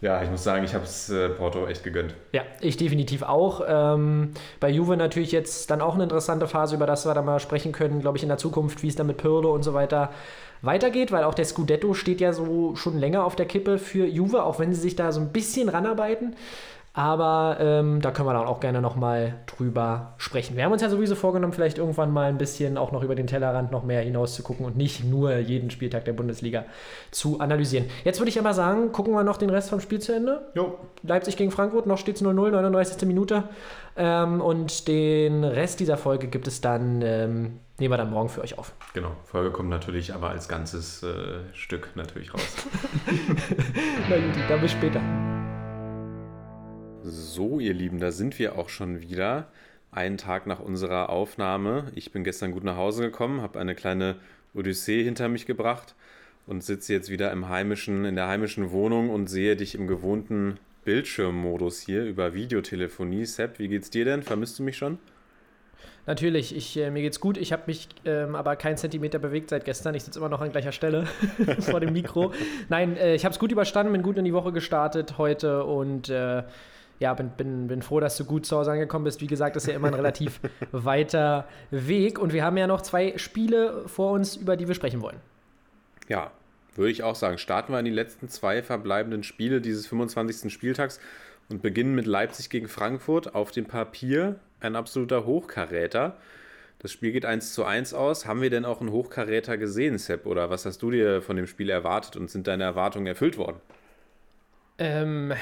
ja, 0.00 0.22
ich 0.22 0.30
muss 0.30 0.44
sagen, 0.44 0.64
ich 0.64 0.74
habe 0.74 0.84
es 0.84 1.10
äh, 1.10 1.28
Porto 1.28 1.66
echt 1.66 1.82
gegönnt. 1.82 2.14
Ja, 2.32 2.42
ich 2.60 2.76
definitiv 2.76 3.22
auch. 3.22 3.62
Ähm, 3.66 4.32
bei 4.60 4.70
Juve 4.70 4.96
natürlich 4.96 5.32
jetzt 5.32 5.70
dann 5.70 5.80
auch 5.80 5.94
eine 5.94 6.04
interessante 6.04 6.46
Phase, 6.46 6.76
über 6.76 6.86
das 6.86 7.04
wir 7.04 7.14
da 7.14 7.22
mal 7.22 7.40
sprechen 7.40 7.72
können, 7.72 8.00
glaube 8.00 8.16
ich, 8.16 8.22
in 8.22 8.28
der 8.28 8.38
Zukunft, 8.38 8.82
wie 8.82 8.88
es 8.88 8.94
dann 8.94 9.08
mit 9.08 9.16
Pirlo 9.16 9.52
und 9.52 9.64
so 9.64 9.74
weiter 9.74 10.10
weitergeht, 10.62 11.12
weil 11.12 11.24
auch 11.24 11.34
der 11.34 11.44
Scudetto 11.44 11.94
steht 11.94 12.20
ja 12.20 12.32
so 12.32 12.76
schon 12.76 12.98
länger 12.98 13.24
auf 13.24 13.36
der 13.36 13.46
Kippe 13.46 13.78
für 13.78 14.06
Juve, 14.06 14.42
auch 14.42 14.58
wenn 14.58 14.72
sie 14.72 14.80
sich 14.80 14.96
da 14.96 15.12
so 15.12 15.20
ein 15.20 15.32
bisschen 15.32 15.68
ranarbeiten. 15.68 16.34
Aber 16.98 17.58
ähm, 17.60 18.00
da 18.00 18.10
können 18.10 18.26
wir 18.28 18.32
dann 18.32 18.48
auch 18.48 18.58
gerne 18.58 18.82
nochmal 18.82 19.34
drüber 19.46 20.14
sprechen. 20.16 20.56
Wir 20.56 20.64
haben 20.64 20.72
uns 20.72 20.82
ja 20.82 20.88
sowieso 20.88 21.14
vorgenommen, 21.14 21.52
vielleicht 21.52 21.78
irgendwann 21.78 22.10
mal 22.10 22.28
ein 22.28 22.38
bisschen 22.38 22.76
auch 22.76 22.90
noch 22.90 23.04
über 23.04 23.14
den 23.14 23.28
Tellerrand 23.28 23.70
noch 23.70 23.84
mehr 23.84 24.00
hinaus 24.00 24.34
zu 24.34 24.42
gucken 24.42 24.66
und 24.66 24.76
nicht 24.76 25.04
nur 25.04 25.36
jeden 25.36 25.70
Spieltag 25.70 26.06
der 26.06 26.12
Bundesliga 26.14 26.64
zu 27.12 27.38
analysieren. 27.38 27.86
Jetzt 28.02 28.18
würde 28.18 28.30
ich 28.30 28.38
aber 28.40 28.52
sagen, 28.52 28.90
gucken 28.90 29.14
wir 29.14 29.22
noch 29.22 29.36
den 29.36 29.50
Rest 29.50 29.70
vom 29.70 29.78
Spiel 29.78 30.00
zu 30.00 30.12
Ende. 30.12 30.48
Jo. 30.54 30.76
Leipzig 31.04 31.36
gegen 31.36 31.52
Frankfurt, 31.52 31.86
noch 31.86 31.98
steht 31.98 32.16
es 32.16 32.22
0-0, 32.22 32.32
39. 32.50 33.06
Minute. 33.06 33.44
Ähm, 33.96 34.40
und 34.40 34.88
den 34.88 35.44
Rest 35.44 35.78
dieser 35.78 35.98
Folge 35.98 36.26
gibt 36.26 36.48
es 36.48 36.60
dann, 36.60 37.02
ähm, 37.02 37.60
nehmen 37.78 37.92
wir 37.92 37.96
dann 37.96 38.10
morgen 38.10 38.28
für 38.28 38.40
euch 38.42 38.58
auf. 38.58 38.72
Genau, 38.94 39.16
Folge 39.24 39.50
kommt 39.50 39.68
natürlich 39.68 40.14
aber 40.14 40.30
als 40.30 40.48
ganzes 40.48 41.02
äh, 41.02 41.40
Stück 41.52 41.90
natürlich 41.94 42.34
raus. 42.34 42.66
Na 44.08 44.16
gut, 44.16 44.36
dann 44.48 44.60
bis 44.60 44.72
später. 44.72 45.00
So, 47.02 47.60
ihr 47.60 47.74
Lieben, 47.74 48.00
da 48.00 48.10
sind 48.10 48.38
wir 48.38 48.58
auch 48.58 48.68
schon 48.68 49.00
wieder. 49.00 49.48
Einen 49.90 50.18
Tag 50.18 50.46
nach 50.46 50.60
unserer 50.60 51.08
Aufnahme. 51.08 51.90
Ich 51.94 52.12
bin 52.12 52.24
gestern 52.24 52.52
gut 52.52 52.64
nach 52.64 52.76
Hause 52.76 53.04
gekommen, 53.04 53.40
habe 53.40 53.58
eine 53.58 53.74
kleine 53.74 54.16
Odyssee 54.54 55.02
hinter 55.02 55.28
mich 55.28 55.46
gebracht 55.46 55.94
und 56.46 56.62
sitze 56.62 56.92
jetzt 56.92 57.10
wieder 57.10 57.30
im 57.32 57.48
heimischen, 57.48 58.04
in 58.04 58.14
der 58.14 58.26
heimischen 58.26 58.70
Wohnung 58.70 59.08
und 59.08 59.28
sehe 59.28 59.56
dich 59.56 59.74
im 59.74 59.86
gewohnten 59.86 60.58
Bildschirmmodus 60.84 61.80
hier 61.80 62.04
über 62.04 62.34
Videotelefonie. 62.34 63.24
Sepp, 63.24 63.58
wie 63.58 63.68
geht's 63.68 63.90
dir 63.90 64.04
denn? 64.04 64.22
Vermisst 64.22 64.58
du 64.58 64.62
mich 64.62 64.76
schon? 64.76 64.98
Natürlich, 66.08 66.56
ich, 66.56 66.74
äh, 66.78 66.90
mir 66.90 67.02
geht's 67.02 67.20
gut. 67.20 67.36
Ich 67.36 67.52
habe 67.52 67.64
mich 67.66 67.86
ähm, 68.06 68.34
aber 68.34 68.56
keinen 68.56 68.78
Zentimeter 68.78 69.18
bewegt 69.18 69.50
seit 69.50 69.66
gestern. 69.66 69.94
Ich 69.94 70.04
sitze 70.04 70.18
immer 70.18 70.30
noch 70.30 70.40
an 70.40 70.50
gleicher 70.50 70.72
Stelle 70.72 71.06
vor 71.60 71.80
dem 71.80 71.92
Mikro. 71.92 72.32
Nein, 72.70 72.96
äh, 72.96 73.14
ich 73.14 73.26
habe 73.26 73.34
es 73.34 73.38
gut 73.38 73.52
überstanden, 73.52 73.92
bin 73.92 74.02
gut 74.02 74.16
in 74.16 74.24
die 74.24 74.32
Woche 74.32 74.50
gestartet 74.50 75.18
heute 75.18 75.64
und 75.64 76.08
äh, 76.08 76.44
ja, 76.98 77.12
bin, 77.12 77.28
bin, 77.36 77.66
bin 77.68 77.82
froh, 77.82 78.00
dass 78.00 78.16
du 78.16 78.24
gut 78.24 78.46
zu 78.46 78.56
Hause 78.56 78.72
angekommen 78.72 79.04
bist. 79.04 79.20
Wie 79.20 79.26
gesagt, 79.26 79.54
ist 79.56 79.66
ja 79.66 79.74
immer 79.74 79.88
ein 79.88 79.94
relativ 79.94 80.40
weiter 80.72 81.46
Weg 81.70 82.18
und 82.18 82.32
wir 82.32 82.42
haben 82.42 82.56
ja 82.56 82.66
noch 82.66 82.80
zwei 82.80 83.18
Spiele 83.18 83.82
vor 83.86 84.12
uns, 84.12 84.34
über 84.34 84.56
die 84.56 84.66
wir 84.66 84.74
sprechen 84.74 85.02
wollen. 85.02 85.18
Ja, 86.08 86.30
würde 86.74 86.90
ich 86.90 87.02
auch 87.02 87.16
sagen. 87.16 87.36
Starten 87.36 87.70
wir 87.70 87.80
in 87.80 87.84
die 87.84 87.90
letzten 87.90 88.30
zwei 88.30 88.62
verbleibenden 88.62 89.24
Spiele 89.24 89.60
dieses 89.60 89.86
25. 89.86 90.50
Spieltags 90.50 91.00
und 91.50 91.60
beginnen 91.60 91.94
mit 91.94 92.06
Leipzig 92.06 92.48
gegen 92.48 92.66
Frankfurt. 92.66 93.34
Auf 93.34 93.50
dem 93.50 93.66
Papier 93.66 94.36
ein 94.60 94.76
absoluter 94.76 95.24
Hochkaräter. 95.24 96.16
Das 96.80 96.92
Spiel 96.92 97.10
geht 97.10 97.24
1 97.24 97.54
zu 97.54 97.64
1 97.64 97.92
aus. 97.94 98.26
Haben 98.26 98.40
wir 98.40 98.50
denn 98.50 98.64
auch 98.64 98.80
einen 98.80 98.92
Hochkaräter 98.92 99.58
gesehen, 99.58 99.98
Sepp? 99.98 100.26
Oder 100.26 100.48
was 100.50 100.64
hast 100.64 100.80
du 100.82 100.90
dir 100.90 101.22
von 101.22 101.36
dem 101.36 101.46
Spiel 101.46 101.70
erwartet 101.70 102.16
und 102.16 102.30
sind 102.30 102.46
deine 102.46 102.64
Erwartungen 102.64 103.06
erfüllt 103.06 103.36
worden? 103.36 103.60
Ähm, 104.78 105.32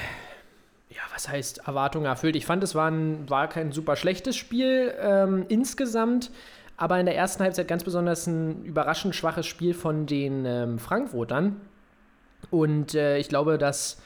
ja, 0.88 1.02
was 1.12 1.28
heißt 1.28 1.66
Erwartungen 1.66 2.06
erfüllt? 2.06 2.36
Ich 2.36 2.46
fand, 2.46 2.64
es 2.64 2.74
war, 2.74 2.90
ein, 2.90 3.28
war 3.28 3.48
kein 3.48 3.70
super 3.70 3.96
schlechtes 3.96 4.34
Spiel 4.34 4.94
ähm, 4.98 5.44
insgesamt, 5.48 6.30
aber 6.78 6.98
in 6.98 7.04
der 7.04 7.16
ersten 7.16 7.42
Halbzeit 7.42 7.68
ganz 7.68 7.84
besonders 7.84 8.26
ein 8.26 8.64
überraschend 8.64 9.14
schwaches 9.14 9.46
Spiel 9.46 9.74
von 9.74 10.06
den 10.06 10.46
ähm, 10.46 10.78
Frankfurtern. 10.78 11.60
Und 12.50 12.94
äh, 12.94 13.18
ich 13.18 13.28
glaube, 13.28 13.58
dass, 13.58 14.00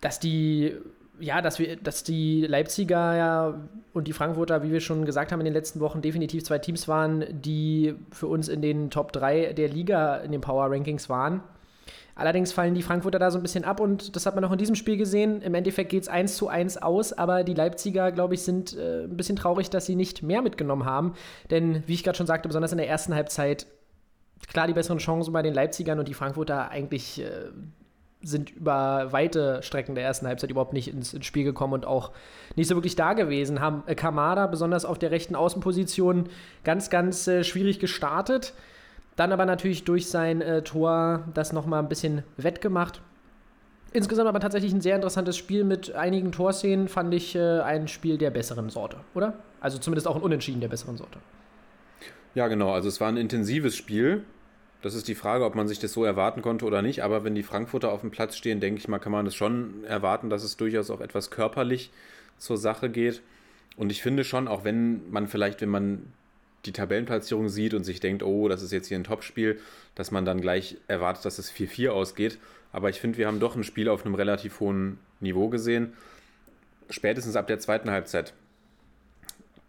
dass 0.00 0.18
die 0.18 0.76
ja, 1.20 1.42
dass 1.42 1.58
wir, 1.58 1.76
dass 1.76 2.04
die 2.04 2.46
Leipziger 2.46 3.16
ja 3.16 3.60
und 3.92 4.08
die 4.08 4.12
Frankfurter, 4.12 4.62
wie 4.62 4.72
wir 4.72 4.80
schon 4.80 5.04
gesagt 5.04 5.32
haben 5.32 5.40
in 5.40 5.44
den 5.44 5.54
letzten 5.54 5.80
Wochen, 5.80 6.02
definitiv 6.02 6.44
zwei 6.44 6.58
Teams 6.58 6.88
waren, 6.88 7.24
die 7.42 7.94
für 8.10 8.26
uns 8.26 8.48
in 8.48 8.62
den 8.62 8.90
Top 8.90 9.12
3 9.12 9.52
der 9.52 9.68
Liga 9.68 10.16
in 10.16 10.32
den 10.32 10.40
Power 10.40 10.70
Rankings 10.70 11.08
waren. 11.08 11.42
Allerdings 12.14 12.52
fallen 12.52 12.74
die 12.74 12.82
Frankfurter 12.82 13.18
da 13.18 13.30
so 13.30 13.38
ein 13.38 13.42
bisschen 13.42 13.64
ab 13.64 13.80
und 13.80 14.14
das 14.14 14.26
hat 14.26 14.34
man 14.34 14.44
auch 14.44 14.52
in 14.52 14.58
diesem 14.58 14.74
Spiel 14.74 14.96
gesehen. 14.96 15.40
Im 15.42 15.54
Endeffekt 15.54 15.90
geht 15.90 16.02
es 16.02 16.08
1 16.08 16.36
zu 16.36 16.48
1 16.48 16.76
aus, 16.78 17.12
aber 17.12 17.44
die 17.44 17.54
Leipziger, 17.54 18.12
glaube 18.12 18.34
ich, 18.34 18.42
sind 18.42 18.76
äh, 18.76 19.04
ein 19.04 19.16
bisschen 19.16 19.36
traurig, 19.36 19.70
dass 19.70 19.86
sie 19.86 19.96
nicht 19.96 20.22
mehr 20.22 20.42
mitgenommen 20.42 20.84
haben. 20.84 21.14
Denn, 21.50 21.82
wie 21.86 21.94
ich 21.94 22.04
gerade 22.04 22.18
schon 22.18 22.26
sagte, 22.26 22.48
besonders 22.48 22.72
in 22.72 22.78
der 22.78 22.88
ersten 22.88 23.14
Halbzeit, 23.14 23.66
klar 24.48 24.66
die 24.66 24.74
besseren 24.74 24.98
Chancen 24.98 25.32
bei 25.32 25.42
den 25.42 25.54
Leipzigern 25.54 25.98
und 25.98 26.08
die 26.08 26.14
Frankfurter 26.14 26.70
eigentlich 26.70 27.22
äh, 27.22 27.50
sind 28.22 28.50
über 28.50 29.12
weite 29.12 29.62
Strecken 29.62 29.94
der 29.94 30.04
ersten 30.04 30.26
Halbzeit 30.26 30.50
überhaupt 30.50 30.72
nicht 30.72 30.88
ins, 30.88 31.14
ins 31.14 31.26
Spiel 31.26 31.44
gekommen 31.44 31.72
und 31.72 31.86
auch 31.86 32.10
nicht 32.56 32.68
so 32.68 32.74
wirklich 32.74 32.96
da 32.96 33.14
gewesen. 33.14 33.60
Haben 33.60 33.82
äh, 33.86 33.94
Kamada 33.94 34.46
besonders 34.46 34.84
auf 34.84 34.98
der 34.98 35.10
rechten 35.10 35.34
Außenposition 35.34 36.28
ganz, 36.64 36.90
ganz 36.90 37.26
äh, 37.28 37.44
schwierig 37.44 37.78
gestartet. 37.78 38.52
Dann 39.16 39.32
aber 39.32 39.46
natürlich 39.46 39.84
durch 39.84 40.08
sein 40.08 40.40
äh, 40.42 40.62
Tor 40.62 41.24
das 41.34 41.52
nochmal 41.52 41.82
ein 41.82 41.88
bisschen 41.88 42.22
wettgemacht. 42.36 43.00
Insgesamt 43.92 44.28
aber 44.28 44.38
tatsächlich 44.38 44.72
ein 44.72 44.80
sehr 44.80 44.94
interessantes 44.94 45.36
Spiel 45.36 45.64
mit 45.64 45.94
einigen 45.94 46.30
Torszenen, 46.30 46.88
fand 46.88 47.12
ich 47.12 47.34
äh, 47.34 47.60
ein 47.60 47.88
Spiel 47.88 48.18
der 48.18 48.30
besseren 48.30 48.70
Sorte, 48.70 48.98
oder? 49.14 49.34
Also 49.60 49.78
zumindest 49.78 50.06
auch 50.06 50.16
ein 50.16 50.22
Unentschieden 50.22 50.60
der 50.60 50.68
besseren 50.68 50.96
Sorte. 50.96 51.18
Ja, 52.34 52.46
genau. 52.48 52.72
Also 52.72 52.88
es 52.88 53.00
war 53.00 53.08
ein 53.08 53.16
intensives 53.16 53.76
Spiel. 53.76 54.24
Das 54.82 54.94
ist 54.94 55.08
die 55.08 55.14
Frage, 55.14 55.44
ob 55.44 55.54
man 55.54 55.68
sich 55.68 55.78
das 55.78 55.92
so 55.92 56.04
erwarten 56.04 56.42
konnte 56.42 56.64
oder 56.64 56.80
nicht. 56.82 57.02
Aber 57.02 57.24
wenn 57.24 57.34
die 57.34 57.42
Frankfurter 57.42 57.92
auf 57.92 58.00
dem 58.00 58.10
Platz 58.10 58.36
stehen, 58.36 58.60
denke 58.60 58.80
ich 58.80 58.88
mal, 58.88 58.98
kann 58.98 59.12
man 59.12 59.26
es 59.26 59.34
schon 59.34 59.84
erwarten, 59.84 60.30
dass 60.30 60.42
es 60.42 60.56
durchaus 60.56 60.90
auch 60.90 61.00
etwas 61.00 61.30
körperlich 61.30 61.90
zur 62.38 62.56
Sache 62.56 62.88
geht. 62.88 63.20
Und 63.76 63.92
ich 63.92 64.02
finde 64.02 64.24
schon, 64.24 64.48
auch 64.48 64.64
wenn 64.64 65.10
man 65.10 65.28
vielleicht, 65.28 65.60
wenn 65.60 65.68
man 65.68 66.12
die 66.66 66.72
Tabellenplatzierung 66.72 67.48
sieht 67.48 67.74
und 67.74 67.84
sich 67.84 68.00
denkt, 68.00 68.22
oh, 68.22 68.48
das 68.48 68.62
ist 68.62 68.72
jetzt 68.72 68.88
hier 68.88 68.98
ein 68.98 69.04
Topspiel, 69.04 69.60
dass 69.94 70.10
man 70.10 70.24
dann 70.24 70.40
gleich 70.40 70.76
erwartet, 70.88 71.24
dass 71.24 71.38
es 71.38 71.52
4-4 71.52 71.90
ausgeht. 71.90 72.38
Aber 72.72 72.90
ich 72.90 73.00
finde, 73.00 73.18
wir 73.18 73.26
haben 73.26 73.40
doch 73.40 73.56
ein 73.56 73.64
Spiel 73.64 73.88
auf 73.88 74.04
einem 74.04 74.14
relativ 74.14 74.60
hohen 74.60 74.98
Niveau 75.20 75.48
gesehen. 75.48 75.94
Spätestens 76.88 77.36
ab 77.36 77.46
der 77.46 77.58
zweiten 77.58 77.90
Halbzeit, 77.90 78.34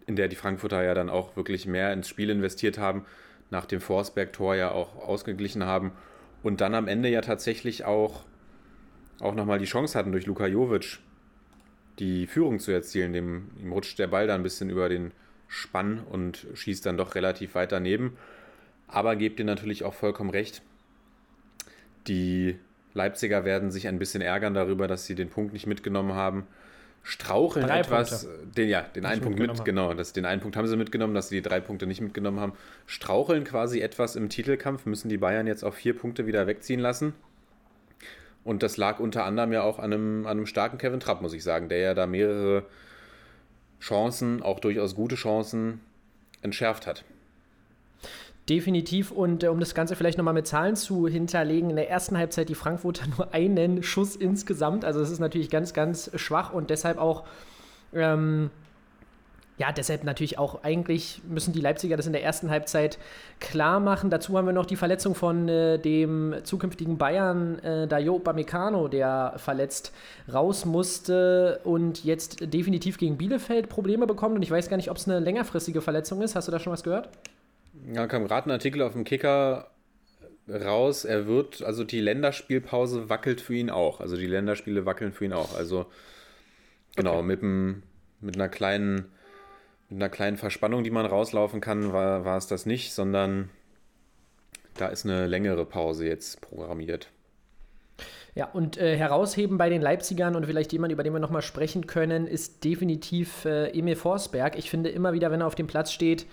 in 0.07 0.15
der 0.15 0.27
die 0.27 0.35
Frankfurter 0.35 0.83
ja 0.83 0.93
dann 0.93 1.09
auch 1.09 1.35
wirklich 1.35 1.65
mehr 1.65 1.93
ins 1.93 2.09
Spiel 2.09 2.29
investiert 2.29 2.77
haben, 2.77 3.05
nach 3.51 3.65
dem 3.65 3.81
Forsberg-Tor 3.81 4.55
ja 4.55 4.71
auch 4.71 4.95
ausgeglichen 4.95 5.65
haben 5.65 5.91
und 6.41 6.61
dann 6.61 6.73
am 6.73 6.87
Ende 6.87 7.09
ja 7.09 7.21
tatsächlich 7.21 7.85
auch, 7.85 8.23
auch 9.19 9.35
nochmal 9.35 9.59
die 9.59 9.65
Chance 9.65 9.97
hatten, 9.97 10.11
durch 10.11 10.25
Luka 10.25 10.47
Jovic 10.47 10.99
die 11.99 12.25
Führung 12.25 12.59
zu 12.59 12.71
erzielen. 12.71 13.13
Dem, 13.13 13.51
ihm 13.61 13.71
rutscht 13.71 13.99
der 13.99 14.07
Ball 14.07 14.27
da 14.27 14.35
ein 14.35 14.43
bisschen 14.43 14.69
über 14.69 14.89
den 14.89 15.11
Spann 15.47 15.99
und 15.99 16.47
schießt 16.53 16.85
dann 16.85 16.97
doch 16.97 17.15
relativ 17.15 17.55
weit 17.55 17.71
daneben. 17.71 18.17
Aber 18.87 19.15
gebt 19.15 19.39
ihr 19.39 19.45
natürlich 19.45 19.83
auch 19.83 19.93
vollkommen 19.93 20.31
recht. 20.31 20.61
Die 22.07 22.57
Leipziger 22.93 23.45
werden 23.45 23.71
sich 23.71 23.87
ein 23.87 23.99
bisschen 23.99 24.21
ärgern 24.21 24.53
darüber, 24.53 24.87
dass 24.87 25.05
sie 25.05 25.15
den 25.15 25.29
Punkt 25.29 25.53
nicht 25.53 25.67
mitgenommen 25.67 26.13
haben. 26.13 26.47
Straucheln 27.03 27.65
Drei 27.65 27.79
etwas, 27.79 28.27
den, 28.55 28.69
ja, 28.69 28.81
den 28.81 29.05
einen 29.05 29.21
Punkt 29.21 29.39
mit, 29.39 29.49
haben. 29.49 29.63
genau, 29.63 29.93
das, 29.93 30.13
den 30.13 30.25
einen 30.25 30.39
Punkt 30.39 30.55
haben 30.55 30.67
sie 30.67 30.77
mitgenommen, 30.77 31.15
dass 31.15 31.29
sie 31.29 31.37
die 31.37 31.41
drei 31.41 31.59
Punkte 31.59 31.87
nicht 31.87 31.99
mitgenommen 31.99 32.39
haben. 32.39 32.53
Straucheln 32.85 33.43
quasi 33.43 33.81
etwas 33.81 34.15
im 34.15 34.29
Titelkampf, 34.29 34.85
müssen 34.85 35.09
die 35.09 35.17
Bayern 35.17 35.47
jetzt 35.47 35.63
auf 35.63 35.75
vier 35.75 35.97
Punkte 35.97 36.27
wieder 36.27 36.45
wegziehen 36.45 36.79
lassen. 36.79 37.13
Und 38.43 38.63
das 38.63 38.77
lag 38.77 38.99
unter 38.99 39.25
anderem 39.25 39.51
ja 39.51 39.63
auch 39.63 39.79
an 39.79 39.93
einem, 39.93 40.25
an 40.25 40.37
einem 40.37 40.45
starken 40.45 40.77
Kevin 40.77 40.99
Trapp, 40.99 41.21
muss 41.21 41.33
ich 41.33 41.43
sagen, 41.43 41.69
der 41.69 41.79
ja 41.79 41.93
da 41.93 42.05
mehrere 42.05 42.65
Chancen, 43.79 44.43
auch 44.43 44.59
durchaus 44.59 44.95
gute 44.95 45.15
Chancen, 45.15 45.81
entschärft 46.41 46.85
hat. 46.85 47.03
Definitiv. 48.49 49.11
Und 49.11 49.43
äh, 49.43 49.47
um 49.47 49.59
das 49.59 49.75
Ganze 49.75 49.95
vielleicht 49.95 50.17
nochmal 50.17 50.33
mit 50.33 50.47
Zahlen 50.47 50.75
zu 50.75 51.07
hinterlegen, 51.07 51.69
in 51.69 51.75
der 51.75 51.89
ersten 51.89 52.17
Halbzeit 52.17 52.49
die 52.49 52.55
Frankfurter 52.55 53.05
nur 53.17 53.33
einen 53.33 53.83
Schuss 53.83 54.15
insgesamt. 54.15 54.85
Also 54.85 54.99
es 54.99 55.09
ist 55.09 55.19
natürlich 55.19 55.49
ganz, 55.49 55.73
ganz 55.73 56.11
schwach 56.15 56.53
und 56.53 56.69
deshalb 56.69 56.97
auch 56.97 57.23
ähm, 57.93 58.49
ja, 59.61 59.71
deshalb 59.71 60.03
natürlich 60.03 60.39
auch, 60.39 60.63
eigentlich 60.63 61.21
müssen 61.29 61.53
die 61.53 61.61
Leipziger 61.61 61.95
das 61.95 62.07
in 62.07 62.13
der 62.13 62.23
ersten 62.23 62.49
Halbzeit 62.49 62.97
klar 63.39 63.79
machen. 63.79 64.09
Dazu 64.09 64.35
haben 64.35 64.47
wir 64.47 64.53
noch 64.53 64.65
die 64.65 64.75
Verletzung 64.75 65.13
von 65.13 65.47
äh, 65.47 65.77
dem 65.77 66.33
zukünftigen 66.43 66.97
Bayern, 66.97 67.59
äh, 67.59 67.87
Dayo 67.87 68.15
Upamecano, 68.15 68.87
der 68.87 69.33
verletzt 69.37 69.93
raus 70.33 70.65
musste 70.65 71.59
und 71.63 72.03
jetzt 72.03 72.51
definitiv 72.51 72.97
gegen 72.97 73.17
Bielefeld 73.17 73.69
Probleme 73.69 74.07
bekommt. 74.07 74.35
Und 74.35 74.41
ich 74.41 74.49
weiß 74.49 74.67
gar 74.67 74.77
nicht, 74.77 74.89
ob 74.89 74.97
es 74.97 75.07
eine 75.07 75.19
längerfristige 75.19 75.81
Verletzung 75.81 76.23
ist. 76.23 76.35
Hast 76.35 76.47
du 76.47 76.51
da 76.51 76.59
schon 76.59 76.73
was 76.73 76.81
gehört? 76.81 77.09
Ja, 77.93 78.07
kam 78.07 78.25
gerade 78.27 78.49
ein 78.49 78.51
Artikel 78.51 78.81
auf 78.81 78.93
dem 78.93 79.03
Kicker 79.03 79.71
raus. 80.49 81.05
Er 81.05 81.27
wird, 81.27 81.61
also 81.61 81.83
die 81.83 82.01
Länderspielpause 82.01 83.09
wackelt 83.09 83.41
für 83.41 83.55
ihn 83.55 83.69
auch. 83.69 84.01
Also 84.01 84.17
die 84.17 84.27
Länderspiele 84.27 84.85
wackeln 84.85 85.13
für 85.13 85.25
ihn 85.25 85.33
auch. 85.33 85.55
Also 85.55 85.85
genau, 86.95 87.19
okay. 87.19 87.23
mit, 87.23 87.41
mit 88.21 88.35
einer 88.35 88.49
kleinen 88.49 89.11
mit 89.91 90.01
einer 90.01 90.09
kleinen 90.09 90.37
Verspannung, 90.37 90.85
die 90.85 90.89
man 90.89 91.05
rauslaufen 91.05 91.59
kann, 91.59 91.91
war, 91.91 92.23
war 92.23 92.37
es 92.37 92.47
das 92.47 92.65
nicht, 92.65 92.93
sondern 92.93 93.49
da 94.77 94.87
ist 94.87 95.05
eine 95.05 95.27
längere 95.27 95.65
Pause 95.65 96.07
jetzt 96.07 96.39
programmiert. 96.39 97.09
Ja, 98.33 98.45
und 98.45 98.77
äh, 98.77 98.95
herausheben 98.95 99.57
bei 99.57 99.69
den 99.69 99.81
Leipzigern 99.81 100.37
und 100.37 100.45
vielleicht 100.45 100.71
jemand, 100.71 100.93
über 100.93 101.03
den 101.03 101.11
wir 101.11 101.19
nochmal 101.19 101.41
sprechen 101.41 101.87
können, 101.87 102.25
ist 102.25 102.63
definitiv 102.63 103.43
äh, 103.43 103.77
Emil 103.77 103.97
Forsberg. 103.97 104.57
Ich 104.57 104.69
finde 104.69 104.89
immer 104.89 105.11
wieder, 105.11 105.29
wenn 105.29 105.41
er 105.41 105.47
auf 105.47 105.55
dem 105.55 105.67
Platz 105.67 105.91
steht, 105.91 106.25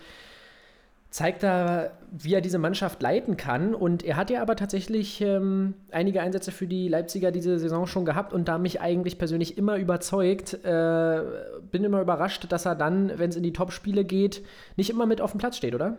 zeigt 1.11 1.43
er, 1.43 1.93
wie 2.11 2.35
er 2.35 2.41
diese 2.41 2.59
Mannschaft 2.59 3.01
leiten 3.03 3.37
kann. 3.37 3.75
Und 3.75 4.03
er 4.03 4.17
hat 4.17 4.31
ja 4.31 4.43
aber 4.43 4.57
tatsächlich 4.57 5.21
ähm, 5.21 5.75
einige 5.91 6.21
Einsätze 6.21 6.53
für 6.53 6.67
die 6.67 6.89
Leipziger 6.89 7.31
diese 7.31 7.59
Saison 7.59 7.87
schon 7.87 8.05
gehabt 8.05 8.33
und 8.33 8.47
da 8.49 8.59
mich 8.59 8.81
eigentlich 8.81 9.19
persönlich 9.19 9.57
immer 9.57 9.77
überzeugt. 9.77 10.55
Äh, 10.65 11.23
bin 11.71 11.85
immer 11.85 12.03
überrascht, 12.03 12.47
dass 12.51 12.67
er 12.67 12.75
dann, 12.75 13.19
wenn 13.19 13.31
es 13.31 13.37
in 13.37 13.43
die 13.43 13.55
Top-Spiele 13.55 14.05
geht, 14.05 14.45
nicht 14.77 14.91
immer 14.91 15.07
mit 15.07 15.21
auf 15.21 15.31
dem 15.31 15.39
Platz 15.39 15.57
steht, 15.57 15.75
oder? 15.75 15.97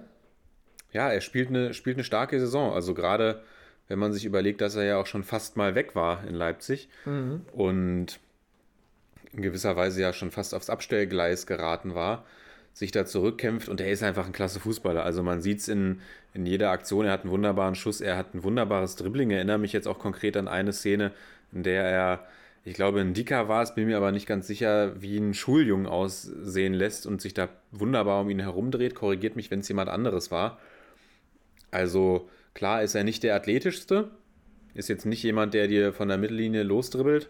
Ja, 0.92 1.10
er 1.10 1.22
spielt 1.22 1.50
eine, 1.50 1.74
spielt 1.74 1.98
eine 1.98 2.04
starke 2.04 2.40
Saison. 2.40 2.74
Also 2.74 2.94
gerade, 2.94 3.42
wenn 3.88 4.00
man 4.00 4.14
sich 4.14 4.26
überlegt, 4.26 4.62
dass 4.62 4.76
er 4.76 4.84
ja 4.84 4.98
auch 4.98 5.08
schon 5.08 5.24
fast 5.24 5.58
mal 5.58 5.74
weg 5.74 5.96
war 5.96 6.24
in 6.28 6.36
Leipzig 6.36 6.88
mhm. 7.06 7.42
und 7.52 8.20
in 9.32 9.42
gewisser 9.42 9.76
Weise 9.76 10.02
ja 10.02 10.14
schon 10.14 10.32
fast 10.32 10.54
aufs 10.54 10.70
Abstellgleis 10.70 11.48
geraten 11.48 11.96
war 11.96 12.26
sich 12.80 12.92
da 12.92 13.06
zurückkämpft 13.06 13.68
und 13.68 13.82
er 13.82 13.92
ist 13.92 14.04
einfach 14.04 14.26
ein 14.26 14.32
klasse 14.32 14.62
Fußballer. 14.62 15.04
Also 15.04 15.22
man 15.22 15.42
sieht 15.42 15.60
es 15.60 15.68
in, 15.68 16.00
in 16.34 16.46
jeder 16.46 16.72
Aktion, 16.72 17.06
er 17.06 17.12
hat 17.12 17.24
einen 17.24 17.32
wunderbaren 17.32 17.76
Schuss, 17.76 18.00
er 18.00 18.16
hat 18.16 18.34
ein 18.34 18.42
wunderbares 18.42 18.96
Dribbling. 18.96 19.32
Ich 19.32 19.36
erinnere 19.36 19.58
mich 19.58 19.74
jetzt 19.74 19.86
auch 19.86 20.00
konkret 20.00 20.38
an 20.38 20.48
eine 20.48 20.72
Szene, 20.72 21.12
in 21.52 21.64
der 21.64 21.84
er, 21.84 22.26
ich 22.64 22.76
glaube, 22.76 23.02
ein 23.02 23.14
Dicker 23.14 23.50
war 23.50 23.64
es, 23.64 23.76
bin 23.76 23.88
mir 23.88 23.98
aber 23.98 24.14
nicht 24.14 24.28
ganz 24.28 24.48
sicher, 24.48 24.94
wie 25.02 25.18
ein 25.18 25.34
Schuljungen 25.34 25.88
aussehen 25.88 26.74
lässt 26.74 27.06
und 27.06 27.20
sich 27.20 27.34
da 27.34 27.50
wunderbar 27.72 28.22
um 28.22 28.30
ihn 28.30 28.40
herumdreht. 28.40 28.96
Korrigiert 28.96 29.36
mich, 29.36 29.52
wenn 29.52 29.60
es 29.60 29.68
jemand 29.68 29.90
anderes 29.90 30.32
war. 30.32 30.58
Also 31.72 32.30
klar 32.54 32.82
ist 32.82 32.96
er 32.96 33.04
nicht 33.04 33.24
der 33.24 33.36
athletischste, 33.36 34.10
ist 34.74 34.88
jetzt 34.88 35.06
nicht 35.06 35.22
jemand, 35.22 35.54
der 35.54 35.68
dir 35.68 35.92
von 35.92 36.08
der 36.08 36.18
Mittellinie 36.18 36.64
losdribbelt, 36.64 37.28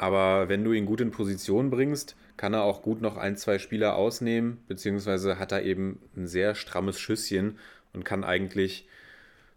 aber 0.00 0.48
wenn 0.48 0.64
du 0.64 0.72
ihn 0.72 0.86
gut 0.86 1.02
in 1.02 1.10
Position 1.10 1.68
bringst, 1.68 2.16
kann 2.38 2.54
er 2.54 2.62
auch 2.62 2.80
gut 2.80 3.02
noch 3.02 3.18
ein, 3.18 3.36
zwei 3.36 3.58
Spieler 3.58 3.96
ausnehmen, 3.96 4.56
beziehungsweise 4.66 5.38
hat 5.38 5.52
er 5.52 5.62
eben 5.62 6.00
ein 6.16 6.26
sehr 6.26 6.54
strammes 6.54 6.98
Schüsschen 6.98 7.58
und 7.92 8.02
kann 8.02 8.24
eigentlich 8.24 8.88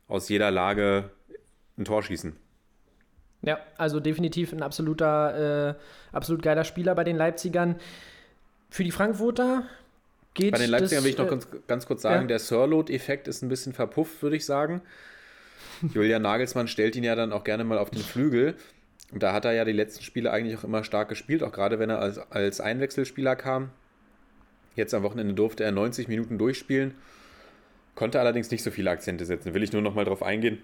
aus 0.10 0.28
jeder 0.28 0.52
Lage 0.52 1.12
ein 1.78 1.86
Tor 1.86 2.04
schießen. 2.04 2.36
Ja, 3.42 3.58
also 3.78 4.02
definitiv 4.02 4.52
ein 4.52 4.64
absoluter, 4.64 5.70
äh, 5.70 5.76
absolut 6.12 6.44
geiler 6.44 6.66
Spieler 6.66 6.94
bei 6.94 7.06
den 7.06 7.16
Leipzigern. 7.16 7.78
Für 8.70 8.84
die 8.84 8.92
Frankfurter 8.92 9.64
geht 10.34 10.52
Bei 10.52 10.60
den 10.60 10.72
Leipzigern 10.72 10.98
das, 10.98 11.04
will 11.06 11.12
ich 11.12 11.18
noch 11.18 11.28
äh, 11.28 11.30
ganz, 11.30 11.48
ganz 11.68 11.86
kurz 11.86 12.02
sagen, 12.02 12.24
ja. 12.24 12.28
der 12.28 12.40
Sirload-Effekt 12.40 13.30
ist 13.30 13.44
ein 13.44 13.50
bisschen 13.50 13.72
verpufft, 13.72 14.22
würde 14.22 14.36
ich 14.36 14.46
sagen. 14.46 14.82
Julian 15.94 16.22
Nagelsmann 16.22 16.68
stellt 16.68 16.98
ihn 16.98 17.06
ja 17.06 17.16
dann 17.16 17.32
auch 17.32 17.46
gerne 17.46 17.64
mal 17.64 17.78
auf 17.78 17.92
den 17.92 18.02
Flügel. 18.02 18.58
Und 19.14 19.22
da 19.22 19.32
hat 19.32 19.46
er 19.46 19.54
ja 19.54 19.64
die 19.64 19.72
letzten 19.72 20.04
Spiele 20.04 20.32
eigentlich 20.32 20.58
auch 20.58 20.64
immer 20.64 20.84
stark 20.84 21.08
gespielt, 21.08 21.44
auch 21.44 21.52
gerade 21.52 21.78
wenn 21.78 21.92
er 21.92 22.00
als, 22.00 22.18
als 22.32 22.60
Einwechselspieler 22.60 23.36
kam. 23.36 23.70
Jetzt 24.76 24.96
am 24.96 25.04
Wochenende 25.04 25.36
durfte 25.36 25.64
er 25.64 25.72
90 25.72 26.08
Minuten 26.08 26.40
durchspielen, 26.40 26.96
konnte 27.94 28.20
allerdings 28.20 28.50
nicht 28.50 28.64
so 28.64 28.72
viele 28.72 28.90
Akzente 28.90 29.26
setzen. 29.26 29.54
Will 29.54 29.62
ich 29.62 29.72
nur 29.72 29.84
noch 29.84 29.94
mal 29.94 30.04
drauf 30.04 30.24
eingehen, 30.24 30.64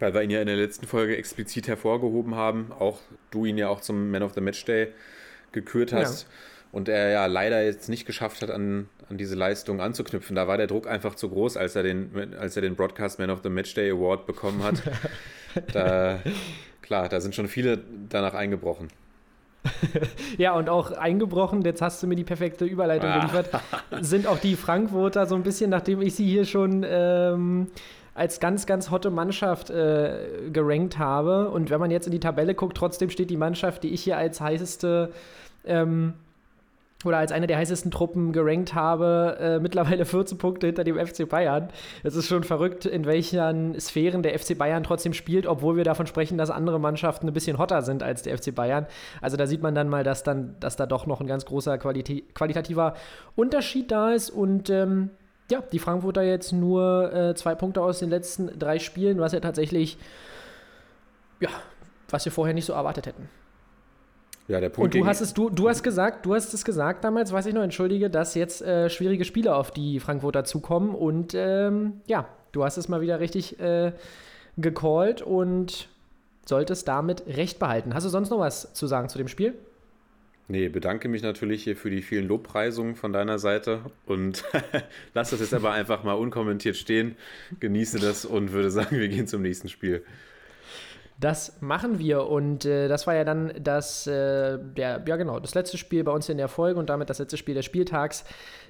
weil 0.00 0.14
wir 0.14 0.22
ihn 0.22 0.30
ja 0.30 0.40
in 0.40 0.48
der 0.48 0.56
letzten 0.56 0.88
Folge 0.88 1.16
explizit 1.16 1.68
hervorgehoben 1.68 2.34
haben. 2.34 2.72
Auch 2.76 2.98
du 3.30 3.44
ihn 3.44 3.56
ja 3.56 3.68
auch 3.68 3.80
zum 3.80 4.10
Man 4.10 4.24
of 4.24 4.34
the 4.34 4.40
Match 4.40 4.64
Day 4.64 4.88
gekürt 5.52 5.92
hast. 5.92 6.24
Ja. 6.24 6.28
Und 6.72 6.88
er 6.88 7.10
ja 7.10 7.26
leider 7.26 7.62
jetzt 7.62 7.88
nicht 7.88 8.04
geschafft 8.04 8.42
hat, 8.42 8.50
an, 8.50 8.88
an 9.08 9.16
diese 9.16 9.36
Leistung 9.36 9.80
anzuknüpfen. 9.80 10.34
Da 10.34 10.48
war 10.48 10.56
der 10.56 10.66
Druck 10.66 10.88
einfach 10.88 11.14
zu 11.14 11.28
groß, 11.28 11.56
als 11.56 11.76
er 11.76 11.84
den, 11.84 12.34
als 12.36 12.56
er 12.56 12.62
den 12.62 12.74
Broadcast 12.74 13.20
Man 13.20 13.30
of 13.30 13.44
the 13.44 13.48
Match 13.48 13.74
Day 13.74 13.92
Award 13.92 14.26
bekommen 14.26 14.64
hat. 14.64 14.82
da 15.72 16.20
Klar, 16.84 17.08
da 17.08 17.18
sind 17.22 17.34
schon 17.34 17.48
viele 17.48 17.78
danach 18.10 18.34
eingebrochen. 18.34 18.88
ja, 20.36 20.52
und 20.52 20.68
auch 20.68 20.92
eingebrochen, 20.92 21.62
jetzt 21.62 21.80
hast 21.80 22.02
du 22.02 22.06
mir 22.06 22.14
die 22.14 22.24
perfekte 22.24 22.66
Überleitung 22.66 23.08
ah. 23.08 23.20
geliefert, 23.20 23.48
sind 24.02 24.26
auch 24.26 24.36
die 24.36 24.54
Frankfurter 24.54 25.24
so 25.24 25.34
ein 25.34 25.42
bisschen, 25.42 25.70
nachdem 25.70 26.02
ich 26.02 26.14
sie 26.14 26.26
hier 26.26 26.44
schon 26.44 26.84
ähm, 26.86 27.68
als 28.14 28.38
ganz, 28.38 28.66
ganz 28.66 28.90
hotte 28.90 29.10
Mannschaft 29.10 29.70
äh, 29.70 30.50
gerankt 30.52 30.98
habe. 30.98 31.48
Und 31.48 31.70
wenn 31.70 31.80
man 31.80 31.90
jetzt 31.90 32.04
in 32.04 32.12
die 32.12 32.20
Tabelle 32.20 32.54
guckt, 32.54 32.76
trotzdem 32.76 33.08
steht 33.08 33.30
die 33.30 33.38
Mannschaft, 33.38 33.82
die 33.82 33.88
ich 33.88 34.02
hier 34.02 34.18
als 34.18 34.42
heißeste 34.42 35.10
ähm, 35.64 36.12
oder 37.04 37.18
als 37.18 37.32
eine 37.32 37.46
der 37.46 37.58
heißesten 37.58 37.90
Truppen 37.90 38.32
gerankt 38.32 38.74
habe, 38.74 39.36
äh, 39.40 39.58
mittlerweile 39.58 40.04
14 40.04 40.38
Punkte 40.38 40.66
hinter 40.66 40.84
dem 40.84 40.96
FC 40.96 41.28
Bayern. 41.28 41.68
Es 42.02 42.16
ist 42.16 42.26
schon 42.26 42.44
verrückt, 42.44 42.86
in 42.86 43.04
welchen 43.04 43.78
Sphären 43.80 44.22
der 44.22 44.38
FC 44.38 44.56
Bayern 44.56 44.84
trotzdem 44.84 45.12
spielt, 45.12 45.46
obwohl 45.46 45.76
wir 45.76 45.84
davon 45.84 46.06
sprechen, 46.06 46.38
dass 46.38 46.50
andere 46.50 46.80
Mannschaften 46.80 47.28
ein 47.28 47.34
bisschen 47.34 47.58
hotter 47.58 47.82
sind 47.82 48.02
als 48.02 48.22
der 48.22 48.36
FC 48.36 48.54
Bayern. 48.54 48.86
Also 49.20 49.36
da 49.36 49.46
sieht 49.46 49.62
man 49.62 49.74
dann 49.74 49.88
mal, 49.88 50.04
dass, 50.04 50.22
dann, 50.22 50.56
dass 50.60 50.76
da 50.76 50.86
doch 50.86 51.06
noch 51.06 51.20
ein 51.20 51.26
ganz 51.26 51.44
großer 51.44 51.78
Qualitä 51.78 52.22
qualitativer 52.34 52.94
Unterschied 53.36 53.90
da 53.90 54.12
ist 54.12 54.30
und 54.30 54.70
ähm, 54.70 55.10
ja, 55.50 55.62
die 55.72 55.78
Frankfurter 55.78 56.22
jetzt 56.22 56.52
nur 56.52 57.12
äh, 57.12 57.34
zwei 57.34 57.54
Punkte 57.54 57.82
aus 57.82 57.98
den 57.98 58.10
letzten 58.10 58.58
drei 58.58 58.78
Spielen, 58.78 59.18
was 59.18 59.32
ja 59.32 59.40
tatsächlich, 59.40 59.98
ja, 61.40 61.50
was 62.08 62.24
wir 62.24 62.32
vorher 62.32 62.54
nicht 62.54 62.64
so 62.64 62.72
erwartet 62.72 63.06
hätten. 63.06 63.28
Ja, 64.46 64.60
der 64.60 64.68
Punkt 64.68 64.94
und 64.94 65.00
du 65.00 65.06
hast 65.06 65.20
es, 65.22 65.32
du, 65.32 65.48
du 65.48 65.68
hast 65.68 65.82
gesagt, 65.82 66.26
du 66.26 66.34
hast 66.34 66.52
es 66.52 66.64
gesagt 66.64 67.02
damals, 67.04 67.32
weiß 67.32 67.46
ich 67.46 67.54
noch, 67.54 67.62
entschuldige, 67.62 68.10
dass 68.10 68.34
jetzt 68.34 68.60
äh, 68.60 68.90
schwierige 68.90 69.24
Spiele 69.24 69.54
auf 69.54 69.70
die 69.70 70.00
Frankfurter 70.00 70.44
zukommen 70.44 70.94
und 70.94 71.32
ähm, 71.34 72.00
ja, 72.06 72.28
du 72.52 72.62
hast 72.62 72.76
es 72.76 72.88
mal 72.88 73.00
wieder 73.00 73.20
richtig 73.20 73.58
äh, 73.58 73.92
gecallt 74.58 75.22
und 75.22 75.88
solltest 76.44 76.86
damit 76.88 77.26
recht 77.26 77.58
behalten. 77.58 77.94
Hast 77.94 78.04
du 78.04 78.10
sonst 78.10 78.28
noch 78.28 78.38
was 78.38 78.74
zu 78.74 78.86
sagen 78.86 79.08
zu 79.08 79.16
dem 79.16 79.28
Spiel? 79.28 79.54
Nee, 80.46 80.68
bedanke 80.68 81.08
mich 81.08 81.22
natürlich 81.22 81.64
hier 81.64 81.74
für 81.74 81.88
die 81.88 82.02
vielen 82.02 82.28
Lobpreisungen 82.28 82.96
von 82.96 83.14
deiner 83.14 83.38
Seite 83.38 83.80
und 84.04 84.44
lass 85.14 85.30
das 85.30 85.40
jetzt 85.40 85.54
aber 85.54 85.72
einfach 85.72 86.04
mal 86.04 86.12
unkommentiert 86.12 86.76
stehen, 86.76 87.16
genieße 87.60 87.98
das 87.98 88.26
und 88.26 88.52
würde 88.52 88.70
sagen, 88.70 88.98
wir 88.98 89.08
gehen 89.08 89.26
zum 89.26 89.40
nächsten 89.40 89.70
Spiel. 89.70 90.04
Das 91.20 91.60
machen 91.60 92.00
wir 92.00 92.26
und 92.26 92.64
äh, 92.64 92.88
das 92.88 93.06
war 93.06 93.14
ja 93.14 93.22
dann 93.22 93.52
das, 93.60 94.06
äh, 94.06 94.58
der, 94.58 95.02
ja 95.06 95.16
genau, 95.16 95.38
das 95.38 95.54
letzte 95.54 95.78
Spiel 95.78 96.02
bei 96.02 96.10
uns 96.10 96.28
in 96.28 96.38
der 96.38 96.48
Folge 96.48 96.80
und 96.80 96.90
damit 96.90 97.08
das 97.08 97.20
letzte 97.20 97.36
Spiel 97.36 97.54
des 97.54 97.64
Spieltags. 97.64 98.24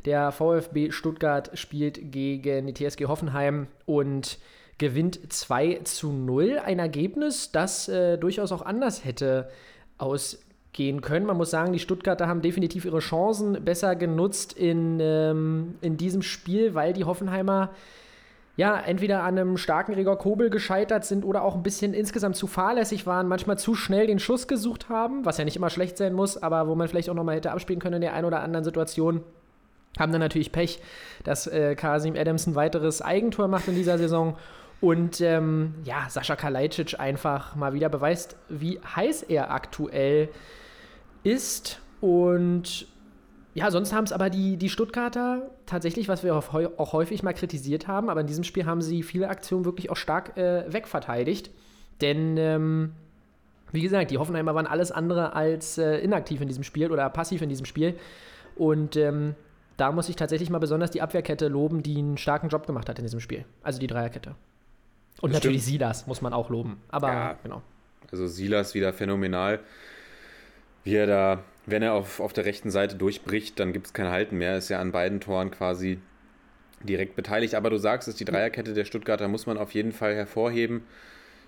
Der 0.05 0.30
VfB 0.30 0.90
Stuttgart 0.90 1.51
spielt 1.55 2.12
gegen 2.12 2.66
die 2.66 2.74
TSG 2.74 3.07
Hoffenheim 3.07 3.68
und 3.86 4.38
gewinnt 4.76 5.32
2 5.32 5.80
zu 5.84 6.12
0. 6.12 6.61
Ein 6.62 6.78
Ergebnis, 6.78 7.51
das 7.51 7.88
äh, 7.88 8.18
durchaus 8.18 8.53
auch 8.53 8.62
anders 8.62 9.05
hätte 9.05 9.49
ausgehen 9.97 11.01
können. 11.01 11.24
Man 11.24 11.38
muss 11.38 11.51
sagen, 11.51 11.72
die 11.72 11.78
Stuttgarter 11.78 12.28
haben 12.28 12.42
definitiv 12.42 12.84
ihre 12.84 12.99
Chancen 12.99 13.64
besser 13.64 13.97
genutzt 13.97 14.53
in, 14.53 14.99
ähm, 15.01 15.76
in 15.80 15.97
diesem 15.97 16.20
Spiel, 16.20 16.74
weil 16.74 16.92
die 16.92 17.05
Hoffenheimer 17.05 17.70
ja, 18.57 18.78
entweder 18.78 19.22
an 19.22 19.38
einem 19.38 19.57
starken 19.57 19.94
Gregor 19.94 20.16
Kobel 20.16 20.48
gescheitert 20.48 21.05
sind 21.05 21.24
oder 21.24 21.42
auch 21.42 21.57
ein 21.57 21.64
bisschen 21.64 21.92
insgesamt 21.92 22.36
zu 22.36 22.46
fahrlässig 22.46 23.05
waren, 23.07 23.26
manchmal 23.26 23.59
zu 23.59 23.74
schnell 23.74 24.07
den 24.07 24.20
Schuss 24.20 24.46
gesucht 24.46 24.88
haben, 24.88 25.24
was 25.24 25.38
ja 25.38 25.44
nicht 25.44 25.57
immer 25.57 25.70
schlecht 25.70 25.96
sein 25.98 26.12
muss, 26.12 26.40
aber 26.40 26.68
wo 26.68 26.74
man 26.76 26.86
vielleicht 26.86 27.11
auch 27.11 27.14
nochmal 27.14 27.36
hätte 27.36 27.50
abspielen 27.50 27.80
können 27.80 27.96
in 27.96 28.02
der 28.02 28.14
einen 28.14 28.26
oder 28.26 28.42
anderen 28.42 28.64
Situation. 28.64 29.22
Haben 29.98 30.12
dann 30.12 30.20
natürlich 30.20 30.52
Pech, 30.52 30.80
dass 31.24 31.46
äh, 31.46 31.74
Kasim 31.74 32.14
Adams 32.16 32.46
ein 32.46 32.55
weiteres 32.55 33.02
Eigentor 33.02 33.48
macht 33.48 33.68
in 33.68 33.74
dieser 33.74 33.98
Saison. 33.98 34.36
Und 34.80 35.20
ähm, 35.20 35.74
ja, 35.84 36.07
Sascha 36.09 36.36
Kalajdzic 36.36 36.98
einfach 36.98 37.55
mal 37.55 37.74
wieder 37.74 37.88
beweist, 37.88 38.36
wie 38.48 38.80
heiß 38.80 39.22
er 39.24 39.50
aktuell 39.50 40.28
ist. 41.22 41.80
Und 42.00 42.86
ja, 43.55 43.70
sonst 43.70 43.92
haben 43.92 44.05
es 44.05 44.12
aber 44.12 44.30
die, 44.30 44.57
die 44.57 44.68
Stuttgarter 44.68 45.50
tatsächlich, 45.64 46.09
was 46.09 46.24
wir 46.24 46.34
auch 46.34 46.92
häufig 46.92 47.22
mal 47.22 47.32
kritisiert 47.32 47.86
haben, 47.86 48.11
aber 48.11 48.20
in 48.20 48.26
diesem 48.26 48.44
Spiel 48.44 48.66
haben 48.66 48.82
sie 48.82 49.02
viele 49.02 49.28
Aktionen 49.28 49.64
wirklich 49.64 49.90
auch 49.90 49.96
stark 49.96 50.36
äh, 50.36 50.64
wegverteidigt. 50.72 51.50
Denn, 52.00 52.36
ähm, 52.36 52.92
wie 53.70 53.80
gesagt, 53.80 54.11
die 54.11 54.18
Hoffenheimer 54.18 54.55
waren 54.57 54.66
alles 54.66 54.90
andere 54.90 55.34
als 55.34 55.78
äh, 55.78 55.98
inaktiv 55.98 56.40
in 56.40 56.48
diesem 56.48 56.64
Spiel 56.64 56.90
oder 56.90 57.09
passiv 57.11 57.42
in 57.42 57.48
diesem 57.48 57.64
Spiel. 57.64 57.96
Und 58.57 58.96
ähm, 58.96 59.36
da 59.76 59.92
muss 59.92 60.09
ich 60.09 60.16
tatsächlich 60.16 60.50
mal 60.50 60.59
besonders 60.59 60.90
die 60.90 61.02
Abwehrkette 61.02 61.48
loben, 61.48 61.82
die 61.82 61.98
einen 61.98 62.18
starken 62.18 62.48
Job 62.48 62.66
gemacht 62.66 62.88
hat 62.88 62.98
in 62.98 63.05
diesem 63.05 63.20
Spiel. 63.20 63.44
Also 63.62 63.78
die 63.78 63.86
Dreierkette. 63.86 64.34
Und 65.20 65.32
Das 65.32 65.40
natürlich 65.42 65.62
stimmt. 65.62 65.74
Silas 65.80 66.07
muss 66.09 66.20
man 66.22 66.32
auch 66.32 66.50
loben. 66.50 66.80
Aber 66.88 67.09
Ja. 67.09 67.38
genau. 67.42 67.62
Also 68.11 68.26
Silas 68.26 68.74
wieder 68.74 68.92
phänomenal. 68.92 69.61
Wie 70.82 70.94
er 70.94 71.07
da, 71.07 71.38
wenn 71.66 71.82
er 71.82 71.94
auf, 71.94 72.20
auf 72.20 72.32
der 72.32 72.44
rechten 72.44 72.70
Seite 72.70 72.96
durchbricht, 72.96 73.58
dann 73.58 73.72
gibt 73.72 73.86
es 73.86 73.92
kein 73.92 74.08
Halten 74.08 74.36
mehr. 74.36 74.56
Ist 74.58 74.68
ja 74.68 74.80
an 74.80 74.92
beiden 74.92 75.20
Toren 75.20 75.50
quasi 75.50 75.98
direkt 76.82 77.16
beteiligt. 77.16 77.54
Aber 77.54 77.70
du 77.70 77.78
sagst 77.78 78.08
es, 78.08 78.16
die 78.16 78.24
Dreierkette 78.24 78.74
der 78.74 78.84
Stuttgarter 78.84 79.28
muss 79.28 79.46
man 79.46 79.56
auf 79.56 79.72
jeden 79.72 79.92
Fall 79.92 80.14
hervorheben. 80.14 80.82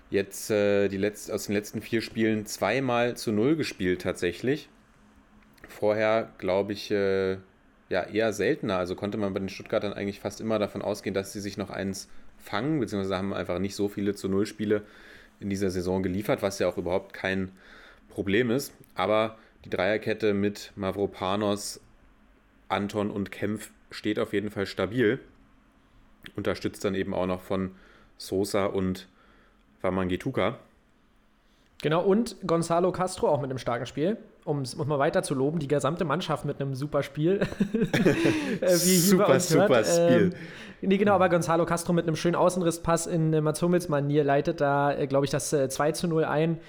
Jetzt 0.09 0.49
äh, 0.49 0.87
die 0.87 0.97
letzt, 0.97 1.31
aus 1.31 1.45
den 1.45 1.53
letzten 1.53 1.81
vier 1.81 2.01
Spielen 2.01 2.45
zweimal 2.45 3.15
zu 3.17 3.31
null 3.31 3.55
gespielt 3.55 4.01
tatsächlich. 4.01 4.69
Vorher, 5.67 6.31
glaube 6.37 6.73
ich, 6.73 6.91
äh, 6.91 7.37
ja 7.89 8.03
eher 8.03 8.33
seltener. 8.33 8.77
Also 8.77 8.95
konnte 8.95 9.17
man 9.17 9.33
bei 9.33 9.39
den 9.39 9.49
Stuttgartern 9.49 9.93
eigentlich 9.93 10.19
fast 10.19 10.41
immer 10.41 10.59
davon 10.59 10.81
ausgehen, 10.81 11.13
dass 11.13 11.33
sie 11.33 11.41
sich 11.41 11.57
noch 11.57 11.69
eins 11.69 12.09
fangen, 12.37 12.79
beziehungsweise 12.79 13.17
haben 13.17 13.33
einfach 13.33 13.59
nicht 13.59 13.75
so 13.75 13.89
viele 13.89 14.15
zu 14.15 14.29
null 14.29 14.45
Spiele 14.45 14.83
in 15.39 15.49
dieser 15.49 15.69
Saison 15.69 16.01
geliefert, 16.01 16.41
was 16.41 16.59
ja 16.59 16.67
auch 16.67 16.77
überhaupt 16.77 17.13
kein 17.13 17.51
Problem 18.09 18.49
ist. 18.49 18.73
Aber 18.95 19.37
die 19.65 19.69
Dreierkette 19.69 20.33
mit 20.33 20.71
Mavropanos, 20.75 21.81
Anton 22.69 23.11
und 23.11 23.31
Kempf 23.31 23.71
steht 23.91 24.19
auf 24.19 24.33
jeden 24.33 24.51
Fall 24.51 24.65
stabil. 24.65 25.19
Unterstützt 26.35 26.83
dann 26.83 26.95
eben 26.95 27.13
auch 27.13 27.25
noch 27.25 27.41
von 27.41 27.71
Sosa 28.17 28.65
und 28.65 29.07
Wamangituka. 29.81 30.59
Genau, 31.81 32.03
und 32.03 32.35
Gonzalo 32.45 32.91
Castro 32.91 33.29
auch 33.29 33.39
mit 33.39 33.49
einem 33.49 33.59
starken 33.59 33.85
Spiel. 33.85 34.17
Um 34.45 34.61
es 34.61 34.75
mal 34.77 34.97
weiter 34.97 35.23
zu 35.23 35.35
loben, 35.35 35.59
die 35.59 35.67
gesamte 35.67 36.05
Mannschaft 36.05 36.45
mit 36.45 36.59
einem 36.59 36.73
super 36.73 37.03
Spiel. 37.03 37.41
Äh, 38.61 38.75
Super, 38.75 39.39
super 39.39 39.67
hört. 39.67 39.85
Spiel. 39.85 40.33
Ähm, 40.81 40.89
nee, 40.89 40.97
genau, 40.97 41.13
aber 41.13 41.29
Gonzalo 41.29 41.65
Castro 41.65 41.93
mit 41.93 42.07
einem 42.07 42.15
schönen 42.15 42.35
Außenrisspass 42.35 43.05
in 43.05 43.33
äh, 43.33 43.41
Mats 43.41 43.61
Hummels 43.61 43.87
Manier 43.89 44.23
leitet 44.23 44.61
da, 44.61 44.93
äh, 44.93 45.05
glaube 45.05 45.25
ich, 45.25 45.31
das 45.31 45.53
äh, 45.53 45.69
2 45.69 45.91
zu 45.91 46.07
0 46.07 46.23
ein. 46.23 46.59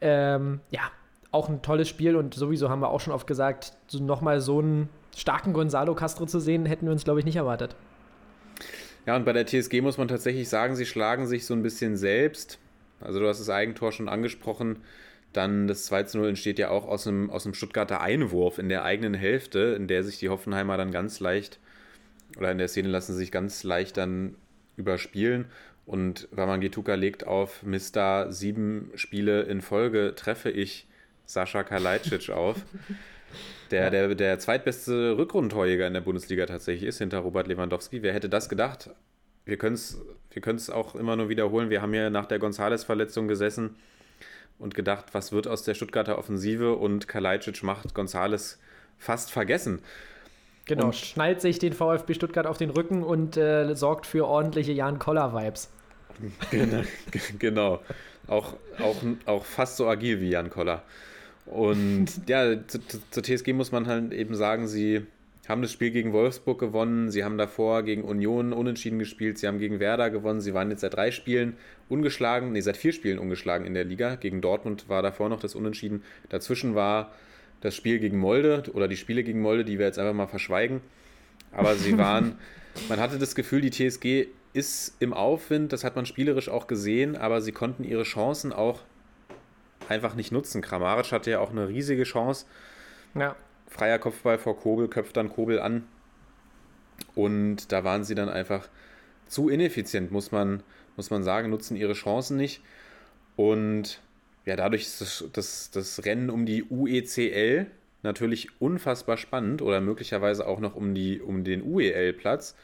Ähm, 0.00 0.60
ja, 0.70 0.82
auch 1.30 1.48
ein 1.48 1.62
tolles 1.62 1.88
Spiel 1.88 2.16
und 2.16 2.34
sowieso 2.34 2.68
haben 2.68 2.80
wir 2.80 2.90
auch 2.90 3.00
schon 3.00 3.12
oft 3.12 3.26
gesagt, 3.26 3.72
so 3.86 4.02
nochmal 4.02 4.40
so 4.40 4.60
einen 4.60 4.88
starken 5.16 5.52
Gonzalo 5.52 5.94
Castro 5.94 6.26
zu 6.26 6.40
sehen, 6.40 6.66
hätten 6.66 6.86
wir 6.86 6.92
uns, 6.92 7.04
glaube 7.04 7.20
ich, 7.20 7.26
nicht 7.26 7.36
erwartet. 7.36 7.74
Ja, 9.06 9.16
und 9.16 9.24
bei 9.24 9.32
der 9.32 9.46
TSG 9.46 9.80
muss 9.82 9.98
man 9.98 10.08
tatsächlich 10.08 10.48
sagen, 10.48 10.76
sie 10.76 10.86
schlagen 10.86 11.26
sich 11.26 11.46
so 11.46 11.54
ein 11.54 11.62
bisschen 11.62 11.96
selbst. 11.96 12.58
Also 13.00 13.20
du 13.20 13.28
hast 13.28 13.38
das 13.38 13.50
Eigentor 13.50 13.92
schon 13.92 14.08
angesprochen. 14.08 14.78
Dann 15.32 15.68
das 15.68 15.84
2 15.84 16.04
zu 16.04 16.18
0 16.18 16.28
entsteht 16.28 16.58
ja 16.58 16.70
auch 16.70 16.86
aus 16.86 17.06
einem, 17.06 17.30
aus 17.30 17.44
einem 17.44 17.54
Stuttgarter 17.54 18.00
Einwurf 18.00 18.58
in 18.58 18.68
der 18.68 18.84
eigenen 18.84 19.14
Hälfte, 19.14 19.74
in 19.76 19.86
der 19.86 20.02
sich 20.02 20.18
die 20.18 20.28
Hoffenheimer 20.28 20.76
dann 20.76 20.90
ganz 20.90 21.20
leicht, 21.20 21.60
oder 22.36 22.50
in 22.50 22.58
der 22.58 22.68
Szene 22.68 22.88
lassen 22.88 23.12
sie 23.12 23.18
sich 23.18 23.32
ganz 23.32 23.62
leicht 23.62 23.96
dann 23.96 24.34
überspielen. 24.76 25.46
Und 25.84 26.28
Wamangituka 26.32 26.94
legt 26.94 27.26
auf, 27.26 27.62
Mister, 27.62 28.32
sieben 28.32 28.90
Spiele 28.96 29.42
in 29.42 29.60
Folge 29.60 30.14
treffe 30.16 30.50
ich 30.50 30.88
Sascha 31.26 31.62
Kalajdzic 31.62 32.30
auf. 32.30 32.56
Der, 33.70 33.90
der, 33.90 34.14
der 34.14 34.38
zweitbeste 34.38 35.18
Rückrundentorjäger 35.18 35.86
in 35.86 35.92
der 35.94 36.00
Bundesliga 36.00 36.46
tatsächlich 36.46 36.88
ist, 36.88 36.98
hinter 36.98 37.18
Robert 37.18 37.48
Lewandowski. 37.48 38.02
Wer 38.02 38.14
hätte 38.14 38.28
das 38.28 38.48
gedacht? 38.48 38.90
Wir 39.44 39.58
können 39.58 39.74
es 39.74 40.00
wir 40.36 40.42
können's 40.42 40.68
auch 40.68 40.94
immer 40.94 41.16
nur 41.16 41.30
wiederholen. 41.30 41.70
Wir 41.70 41.80
haben 41.80 41.94
hier 41.94 42.10
nach 42.10 42.26
der 42.26 42.38
Gonzales-Verletzung 42.38 43.26
gesessen 43.26 43.76
und 44.58 44.74
gedacht, 44.74 45.06
was 45.12 45.32
wird 45.32 45.48
aus 45.48 45.62
der 45.62 45.72
Stuttgarter 45.72 46.18
Offensive? 46.18 46.74
Und 46.74 47.08
Kalajdzic 47.08 47.62
macht 47.62 47.94
Gonzales 47.94 48.58
fast 48.98 49.32
vergessen. 49.32 49.80
Genau, 50.66 50.86
Und- 50.86 50.94
schnallt 50.94 51.40
sich 51.40 51.58
den 51.58 51.72
VfB 51.72 52.12
Stuttgart 52.12 52.46
auf 52.46 52.58
den 52.58 52.68
Rücken 52.68 53.02
und 53.02 53.38
äh, 53.38 53.74
sorgt 53.74 54.04
für 54.04 54.26
ordentliche 54.26 54.72
Jan 54.72 54.98
Koller-Vibes. 54.98 55.70
Genau. 56.50 56.82
genau. 57.38 57.80
Auch, 58.26 58.56
auch, 58.78 58.96
auch 59.24 59.44
fast 59.46 59.78
so 59.78 59.88
agil 59.88 60.20
wie 60.20 60.28
Jan 60.28 60.50
Koller. 60.50 60.82
Und 61.46 62.06
ja, 62.26 62.66
zu, 62.66 62.78
zu, 62.86 62.98
zur 63.10 63.22
TSG 63.22 63.52
muss 63.52 63.72
man 63.72 63.86
halt 63.86 64.12
eben 64.12 64.34
sagen, 64.34 64.68
sie 64.68 65.02
haben 65.48 65.62
das 65.62 65.72
Spiel 65.72 65.90
gegen 65.90 66.12
Wolfsburg 66.12 66.58
gewonnen, 66.58 67.10
sie 67.10 67.22
haben 67.22 67.38
davor 67.38 67.84
gegen 67.84 68.02
Union 68.02 68.52
unentschieden 68.52 68.98
gespielt, 68.98 69.38
sie 69.38 69.46
haben 69.46 69.58
gegen 69.58 69.78
Werder 69.78 70.10
gewonnen, 70.10 70.40
sie 70.40 70.54
waren 70.54 70.70
jetzt 70.70 70.80
seit 70.80 70.94
drei 70.94 71.12
Spielen 71.12 71.56
ungeschlagen, 71.88 72.52
nee, 72.52 72.60
seit 72.60 72.76
vier 72.76 72.92
Spielen 72.92 73.18
ungeschlagen 73.18 73.64
in 73.64 73.74
der 73.74 73.84
Liga. 73.84 74.16
Gegen 74.16 74.40
Dortmund 74.40 74.88
war 74.88 75.02
davor 75.02 75.28
noch 75.28 75.38
das 75.38 75.54
Unentschieden. 75.54 76.02
Dazwischen 76.30 76.74
war 76.74 77.12
das 77.60 77.76
Spiel 77.76 78.00
gegen 78.00 78.18
Molde 78.18 78.64
oder 78.74 78.88
die 78.88 78.96
Spiele 78.96 79.22
gegen 79.22 79.40
Molde, 79.40 79.64
die 79.64 79.78
wir 79.78 79.86
jetzt 79.86 79.98
einfach 79.98 80.14
mal 80.14 80.26
verschweigen. 80.26 80.80
Aber 81.52 81.76
sie 81.76 81.96
waren, 81.98 82.36
man 82.88 82.98
hatte 82.98 83.18
das 83.18 83.34
Gefühl, 83.34 83.60
die 83.60 83.70
TSG 83.70 84.26
ist 84.52 84.96
im 85.00 85.12
Aufwind, 85.12 85.72
das 85.72 85.84
hat 85.84 85.96
man 85.96 86.06
spielerisch 86.06 86.48
auch 86.48 86.66
gesehen, 86.66 87.14
aber 87.14 87.40
sie 87.40 87.52
konnten 87.52 87.84
ihre 87.84 88.04
Chancen 88.04 88.52
auch 88.52 88.80
einfach 89.90 90.14
nicht 90.14 90.32
nutzen. 90.32 90.62
Kramaric 90.62 91.12
hatte 91.12 91.30
ja 91.30 91.40
auch 91.40 91.50
eine 91.50 91.68
riesige 91.68 92.04
Chance. 92.04 92.46
Ja, 93.14 93.36
Freier 93.68 93.98
Kopfball 93.98 94.38
vor 94.38 94.58
Kobel, 94.58 94.88
köpft 94.88 95.16
dann 95.16 95.28
Kobel 95.28 95.60
an. 95.60 95.86
Und 97.14 97.72
da 97.72 97.84
waren 97.84 98.04
sie 98.04 98.14
dann 98.14 98.28
einfach 98.28 98.68
zu 99.26 99.48
ineffizient, 99.48 100.12
muss 100.12 100.32
man, 100.32 100.62
muss 100.96 101.10
man 101.10 101.22
sagen, 101.24 101.50
nutzen 101.50 101.76
ihre 101.76 101.94
Chancen 101.94 102.36
nicht. 102.36 102.62
Und 103.34 104.00
ja, 104.44 104.56
dadurch 104.56 104.82
ist 104.82 105.00
das, 105.00 105.24
das, 105.32 105.70
das 105.70 106.04
Rennen 106.04 106.30
um 106.30 106.46
die 106.46 106.64
UECL 106.64 107.66
natürlich 108.02 108.60
unfassbar 108.60 109.16
spannend 109.16 109.62
oder 109.62 109.80
möglicherweise 109.80 110.46
auch 110.46 110.60
noch 110.60 110.76
um, 110.76 110.94
die, 110.94 111.20
um 111.20 111.42
den 111.44 111.62
UEL-Platz. 111.62 112.54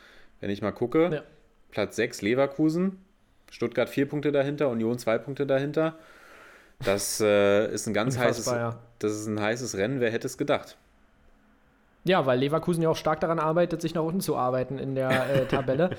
Wenn 0.41 0.51
ich 0.51 0.63
mal 0.63 0.73
gucke, 0.73 1.11
Ja. 1.13 1.23
Platz 1.71 1.97
6 1.97 2.23
Leverkusen, 2.23 2.99
Stuttgart 3.51 3.89
4 3.89 4.07
Punkte 4.07 4.33
dahinter, 4.33 4.69
Union 4.69 4.99
2 4.99 5.19
Punkte 5.19 5.47
dahinter. 5.47 5.99
Das 6.85 7.21
äh, 7.21 7.73
ist 7.73 7.87
ein 7.87 7.95
ganz 7.95 8.19
heißes, 8.19 8.47
ja. 8.47 8.79
das 8.99 9.13
ist 9.13 9.27
ein 9.27 9.41
heißes 9.41 9.77
Rennen, 9.77 10.01
wer 10.01 10.11
hätte 10.11 10.27
es 10.27 10.39
gedacht? 10.39 10.77
Ja, 12.05 12.27
weil 12.27 12.41
Leverkusen 12.41 12.83
ja 12.83 12.89
auch 12.89 12.97
stark 12.97 13.21
daran 13.21 13.39
arbeitet, 13.39 13.81
sich 13.81 13.95
nach 13.95 14.03
unten 14.03 14.21
zu 14.21 14.37
arbeiten 14.37 14.77
in 14.79 14.97
der 14.97 15.11
äh, 15.11 15.47
Tabelle. 15.49 15.91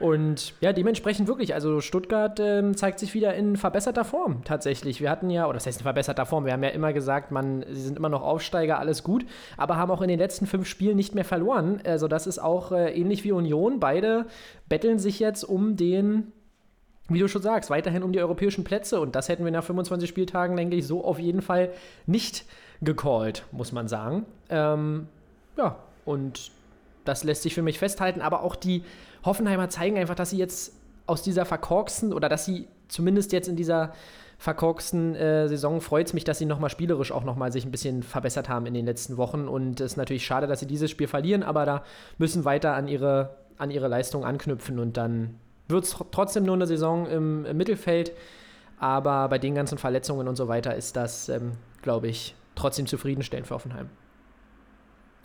Und 0.00 0.54
ja, 0.60 0.72
dementsprechend 0.72 1.28
wirklich, 1.28 1.54
also 1.54 1.80
Stuttgart 1.80 2.40
ähm, 2.40 2.76
zeigt 2.76 2.98
sich 2.98 3.14
wieder 3.14 3.34
in 3.34 3.56
verbesserter 3.56 4.04
Form 4.04 4.42
tatsächlich. 4.42 5.00
Wir 5.00 5.08
hatten 5.08 5.30
ja, 5.30 5.44
oder 5.44 5.54
das 5.54 5.66
heißt 5.66 5.78
in 5.78 5.84
verbesserter 5.84 6.26
Form, 6.26 6.46
wir 6.46 6.52
haben 6.52 6.64
ja 6.64 6.70
immer 6.70 6.92
gesagt, 6.92 7.30
man, 7.30 7.64
sie 7.70 7.80
sind 7.80 7.96
immer 7.96 8.08
noch 8.08 8.22
Aufsteiger, 8.22 8.80
alles 8.80 9.04
gut, 9.04 9.24
aber 9.56 9.76
haben 9.76 9.92
auch 9.92 10.02
in 10.02 10.08
den 10.08 10.18
letzten 10.18 10.46
fünf 10.46 10.66
Spielen 10.66 10.96
nicht 10.96 11.14
mehr 11.14 11.24
verloren. 11.24 11.80
Also 11.84 12.08
das 12.08 12.26
ist 12.26 12.40
auch 12.40 12.72
äh, 12.72 12.92
ähnlich 12.92 13.22
wie 13.22 13.30
Union. 13.30 13.78
Beide 13.78 14.26
betteln 14.68 14.98
sich 14.98 15.20
jetzt 15.20 15.44
um 15.44 15.76
den 15.76 16.32
wie 17.08 17.18
du 17.18 17.28
schon 17.28 17.42
sagst, 17.42 17.70
weiterhin 17.70 18.02
um 18.02 18.12
die 18.12 18.20
europäischen 18.20 18.64
Plätze. 18.64 19.00
Und 19.00 19.14
das 19.14 19.28
hätten 19.28 19.44
wir 19.44 19.52
nach 19.52 19.64
25 19.64 20.08
Spieltagen, 20.08 20.56
denke 20.56 20.76
ich, 20.76 20.86
so 20.86 21.04
auf 21.04 21.18
jeden 21.18 21.42
Fall 21.42 21.70
nicht 22.06 22.44
gecallt, 22.80 23.44
muss 23.52 23.72
man 23.72 23.88
sagen. 23.88 24.24
Ähm, 24.48 25.08
ja, 25.56 25.76
und 26.04 26.50
das 27.04 27.24
lässt 27.24 27.42
sich 27.42 27.54
für 27.54 27.62
mich 27.62 27.78
festhalten. 27.78 28.20
Aber 28.20 28.42
auch 28.42 28.56
die 28.56 28.84
Hoffenheimer 29.24 29.68
zeigen 29.68 29.96
einfach, 29.98 30.14
dass 30.14 30.30
sie 30.30 30.38
jetzt 30.38 30.74
aus 31.06 31.22
dieser 31.22 31.44
verkorksten 31.44 32.12
oder 32.12 32.28
dass 32.28 32.44
sie 32.44 32.68
zumindest 32.88 33.32
jetzt 33.32 33.48
in 33.48 33.56
dieser 33.56 33.92
verkorksten 34.38 35.14
äh, 35.14 35.48
Saison 35.48 35.80
freut 35.80 36.08
es 36.08 36.14
mich, 36.14 36.24
dass 36.24 36.38
sie 36.38 36.46
nochmal 36.46 36.70
spielerisch 36.70 37.12
auch 37.12 37.22
nochmal 37.22 37.52
sich 37.52 37.64
ein 37.64 37.70
bisschen 37.70 38.02
verbessert 38.02 38.48
haben 38.48 38.66
in 38.66 38.74
den 38.74 38.84
letzten 38.84 39.16
Wochen. 39.16 39.46
Und 39.46 39.80
es 39.80 39.92
ist 39.92 39.96
natürlich 39.96 40.24
schade, 40.24 40.46
dass 40.46 40.60
sie 40.60 40.66
dieses 40.66 40.90
Spiel 40.90 41.06
verlieren, 41.06 41.42
aber 41.42 41.64
da 41.64 41.84
müssen 42.18 42.44
weiter 42.44 42.74
an 42.74 42.88
ihre, 42.88 43.36
an 43.56 43.70
ihre 43.70 43.86
Leistung 43.86 44.24
anknüpfen 44.24 44.80
und 44.80 44.96
dann 44.96 45.36
wird 45.72 45.84
es 45.84 45.96
trotzdem 46.10 46.44
nur 46.44 46.54
eine 46.54 46.66
Saison 46.66 47.06
im, 47.06 47.44
im 47.44 47.56
Mittelfeld. 47.56 48.12
Aber 48.78 49.28
bei 49.28 49.38
den 49.38 49.54
ganzen 49.54 49.78
Verletzungen 49.78 50.26
und 50.26 50.36
so 50.36 50.48
weiter 50.48 50.74
ist 50.74 50.96
das, 50.96 51.28
ähm, 51.28 51.52
glaube 51.82 52.08
ich, 52.08 52.34
trotzdem 52.56 52.86
zufriedenstellend 52.86 53.46
für 53.46 53.54
Offenheim. 53.54 53.88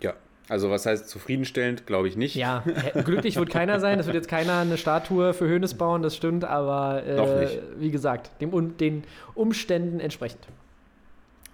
Ja, 0.00 0.14
also 0.48 0.70
was 0.70 0.86
heißt 0.86 1.08
zufriedenstellend, 1.08 1.84
glaube 1.84 2.06
ich 2.06 2.16
nicht. 2.16 2.36
Ja, 2.36 2.62
glücklich 3.04 3.36
wird 3.36 3.50
keiner 3.50 3.80
sein. 3.80 3.98
Es 3.98 4.06
wird 4.06 4.14
jetzt 4.14 4.28
keiner 4.28 4.58
eine 4.58 4.78
Statue 4.78 5.34
für 5.34 5.48
Hönes 5.48 5.74
bauen, 5.74 6.02
das 6.02 6.14
stimmt, 6.14 6.44
aber 6.44 7.04
äh, 7.04 7.60
wie 7.78 7.90
gesagt, 7.90 8.30
dem, 8.40 8.76
den 8.76 9.02
Umständen 9.34 9.98
entsprechend. 9.98 10.46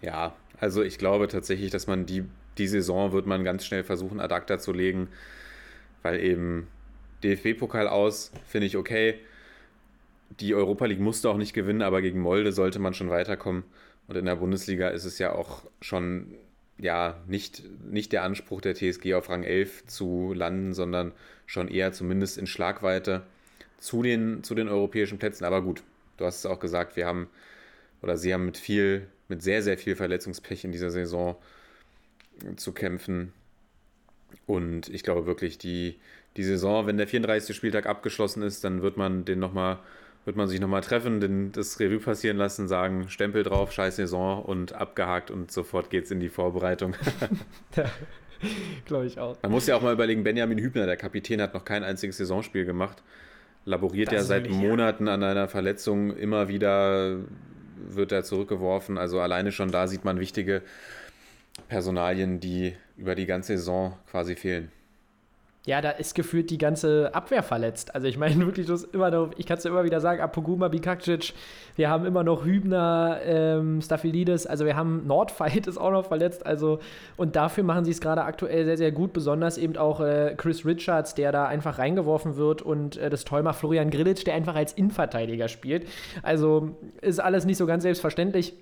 Ja, 0.02 0.34
also 0.60 0.82
ich 0.82 0.98
glaube 0.98 1.28
tatsächlich, 1.28 1.70
dass 1.70 1.86
man 1.86 2.04
die, 2.04 2.24
die 2.58 2.68
Saison 2.68 3.12
wird 3.12 3.26
man 3.26 3.44
ganz 3.44 3.64
schnell 3.64 3.82
versuchen, 3.82 4.20
ad 4.20 4.34
acta 4.34 4.58
zu 4.58 4.72
legen, 4.72 5.08
weil 6.02 6.20
eben 6.20 6.68
DFB-Pokal 7.24 7.88
aus, 7.88 8.32
finde 8.46 8.66
ich 8.66 8.76
okay. 8.76 9.14
Die 10.40 10.55
Europa 10.55 10.86
League 10.86 11.01
musste 11.01 11.28
auch 11.28 11.36
nicht 11.36 11.52
gewinnen, 11.52 11.82
aber 11.82 12.02
gegen 12.02 12.20
Molde 12.20 12.52
sollte 12.52 12.78
man 12.78 12.94
schon 12.94 13.10
weiterkommen. 13.10 13.64
Und 14.06 14.16
in 14.16 14.26
der 14.26 14.36
Bundesliga 14.36 14.88
ist 14.88 15.05
es 15.05 15.18
ja 15.18 15.32
auch 15.32 15.62
schon 15.80 16.34
ja 16.78 17.20
nicht, 17.26 17.62
nicht 17.84 18.12
der 18.12 18.24
Anspruch 18.24 18.60
der 18.60 18.74
TSG 18.74 19.14
auf 19.14 19.28
Rang 19.30 19.44
11 19.44 19.86
zu 19.86 20.32
landen, 20.34 20.74
sondern 20.74 21.12
schon 21.46 21.68
eher 21.68 21.92
zumindest 21.92 22.36
in 22.36 22.46
Schlagweite 22.46 23.22
zu 23.78 24.02
den, 24.02 24.42
zu 24.42 24.55
den 24.55 24.68
europäischen 24.68 25.18
Plätzen. 25.18 25.44
Aber 25.44 25.62
gut, 25.62 25.82
du 26.16 26.24
hast 26.24 26.38
es 26.38 26.46
auch 26.46 26.59
gesagt, 26.59 26.96
wir 26.96 27.06
haben 27.06 27.28
oder 28.02 28.16
sie 28.16 28.34
haben 28.34 28.44
mit 28.44 28.59
viel, 28.59 29.06
mit 29.28 29.42
sehr, 29.42 29.62
sehr 29.62 29.78
viel 29.78 29.96
Verletzungspech 29.96 30.64
in 30.64 30.72
dieser 30.72 30.90
Saison 30.90 31.36
zu 32.56 32.72
kämpfen. 32.72 33.32
Und 34.46 34.88
ich 34.88 35.02
glaube 35.02 35.26
wirklich, 35.26 35.59
die, 35.59 35.98
die 36.36 36.44
Saison, 36.44 36.86
wenn 36.86 36.97
der 36.97 37.06
34. 37.06 37.55
Spieltag 37.55 37.86
abgeschlossen 37.86 38.43
ist, 38.43 38.65
dann 38.65 38.82
wird 38.82 38.97
man 38.97 39.24
den 39.24 39.39
noch 39.39 39.52
mal, 39.52 39.78
wird 40.24 40.36
man 40.36 40.48
sich 40.48 40.61
nochmal 40.61 40.81
treffen, 40.81 41.20
den, 41.20 41.52
das 41.52 41.78
Revue 41.78 42.01
passieren 42.01 42.36
lassen, 42.36 42.66
sagen, 42.66 43.09
Stempel 43.09 43.43
drauf, 43.43 43.73
scheiß 43.73 43.97
Saison 43.97 44.43
und 44.43 44.73
abgehakt 44.73 45.31
und 45.31 45.52
sofort 45.52 45.90
geht's 45.90 46.11
in 46.11 46.20
die 46.20 46.28
Vorbereitung. 46.31 46.94
Ja, 47.77 47.90
glaube 48.85 49.06
ich 49.06 49.19
auch. 49.19 49.36
Man 49.43 49.52
muss 49.52 49.66
ja 49.66 49.74
auch 49.74 49.81
mal 49.81 49.94
überlegen, 49.94 50.23
Benjamin 50.23 50.59
Hübner, 50.59 50.85
der 50.85 50.98
Kapitän, 50.98 51.40
hat 51.40 51.55
noch 51.55 51.65
kein 51.65 51.82
einziges 51.82 52.19
Saisonspiel 52.19 52.66
gemacht. 52.66 53.02
Laboriert 53.65 54.09
Das 54.09 54.15
ja 54.15 54.23
seit. 54.23 54.51
Monaten 54.51 55.09
an 55.09 55.23
einer 55.23 55.48
Verletzung. 55.48 56.15
Immer 56.15 56.48
wieder 56.48 57.20
wird 57.89 58.12
er 58.12 58.23
zurückgeworfen. 58.24 58.98
Also 58.98 59.20
alleine 59.20 59.52
schon 59.52 59.70
da 59.70 59.86
sieht 59.86 60.05
man 60.05 60.20
wichtige 60.20 60.62
Personalien, 61.69 62.40
die 62.40 62.74
über 62.97 63.15
die 63.15 63.27
ganze 63.27 63.56
Saison 63.56 63.97
quasi 64.11 64.36
fehlen. 64.36 64.70
Ja, 65.66 65.81
da 65.81 65.93
ist 65.93 66.15
gefühlt 66.15 66.51
die 66.51 66.59
ganze 66.59 67.15
Abwehr 67.15 67.43
verletzt. 67.43 67.95
Also 67.95 68.07
ich 68.07 68.19
meine 68.19 68.36
wirklich, 68.47 68.66
das 68.66 68.82
ist 68.82 68.95
immer 68.95 69.11
noch, 69.11 69.31
ich 69.39 69.47
kann 69.47 69.57
es 69.57 69.65
ja 69.65 69.70
immer 69.70 69.85
wieder 69.85 69.99
sagen, 70.01 70.20
Apoguma, 70.20 70.69
Bikakcic, 70.69 71.32
wir 71.77 71.89
haben 71.89 72.05
immer 72.05 72.23
noch 72.23 72.45
Hübner, 72.45 73.19
ähm, 73.24 73.81
Staphylidis, 73.81 74.47
also 74.47 74.66
wir 74.66 74.77
haben 74.77 75.07
Nordfight 75.07 75.66
ist 75.66 75.78
auch 75.78 75.91
noch 75.91 76.05
verletzt, 76.05 76.45
also 76.45 76.81
und 77.16 77.35
dafür 77.35 77.65
machen 77.65 77.86
sie 77.86 77.93
es 77.93 78.03
gerade 78.03 78.24
aktuell 78.24 78.66
sehr, 78.66 78.77
sehr 78.77 78.93
gut, 78.93 79.15
besonders 79.15 79.57
eben 79.57 79.78
auch 79.78 80.01
äh, 80.01 80.35
Chris 80.36 80.66
Richards, 80.66 81.15
der 81.15 81.32
da 81.32 81.47
einfach 81.47 81.78
reingeworfen 81.78 82.36
wird 82.36 82.61
und 82.61 82.99
äh, 82.99 83.09
das 83.09 83.24
Träumer 83.24 83.55
Florian 83.55 83.89
Grillitsch, 83.89 84.27
der 84.27 84.35
einfach 84.35 84.57
als 84.57 84.74
Innenverteidiger 84.74 85.49
spielt. 85.49 85.89
Also 86.23 86.77
ist 87.01 87.20
alles 87.20 87.47
nicht 87.47 87.57
so 87.57 87.65
ganz 87.65 87.85
selbstverständlich. 87.85 88.53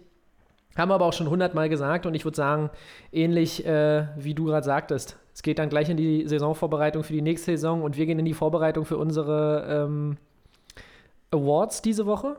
Haben 0.77 0.91
wir 0.91 0.95
aber 0.95 1.07
auch 1.07 1.13
schon 1.13 1.29
hundertmal 1.29 1.69
gesagt 1.69 2.07
und 2.07 2.15
ich 2.15 2.25
würde 2.25 2.37
sagen, 2.37 2.71
ähnlich 3.11 3.67
äh, 3.67 4.07
wie 4.17 4.35
du 4.35 4.45
gerade 4.45 4.65
sagtest, 4.65 5.19
es 5.35 5.43
geht 5.43 5.59
dann 5.59 5.69
gleich 5.69 5.89
in 5.89 5.97
die 5.97 6.27
Saisonvorbereitung 6.29 7.03
für 7.05 7.13
die 7.13 7.23
nächste 7.23 7.53
Saison 7.53 7.83
und 7.83 7.97
wir 7.97 8.07
gehen 8.07 8.19
in 8.19 8.25
die 8.25 8.35
Vorbereitung 8.35 8.85
für 8.85 8.99
unsere 8.99 9.85
ähm, 9.87 10.17
Awards 11.31 11.83
diese 11.83 12.07
Woche. 12.07 12.37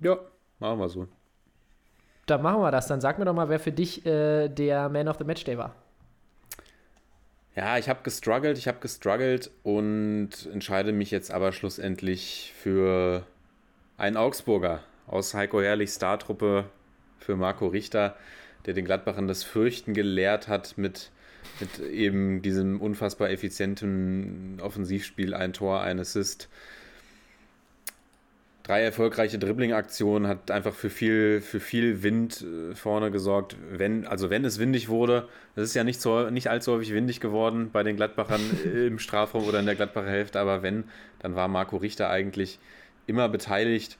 Ja, 0.00 0.18
machen 0.58 0.78
wir 0.78 0.88
so. 0.88 1.08
Da 2.26 2.38
machen 2.38 2.60
wir 2.60 2.70
das. 2.70 2.86
Dann 2.86 3.00
sag 3.00 3.18
mir 3.18 3.24
doch 3.24 3.34
mal, 3.34 3.48
wer 3.48 3.58
für 3.58 3.72
dich 3.72 4.04
äh, 4.06 4.48
der 4.48 4.88
Man 4.88 5.08
of 5.08 5.16
the 5.18 5.24
Match 5.24 5.44
Day 5.44 5.58
war. 5.58 5.74
Ja, 7.56 7.76
ich 7.76 7.88
habe 7.88 8.00
gestruggelt, 8.04 8.56
ich 8.56 8.68
habe 8.68 8.78
gestruggelt 8.78 9.50
und 9.64 10.30
entscheide 10.52 10.92
mich 10.92 11.10
jetzt 11.10 11.32
aber 11.32 11.50
schlussendlich 11.50 12.54
für 12.56 13.24
einen 13.96 14.16
Augsburger 14.16 14.84
aus 15.08 15.34
Heiko 15.34 15.60
Herrlich 15.60 15.90
Startruppe 15.90 16.66
für 17.18 17.34
Marco 17.34 17.66
Richter, 17.66 18.16
der 18.66 18.74
den 18.74 18.84
Gladbachern 18.84 19.26
das 19.26 19.42
Fürchten 19.42 19.92
gelehrt 19.92 20.46
hat 20.46 20.78
mit, 20.78 21.10
mit 21.60 21.78
eben 21.90 22.42
diesem 22.42 22.80
unfassbar 22.80 23.30
effizienten 23.30 24.58
Offensivspiel, 24.60 25.34
ein 25.34 25.52
Tor, 25.52 25.80
ein 25.80 25.98
Assist. 25.98 26.48
Drei 28.62 28.82
erfolgreiche 28.82 29.38
Dribbling-Aktionen 29.38 30.28
hat 30.28 30.50
einfach 30.50 30.74
für 30.74 30.90
viel, 30.90 31.40
für 31.40 31.58
viel 31.58 32.02
Wind 32.02 32.44
äh, 32.44 32.74
vorne 32.74 33.10
gesorgt. 33.10 33.56
Wenn, 33.70 34.06
also 34.06 34.28
wenn 34.28 34.44
es 34.44 34.58
windig 34.58 34.90
wurde, 34.90 35.26
es 35.56 35.64
ist 35.64 35.74
ja 35.74 35.84
nicht, 35.84 36.02
so, 36.02 36.28
nicht 36.28 36.48
allzu 36.48 36.72
häufig 36.72 36.92
windig 36.92 37.20
geworden 37.20 37.70
bei 37.72 37.82
den 37.82 37.96
Gladbachern 37.96 38.42
im 38.86 38.98
Strafraum 38.98 39.44
oder 39.44 39.58
in 39.60 39.66
der 39.66 39.74
Gladbacher 39.74 40.10
Hälfte, 40.10 40.38
aber 40.38 40.62
wenn, 40.62 40.84
dann 41.20 41.34
war 41.34 41.48
Marco 41.48 41.78
Richter 41.78 42.10
eigentlich 42.10 42.58
immer 43.06 43.30
beteiligt 43.30 43.96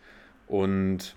und 0.46 1.16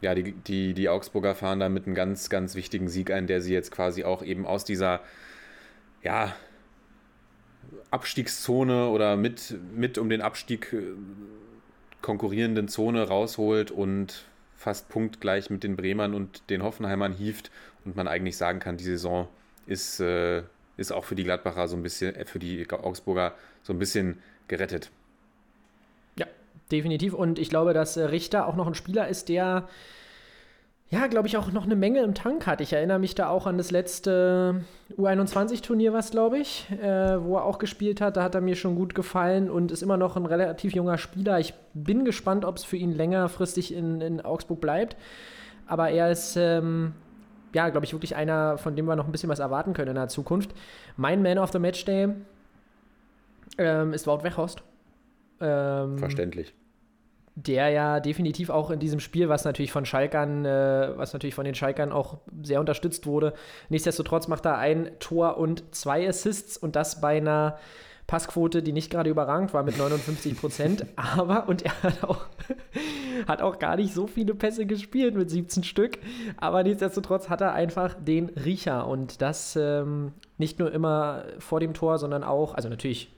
ja, 0.00 0.14
die, 0.14 0.32
die, 0.32 0.74
die 0.74 0.88
Augsburger 0.88 1.34
fahren 1.34 1.60
da 1.60 1.68
mit 1.68 1.86
einem 1.86 1.94
ganz, 1.94 2.28
ganz 2.28 2.54
wichtigen 2.54 2.88
Sieg 2.88 3.10
ein, 3.10 3.26
der 3.26 3.40
sie 3.40 3.54
jetzt 3.54 3.70
quasi 3.70 4.04
auch 4.04 4.22
eben 4.22 4.44
aus 4.44 4.64
dieser, 4.64 5.00
ja, 6.06 6.36
Abstiegszone 7.90 8.90
oder 8.90 9.16
mit, 9.16 9.56
mit 9.74 9.98
um 9.98 10.08
den 10.08 10.22
Abstieg 10.22 10.72
äh, 10.72 10.82
konkurrierenden 12.00 12.68
Zone 12.68 13.08
rausholt 13.08 13.72
und 13.72 14.24
fast 14.54 14.88
punktgleich 14.88 15.50
mit 15.50 15.64
den 15.64 15.74
Bremern 15.74 16.14
und 16.14 16.48
den 16.48 16.62
Hoffenheimern 16.62 17.12
hieft 17.12 17.50
und 17.84 17.96
man 17.96 18.06
eigentlich 18.06 18.36
sagen 18.36 18.60
kann, 18.60 18.76
die 18.76 18.84
Saison 18.84 19.26
ist, 19.66 19.98
äh, 19.98 20.44
ist 20.76 20.92
auch 20.92 21.04
für 21.04 21.16
die 21.16 21.24
Gladbacher 21.24 21.66
so 21.66 21.76
ein 21.76 21.82
bisschen, 21.82 22.14
äh, 22.14 22.24
für 22.24 22.38
die 22.38 22.70
Augsburger 22.70 23.34
so 23.64 23.72
ein 23.72 23.80
bisschen 23.80 24.22
gerettet. 24.46 24.92
Ja, 26.16 26.26
definitiv. 26.70 27.14
Und 27.14 27.40
ich 27.40 27.50
glaube, 27.50 27.74
dass 27.74 27.96
äh, 27.96 28.04
Richter 28.04 28.46
auch 28.46 28.54
noch 28.54 28.68
ein 28.68 28.76
Spieler 28.76 29.08
ist, 29.08 29.28
der 29.28 29.68
ja, 30.88 31.08
glaube 31.08 31.26
ich, 31.26 31.36
auch 31.36 31.50
noch 31.50 31.64
eine 31.64 31.74
Menge 31.74 32.02
im 32.02 32.14
Tank 32.14 32.46
hat. 32.46 32.60
Ich 32.60 32.72
erinnere 32.72 33.00
mich 33.00 33.16
da 33.16 33.28
auch 33.28 33.46
an 33.46 33.58
das 33.58 33.72
letzte 33.72 34.64
U21-Turnier, 34.96 35.92
was 35.92 36.12
glaube 36.12 36.38
ich, 36.38 36.70
äh, 36.70 37.22
wo 37.22 37.36
er 37.36 37.44
auch 37.44 37.58
gespielt 37.58 38.00
hat. 38.00 38.16
Da 38.16 38.22
hat 38.22 38.36
er 38.36 38.40
mir 38.40 38.54
schon 38.54 38.76
gut 38.76 38.94
gefallen 38.94 39.50
und 39.50 39.72
ist 39.72 39.82
immer 39.82 39.96
noch 39.96 40.16
ein 40.16 40.26
relativ 40.26 40.74
junger 40.74 40.96
Spieler. 40.96 41.40
Ich 41.40 41.54
bin 41.74 42.04
gespannt, 42.04 42.44
ob 42.44 42.56
es 42.56 42.64
für 42.64 42.76
ihn 42.76 42.92
längerfristig 42.92 43.74
in, 43.74 44.00
in 44.00 44.20
Augsburg 44.20 44.60
bleibt. 44.60 44.96
Aber 45.66 45.90
er 45.90 46.12
ist, 46.12 46.36
ähm, 46.36 46.92
ja, 47.52 47.68
glaube 47.70 47.84
ich, 47.84 47.92
wirklich 47.92 48.14
einer, 48.14 48.56
von 48.56 48.76
dem 48.76 48.86
wir 48.86 48.94
noch 48.94 49.06
ein 49.06 49.12
bisschen 49.12 49.28
was 49.28 49.40
erwarten 49.40 49.72
können 49.72 49.88
in 49.88 49.96
der 49.96 50.08
Zukunft. 50.08 50.54
Mein 50.96 51.20
Man 51.20 51.38
of 51.38 51.50
the 51.50 51.58
Match 51.58 51.84
Day 51.84 52.10
ähm, 53.58 53.92
ist 53.92 54.06
Wout 54.06 54.22
Weghorst. 54.22 54.62
Ähm, 55.40 55.98
Verständlich. 55.98 56.54
Der 57.36 57.68
ja 57.68 58.00
definitiv 58.00 58.48
auch 58.48 58.70
in 58.70 58.80
diesem 58.80 58.98
Spiel, 58.98 59.28
was 59.28 59.44
natürlich 59.44 59.70
von 59.70 59.84
Schalkern, 59.84 60.46
äh, 60.46 60.92
was 60.96 61.12
natürlich 61.12 61.34
von 61.34 61.44
den 61.44 61.54
Schalkern 61.54 61.92
auch 61.92 62.16
sehr 62.42 62.60
unterstützt 62.60 63.06
wurde. 63.06 63.34
Nichtsdestotrotz 63.68 64.26
macht 64.26 64.46
er 64.46 64.56
ein 64.56 64.90
Tor 65.00 65.36
und 65.36 65.62
zwei 65.74 66.08
Assists 66.08 66.56
und 66.56 66.76
das 66.76 67.00
bei 67.02 67.18
einer 67.18 67.58
Passquote, 68.06 68.62
die 68.62 68.72
nicht 68.72 68.90
gerade 68.90 69.10
überragend 69.10 69.52
war 69.52 69.64
mit 69.64 69.76
59 69.76 70.40
Prozent. 70.40 70.86
aber, 70.96 71.46
und 71.46 71.60
er 71.60 71.82
hat 71.82 72.04
auch, 72.04 72.24
hat 73.28 73.42
auch 73.42 73.58
gar 73.58 73.76
nicht 73.76 73.92
so 73.92 74.06
viele 74.06 74.34
Pässe 74.34 74.64
gespielt 74.64 75.14
mit 75.14 75.28
17 75.28 75.62
Stück. 75.62 75.98
Aber 76.38 76.62
nichtsdestotrotz 76.62 77.28
hat 77.28 77.42
er 77.42 77.52
einfach 77.52 77.94
den 77.94 78.30
Riecher 78.30 78.86
und 78.86 79.20
das 79.20 79.56
ähm, 79.56 80.14
nicht 80.38 80.58
nur 80.58 80.72
immer 80.72 81.24
vor 81.38 81.60
dem 81.60 81.74
Tor, 81.74 81.98
sondern 81.98 82.24
auch, 82.24 82.54
also 82.54 82.70
natürlich 82.70 83.12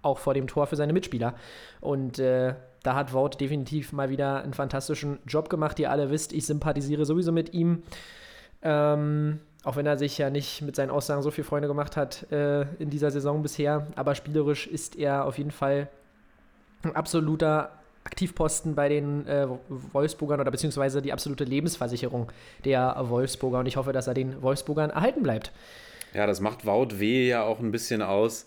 auch 0.00 0.18
vor 0.18 0.32
dem 0.32 0.46
Tor 0.46 0.66
für 0.66 0.76
seine 0.76 0.94
Mitspieler. 0.94 1.34
Und 1.82 2.18
äh, 2.18 2.54
da 2.82 2.94
hat 2.94 3.12
Wout 3.12 3.30
definitiv 3.40 3.92
mal 3.92 4.10
wieder 4.10 4.42
einen 4.42 4.54
fantastischen 4.54 5.18
Job 5.26 5.50
gemacht. 5.50 5.78
Ihr 5.78 5.90
alle 5.90 6.10
wisst, 6.10 6.32
ich 6.32 6.46
sympathisiere 6.46 7.04
sowieso 7.04 7.32
mit 7.32 7.52
ihm. 7.52 7.82
Ähm, 8.62 9.40
auch 9.64 9.76
wenn 9.76 9.86
er 9.86 9.98
sich 9.98 10.16
ja 10.16 10.30
nicht 10.30 10.62
mit 10.62 10.76
seinen 10.76 10.90
Aussagen 10.90 11.22
so 11.22 11.30
viel 11.30 11.44
Freunde 11.44 11.68
gemacht 11.68 11.96
hat 11.96 12.30
äh, 12.32 12.62
in 12.78 12.90
dieser 12.90 13.10
Saison 13.10 13.42
bisher. 13.42 13.86
Aber 13.96 14.14
spielerisch 14.14 14.66
ist 14.66 14.96
er 14.96 15.26
auf 15.26 15.36
jeden 15.36 15.50
Fall 15.50 15.88
ein 16.82 16.96
absoluter 16.96 17.70
Aktivposten 18.04 18.74
bei 18.74 18.88
den 18.88 19.26
äh, 19.26 19.46
Wolfsburgern 19.92 20.40
oder 20.40 20.50
beziehungsweise 20.50 21.02
die 21.02 21.12
absolute 21.12 21.44
Lebensversicherung 21.44 22.32
der 22.64 22.96
Wolfsburger. 23.08 23.58
Und 23.58 23.66
ich 23.66 23.76
hoffe, 23.76 23.92
dass 23.92 24.06
er 24.06 24.14
den 24.14 24.40
Wolfsburgern 24.40 24.90
erhalten 24.90 25.22
bleibt. 25.22 25.52
Ja, 26.14 26.26
das 26.26 26.40
macht 26.40 26.64
Wout 26.66 26.98
W. 26.98 27.28
ja 27.28 27.42
auch 27.42 27.60
ein 27.60 27.70
bisschen 27.70 28.00
aus, 28.00 28.46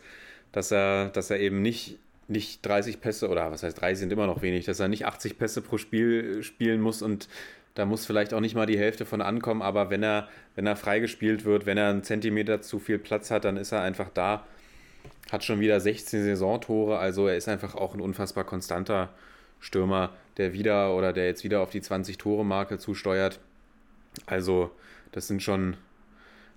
dass 0.51 0.71
er, 0.71 1.09
dass 1.09 1.29
er 1.29 1.39
eben 1.39 1.61
nicht, 1.61 1.99
nicht 2.33 2.65
30 2.65 2.99
Pässe, 2.99 3.29
oder 3.29 3.49
was 3.51 3.63
heißt 3.63 3.79
30 3.79 3.99
sind 3.99 4.11
immer 4.11 4.27
noch 4.27 4.41
wenig, 4.41 4.65
dass 4.65 4.81
er 4.81 4.89
nicht 4.89 5.05
80 5.05 5.37
Pässe 5.37 5.61
pro 5.61 5.77
Spiel 5.77 6.43
spielen 6.43 6.81
muss 6.81 7.01
und 7.01 7.29
da 7.75 7.85
muss 7.85 8.05
vielleicht 8.05 8.33
auch 8.33 8.39
nicht 8.39 8.55
mal 8.55 8.65
die 8.65 8.77
Hälfte 8.77 9.05
von 9.05 9.21
ankommen, 9.21 9.61
aber 9.61 9.89
wenn 9.89 10.03
er, 10.03 10.27
wenn 10.55 10.67
er 10.67 10.75
freigespielt 10.75 11.45
wird, 11.45 11.65
wenn 11.65 11.77
er 11.77 11.89
einen 11.89 12.03
Zentimeter 12.03 12.61
zu 12.61 12.77
viel 12.79 12.99
Platz 12.99 13.31
hat, 13.31 13.45
dann 13.45 13.57
ist 13.57 13.71
er 13.71 13.81
einfach 13.81 14.09
da. 14.13 14.45
Hat 15.31 15.43
schon 15.43 15.59
wieder 15.59 15.79
16 15.79 16.23
Saisontore, 16.23 16.99
also 16.99 17.27
er 17.27 17.37
ist 17.37 17.47
einfach 17.47 17.75
auch 17.75 17.95
ein 17.95 18.01
unfassbar 18.01 18.43
konstanter 18.43 19.09
Stürmer, 19.59 20.11
der 20.37 20.53
wieder 20.53 20.95
oder 20.95 21.13
der 21.13 21.25
jetzt 21.25 21.43
wieder 21.43 21.61
auf 21.61 21.71
die 21.71 21.81
20-Tore-Marke 21.81 22.77
zusteuert. 22.77 23.39
Also, 24.25 24.71
das 25.11 25.27
sind 25.27 25.41
schon, 25.41 25.77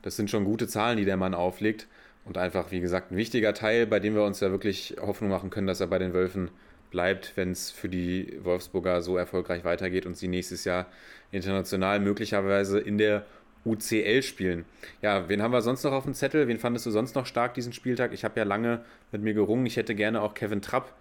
das 0.03 0.17
sind 0.17 0.31
schon 0.31 0.45
gute 0.45 0.69
Zahlen, 0.69 0.99
die 0.99 1.05
der 1.05 1.17
Mann 1.17 1.35
auflegt. 1.35 1.87
Und 2.27 2.37
einfach, 2.39 2.71
wie 2.73 2.81
gesagt, 2.81 3.13
ein 3.13 3.17
wichtiger 3.17 3.55
Teil, 3.55 3.87
bei 3.87 4.01
dem 4.01 4.15
wir 4.15 4.25
uns 4.25 4.41
ja 4.41 4.51
wirklich 4.51 4.97
Hoffnung 5.01 5.31
machen 5.31 5.51
können, 5.51 5.67
dass 5.69 5.81
er 5.81 5.87
bei 5.87 5.99
den 5.99 6.13
Wölfen 6.13 6.51
bleibt, 6.91 7.37
wenn 7.37 7.53
es 7.53 7.71
für 7.71 7.89
die 7.89 8.39
Wolfsburger 8.43 9.01
so 9.01 9.17
erfolgreich 9.17 9.65
weitergeht 9.65 10.07
und 10.07 10.17
sie 10.17 10.29
nächstes 10.29 10.65
Jahr 10.65 10.87
international 11.31 12.01
möglicherweise 12.01 12.81
in 12.81 12.99
der 12.99 13.25
UCL 13.65 14.23
spielen. 14.23 14.65
Ja, 15.03 15.29
wen 15.29 15.43
haben 15.43 15.53
wir 15.53 15.61
sonst 15.63 15.83
noch 15.85 15.93
auf 15.93 16.05
dem 16.05 16.15
Zettel? 16.15 16.47
Wen 16.49 16.59
fandest 16.59 16.87
du 16.87 16.91
sonst 16.91 17.15
noch 17.15 17.27
stark 17.27 17.55
diesen 17.55 17.73
Spieltag? 17.73 18.13
Ich 18.13 18.25
habe 18.25 18.39
ja 18.39 18.45
lange 18.45 18.85
mit 19.13 19.23
mir 19.23 19.35
gerungen. 19.35 19.67
Ich 19.67 19.77
hätte 19.77 19.95
gerne 19.95 20.21
auch 20.23 20.35
Kevin 20.35 20.63
Trapp 20.63 20.93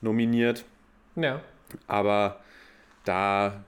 nominiert, 0.00 0.64
Ja. 1.16 1.40
aber 1.86 2.40
da 3.04 3.64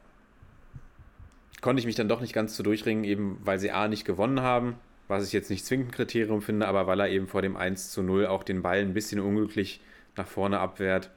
konnte 1.61 1.81
ich 1.81 1.87
mich 1.87 1.97
dann 1.97 2.09
doch 2.09 2.21
nicht 2.21 2.33
ganz 2.33 2.57
so 2.57 2.63
durchringen, 2.63 3.05
eben 3.05 3.39
weil 3.45 3.59
sie 3.59 3.71
A 3.71 3.89
nicht 3.89 4.05
gewonnen 4.05 4.41
haben, 4.41 4.77
was 5.11 5.27
ich 5.27 5.33
jetzt 5.33 5.51
nicht 5.51 5.67
zwingend 5.67 5.93
Kriterium 5.93 6.41
finde, 6.41 6.67
aber 6.67 6.87
weil 6.87 7.01
er 7.01 7.09
eben 7.09 7.27
vor 7.27 7.43
dem 7.43 7.57
1 7.57 7.91
zu 7.91 8.03
0 8.03 8.27
auch 8.27 8.45
den 8.45 8.63
Ball 8.63 8.79
ein 8.79 8.95
bisschen 8.95 9.21
unglücklich 9.21 9.81
nach 10.17 10.27
vorne 10.27 10.61
abwehrt. 10.61 11.11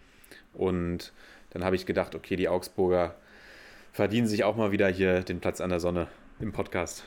Und 0.53 1.13
dann 1.51 1.63
habe 1.63 1.75
ich 1.75 1.85
gedacht, 1.85 2.15
okay, 2.15 2.35
die 2.35 2.49
Augsburger 2.49 3.15
verdienen 3.91 4.27
sich 4.27 4.43
auch 4.43 4.55
mal 4.55 4.71
wieder 4.71 4.87
hier 4.89 5.21
den 5.21 5.39
Platz 5.39 5.61
an 5.61 5.69
der 5.69 5.79
Sonne 5.79 6.07
im 6.39 6.51
Podcast. 6.51 7.03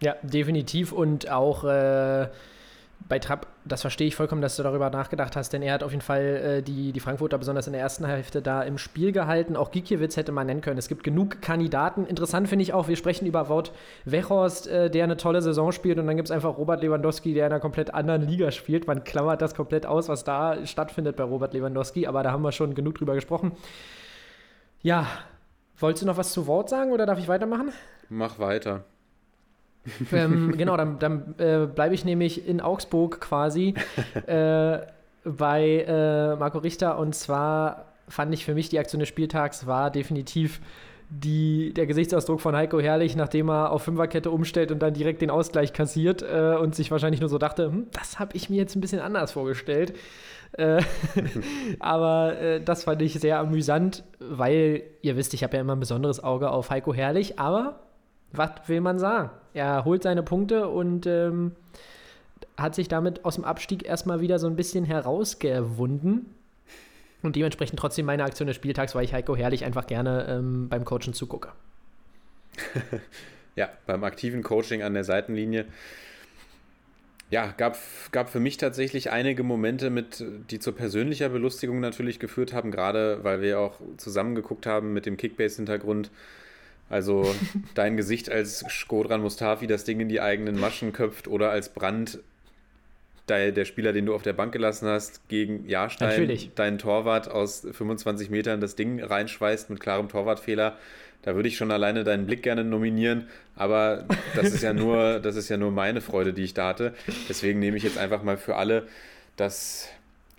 Ja, 0.00 0.16
definitiv. 0.22 0.92
Und 0.92 1.30
auch 1.30 1.64
äh, 1.64 2.28
bei 3.08 3.18
Trapp, 3.18 3.46
das 3.64 3.82
verstehe 3.82 4.06
ich 4.06 4.16
vollkommen, 4.16 4.40
dass 4.40 4.56
du 4.56 4.62
darüber 4.62 4.88
nachgedacht 4.88 5.36
hast, 5.36 5.52
denn 5.52 5.60
er 5.60 5.74
hat 5.74 5.82
auf 5.82 5.90
jeden 5.90 6.02
Fall 6.02 6.22
äh, 6.22 6.62
die, 6.62 6.92
die 6.92 7.00
Frankfurter 7.00 7.36
besonders 7.36 7.66
in 7.66 7.74
der 7.74 7.82
ersten 7.82 8.06
Hälfte 8.06 8.40
da 8.40 8.62
im 8.62 8.78
Spiel 8.78 9.12
gehalten. 9.12 9.56
Auch 9.56 9.70
Gikiewicz 9.70 10.16
hätte 10.16 10.32
man 10.32 10.46
nennen 10.46 10.62
können. 10.62 10.78
Es 10.78 10.88
gibt 10.88 11.04
genug 11.04 11.42
Kandidaten. 11.42 12.06
Interessant 12.06 12.48
finde 12.48 12.62
ich 12.62 12.72
auch, 12.72 12.88
wir 12.88 12.96
sprechen 12.96 13.26
über 13.26 13.48
Wout 13.50 13.72
Wechhorst, 14.06 14.68
äh, 14.68 14.90
der 14.90 15.04
eine 15.04 15.18
tolle 15.18 15.42
Saison 15.42 15.70
spielt 15.70 15.98
und 15.98 16.06
dann 16.06 16.16
gibt 16.16 16.28
es 16.28 16.32
einfach 16.32 16.56
Robert 16.56 16.82
Lewandowski, 16.82 17.34
der 17.34 17.46
in 17.46 17.52
einer 17.52 17.60
komplett 17.60 17.92
anderen 17.92 18.22
Liga 18.22 18.50
spielt. 18.50 18.86
Man 18.86 19.04
klammert 19.04 19.42
das 19.42 19.54
komplett 19.54 19.84
aus, 19.84 20.08
was 20.08 20.24
da 20.24 20.64
stattfindet 20.66 21.16
bei 21.16 21.24
Robert 21.24 21.52
Lewandowski, 21.52 22.06
aber 22.06 22.22
da 22.22 22.32
haben 22.32 22.42
wir 22.42 22.52
schon 22.52 22.74
genug 22.74 22.94
drüber 22.94 23.14
gesprochen. 23.14 23.52
Ja, 24.80 25.06
wolltest 25.78 26.02
du 26.02 26.06
noch 26.06 26.16
was 26.16 26.32
zu 26.32 26.46
Wort 26.46 26.70
sagen 26.70 26.92
oder 26.92 27.04
darf 27.04 27.18
ich 27.18 27.28
weitermachen? 27.28 27.70
Mach 28.08 28.38
weiter. 28.38 28.84
Ähm, 30.12 30.56
genau, 30.56 30.76
dann, 30.76 30.98
dann 30.98 31.34
äh, 31.38 31.66
bleibe 31.66 31.94
ich 31.94 32.04
nämlich 32.04 32.46
in 32.46 32.60
Augsburg 32.60 33.20
quasi 33.20 33.74
äh, 34.26 34.78
bei 35.24 35.84
äh, 35.86 36.36
Marco 36.36 36.58
Richter 36.58 36.98
und 36.98 37.14
zwar 37.14 37.86
fand 38.08 38.34
ich 38.34 38.44
für 38.44 38.54
mich 38.54 38.68
die 38.68 38.78
Aktion 38.78 39.00
des 39.00 39.08
Spieltags 39.08 39.66
war 39.66 39.90
definitiv 39.90 40.60
die, 41.10 41.72
der 41.74 41.86
Gesichtsausdruck 41.86 42.40
von 42.40 42.56
Heiko 42.56 42.80
Herrlich, 42.80 43.14
nachdem 43.16 43.50
er 43.50 43.70
auf 43.72 43.82
Fünferkette 43.82 44.30
umstellt 44.30 44.72
und 44.72 44.80
dann 44.80 44.94
direkt 44.94 45.22
den 45.22 45.30
Ausgleich 45.30 45.72
kassiert 45.72 46.22
äh, 46.22 46.56
und 46.56 46.74
sich 46.74 46.90
wahrscheinlich 46.90 47.20
nur 47.20 47.28
so 47.28 47.38
dachte, 47.38 47.66
hm, 47.66 47.86
das 47.92 48.18
habe 48.18 48.36
ich 48.36 48.50
mir 48.50 48.56
jetzt 48.56 48.74
ein 48.74 48.80
bisschen 48.80 49.00
anders 49.00 49.32
vorgestellt. 49.32 49.94
Äh, 50.52 50.82
aber 51.78 52.38
äh, 52.40 52.60
das 52.60 52.84
fand 52.84 53.02
ich 53.02 53.14
sehr 53.14 53.38
amüsant, 53.38 54.04
weil 54.18 54.82
ihr 55.02 55.16
wisst, 55.16 55.34
ich 55.34 55.44
habe 55.44 55.56
ja 55.56 55.60
immer 55.60 55.76
ein 55.76 55.80
besonderes 55.80 56.22
Auge 56.22 56.50
auf 56.50 56.70
Heiko 56.70 56.94
Herrlich, 56.94 57.38
aber 57.38 57.83
was 58.32 58.50
will 58.66 58.80
man 58.80 58.98
sagen? 58.98 59.30
Er 59.52 59.84
holt 59.84 60.02
seine 60.02 60.22
Punkte 60.22 60.68
und 60.68 61.06
ähm, 61.06 61.52
hat 62.56 62.74
sich 62.74 62.88
damit 62.88 63.24
aus 63.24 63.36
dem 63.36 63.44
Abstieg 63.44 63.84
erstmal 63.84 64.20
wieder 64.20 64.38
so 64.38 64.46
ein 64.46 64.56
bisschen 64.56 64.84
herausgewunden. 64.84 66.26
Und 67.22 67.36
dementsprechend 67.36 67.78
trotzdem 67.78 68.06
meine 68.06 68.24
Aktion 68.24 68.46
des 68.46 68.56
Spieltags, 68.56 68.94
weil 68.94 69.04
ich 69.04 69.14
Heiko 69.14 69.34
Herrlich 69.34 69.64
einfach 69.64 69.86
gerne 69.86 70.26
ähm, 70.28 70.68
beim 70.68 70.84
Coachen 70.84 71.14
zugucke. 71.14 71.52
ja, 73.56 73.70
beim 73.86 74.04
aktiven 74.04 74.42
Coaching 74.42 74.82
an 74.82 74.94
der 74.94 75.04
Seitenlinie. 75.04 75.64
Ja, 77.30 77.52
gab, 77.56 77.78
gab 78.12 78.28
für 78.28 78.40
mich 78.40 78.58
tatsächlich 78.58 79.10
einige 79.10 79.42
Momente, 79.42 79.90
mit, 79.90 80.22
die 80.50 80.58
zu 80.58 80.72
persönlicher 80.72 81.30
Belustigung 81.30 81.80
natürlich 81.80 82.18
geführt 82.18 82.52
haben, 82.52 82.70
gerade 82.70 83.24
weil 83.24 83.40
wir 83.40 83.58
auch 83.58 83.80
zusammen 83.96 84.34
geguckt 84.34 84.66
haben 84.66 84.92
mit 84.92 85.06
dem 85.06 85.16
Kickbase-Hintergrund. 85.16 86.10
Also 86.90 87.34
dein 87.74 87.96
Gesicht 87.96 88.30
als 88.30 88.64
Skodran 88.68 89.20
Mustafi 89.20 89.66
das 89.66 89.84
Ding 89.84 90.00
in 90.00 90.08
die 90.08 90.20
eigenen 90.20 90.58
Maschen 90.58 90.92
köpft 90.92 91.28
oder 91.28 91.50
als 91.50 91.70
Brand 91.70 92.18
der, 93.28 93.52
der 93.52 93.64
Spieler, 93.64 93.92
den 93.92 94.06
du 94.06 94.14
auf 94.14 94.22
der 94.22 94.34
Bank 94.34 94.52
gelassen 94.52 94.86
hast, 94.86 95.26
gegen 95.28 95.66
Jahrstein, 95.66 96.10
Natürlich. 96.10 96.50
deinen 96.54 96.78
Torwart 96.78 97.30
aus 97.30 97.66
25 97.70 98.30
Metern 98.30 98.60
das 98.60 98.76
Ding 98.76 99.02
reinschweißt 99.02 99.70
mit 99.70 99.80
klarem 99.80 100.08
Torwartfehler. 100.08 100.76
Da 101.22 101.34
würde 101.34 101.48
ich 101.48 101.56
schon 101.56 101.70
alleine 101.70 102.04
deinen 102.04 102.26
Blick 102.26 102.42
gerne 102.42 102.64
nominieren, 102.64 103.28
aber 103.56 104.04
das 104.36 104.52
ist 104.52 104.62
ja 104.62 104.74
nur, 104.74 105.20
das 105.20 105.36
ist 105.36 105.48
ja 105.48 105.56
nur 105.56 105.70
meine 105.70 106.02
Freude, 106.02 106.34
die 106.34 106.42
ich 106.42 106.52
da 106.52 106.68
hatte. 106.68 106.92
Deswegen 107.30 107.60
nehme 107.60 107.78
ich 107.78 107.82
jetzt 107.82 107.96
einfach 107.96 108.22
mal 108.22 108.36
für 108.36 108.56
alle 108.56 108.86
das 109.36 109.88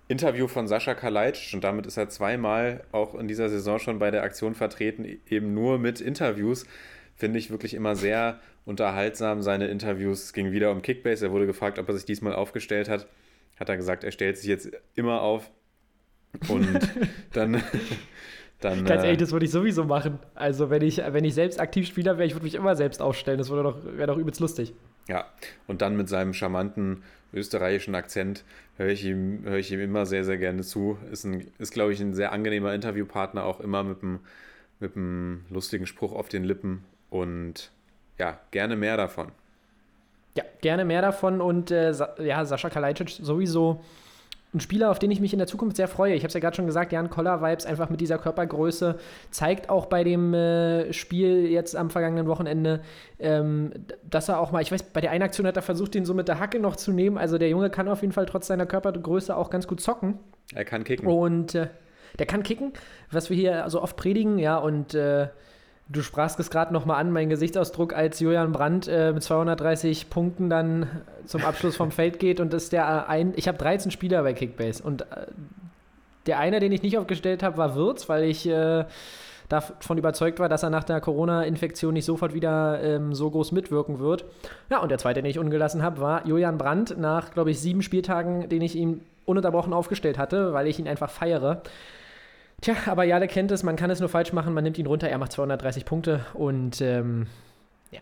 Interview 0.07 0.47
von 0.47 0.67
Sascha 0.67 0.93
Kalajdzic 0.93 1.53
und 1.53 1.63
damit 1.63 1.87
ist 1.87 1.97
er 1.97 2.09
zweimal 2.09 2.83
auch 2.91 3.15
in 3.15 3.27
dieser 3.27 3.49
Saison 3.49 3.79
schon 3.79 3.99
bei 3.99 4.11
der 4.11 4.23
Aktion 4.23 4.53
vertreten, 4.53 5.05
eben 5.27 5.53
nur 5.53 5.79
mit 5.79 5.99
Interviews. 5.99 6.65
Finde 7.15 7.39
ich 7.39 7.49
wirklich 7.49 7.73
immer 7.73 7.95
sehr 7.95 8.39
unterhaltsam, 8.65 9.41
seine 9.41 9.67
Interviews. 9.67 10.25
Es 10.25 10.33
ging 10.33 10.51
wieder 10.51 10.71
um 10.71 10.81
Kickbase. 10.81 11.25
Er 11.25 11.31
wurde 11.31 11.47
gefragt, 11.47 11.79
ob 11.79 11.87
er 11.87 11.95
sich 11.95 12.05
diesmal 12.05 12.33
aufgestellt 12.33 12.89
hat. 12.89 13.07
Hat 13.57 13.69
er 13.69 13.77
gesagt, 13.77 14.03
er 14.03 14.11
stellt 14.11 14.37
sich 14.37 14.47
jetzt 14.47 14.69
immer 14.95 15.21
auf. 15.21 15.49
Und 16.49 16.79
dann. 17.33 17.63
dann 18.61 18.85
Ganz 18.85 19.03
äh, 19.03 19.07
ehrlich, 19.07 19.19
das 19.19 19.31
würde 19.31 19.45
ich 19.45 19.51
sowieso 19.51 19.83
machen. 19.83 20.19
Also, 20.33 20.69
wenn 20.69 20.81
ich, 20.81 20.97
wenn 20.97 21.25
ich 21.25 21.33
selbst 21.33 21.59
aktiv 21.59 21.87
Spieler 21.87 22.17
wäre, 22.17 22.25
ich 22.25 22.33
würde 22.33 22.45
mich 22.45 22.55
immer 22.55 22.75
selbst 22.75 23.01
aufstellen. 23.01 23.37
Das 23.37 23.49
wäre 23.49 23.63
doch, 23.63 23.77
wär 23.83 24.07
doch 24.07 24.17
übelst 24.17 24.39
lustig. 24.39 24.73
Ja, 25.07 25.25
und 25.67 25.81
dann 25.81 25.97
mit 25.97 26.09
seinem 26.09 26.33
charmanten 26.33 27.03
österreichischen 27.33 27.95
Akzent 27.95 28.43
höre 28.77 28.89
ich, 28.89 29.05
ihm, 29.05 29.41
hör 29.43 29.57
ich 29.57 29.71
ihm 29.71 29.79
immer 29.79 30.05
sehr, 30.05 30.23
sehr 30.23 30.37
gerne 30.37 30.63
zu. 30.63 30.97
Ist, 31.11 31.25
ein, 31.25 31.47
ist 31.59 31.73
glaube 31.73 31.93
ich, 31.93 31.99
ein 31.99 32.13
sehr 32.13 32.31
angenehmer 32.31 32.73
Interviewpartner, 32.73 33.43
auch 33.43 33.59
immer 33.59 33.83
mit 33.83 34.01
einem, 34.01 34.19
mit 34.79 34.95
einem 34.95 35.45
lustigen 35.49 35.85
Spruch 35.85 36.13
auf 36.13 36.29
den 36.29 36.43
Lippen. 36.43 36.83
Und 37.09 37.71
ja, 38.17 38.39
gerne 38.51 38.75
mehr 38.75 38.97
davon. 38.97 39.31
Ja, 40.37 40.43
gerne 40.61 40.85
mehr 40.85 41.01
davon 41.01 41.39
und 41.39 41.71
äh, 41.71 41.93
ja, 42.19 42.43
Sascha 42.45 42.69
Kalajdzic 42.69 43.09
sowieso 43.09 43.81
ein 44.55 44.59
Spieler, 44.59 44.89
auf 44.89 44.99
den 44.99 45.11
ich 45.11 45.19
mich 45.19 45.33
in 45.33 45.39
der 45.39 45.47
Zukunft 45.47 45.75
sehr 45.75 45.87
freue. 45.87 46.13
Ich 46.13 46.21
habe 46.21 46.29
es 46.29 46.33
ja 46.33 46.39
gerade 46.39 46.55
schon 46.55 46.65
gesagt, 46.65 46.91
Jan 46.91 47.09
Koller-Vibes 47.09 47.65
einfach 47.65 47.89
mit 47.89 48.01
dieser 48.01 48.17
Körpergröße 48.17 48.97
zeigt 49.29 49.69
auch 49.69 49.85
bei 49.85 50.03
dem 50.03 50.33
äh, 50.33 50.91
Spiel 50.93 51.47
jetzt 51.47 51.75
am 51.75 51.89
vergangenen 51.89 52.27
Wochenende, 52.27 52.81
ähm, 53.19 53.71
dass 54.09 54.29
er 54.29 54.39
auch 54.39 54.51
mal, 54.51 54.61
ich 54.61 54.71
weiß, 54.71 54.83
bei 54.83 55.01
der 55.01 55.11
einen 55.11 55.23
Aktion 55.23 55.45
hat 55.45 55.57
er 55.57 55.61
versucht, 55.61 55.93
den 55.93 56.05
so 56.05 56.13
mit 56.13 56.27
der 56.27 56.39
Hacke 56.39 56.59
noch 56.59 56.75
zu 56.75 56.91
nehmen. 56.91 57.17
Also 57.17 57.37
der 57.37 57.49
Junge 57.49 57.69
kann 57.69 57.87
auf 57.87 58.01
jeden 58.01 58.13
Fall 58.13 58.25
trotz 58.25 58.47
seiner 58.47 58.65
Körpergröße 58.65 59.35
auch 59.35 59.49
ganz 59.49 59.67
gut 59.67 59.81
zocken. 59.81 60.19
Er 60.53 60.65
kann 60.65 60.83
kicken. 60.83 61.07
Und 61.07 61.55
äh, 61.55 61.67
der 62.17 62.25
kann 62.25 62.43
kicken, 62.43 62.73
was 63.11 63.29
wir 63.29 63.37
hier 63.37 63.65
so 63.69 63.81
oft 63.81 63.97
predigen, 63.97 64.39
ja, 64.39 64.57
und 64.57 64.93
äh, 64.93 65.27
Du 65.87 66.01
sprachst 66.01 66.39
es 66.39 66.49
gerade 66.49 66.73
nochmal 66.73 66.99
an, 66.99 67.11
mein 67.11 67.29
Gesichtsausdruck, 67.29 67.93
als 67.93 68.19
Julian 68.19 68.51
Brandt 68.51 68.87
äh, 68.87 69.13
mit 69.13 69.21
230 69.21 70.09
Punkten 70.09 70.49
dann 70.49 70.89
zum 71.25 71.45
Abschluss 71.45 71.75
vom 71.75 71.91
Feld 71.91 72.17
geht 72.17 72.39
und 72.39 72.53
ist 72.55 72.73
der 72.73 73.07
ein. 73.07 73.33
Ich 73.35 73.47
habe 73.47 73.57
13 73.59 73.91
Spieler 73.91 74.23
bei 74.23 74.33
Kickbase 74.33 74.81
und 74.81 75.01
äh, 75.01 75.27
der 76.25 76.39
eine, 76.39 76.59
den 76.59 76.71
ich 76.71 76.81
nicht 76.81 76.97
aufgestellt 76.97 77.43
habe, 77.43 77.57
war 77.57 77.75
Würz, 77.75 78.09
weil 78.09 78.23
ich 78.23 78.47
äh, 78.47 78.85
davon 79.47 79.97
überzeugt 79.99 80.39
war, 80.39 80.49
dass 80.49 80.63
er 80.63 80.71
nach 80.71 80.83
der 80.83 80.99
Corona-Infektion 81.01 81.93
nicht 81.93 82.05
sofort 82.05 82.33
wieder 82.33 82.81
ähm, 82.81 83.13
so 83.13 83.29
groß 83.29 83.51
mitwirken 83.51 83.99
wird. 83.99 84.25
Ja, 84.71 84.79
und 84.79 84.89
der 84.89 84.97
zweite, 84.97 85.21
den 85.21 85.29
ich 85.29 85.37
ungelassen 85.37 85.83
habe, 85.83 86.01
war 86.01 86.25
Julian 86.25 86.57
Brandt 86.57 86.97
nach, 86.97 87.31
glaube 87.31 87.51
ich, 87.51 87.59
sieben 87.59 87.83
Spieltagen, 87.83 88.49
den 88.49 88.63
ich 88.63 88.75
ihm 88.75 89.01
ununterbrochen 89.25 89.73
aufgestellt 89.73 90.17
hatte, 90.17 90.53
weil 90.53 90.67
ich 90.67 90.79
ihn 90.79 90.87
einfach 90.87 91.09
feiere. 91.09 91.61
Tja, 92.65 92.75
aber 92.87 93.03
Jale 93.03 93.27
kennt 93.27 93.51
es, 93.51 93.61
man 93.61 93.75
kann 93.75 93.91
es 93.91 93.99
nur 93.99 94.09
falsch 94.09 94.33
machen, 94.33 94.51
man 94.55 94.63
nimmt 94.63 94.79
ihn 94.79 94.87
runter, 94.87 95.07
er 95.07 95.19
macht 95.19 95.31
230 95.33 95.85
Punkte 95.85 96.25
und 96.33 96.81
ähm, 96.81 97.27
ja, 97.91 97.99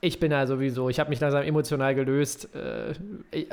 ich 0.00 0.18
bin 0.18 0.30
da 0.30 0.46
sowieso, 0.46 0.88
ich 0.88 0.98
habe 0.98 1.10
mich 1.10 1.20
langsam 1.20 1.42
emotional 1.42 1.94
gelöst. 1.94 2.48
Äh, 2.54 2.94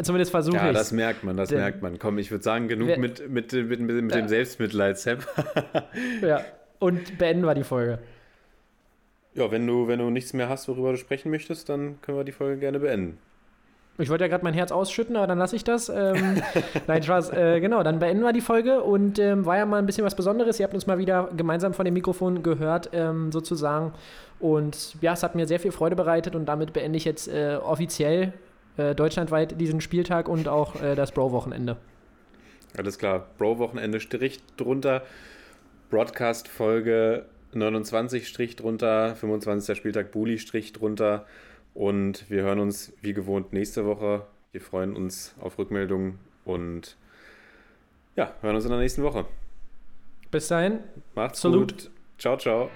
zumindest 0.01 0.31
versuche 0.31 0.55
ich. 0.55 0.63
Ja, 0.63 0.71
das 0.71 0.93
merkt 0.93 1.25
man, 1.25 1.35
das 1.35 1.49
Denn, 1.49 1.57
merkt 1.57 1.81
man. 1.81 1.99
Komm, 1.99 2.19
ich 2.19 2.31
würde 2.31 2.41
sagen, 2.41 2.69
genug 2.69 2.87
wer, 2.87 2.97
mit, 2.97 3.29
mit, 3.29 3.51
mit, 3.51 3.81
mit, 3.81 3.81
mit 3.81 4.15
ja. 4.15 4.21
dem 4.21 4.29
Selbstmitleid, 4.29 4.97
Sepp. 4.97 5.27
ja, 6.21 6.39
und 6.79 7.17
beenden 7.17 7.43
wir 7.43 7.53
die 7.53 7.65
Folge. 7.65 7.99
Ja, 9.33 9.51
wenn 9.51 9.67
du, 9.67 9.89
wenn 9.89 9.99
du 9.99 10.09
nichts 10.09 10.31
mehr 10.31 10.47
hast, 10.47 10.69
worüber 10.69 10.91
du 10.91 10.97
sprechen 10.97 11.31
möchtest, 11.31 11.67
dann 11.67 12.01
können 12.01 12.17
wir 12.17 12.23
die 12.23 12.31
Folge 12.31 12.61
gerne 12.61 12.79
beenden. 12.79 13.17
Ich 13.97 14.09
wollte 14.09 14.25
ja 14.25 14.27
gerade 14.27 14.43
mein 14.43 14.53
Herz 14.53 14.73
ausschütten, 14.73 15.15
aber 15.15 15.27
dann 15.27 15.37
lasse 15.37 15.55
ich 15.55 15.63
das. 15.63 15.87
Ähm, 15.87 16.41
nein, 16.87 17.01
Spaß. 17.01 17.31
Äh, 17.31 17.61
genau, 17.61 17.81
dann 17.81 17.99
beenden 17.99 18.23
wir 18.23 18.33
die 18.33 18.41
Folge 18.41 18.81
und 18.83 19.19
ähm, 19.19 19.45
war 19.45 19.57
ja 19.57 19.65
mal 19.65 19.77
ein 19.77 19.85
bisschen 19.85 20.03
was 20.03 20.15
Besonderes. 20.15 20.59
Ihr 20.59 20.65
habt 20.65 20.73
uns 20.73 20.85
mal 20.85 20.97
wieder 20.97 21.29
gemeinsam 21.35 21.73
von 21.73 21.85
dem 21.85 21.93
Mikrofon 21.93 22.43
gehört, 22.43 22.89
ähm, 22.91 23.31
sozusagen. 23.31 23.93
Und 24.39 25.01
ja, 25.01 25.13
es 25.13 25.23
hat 25.23 25.35
mir 25.35 25.47
sehr 25.47 25.61
viel 25.61 25.71
Freude 25.71 25.95
bereitet 25.95 26.35
und 26.35 26.45
damit 26.45 26.73
beende 26.73 26.97
ich 26.97 27.05
jetzt 27.05 27.29
äh, 27.29 27.55
offiziell 27.55 28.33
äh, 28.75 28.93
deutschlandweit 28.93 29.59
diesen 29.61 29.79
Spieltag 29.79 30.27
und 30.27 30.49
auch 30.49 30.81
äh, 30.81 30.95
das 30.95 31.13
Bro-Wochenende. 31.13 31.77
Alles 32.77 32.97
klar. 32.97 33.27
Bro-Wochenende 33.37 34.01
Strich 34.01 34.39
drunter. 34.57 35.03
Broadcast-Folge 35.89 37.25
29 37.53 38.27
Strich 38.27 38.57
drunter. 38.57 39.15
25. 39.15 39.77
Spieltag 39.77 40.11
Bully 40.11 40.37
Strich 40.37 40.73
drunter. 40.73 41.25
Und 41.75 42.29
wir 42.31 42.41
hören 42.41 42.59
uns 42.59 42.93
wie 43.01 43.13
gewohnt 43.13 43.53
nächste 43.53 43.85
Woche. 43.85 44.25
Wir 44.51 44.61
freuen 44.61 44.95
uns 44.95 45.35
auf 45.39 45.59
Rückmeldungen 45.59 46.17
und 46.45 46.95
ja, 48.15 48.33
hören 48.41 48.55
uns 48.55 48.63
in 48.63 48.71
der 48.71 48.79
nächsten 48.79 49.03
Woche. 49.03 49.25
Bis 50.31 50.47
dahin. 50.47 50.79
Macht's 51.13 51.41
Salut. 51.41 51.71
gut. 51.73 51.91
Ciao, 52.17 52.37
ciao. 52.37 52.69